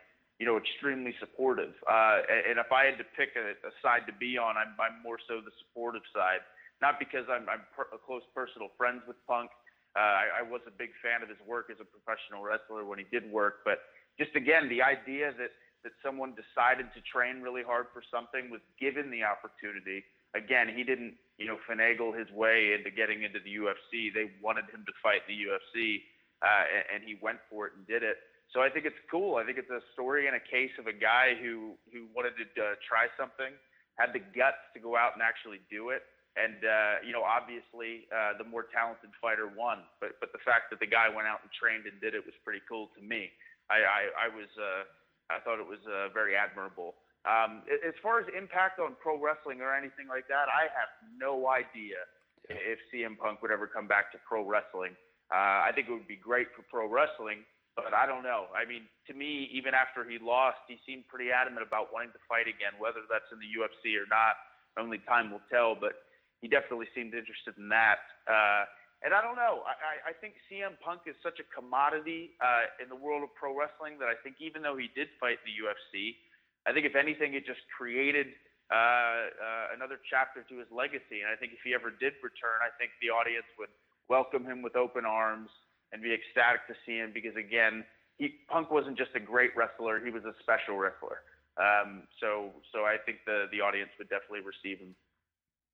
you 0.41 0.49
know, 0.49 0.57
extremely 0.57 1.13
supportive. 1.21 1.77
Uh, 1.85 2.25
and 2.49 2.57
if 2.57 2.73
I 2.73 2.89
had 2.89 2.97
to 2.97 3.05
pick 3.13 3.37
a, 3.37 3.53
a 3.61 3.71
side 3.77 4.09
to 4.09 4.13
be 4.17 4.41
on, 4.41 4.57
I'm, 4.57 4.73
I'm 4.81 4.97
more 5.05 5.21
so 5.29 5.37
the 5.37 5.53
supportive 5.61 6.01
side. 6.09 6.41
Not 6.81 6.97
because 6.97 7.29
I'm, 7.29 7.45
I'm 7.45 7.61
per, 7.77 7.85
close 8.01 8.25
personal 8.33 8.73
friends 8.73 9.05
with 9.05 9.21
Punk, 9.29 9.53
Uh, 9.93 10.01
I, 10.01 10.41
I 10.41 10.43
was 10.47 10.65
a 10.65 10.73
big 10.73 10.97
fan 11.05 11.21
of 11.21 11.29
his 11.29 11.37
work 11.45 11.69
as 11.69 11.77
a 11.77 11.85
professional 11.85 12.41
wrestler 12.41 12.89
when 12.89 12.97
he 12.97 13.05
did 13.13 13.29
work, 13.29 13.61
but 13.61 13.85
just 14.17 14.33
again, 14.33 14.65
the 14.65 14.81
idea 14.81 15.29
that 15.37 15.53
that 15.85 15.93
someone 16.01 16.33
decided 16.37 16.89
to 16.93 17.01
train 17.01 17.41
really 17.41 17.65
hard 17.65 17.89
for 17.93 18.01
something 18.09 18.49
was 18.53 18.61
given 18.77 19.09
the 19.09 19.25
opportunity. 19.25 20.05
Again, 20.37 20.69
he 20.69 20.85
didn't, 20.85 21.17
you 21.41 21.49
know, 21.49 21.57
finagle 21.65 22.13
his 22.13 22.29
way 22.29 22.77
into 22.77 22.93
getting 22.93 23.25
into 23.25 23.41
the 23.41 23.49
UFC. 23.61 24.13
They 24.13 24.29
wanted 24.45 24.69
him 24.69 24.85
to 24.85 24.93
fight 25.01 25.25
the 25.25 25.33
UFC, 25.33 26.05
uh, 26.45 26.65
and, 26.69 26.83
and 26.93 26.99
he 27.01 27.17
went 27.17 27.41
for 27.49 27.65
it 27.65 27.73
and 27.73 27.85
did 27.89 28.05
it. 28.05 28.21
So 28.51 28.59
I 28.59 28.67
think 28.67 28.83
it's 28.83 28.99
cool. 29.07 29.39
I 29.39 29.47
think 29.47 29.57
it's 29.57 29.71
a 29.71 29.79
story 29.95 30.27
and 30.27 30.35
a 30.35 30.43
case 30.43 30.75
of 30.75 30.87
a 30.87 30.95
guy 30.95 31.39
who 31.39 31.79
who 31.91 32.11
wanted 32.11 32.35
to 32.35 32.45
uh, 32.59 32.75
try 32.83 33.07
something, 33.15 33.55
had 33.95 34.11
the 34.11 34.19
guts 34.35 34.59
to 34.75 34.79
go 34.83 34.99
out 34.99 35.15
and 35.15 35.23
actually 35.23 35.63
do 35.71 35.95
it, 35.95 36.03
and 36.35 36.59
uh, 36.59 36.99
you 37.03 37.15
know, 37.15 37.23
obviously, 37.23 38.11
uh, 38.11 38.35
the 38.35 38.47
more 38.47 38.67
talented 38.71 39.11
fighter 39.23 39.47
won. 39.47 39.87
But 40.03 40.19
but 40.19 40.35
the 40.35 40.43
fact 40.43 40.67
that 40.71 40.83
the 40.83 40.87
guy 40.87 41.07
went 41.07 41.31
out 41.31 41.39
and 41.43 41.51
trained 41.51 41.87
and 41.87 41.95
did 42.03 42.11
it 42.11 42.23
was 42.27 42.35
pretty 42.43 42.63
cool 42.67 42.91
to 42.95 43.01
me. 43.03 43.31
I 43.71 43.83
I, 43.83 44.01
I 44.15 44.27
was 44.31 44.51
uh, 44.59 44.83
I 45.31 45.39
thought 45.43 45.63
it 45.63 45.67
was 45.67 45.79
uh, 45.87 46.11
very 46.11 46.35
admirable. 46.35 46.99
Um, 47.23 47.61
as 47.69 47.93
far 48.01 48.19
as 48.19 48.25
impact 48.33 48.81
on 48.81 48.97
pro 48.97 49.15
wrestling 49.15 49.61
or 49.61 49.71
anything 49.71 50.09
like 50.09 50.27
that, 50.27 50.49
I 50.49 50.67
have 50.73 50.89
no 51.15 51.47
idea 51.47 52.01
yeah. 52.49 52.57
if 52.57 52.81
CM 52.89 53.13
Punk 53.15 53.45
would 53.45 53.51
ever 53.53 53.69
come 53.69 53.85
back 53.85 54.11
to 54.11 54.17
pro 54.27 54.41
wrestling. 54.43 54.97
Uh, 55.29 55.63
I 55.63 55.71
think 55.71 55.87
it 55.87 55.93
would 55.93 56.09
be 56.09 56.17
great 56.17 56.47
for 56.57 56.65
pro 56.65 56.89
wrestling, 56.89 57.45
but 57.75 57.95
I 57.95 58.03
don't 58.05 58.23
know. 58.23 58.51
I 58.51 58.67
mean, 58.67 58.83
to 59.07 59.13
me, 59.13 59.47
even 59.55 59.71
after 59.71 60.03
he 60.03 60.19
lost, 60.19 60.59
he 60.67 60.75
seemed 60.83 61.07
pretty 61.07 61.31
adamant 61.31 61.63
about 61.63 61.93
wanting 61.95 62.11
to 62.11 62.21
fight 62.27 62.47
again, 62.47 62.75
whether 62.77 63.07
that's 63.07 63.27
in 63.31 63.39
the 63.39 63.47
UFC 63.47 63.95
or 63.95 64.07
not. 64.11 64.35
Only 64.75 64.99
time 65.07 65.31
will 65.31 65.43
tell. 65.47 65.75
But 65.75 65.95
he 66.43 66.51
definitely 66.51 66.91
seemed 66.91 67.15
interested 67.15 67.55
in 67.55 67.69
that. 67.71 68.03
Uh, 68.27 68.67
and 69.01 69.15
I 69.17 69.21
don't 69.23 69.39
know. 69.39 69.65
I, 69.65 70.11
I 70.11 70.13
think 70.13 70.37
CM 70.45 70.77
Punk 70.77 71.09
is 71.09 71.17
such 71.25 71.41
a 71.41 71.47
commodity 71.49 72.37
uh, 72.37 72.69
in 72.77 72.85
the 72.85 72.97
world 72.97 73.25
of 73.25 73.33
pro 73.33 73.55
wrestling 73.55 73.97
that 73.97 74.11
I 74.11 74.17
think 74.21 74.37
even 74.37 74.61
though 74.61 74.77
he 74.77 74.93
did 74.93 75.09
fight 75.17 75.41
the 75.41 75.55
UFC, 75.57 76.21
I 76.67 76.75
think 76.75 76.85
if 76.85 76.93
anything, 76.93 77.33
it 77.33 77.47
just 77.47 77.65
created 77.73 78.29
uh, 78.69 79.31
uh, 79.41 79.65
another 79.73 79.97
chapter 80.05 80.45
to 80.45 80.55
his 80.59 80.69
legacy. 80.69 81.25
And 81.25 81.33
I 81.33 81.35
think 81.39 81.57
if 81.57 81.65
he 81.65 81.73
ever 81.73 81.89
did 81.89 82.13
return, 82.21 82.61
I 82.61 82.69
think 82.77 82.93
the 83.01 83.09
audience 83.09 83.47
would 83.57 83.73
welcome 84.05 84.45
him 84.45 84.61
with 84.61 84.77
open 84.77 85.01
arms 85.01 85.49
and 85.91 86.01
be 86.01 86.13
ecstatic 86.13 86.67
to 86.67 86.73
see 86.85 86.97
him 86.97 87.11
because 87.13 87.35
again, 87.35 87.83
he 88.17 88.35
Punk 88.47 88.71
wasn't 88.71 88.97
just 88.97 89.11
a 89.15 89.19
great 89.19 89.51
wrestler; 89.55 90.03
he 90.03 90.11
was 90.11 90.23
a 90.25 90.33
special 90.41 90.77
wrestler. 90.77 91.19
Um, 91.57 92.03
so, 92.19 92.51
so 92.73 92.85
I 92.85 92.97
think 93.05 93.19
the 93.25 93.45
the 93.51 93.61
audience 93.61 93.91
would 93.97 94.09
definitely 94.09 94.41
receive 94.41 94.79
him. 94.79 94.95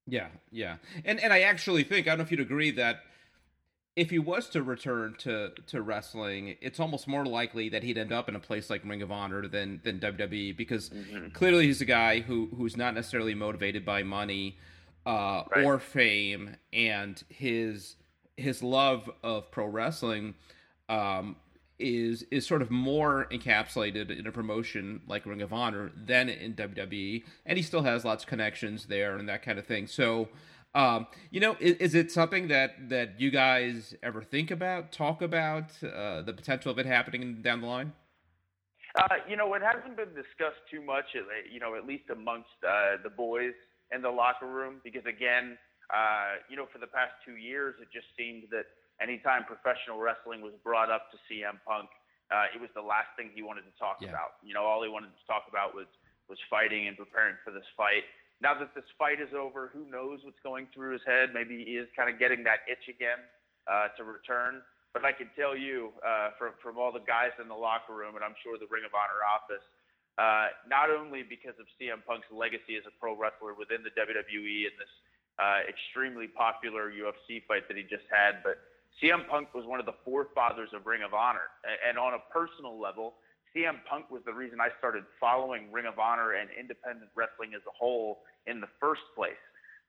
Yeah, 0.07 0.27
yeah, 0.51 0.77
and 1.05 1.19
and 1.19 1.33
I 1.33 1.41
actually 1.41 1.83
think 1.83 2.07
I 2.07 2.11
don't 2.11 2.19
know 2.19 2.23
if 2.23 2.31
you'd 2.31 2.39
agree 2.39 2.71
that 2.71 3.01
if 3.97 4.11
he 4.11 4.19
was 4.19 4.47
to 4.49 4.63
return 4.63 5.15
to 5.19 5.51
to 5.67 5.81
wrestling, 5.81 6.55
it's 6.61 6.79
almost 6.79 7.07
more 7.07 7.25
likely 7.25 7.67
that 7.69 7.83
he'd 7.83 7.97
end 7.97 8.13
up 8.13 8.29
in 8.29 8.35
a 8.35 8.39
place 8.39 8.69
like 8.69 8.85
Ring 8.85 9.01
of 9.01 9.11
Honor 9.11 9.47
than 9.47 9.81
than 9.83 9.99
WWE 9.99 10.55
because 10.55 10.89
mm-hmm. 10.89 11.29
clearly 11.29 11.65
he's 11.65 11.81
a 11.81 11.85
guy 11.85 12.21
who 12.21 12.49
who's 12.55 12.77
not 12.77 12.93
necessarily 12.93 13.33
motivated 13.33 13.83
by 13.83 14.03
money 14.03 14.57
uh, 15.05 15.43
right. 15.55 15.65
or 15.65 15.79
fame, 15.79 16.55
and 16.71 17.23
his 17.29 17.95
his 18.37 18.63
love 18.63 19.09
of 19.23 19.51
pro 19.51 19.65
wrestling 19.65 20.35
um, 20.87 21.35
is 21.79 22.23
is 22.31 22.45
sort 22.45 22.61
of 22.61 22.71
more 22.71 23.27
encapsulated 23.31 24.17
in 24.17 24.25
a 24.25 24.31
promotion 24.31 25.01
like 25.07 25.25
Ring 25.25 25.41
of 25.41 25.51
Honor 25.51 25.91
than 25.95 26.29
in 26.29 26.53
WWE, 26.53 27.23
and 27.45 27.57
he 27.57 27.63
still 27.63 27.83
has 27.83 28.05
lots 28.05 28.23
of 28.23 28.29
connections 28.29 28.85
there 28.85 29.17
and 29.17 29.27
that 29.27 29.43
kind 29.43 29.59
of 29.59 29.65
thing. 29.65 29.87
So, 29.87 30.29
um, 30.73 31.07
you 31.31 31.39
know, 31.39 31.57
is, 31.59 31.75
is, 31.77 31.95
it 31.95 32.11
something 32.11 32.47
that 32.47 32.89
that 32.89 33.19
you 33.19 33.31
guys 33.31 33.95
ever 34.01 34.21
think 34.21 34.51
about, 34.51 34.91
talk 34.91 35.21
about 35.21 35.71
uh, 35.83 36.21
the 36.21 36.33
potential 36.33 36.71
of 36.71 36.79
it 36.79 36.85
happening 36.85 37.41
down 37.41 37.61
the 37.61 37.67
line? 37.67 37.93
Uh, 38.97 39.07
you 39.27 39.35
know, 39.35 39.53
it 39.53 39.61
hasn't 39.61 39.95
been 39.95 40.13
discussed 40.15 40.61
too 40.71 40.81
much. 40.81 41.05
You 41.51 41.59
know, 41.59 41.75
at 41.75 41.85
least 41.85 42.09
amongst 42.09 42.49
uh, 42.67 42.97
the 43.03 43.09
boys 43.09 43.53
in 43.93 44.01
the 44.01 44.09
locker 44.09 44.47
room, 44.47 44.75
because 44.83 45.05
again, 45.05 45.57
uh, 45.89 46.43
you 46.51 46.55
know, 46.59 46.67
for 46.71 46.79
the 46.79 46.89
past 46.89 47.15
two 47.23 47.39
years, 47.39 47.75
it 47.79 47.87
just 47.93 48.07
seemed 48.19 48.51
that 48.51 48.67
anytime 48.99 49.47
professional 49.47 49.99
wrestling 49.99 50.43
was 50.43 50.53
brought 50.63 50.91
up 50.91 51.07
to 51.11 51.17
CM 51.27 51.61
Punk, 51.63 51.87
uh, 52.27 52.51
it 52.51 52.59
was 52.59 52.67
the 52.75 52.83
last 52.83 53.07
thing 53.15 53.31
he 53.31 53.39
wanted 53.39 53.63
to 53.63 53.75
talk 53.79 54.03
yeah. 54.03 54.11
about. 54.11 54.43
You 54.43 54.51
know, 54.51 54.67
all 54.67 54.83
he 54.83 54.91
wanted 54.91 55.15
to 55.15 55.23
talk 55.23 55.47
about 55.47 55.71
was 55.71 55.87
was 56.27 56.35
fighting 56.51 56.91
and 56.91 56.99
preparing 56.99 57.39
for 57.39 57.55
this 57.55 57.63
fight. 57.79 58.03
Now 58.43 58.51
that 58.59 58.75
this 58.75 58.83
fight 58.99 59.23
is 59.23 59.31
over, 59.31 59.71
who 59.71 59.87
knows 59.87 60.19
what's 60.27 60.43
going 60.43 60.67
through 60.75 60.99
his 60.99 61.05
head? 61.07 61.31
Maybe 61.31 61.63
he 61.63 61.79
is 61.79 61.87
kind 61.95 62.11
of 62.11 62.19
getting 62.19 62.43
that 62.43 62.67
itch 62.67 62.91
again 62.91 63.23
uh, 63.63 63.95
to 63.95 64.03
return. 64.03 64.59
But 64.91 65.07
I 65.07 65.15
can 65.15 65.31
tell 65.39 65.55
you 65.55 65.95
uh, 66.03 66.35
from 66.35 66.59
from 66.59 66.75
all 66.75 66.91
the 66.91 67.05
guys 67.07 67.31
in 67.39 67.47
the 67.47 67.55
locker 67.55 67.95
room, 67.95 68.19
and 68.19 68.23
I'm 68.27 68.35
sure 68.43 68.59
the 68.59 68.67
Ring 68.67 68.83
of 68.83 68.91
Honor 68.91 69.23
office, 69.23 69.63
uh, 70.19 70.51
not 70.67 70.91
only 70.91 71.23
because 71.23 71.55
of 71.63 71.69
CM 71.79 72.03
Punk's 72.03 72.27
legacy 72.27 72.75
as 72.75 72.83
a 72.83 72.93
pro 72.99 73.15
wrestler 73.15 73.55
within 73.55 73.87
the 73.87 73.93
WWE 73.95 74.67
and 74.67 74.75
this 74.75 74.91
uh, 75.39 75.61
extremely 75.69 76.27
popular 76.27 76.91
UFC 76.91 77.45
fight 77.47 77.67
that 77.67 77.77
he 77.77 77.83
just 77.83 78.05
had, 78.09 78.41
but 78.43 78.57
CM 79.01 79.27
Punk 79.29 79.53
was 79.53 79.65
one 79.65 79.79
of 79.79 79.85
the 79.85 79.97
forefathers 80.03 80.69
of 80.73 80.85
Ring 80.85 81.03
of 81.05 81.13
Honor. 81.13 81.53
And 81.87 81.97
on 81.97 82.13
a 82.13 82.21
personal 82.33 82.79
level, 82.79 83.13
CM 83.55 83.77
Punk 83.89 84.09
was 84.09 84.21
the 84.25 84.33
reason 84.33 84.59
I 84.59 84.69
started 84.79 85.03
following 85.19 85.71
Ring 85.71 85.85
of 85.85 85.99
Honor 85.99 86.33
and 86.33 86.49
independent 86.49 87.11
wrestling 87.15 87.53
as 87.53 87.61
a 87.67 87.75
whole 87.77 88.25
in 88.47 88.59
the 88.59 88.67
first 88.79 89.05
place. 89.15 89.37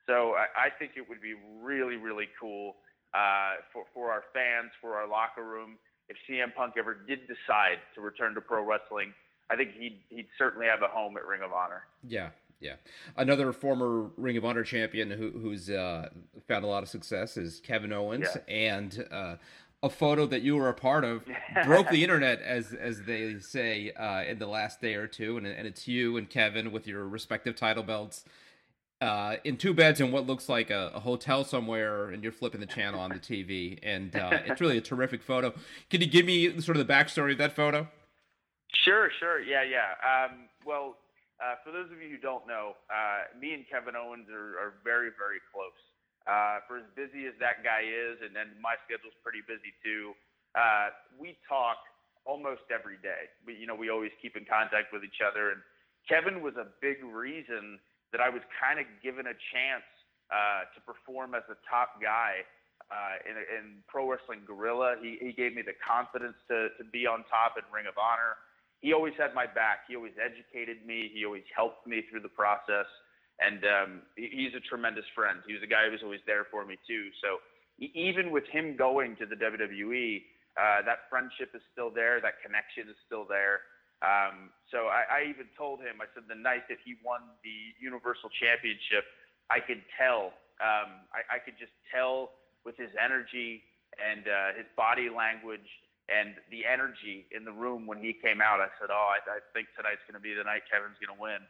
So 0.06 0.36
I, 0.36 0.68
I 0.68 0.68
think 0.78 0.92
it 0.96 1.08
would 1.08 1.20
be 1.20 1.34
really, 1.62 1.96
really 1.96 2.28
cool 2.40 2.76
uh, 3.14 3.64
for, 3.72 3.84
for 3.94 4.10
our 4.10 4.24
fans, 4.32 4.70
for 4.80 4.96
our 4.96 5.08
locker 5.08 5.44
room, 5.44 5.76
if 6.08 6.16
CM 6.28 6.54
Punk 6.54 6.74
ever 6.78 6.96
did 7.06 7.20
decide 7.28 7.80
to 7.94 8.00
return 8.00 8.34
to 8.34 8.40
pro 8.40 8.64
wrestling. 8.64 9.12
I 9.50 9.56
think 9.56 9.72
he'd, 9.78 10.00
he'd 10.10 10.28
certainly 10.36 10.66
have 10.66 10.82
a 10.82 10.88
home 10.88 11.16
at 11.16 11.24
Ring 11.24 11.40
of 11.42 11.52
Honor. 11.52 11.84
Yeah, 12.06 12.30
yeah. 12.60 12.74
Another 13.16 13.52
former 13.52 14.10
Ring 14.16 14.36
of 14.36 14.44
Honor 14.44 14.64
champion 14.64 15.10
who, 15.10 15.30
who's 15.30 15.70
uh, 15.70 16.08
found 16.46 16.64
a 16.64 16.68
lot 16.68 16.82
of 16.82 16.88
success 16.88 17.36
is 17.36 17.60
Kevin 17.60 17.92
Owens, 17.92 18.26
yeah. 18.34 18.54
and 18.54 19.06
uh, 19.10 19.36
a 19.82 19.88
photo 19.88 20.26
that 20.26 20.42
you 20.42 20.56
were 20.56 20.68
a 20.68 20.74
part 20.74 21.04
of 21.04 21.22
broke 21.64 21.88
the 21.90 22.02
internet, 22.02 22.42
as 22.42 22.72
as 22.72 23.02
they 23.02 23.38
say, 23.38 23.92
uh, 23.92 24.24
in 24.24 24.38
the 24.38 24.46
last 24.46 24.80
day 24.80 24.94
or 24.94 25.06
two, 25.06 25.36
and, 25.36 25.46
and 25.46 25.66
it's 25.66 25.86
you 25.86 26.16
and 26.16 26.28
Kevin 26.28 26.72
with 26.72 26.86
your 26.86 27.06
respective 27.06 27.56
title 27.56 27.82
belts. 27.82 28.24
Uh, 29.00 29.36
in 29.44 29.56
two 29.56 29.72
beds 29.72 30.00
in 30.00 30.10
what 30.10 30.26
looks 30.26 30.48
like 30.48 30.70
a, 30.70 30.90
a, 30.92 30.98
hotel 30.98 31.44
somewhere, 31.44 32.08
and 32.08 32.20
you're 32.24 32.32
flipping 32.32 32.58
the 32.58 32.66
channel 32.66 32.98
on 32.98 33.10
the 33.10 33.18
TV, 33.20 33.78
and 33.84 34.16
uh, 34.16 34.30
it's 34.46 34.60
really 34.60 34.76
a 34.76 34.80
terrific 34.80 35.22
photo. 35.22 35.54
Can 35.88 36.00
you 36.00 36.08
give 36.08 36.26
me 36.26 36.60
sort 36.60 36.76
of 36.76 36.84
the 36.84 36.92
backstory 36.92 37.30
of 37.30 37.38
that 37.38 37.54
photo? 37.54 37.86
Sure, 38.74 39.08
sure, 39.20 39.40
yeah, 39.40 39.62
yeah. 39.62 39.92
Um, 40.02 40.48
well, 40.66 40.96
uh, 41.38 41.54
for 41.62 41.70
those 41.70 41.86
of 41.94 42.02
you 42.02 42.10
who 42.10 42.18
don't 42.18 42.46
know, 42.50 42.74
uh, 42.90 43.30
me 43.38 43.54
and 43.54 43.62
Kevin 43.70 43.94
Owens 43.94 44.26
are, 44.26 44.58
are 44.58 44.74
very, 44.82 45.14
very 45.14 45.38
close. 45.54 45.78
Uh, 46.28 46.60
for 46.68 46.76
as 46.76 46.84
busy 46.92 47.24
as 47.24 47.32
that 47.40 47.64
guy 47.64 47.80
is, 47.80 48.20
and 48.20 48.36
then 48.36 48.52
my 48.60 48.76
schedule's 48.84 49.16
pretty 49.24 49.40
busy 49.48 49.72
too. 49.80 50.12
Uh, 50.52 50.92
we 51.16 51.38
talk 51.48 51.80
almost 52.28 52.68
every 52.68 53.00
day. 53.00 53.32
We, 53.48 53.56
you 53.56 53.64
know, 53.64 53.78
we 53.78 53.88
always 53.88 54.12
keep 54.20 54.36
in 54.36 54.44
contact 54.44 54.92
with 54.92 55.06
each 55.06 55.24
other. 55.24 55.56
And 55.56 55.64
Kevin 56.04 56.44
was 56.44 56.52
a 56.60 56.68
big 56.84 57.00
reason 57.00 57.80
that 58.12 58.20
I 58.20 58.28
was 58.28 58.44
kind 58.60 58.76
of 58.76 58.84
given 59.00 59.24
a 59.24 59.36
chance 59.54 59.88
uh, 60.28 60.68
to 60.76 60.78
perform 60.84 61.32
as 61.32 61.48
a 61.48 61.56
top 61.64 61.96
guy 61.96 62.44
uh, 62.92 63.16
in, 63.24 63.36
in 63.38 63.64
pro 63.88 64.04
wrestling 64.04 64.44
Guerrilla. 64.44 65.00
He, 65.00 65.16
he 65.22 65.32
gave 65.32 65.56
me 65.56 65.64
the 65.64 65.76
confidence 65.80 66.36
to, 66.52 66.76
to 66.76 66.84
be 66.92 67.08
on 67.08 67.24
top 67.32 67.56
in 67.56 67.64
Ring 67.72 67.88
of 67.88 67.96
Honor 67.96 68.36
he 68.80 68.92
always 68.92 69.14
had 69.18 69.34
my 69.34 69.46
back. 69.46 69.88
He 69.88 69.96
always 69.96 70.14
educated 70.18 70.86
me. 70.86 71.10
He 71.12 71.24
always 71.24 71.46
helped 71.54 71.86
me 71.86 72.02
through 72.10 72.20
the 72.20 72.32
process. 72.32 72.86
And 73.38 73.62
um, 73.62 73.90
he's 74.16 74.54
a 74.54 74.62
tremendous 74.66 75.06
friend. 75.14 75.38
He 75.46 75.54
was 75.54 75.62
a 75.62 75.70
guy 75.70 75.86
who 75.86 75.92
was 75.92 76.02
always 76.02 76.22
there 76.26 76.46
for 76.50 76.66
me 76.66 76.78
too. 76.86 77.10
So 77.22 77.38
even 77.78 78.30
with 78.30 78.44
him 78.50 78.74
going 78.76 79.14
to 79.22 79.26
the 79.26 79.38
WWE, 79.38 80.22
uh, 80.58 80.82
that 80.82 81.06
friendship 81.06 81.54
is 81.54 81.62
still 81.70 81.90
there. 81.90 82.18
That 82.18 82.42
connection 82.42 82.90
is 82.90 82.98
still 83.06 83.22
there. 83.22 83.62
Um, 84.02 84.50
so 84.70 84.90
I, 84.90 85.02
I 85.06 85.30
even 85.30 85.46
told 85.58 85.82
him, 85.82 86.02
I 86.02 86.06
said, 86.14 86.26
the 86.30 86.38
night 86.38 86.66
that 86.70 86.78
he 86.82 86.98
won 87.02 87.22
the 87.42 87.58
Universal 87.78 88.30
Championship, 88.38 89.06
I 89.50 89.58
could 89.58 89.82
tell. 89.98 90.34
Um, 90.58 91.06
I, 91.14 91.38
I 91.38 91.38
could 91.38 91.58
just 91.58 91.74
tell 91.90 92.34
with 92.66 92.74
his 92.78 92.90
energy 92.98 93.62
and 93.98 94.26
uh, 94.26 94.58
his 94.58 94.66
body 94.74 95.10
language 95.10 95.66
and 96.08 96.40
the 96.48 96.64
energy 96.64 97.28
in 97.36 97.44
the 97.44 97.52
room 97.52 97.84
when 97.84 98.00
he 98.00 98.16
came 98.16 98.40
out, 98.40 98.60
I 98.64 98.72
said, 98.80 98.88
"Oh, 98.88 99.08
I, 99.12 99.20
I 99.28 99.40
think 99.52 99.68
tonight's 99.76 100.02
going 100.08 100.16
to 100.16 100.24
be 100.24 100.32
the 100.32 100.44
night 100.44 100.64
Kevin's 100.68 100.96
going 100.96 101.12
to 101.12 101.20
win." 101.20 101.44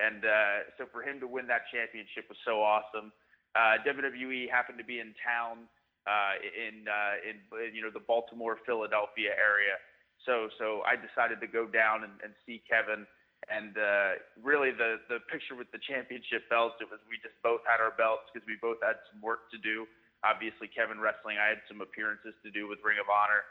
And 0.00 0.24
uh, 0.24 0.56
so 0.76 0.88
for 0.88 1.00
him 1.00 1.20
to 1.20 1.28
win 1.28 1.48
that 1.48 1.68
championship 1.68 2.28
was 2.28 2.40
so 2.44 2.60
awesome. 2.60 3.12
Uh, 3.56 3.80
WWE 3.84 4.48
happened 4.48 4.80
to 4.80 4.88
be 4.88 5.00
in 5.00 5.12
town 5.20 5.68
uh, 6.08 6.40
in, 6.40 6.88
uh, 6.88 7.20
in 7.24 7.40
you 7.72 7.80
know 7.80 7.92
the 7.92 8.04
Baltimore 8.04 8.60
Philadelphia 8.64 9.32
area, 9.36 9.76
so 10.24 10.48
so 10.60 10.84
I 10.84 10.96
decided 10.96 11.40
to 11.40 11.48
go 11.48 11.64
down 11.68 12.04
and, 12.04 12.12
and 12.20 12.32
see 12.44 12.60
Kevin. 12.68 13.08
And 13.50 13.74
uh, 13.74 14.22
really, 14.38 14.72
the 14.72 15.00
the 15.08 15.24
picture 15.32 15.56
with 15.56 15.72
the 15.72 15.80
championship 15.82 16.48
belts, 16.52 16.80
it 16.84 16.88
was 16.88 17.00
we 17.08 17.16
just 17.20 17.36
both 17.40 17.64
had 17.64 17.80
our 17.80 17.92
belts 17.96 18.28
because 18.28 18.44
we 18.44 18.60
both 18.60 18.78
had 18.84 19.00
some 19.08 19.24
work 19.24 19.48
to 19.52 19.58
do 19.58 19.88
obviously 20.22 20.70
Kevin 20.70 21.02
Wrestling. 21.02 21.38
I 21.38 21.50
had 21.50 21.62
some 21.66 21.82
appearances 21.82 22.34
to 22.46 22.50
do 22.50 22.70
with 22.70 22.78
Ring 22.82 22.98
of 23.02 23.10
Honor, 23.10 23.42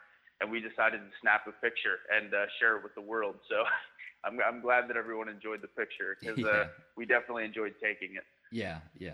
and 0.42 0.52
we 0.52 0.60
decided 0.60 0.98
to 0.98 1.12
snap 1.22 1.46
a 1.48 1.52
picture 1.64 2.00
and 2.12 2.34
uh, 2.34 2.46
share 2.60 2.78
it 2.78 2.84
with 2.84 2.96
the 2.96 3.02
world. 3.02 3.36
So 3.48 3.64
I'm, 4.26 4.40
I'm 4.46 4.62
glad 4.62 4.90
that 4.90 4.98
everyone 4.98 5.30
enjoyed 5.30 5.62
the 5.62 5.68
picture 5.68 6.18
because 6.20 6.44
uh, 6.44 6.68
we 6.98 7.06
definitely 7.06 7.46
enjoyed 7.46 7.76
taking 7.82 8.16
it. 8.16 8.24
Yeah, 8.52 8.80
yeah. 8.98 9.14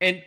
And 0.00 0.22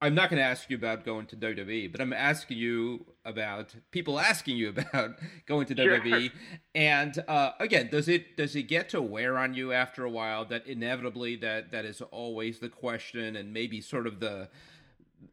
I'm 0.00 0.14
not 0.14 0.30
going 0.30 0.38
to 0.38 0.44
ask 0.46 0.68
you 0.68 0.76
about 0.76 1.04
going 1.04 1.26
to 1.26 1.36
WWE, 1.36 1.90
but 1.90 2.00
I'm 2.00 2.12
asking 2.12 2.58
you 2.58 3.06
about 3.24 3.74
people 3.90 4.20
asking 4.20 4.56
you 4.56 4.68
about 4.76 5.16
going 5.46 5.66
to 5.66 5.76
sure. 5.76 6.00
WWE. 6.00 6.30
And 6.74 7.24
uh, 7.26 7.52
again, 7.58 7.88
does 7.90 8.08
it 8.08 8.36
does 8.36 8.54
it 8.54 8.64
get 8.64 8.88
to 8.90 9.00
wear 9.02 9.38
on 9.38 9.54
you 9.54 9.72
after 9.72 10.04
a 10.04 10.10
while 10.10 10.44
that 10.46 10.66
inevitably 10.66 11.36
that 11.36 11.72
that 11.72 11.84
is 11.84 12.02
always 12.02 12.60
the 12.60 12.68
question 12.68 13.36
and 13.36 13.52
maybe 13.52 13.80
sort 13.80 14.06
of 14.06 14.20
the 14.20 14.48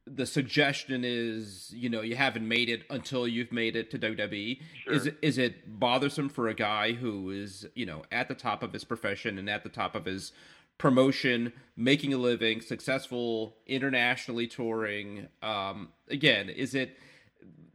the 0.05 0.25
suggestion 0.25 1.03
is 1.05 1.71
you 1.75 1.89
know 1.89 2.01
you 2.01 2.15
haven't 2.15 2.47
made 2.47 2.69
it 2.69 2.83
until 2.89 3.27
you've 3.27 3.51
made 3.51 3.75
it 3.75 3.89
to 3.91 3.99
WWE. 3.99 4.59
Sure. 4.83 4.93
Is 4.93 5.05
it 5.05 5.17
is 5.21 5.37
it 5.37 5.79
bothersome 5.79 6.29
for 6.29 6.47
a 6.47 6.53
guy 6.53 6.93
who 6.93 7.31
is 7.31 7.65
you 7.75 7.85
know 7.85 8.03
at 8.11 8.27
the 8.27 8.35
top 8.35 8.63
of 8.63 8.73
his 8.73 8.83
profession 8.83 9.37
and 9.37 9.49
at 9.49 9.63
the 9.63 9.69
top 9.69 9.95
of 9.95 10.05
his 10.05 10.31
promotion, 10.77 11.53
making 11.75 12.13
a 12.13 12.17
living, 12.17 12.61
successful, 12.61 13.55
internationally 13.67 14.47
touring. 14.47 15.27
Um, 15.41 15.89
again, 16.09 16.49
is 16.49 16.75
it 16.75 16.97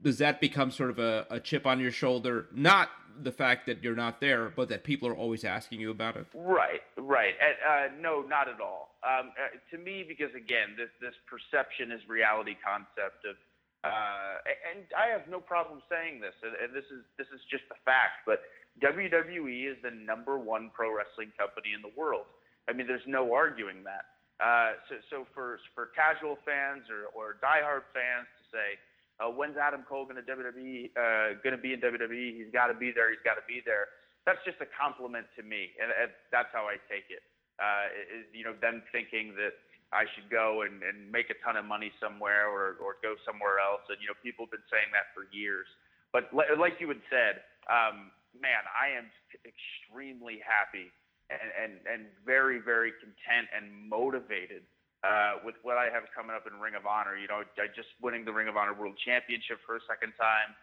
does 0.03 0.19
that 0.19 0.41
become 0.41 0.71
sort 0.71 0.91
of 0.91 0.99
a, 0.99 1.27
a 1.31 1.41
chip 1.41 1.67
on 1.67 1.81
your 1.81 1.91
shoulder? 1.91 2.47
Not 2.53 2.91
the 3.23 3.33
fact 3.33 3.67
that 3.67 3.83
you're 3.83 3.97
not 3.97 4.21
there, 4.21 4.53
but 4.55 4.69
that 4.69 4.85
people 4.85 5.09
are 5.09 5.17
always 5.17 5.45
asking 5.45 5.81
you 5.81 5.91
about 5.91 6.17
it. 6.17 6.27
Right, 6.35 6.83
right. 6.97 7.35
Uh, 7.41 7.89
no, 8.01 8.23
not 8.23 8.49
at 8.49 8.61
all. 8.61 8.97
Um, 9.03 9.33
uh, 9.39 9.57
to 9.71 9.79
me, 9.79 10.05
because 10.07 10.35
again, 10.35 10.75
this 10.77 10.91
this 11.01 11.15
perception 11.27 11.93
is 11.93 12.01
reality 12.09 12.57
concept 12.59 13.25
of, 13.27 13.37
uh, 13.85 14.43
and 14.71 14.87
I 14.97 15.11
have 15.11 15.27
no 15.29 15.41
problem 15.41 15.83
saying 15.91 16.21
this, 16.21 16.35
and 16.43 16.75
this 16.75 16.87
is 16.91 17.03
this 17.17 17.29
is 17.35 17.41
just 17.51 17.65
a 17.71 17.79
fact. 17.85 18.27
But 18.27 18.43
WWE 18.83 19.71
is 19.71 19.79
the 19.83 19.91
number 19.91 20.39
one 20.39 20.71
pro 20.75 20.95
wrestling 20.95 21.33
company 21.39 21.75
in 21.75 21.83
the 21.83 21.95
world. 21.99 22.27
I 22.69 22.73
mean, 22.73 22.87
there's 22.87 23.07
no 23.07 23.33
arguing 23.33 23.83
that. 23.85 24.07
Uh, 24.39 24.79
so, 24.87 24.95
so 25.11 25.17
for 25.35 25.59
for 25.75 25.91
casual 25.99 26.39
fans 26.47 26.87
or, 26.87 27.11
or 27.11 27.43
diehard 27.43 27.91
fans 27.91 28.31
to 28.39 28.43
say, 28.55 28.79
uh, 29.19 29.31
when's 29.31 29.59
Adam 29.59 29.83
Cole 29.83 30.07
going 30.07 30.19
to 30.19 30.27
WWE 30.27 30.95
uh, 30.95 31.39
going 31.43 31.55
to 31.55 31.61
be 31.61 31.75
in 31.75 31.81
WWE? 31.83 32.39
He's 32.39 32.53
got 32.55 32.71
to 32.71 32.79
be 32.79 32.95
there. 32.95 33.11
He's 33.11 33.23
got 33.27 33.35
to 33.35 33.47
be 33.47 33.63
there. 33.67 33.91
That's 34.27 34.39
just 34.47 34.63
a 34.63 34.69
compliment 34.69 35.27
to 35.37 35.43
me, 35.43 35.75
and, 35.81 35.91
and 35.91 36.11
that's 36.31 36.53
how 36.55 36.71
I 36.71 36.77
take 36.87 37.09
it. 37.11 37.25
Uh, 37.59 38.23
is 38.23 38.27
you 38.31 38.47
know 38.47 38.55
them 38.63 38.87
thinking 38.95 39.35
that 39.35 39.59
I 39.91 40.07
should 40.15 40.31
go 40.31 40.63
and, 40.63 40.85
and 40.87 41.11
make 41.11 41.33
a 41.33 41.39
ton 41.43 41.59
of 41.59 41.67
money 41.67 41.91
somewhere 41.99 42.47
or 42.47 42.79
or 42.79 43.03
go 43.03 43.19
somewhere 43.27 43.59
else, 43.59 43.83
and 43.91 43.99
you 43.99 44.07
know 44.07 44.19
people 44.23 44.47
have 44.47 44.55
been 44.55 44.69
saying 44.71 44.95
that 44.95 45.11
for 45.17 45.27
years. 45.35 45.67
But 46.15 46.31
like 46.33 46.81
you 46.81 46.89
had 46.89 47.03
said, 47.13 47.45
um, 47.69 48.15
man, 48.33 48.65
I 48.73 48.97
am 48.97 49.11
extremely 49.45 50.41
happy 50.41 50.89
and, 51.29 51.53
and, 51.53 51.73
and 51.85 52.01
very, 52.25 52.59
very 52.61 52.93
content 52.97 53.49
and 53.53 53.69
motivated 53.89 54.65
uh, 55.05 55.39
with 55.45 55.55
what 55.63 55.79
I 55.79 55.91
have 55.93 56.05
coming 56.15 56.35
up 56.35 56.47
in 56.51 56.59
Ring 56.59 56.75
of 56.75 56.87
Honor. 56.87 57.17
You 57.17 57.29
know, 57.29 57.43
just 57.75 57.89
winning 58.03 58.25
the 58.25 58.33
Ring 58.33 58.49
of 58.49 58.57
Honor 58.57 58.75
World 58.75 58.99
Championship 58.99 59.59
for 59.67 59.77
a 59.77 59.85
second 59.87 60.13
time, 60.19 60.55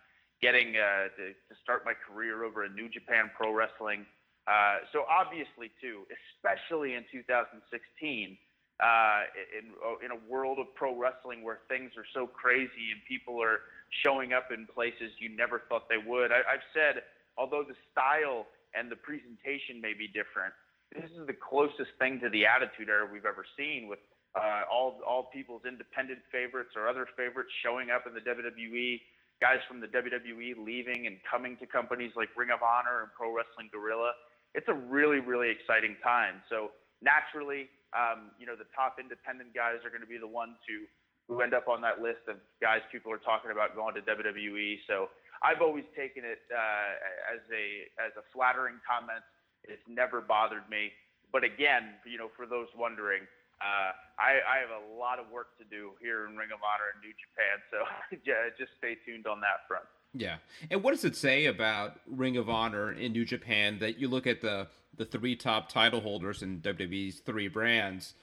getting 0.41 0.75
uh, 0.75 1.11
to, 1.15 1.31
to 1.31 1.53
start 1.63 1.83
my 1.85 1.93
career 1.93 2.43
over 2.43 2.65
in 2.65 2.75
New 2.75 2.89
Japan 2.89 3.31
Pro 3.35 3.53
Wrestling. 3.53 4.05
Uh, 4.45 4.85
so 4.93 5.05
obviously, 5.09 5.71
too, 5.81 6.05
especially 6.13 6.93
in 6.93 7.03
2016, 7.11 8.37
uh, 8.83 9.23
in 9.55 9.71
in 10.03 10.11
a 10.11 10.19
world 10.27 10.59
of 10.59 10.67
pro 10.75 10.91
wrestling 10.91 11.43
where 11.43 11.59
things 11.69 11.91
are 11.95 12.05
so 12.13 12.27
crazy 12.27 12.91
and 12.91 12.99
people 13.07 13.41
are 13.41 13.63
showing 14.03 14.33
up 14.33 14.51
in 14.51 14.67
places 14.67 15.15
you 15.17 15.29
never 15.31 15.63
thought 15.69 15.87
they 15.87 15.97
would. 15.97 16.31
I, 16.31 16.43
I've 16.43 16.67
said, 16.75 17.03
although 17.37 17.63
the 17.63 17.75
style 17.91 18.45
and 18.75 18.91
the 18.91 18.99
presentation 18.99 19.79
may 19.79 19.95
be 19.95 20.07
different. 20.07 20.51
This 20.91 21.09
is 21.11 21.25
the 21.25 21.33
closest 21.33 21.95
thing 21.97 22.19
to 22.19 22.29
the 22.29 22.45
Attitude 22.45 22.89
Era 22.89 23.07
we've 23.07 23.25
ever 23.25 23.45
seen, 23.57 23.87
with 23.87 23.99
uh, 24.35 24.67
all 24.71 24.99
all 25.07 25.31
people's 25.31 25.63
independent 25.63 26.19
favorites 26.31 26.75
or 26.75 26.87
other 26.87 27.07
favorites 27.15 27.51
showing 27.63 27.89
up 27.89 28.03
in 28.07 28.13
the 28.13 28.21
WWE. 28.21 29.01
Guys 29.41 29.59
from 29.67 29.83
the 29.83 29.91
WWE 29.91 30.55
leaving 30.63 31.07
and 31.07 31.19
coming 31.29 31.57
to 31.59 31.67
companies 31.67 32.11
like 32.15 32.31
Ring 32.39 32.55
of 32.55 32.63
Honor 32.63 33.03
and 33.03 33.11
Pro 33.11 33.35
Wrestling 33.35 33.67
Guerrilla. 33.71 34.11
It's 34.55 34.67
a 34.67 34.73
really 34.75 35.19
really 35.19 35.51
exciting 35.51 35.95
time. 36.03 36.43
So 36.49 36.71
naturally, 37.03 37.67
um, 37.91 38.31
you 38.39 38.47
know 38.47 38.55
the 38.55 38.67
top 38.75 38.95
independent 38.99 39.51
guys 39.55 39.83
are 39.83 39.91
going 39.91 40.03
to 40.03 40.09
be 40.09 40.19
the 40.19 40.27
ones 40.27 40.55
who 40.67 40.87
who 41.27 41.41
end 41.41 41.53
up 41.53 41.67
on 41.67 41.81
that 41.81 41.99
list 41.99 42.23
of 42.27 42.37
guys 42.61 42.79
people 42.91 43.11
are 43.11 43.23
talking 43.23 43.51
about 43.51 43.75
going 43.75 43.95
to 43.95 44.03
WWE. 44.03 44.79
So 44.87 45.09
I've 45.43 45.61
always 45.61 45.85
taken 45.95 46.23
it 46.23 46.43
uh, 46.51 47.35
as 47.35 47.43
a 47.51 47.87
as 47.99 48.13
a 48.15 48.23
flattering 48.31 48.79
comment. 48.83 49.23
It's 49.67 49.83
never 49.87 50.21
bothered 50.21 50.67
me. 50.69 50.91
But 51.33 51.43
again, 51.43 51.99
you 52.05 52.17
know, 52.17 52.29
for 52.37 52.45
those 52.45 52.67
wondering, 52.77 53.27
uh, 53.61 53.91
I, 54.19 54.39
I 54.47 54.57
have 54.59 54.69
a 54.69 54.99
lot 54.99 55.19
of 55.19 55.29
work 55.31 55.57
to 55.57 55.63
do 55.63 55.91
here 56.01 56.27
in 56.27 56.35
Ring 56.35 56.49
of 56.53 56.59
Honor 56.63 56.91
in 56.93 57.01
New 57.01 57.13
Japan. 57.15 57.59
So 57.71 58.57
just 58.57 58.71
stay 58.77 58.97
tuned 59.05 59.27
on 59.27 59.39
that 59.41 59.67
front. 59.67 59.85
Yeah, 60.13 60.37
and 60.71 60.81
what 60.81 60.91
does 60.91 61.03
it 61.03 61.15
say 61.15 61.45
about 61.45 61.99
Ring 62.07 62.37
of 62.37 62.49
Honor 62.49 62.93
in 62.93 63.11
New 63.11 63.25
Japan 63.25 63.79
that 63.79 63.99
you 63.99 64.07
look 64.07 64.27
at 64.27 64.41
the 64.41 64.67
the 64.95 65.03
three 65.03 65.35
top 65.35 65.67
title 65.67 65.99
holders 65.99 66.41
in 66.41 66.61
WWE's 66.61 67.19
three 67.19 67.49
brands? 67.49 68.13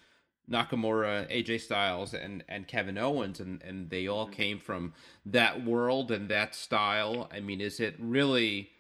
Nakamura, 0.50 1.30
AJ 1.30 1.60
Styles, 1.60 2.14
and 2.14 2.42
and 2.48 2.66
Kevin 2.66 2.98
Owens, 2.98 3.40
and 3.40 3.62
and 3.62 3.90
they 3.90 4.06
all 4.06 4.24
mm-hmm. 4.24 4.34
came 4.34 4.58
from 4.58 4.94
that 5.26 5.64
world 5.64 6.10
and 6.10 6.28
that 6.28 6.54
style. 6.54 7.28
I 7.32 7.40
mean, 7.40 7.60
is 7.60 7.78
it 7.78 7.94
really 7.98 8.70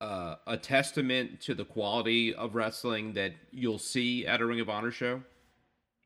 uh, 0.00 0.36
a 0.46 0.56
testament 0.56 1.40
to 1.42 1.54
the 1.54 1.64
quality 1.64 2.34
of 2.34 2.54
wrestling 2.54 3.14
that 3.14 3.32
you'll 3.50 3.78
see 3.78 4.26
at 4.26 4.40
a 4.40 4.46
Ring 4.46 4.60
of 4.60 4.68
Honor 4.68 4.90
show? 4.90 5.22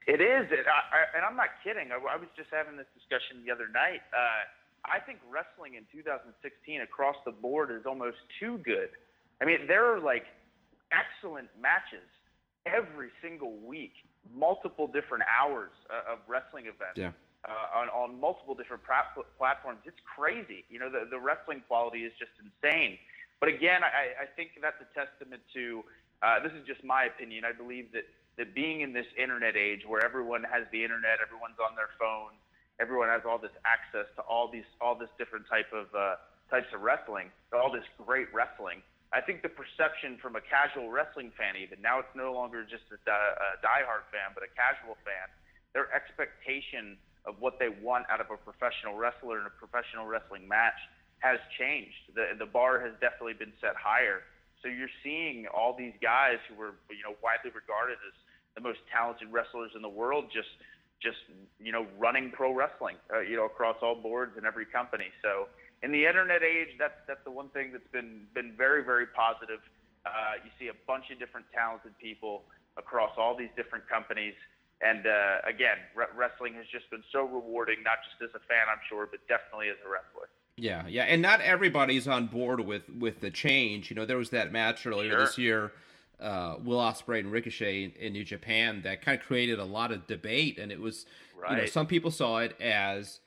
It 0.06 0.20
is, 0.20 0.50
it, 0.50 0.66
I, 0.66 0.80
I, 0.90 1.00
and 1.14 1.22
I'm 1.22 1.36
not 1.36 1.54
kidding. 1.62 1.94
I, 1.94 1.98
I, 1.98 2.16
was 2.18 2.28
just 2.36 2.50
having 2.50 2.76
this 2.76 2.90
discussion 2.90 3.46
the 3.46 3.54
other 3.54 3.70
night. 3.70 4.02
Uh, 4.10 4.42
I 4.82 4.98
think 4.98 5.22
wrestling 5.30 5.78
in 5.78 5.86
2016 5.94 6.34
across 6.82 7.14
the 7.24 7.30
board 7.30 7.70
is 7.70 7.86
almost 7.86 8.18
too 8.42 8.58
good. 8.66 8.90
I 9.40 9.44
mean, 9.46 9.66
there 9.70 9.86
are 9.86 10.02
like 10.02 10.26
excellent 10.90 11.48
matches 11.54 12.06
every 12.66 13.14
single 13.22 13.54
week 13.62 13.94
multiple 14.34 14.86
different 14.86 15.22
hours 15.26 15.70
uh, 15.90 16.14
of 16.14 16.18
wrestling 16.26 16.66
events 16.66 16.98
yeah. 16.98 17.14
uh, 17.46 17.78
on, 17.78 17.86
on 17.90 18.18
multiple 18.18 18.54
different 18.54 18.82
pra- 18.82 19.14
platforms. 19.38 19.78
It's 19.86 19.98
crazy. 20.02 20.66
You 20.70 20.78
know, 20.78 20.90
the, 20.90 21.06
the 21.10 21.18
wrestling 21.18 21.62
quality 21.66 22.06
is 22.06 22.12
just 22.18 22.34
insane. 22.38 22.98
But 23.38 23.50
again, 23.50 23.82
I, 23.82 24.22
I 24.22 24.26
think 24.34 24.54
that's 24.62 24.78
a 24.78 24.86
testament 24.94 25.42
to 25.54 25.82
uh, 26.22 26.38
this 26.38 26.54
is 26.54 26.62
just 26.66 26.84
my 26.86 27.10
opinion. 27.10 27.42
I 27.42 27.50
believe 27.50 27.90
that, 27.92 28.06
that 28.38 28.54
being 28.54 28.80
in 28.80 28.92
this 28.92 29.06
internet 29.16 29.56
age 29.56 29.82
where 29.86 30.04
everyone 30.04 30.42
has 30.44 30.64
the 30.72 30.82
internet, 30.82 31.18
everyone's 31.20 31.58
on 31.60 31.76
their 31.76 31.90
phone, 31.98 32.32
everyone 32.80 33.08
has 33.08 33.22
all 33.28 33.38
this 33.38 33.54
access 33.64 34.08
to 34.16 34.22
all 34.22 34.48
these 34.50 34.68
all 34.80 34.94
this 34.94 35.10
different 35.18 35.44
type 35.48 35.68
of 35.72 35.86
uh, 35.94 36.16
types 36.50 36.68
of 36.74 36.80
wrestling, 36.80 37.30
all 37.52 37.70
this 37.70 37.84
great 37.98 38.32
wrestling 38.32 38.80
I 39.12 39.20
think 39.20 39.44
the 39.44 39.52
perception 39.52 40.16
from 40.16 40.40
a 40.40 40.42
casual 40.42 40.88
wrestling 40.88 41.36
fan, 41.36 41.60
even 41.60 41.84
now, 41.84 42.00
it's 42.00 42.16
no 42.16 42.32
longer 42.32 42.64
just 42.64 42.88
a, 42.88 42.96
a 42.96 43.48
diehard 43.60 44.08
fan, 44.08 44.32
but 44.32 44.40
a 44.40 44.48
casual 44.56 44.96
fan. 45.04 45.28
Their 45.76 45.92
expectation 45.92 46.96
of 47.28 47.36
what 47.38 47.60
they 47.60 47.68
want 47.68 48.08
out 48.08 48.24
of 48.24 48.32
a 48.32 48.40
professional 48.40 48.96
wrestler 48.96 49.38
in 49.38 49.44
a 49.44 49.52
professional 49.52 50.08
wrestling 50.08 50.48
match 50.48 50.80
has 51.20 51.38
changed. 51.60 52.16
The 52.16 52.34
the 52.40 52.48
bar 52.48 52.80
has 52.80 52.96
definitely 53.04 53.36
been 53.36 53.52
set 53.60 53.76
higher. 53.76 54.24
So 54.62 54.68
you're 54.68 54.92
seeing 55.02 55.46
all 55.50 55.74
these 55.76 55.94
guys 56.00 56.38
who 56.48 56.54
were 56.54 56.78
you 56.90 57.02
know 57.02 57.18
widely 57.22 57.50
regarded 57.50 57.98
as 58.06 58.14
the 58.54 58.62
most 58.62 58.78
talented 58.90 59.28
wrestlers 59.30 59.72
in 59.74 59.82
the 59.82 59.90
world 59.90 60.30
just 60.32 60.50
just 61.02 61.18
you 61.58 61.72
know 61.72 61.86
running 61.98 62.30
pro 62.30 62.54
wrestling 62.54 62.96
uh, 63.12 63.20
you 63.20 63.36
know 63.36 63.44
across 63.46 63.76
all 63.82 63.94
boards 63.98 64.32
and 64.36 64.46
every 64.46 64.66
company. 64.66 65.10
So 65.20 65.48
in 65.82 65.90
the 65.90 66.06
internet 66.06 66.42
age, 66.42 66.78
that's 66.78 66.96
that's 67.06 67.22
the 67.24 67.34
one 67.34 67.50
thing 67.50 67.72
that's 67.72 67.90
been 67.90 68.30
been 68.34 68.54
very 68.56 68.84
very 68.84 69.06
positive. 69.10 69.58
Uh, 70.06 70.38
you 70.42 70.50
see 70.58 70.66
a 70.70 70.78
bunch 70.86 71.10
of 71.10 71.18
different 71.18 71.46
talented 71.54 71.94
people 71.98 72.42
across 72.78 73.10
all 73.18 73.36
these 73.36 73.52
different 73.54 73.86
companies, 73.86 74.34
and 74.80 75.06
uh, 75.06 75.42
again, 75.46 75.78
re- 75.94 76.10
wrestling 76.14 76.54
has 76.54 76.66
just 76.74 76.90
been 76.90 77.04
so 77.12 77.22
rewarding, 77.22 77.82
not 77.86 78.02
just 78.02 78.18
as 78.18 78.34
a 78.34 78.42
fan, 78.50 78.66
I'm 78.66 78.82
sure, 78.90 79.06
but 79.06 79.22
definitely 79.30 79.70
as 79.70 79.78
a 79.86 79.88
wrestler. 79.90 80.26
Yeah, 80.56 80.86
yeah, 80.86 81.04
and 81.04 81.22
not 81.22 81.40
everybody's 81.40 82.06
on 82.06 82.26
board 82.26 82.60
with 82.60 82.82
with 82.90 83.20
the 83.20 83.30
change. 83.30 83.90
You 83.90 83.96
know, 83.96 84.04
there 84.04 84.18
was 84.18 84.30
that 84.30 84.52
match 84.52 84.86
earlier 84.86 85.10
sure. 85.10 85.20
this 85.20 85.38
year. 85.38 85.72
Uh, 86.20 86.56
Will 86.62 86.78
Ospreay 86.78 87.18
and 87.18 87.32
Ricochet 87.32 87.82
in, 87.82 87.90
in, 87.98 88.12
New 88.12 88.22
Japan 88.22 88.82
that 88.82 89.02
kind 89.02 89.18
of 89.18 89.26
created 89.26 89.58
a 89.58 89.64
lot 89.64 89.90
of 89.90 90.06
debate, 90.06 90.58
and 90.58 90.70
it 90.70 90.80
was 90.80 91.04
right. 91.36 91.50
you 91.52 91.56
know 91.58 91.66
some 91.66 91.86
people 91.86 92.10
saw 92.10 92.38
it 92.38 92.54
as 92.60 93.20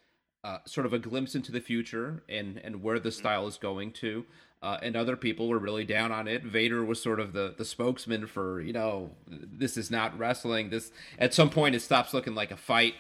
uh, 0.46 0.60
sort 0.66 0.86
of 0.86 0.94
a 0.94 1.00
glimpse 1.00 1.36
into 1.36 1.52
the 1.52 1.60
future 1.60 2.24
and 2.30 2.62
and 2.64 2.84
where 2.84 3.00
the 3.00 3.12
style 3.12 3.48
is 3.48 3.58
going 3.58 3.92
to. 3.92 4.26
Uh, 4.62 4.78
and 4.82 4.96
other 4.96 5.16
people 5.16 5.48
were 5.48 5.60
really 5.60 5.84
down 5.84 6.12
on 6.12 6.28
it. 6.28 6.44
Vader 6.44 6.86
was 6.86 7.02
sort 7.02 7.20
of 7.20 7.34
the 7.34 7.54
the 7.58 7.66
spokesman 7.66 8.28
for 8.28 8.62
you 8.62 8.72
know 8.72 9.12
this 9.28 9.78
is 9.78 9.90
not 9.90 10.18
wrestling. 10.18 10.70
This 10.70 10.92
at 11.20 11.34
some 11.34 11.50
point 11.50 11.76
it 11.76 11.82
stops 11.82 12.14
looking 12.14 12.36
like 12.36 12.52
a 12.52 12.58
fight. 12.58 12.94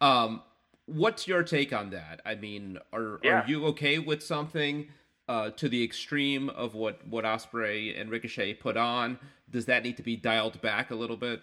Um, 0.00 0.42
what's 0.86 1.26
your 1.26 1.42
take 1.42 1.72
on 1.72 1.90
that? 1.90 2.20
I 2.24 2.34
mean, 2.34 2.78
are 2.92 3.20
Yeah. 3.22 3.42
are 3.42 3.46
you 3.46 3.66
okay 3.66 3.98
with 3.98 4.22
something 4.22 4.90
uh, 5.28 5.50
to 5.50 5.68
the 5.68 5.82
extreme 5.82 6.50
of 6.50 6.74
what 6.74 7.06
what 7.06 7.24
Ospreay 7.24 7.98
and 7.98 8.10
Ricochet 8.10 8.54
put 8.54 8.76
on? 8.76 9.18
Does 9.48 9.66
that 9.66 9.82
need 9.82 9.96
to 9.96 10.02
be 10.02 10.16
dialed 10.16 10.60
back 10.60 10.90
a 10.90 10.94
little 10.94 11.16
bit? 11.16 11.42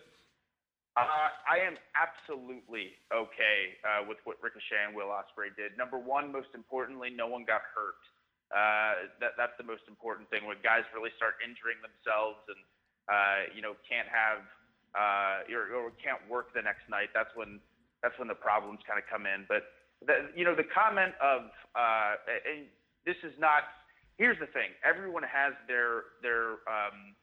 Uh, 0.97 1.29
I 1.47 1.59
am 1.59 1.77
absolutely 1.95 2.99
okay 3.13 3.79
uh, 3.87 4.03
with 4.07 4.17
what 4.25 4.37
Ricochet 4.43 4.85
and 4.87 4.95
Will 4.95 5.07
Ospreay 5.07 5.55
did. 5.55 5.77
Number 5.77 5.97
one, 5.97 6.31
most 6.31 6.49
importantly, 6.53 7.09
no 7.09 7.27
one 7.27 7.45
got 7.45 7.61
hurt. 7.73 7.95
Uh, 8.51 9.07
that 9.19 9.31
that's 9.37 9.55
the 9.57 9.63
most 9.63 9.83
important 9.87 10.29
thing. 10.29 10.45
When 10.45 10.57
guys 10.61 10.83
really 10.93 11.11
start 11.15 11.35
injuring 11.39 11.79
themselves 11.79 12.43
and 12.51 12.59
uh, 13.07 13.55
you 13.55 13.61
know 13.61 13.73
can't 13.87 14.07
have 14.11 14.43
uh, 14.93 15.47
or, 15.55 15.87
or 15.87 15.91
can't 16.03 16.19
work 16.29 16.53
the 16.53 16.61
next 16.61 16.89
night, 16.89 17.09
that's 17.15 17.31
when 17.33 17.61
that's 18.01 18.17
when 18.17 18.27
the 18.27 18.37
problems 18.37 18.79
kind 18.87 18.97
of 18.97 19.05
come 19.09 19.25
in. 19.25 19.45
But 19.47 19.63
the, 20.05 20.33
you 20.35 20.43
know 20.45 20.55
the 20.55 20.67
comment 20.67 21.13
of 21.21 21.49
uh, 21.75 22.17
and 22.27 22.65
this 23.05 23.17
is 23.23 23.33
not. 23.39 23.63
Here's 24.17 24.37
the 24.39 24.49
thing: 24.49 24.73
everyone 24.83 25.23
has 25.23 25.53
their 25.67 26.17
their 26.21 26.61
um, 26.69 27.15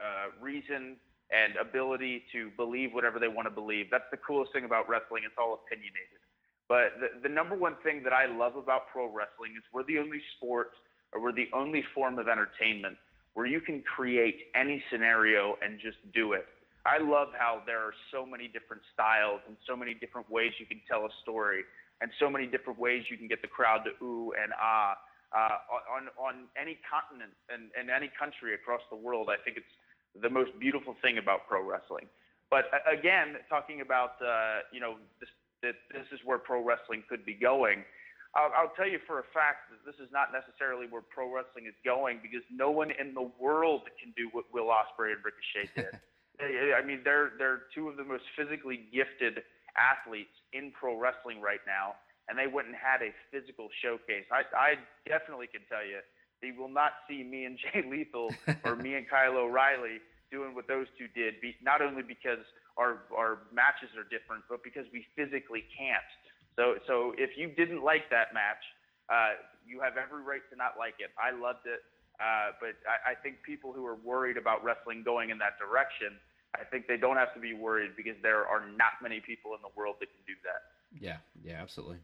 uh, 0.00 0.32
reason 0.40 0.96
and 1.28 1.56
ability 1.60 2.24
to 2.32 2.50
believe 2.56 2.92
whatever 2.92 3.18
they 3.18 3.28
want 3.28 3.44
to 3.44 3.52
believe. 3.52 3.86
That's 3.90 4.08
the 4.10 4.16
coolest 4.16 4.52
thing 4.52 4.64
about 4.64 4.88
wrestling. 4.88 5.22
It's 5.26 5.36
all 5.36 5.60
opinionated. 5.60 6.20
But 6.68 7.00
the, 7.00 7.28
the 7.28 7.32
number 7.32 7.56
one 7.56 7.76
thing 7.82 8.02
that 8.04 8.12
I 8.12 8.26
love 8.26 8.56
about 8.56 8.88
pro 8.92 9.06
wrestling 9.06 9.52
is 9.56 9.64
we're 9.72 9.84
the 9.84 9.98
only 9.98 10.20
sport 10.36 10.72
or 11.12 11.20
we're 11.20 11.32
the 11.32 11.48
only 11.52 11.84
form 11.94 12.18
of 12.18 12.28
entertainment 12.28 12.96
where 13.34 13.46
you 13.46 13.60
can 13.60 13.82
create 13.82 14.48
any 14.54 14.82
scenario 14.90 15.56
and 15.62 15.78
just 15.78 15.96
do 16.12 16.32
it. 16.32 16.46
I 16.88 16.96
love 17.04 17.28
how 17.36 17.60
there 17.66 17.80
are 17.84 17.92
so 18.10 18.24
many 18.24 18.48
different 18.48 18.80
styles 18.94 19.44
and 19.46 19.56
so 19.68 19.76
many 19.76 19.92
different 19.92 20.30
ways 20.30 20.52
you 20.58 20.64
can 20.64 20.80
tell 20.88 21.04
a 21.04 21.12
story 21.20 21.68
and 22.00 22.10
so 22.18 22.30
many 22.30 22.46
different 22.46 22.78
ways 22.78 23.04
you 23.10 23.18
can 23.18 23.28
get 23.28 23.42
the 23.42 23.52
crowd 23.52 23.84
to 23.84 23.92
ooh 24.02 24.32
and 24.32 24.52
ah 24.56 24.96
uh, 25.36 25.60
on 25.92 26.08
on 26.16 26.48
any 26.56 26.80
continent 26.88 27.32
and, 27.52 27.68
and 27.76 27.90
any 27.92 28.08
country 28.16 28.54
across 28.54 28.80
the 28.88 28.96
world. 28.96 29.28
I 29.28 29.36
think 29.44 29.60
it's 29.60 29.74
the 30.16 30.30
most 30.30 30.56
beautiful 30.58 30.96
thing 31.02 31.18
about 31.18 31.44
pro 31.48 31.60
wrestling. 31.60 32.08
But 32.48 32.72
uh, 32.72 32.80
again, 32.88 33.36
talking 33.48 33.82
about 33.84 34.16
uh, 34.24 34.64
you 34.72 34.80
know 34.80 34.96
this, 35.20 35.28
that 35.60 35.76
this 35.92 36.08
is 36.12 36.20
where 36.24 36.38
pro 36.38 36.64
wrestling 36.64 37.04
could 37.08 37.26
be 37.28 37.34
going. 37.34 37.84
I'll, 38.32 38.52
I'll 38.56 38.72
tell 38.76 38.88
you 38.88 39.00
for 39.06 39.20
a 39.20 39.28
fact 39.36 39.72
that 39.72 39.84
this 39.84 39.96
is 40.00 40.08
not 40.12 40.32
necessarily 40.32 40.86
where 40.88 41.02
pro 41.02 41.28
wrestling 41.28 41.68
is 41.68 41.76
going 41.84 42.20
because 42.22 42.44
no 42.48 42.70
one 42.70 42.92
in 42.92 43.12
the 43.12 43.28
world 43.40 43.88
can 44.00 44.12
do 44.16 44.28
what 44.32 44.44
Will 44.52 44.68
Ospreay 44.72 45.12
and 45.12 45.24
Ricochet 45.24 45.68
did. 45.76 46.00
I 46.40 46.84
mean, 46.84 47.00
they're 47.04 47.32
they're 47.38 47.62
two 47.74 47.88
of 47.88 47.96
the 47.96 48.04
most 48.04 48.24
physically 48.36 48.86
gifted 48.92 49.42
athletes 49.76 50.34
in 50.52 50.72
pro 50.72 50.98
wrestling 50.98 51.40
right 51.40 51.62
now, 51.66 51.94
and 52.28 52.38
they 52.38 52.46
went 52.46 52.68
and 52.68 52.76
had 52.76 53.02
a 53.02 53.10
physical 53.30 53.68
showcase. 53.82 54.26
I 54.30 54.46
I 54.54 54.70
definitely 55.06 55.48
can 55.48 55.62
tell 55.68 55.84
you 55.84 55.98
you 56.42 56.54
will 56.54 56.70
not 56.70 56.92
see 57.08 57.22
me 57.24 57.44
and 57.44 57.58
Jay 57.72 57.82
Lethal 57.82 58.30
or 58.64 58.76
me 58.76 58.94
and 58.94 59.08
Kyle 59.08 59.36
O'Reilly 59.36 59.98
doing 60.30 60.54
what 60.54 60.68
those 60.68 60.86
two 60.98 61.08
did. 61.14 61.40
Be, 61.40 61.56
not 61.62 61.82
only 61.82 62.02
because 62.02 62.44
our 62.76 63.02
our 63.16 63.50
matches 63.52 63.90
are 63.96 64.06
different, 64.06 64.44
but 64.48 64.62
because 64.62 64.86
we 64.92 65.04
physically 65.16 65.64
can't. 65.74 66.06
So 66.56 66.78
so 66.86 67.14
if 67.18 67.36
you 67.36 67.50
didn't 67.54 67.82
like 67.82 68.10
that 68.10 68.34
match, 68.34 68.62
uh, 69.10 69.40
you 69.66 69.80
have 69.80 69.96
every 69.96 70.22
right 70.22 70.44
to 70.50 70.56
not 70.56 70.78
like 70.78 71.00
it. 71.00 71.10
I 71.18 71.34
loved 71.34 71.66
it, 71.66 71.80
uh, 72.20 72.52
but 72.60 72.74
I, 72.86 73.12
I 73.12 73.14
think 73.14 73.42
people 73.42 73.72
who 73.72 73.86
are 73.86 73.96
worried 73.96 74.36
about 74.36 74.64
wrestling 74.64 75.02
going 75.04 75.30
in 75.30 75.38
that 75.38 75.58
direction, 75.58 76.18
I 76.54 76.64
think 76.64 76.86
they 76.86 76.96
don't 76.96 77.16
have 77.16 77.32
to 77.34 77.40
be 77.40 77.54
worried 77.54 77.92
because 77.96 78.16
there 78.22 78.46
are 78.46 78.66
not 78.76 78.92
many 79.02 79.20
people 79.20 79.52
in 79.54 79.60
the 79.62 79.70
world 79.76 79.96
that 80.00 80.06
can 80.06 80.20
do 80.26 80.34
that. 80.44 80.62
Yeah, 81.00 81.18
yeah, 81.44 81.60
absolutely. 81.60 81.98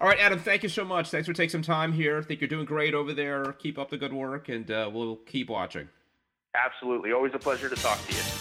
All 0.00 0.06
right, 0.06 0.18
Adam, 0.18 0.38
thank 0.38 0.62
you 0.62 0.68
so 0.68 0.84
much. 0.84 1.10
Thanks 1.10 1.26
for 1.26 1.32
taking 1.32 1.50
some 1.50 1.62
time 1.62 1.92
here. 1.92 2.18
I 2.18 2.22
think 2.22 2.40
you're 2.40 2.48
doing 2.48 2.66
great 2.66 2.94
over 2.94 3.14
there. 3.14 3.52
Keep 3.54 3.78
up 3.78 3.90
the 3.90 3.96
good 3.96 4.12
work, 4.12 4.48
and 4.48 4.70
uh, 4.70 4.90
we'll 4.92 5.16
keep 5.16 5.48
watching. 5.48 5.88
Absolutely. 6.54 7.12
Always 7.12 7.32
a 7.34 7.38
pleasure 7.38 7.68
to 7.68 7.76
talk 7.76 7.98
to 8.06 8.14
you. 8.14 8.37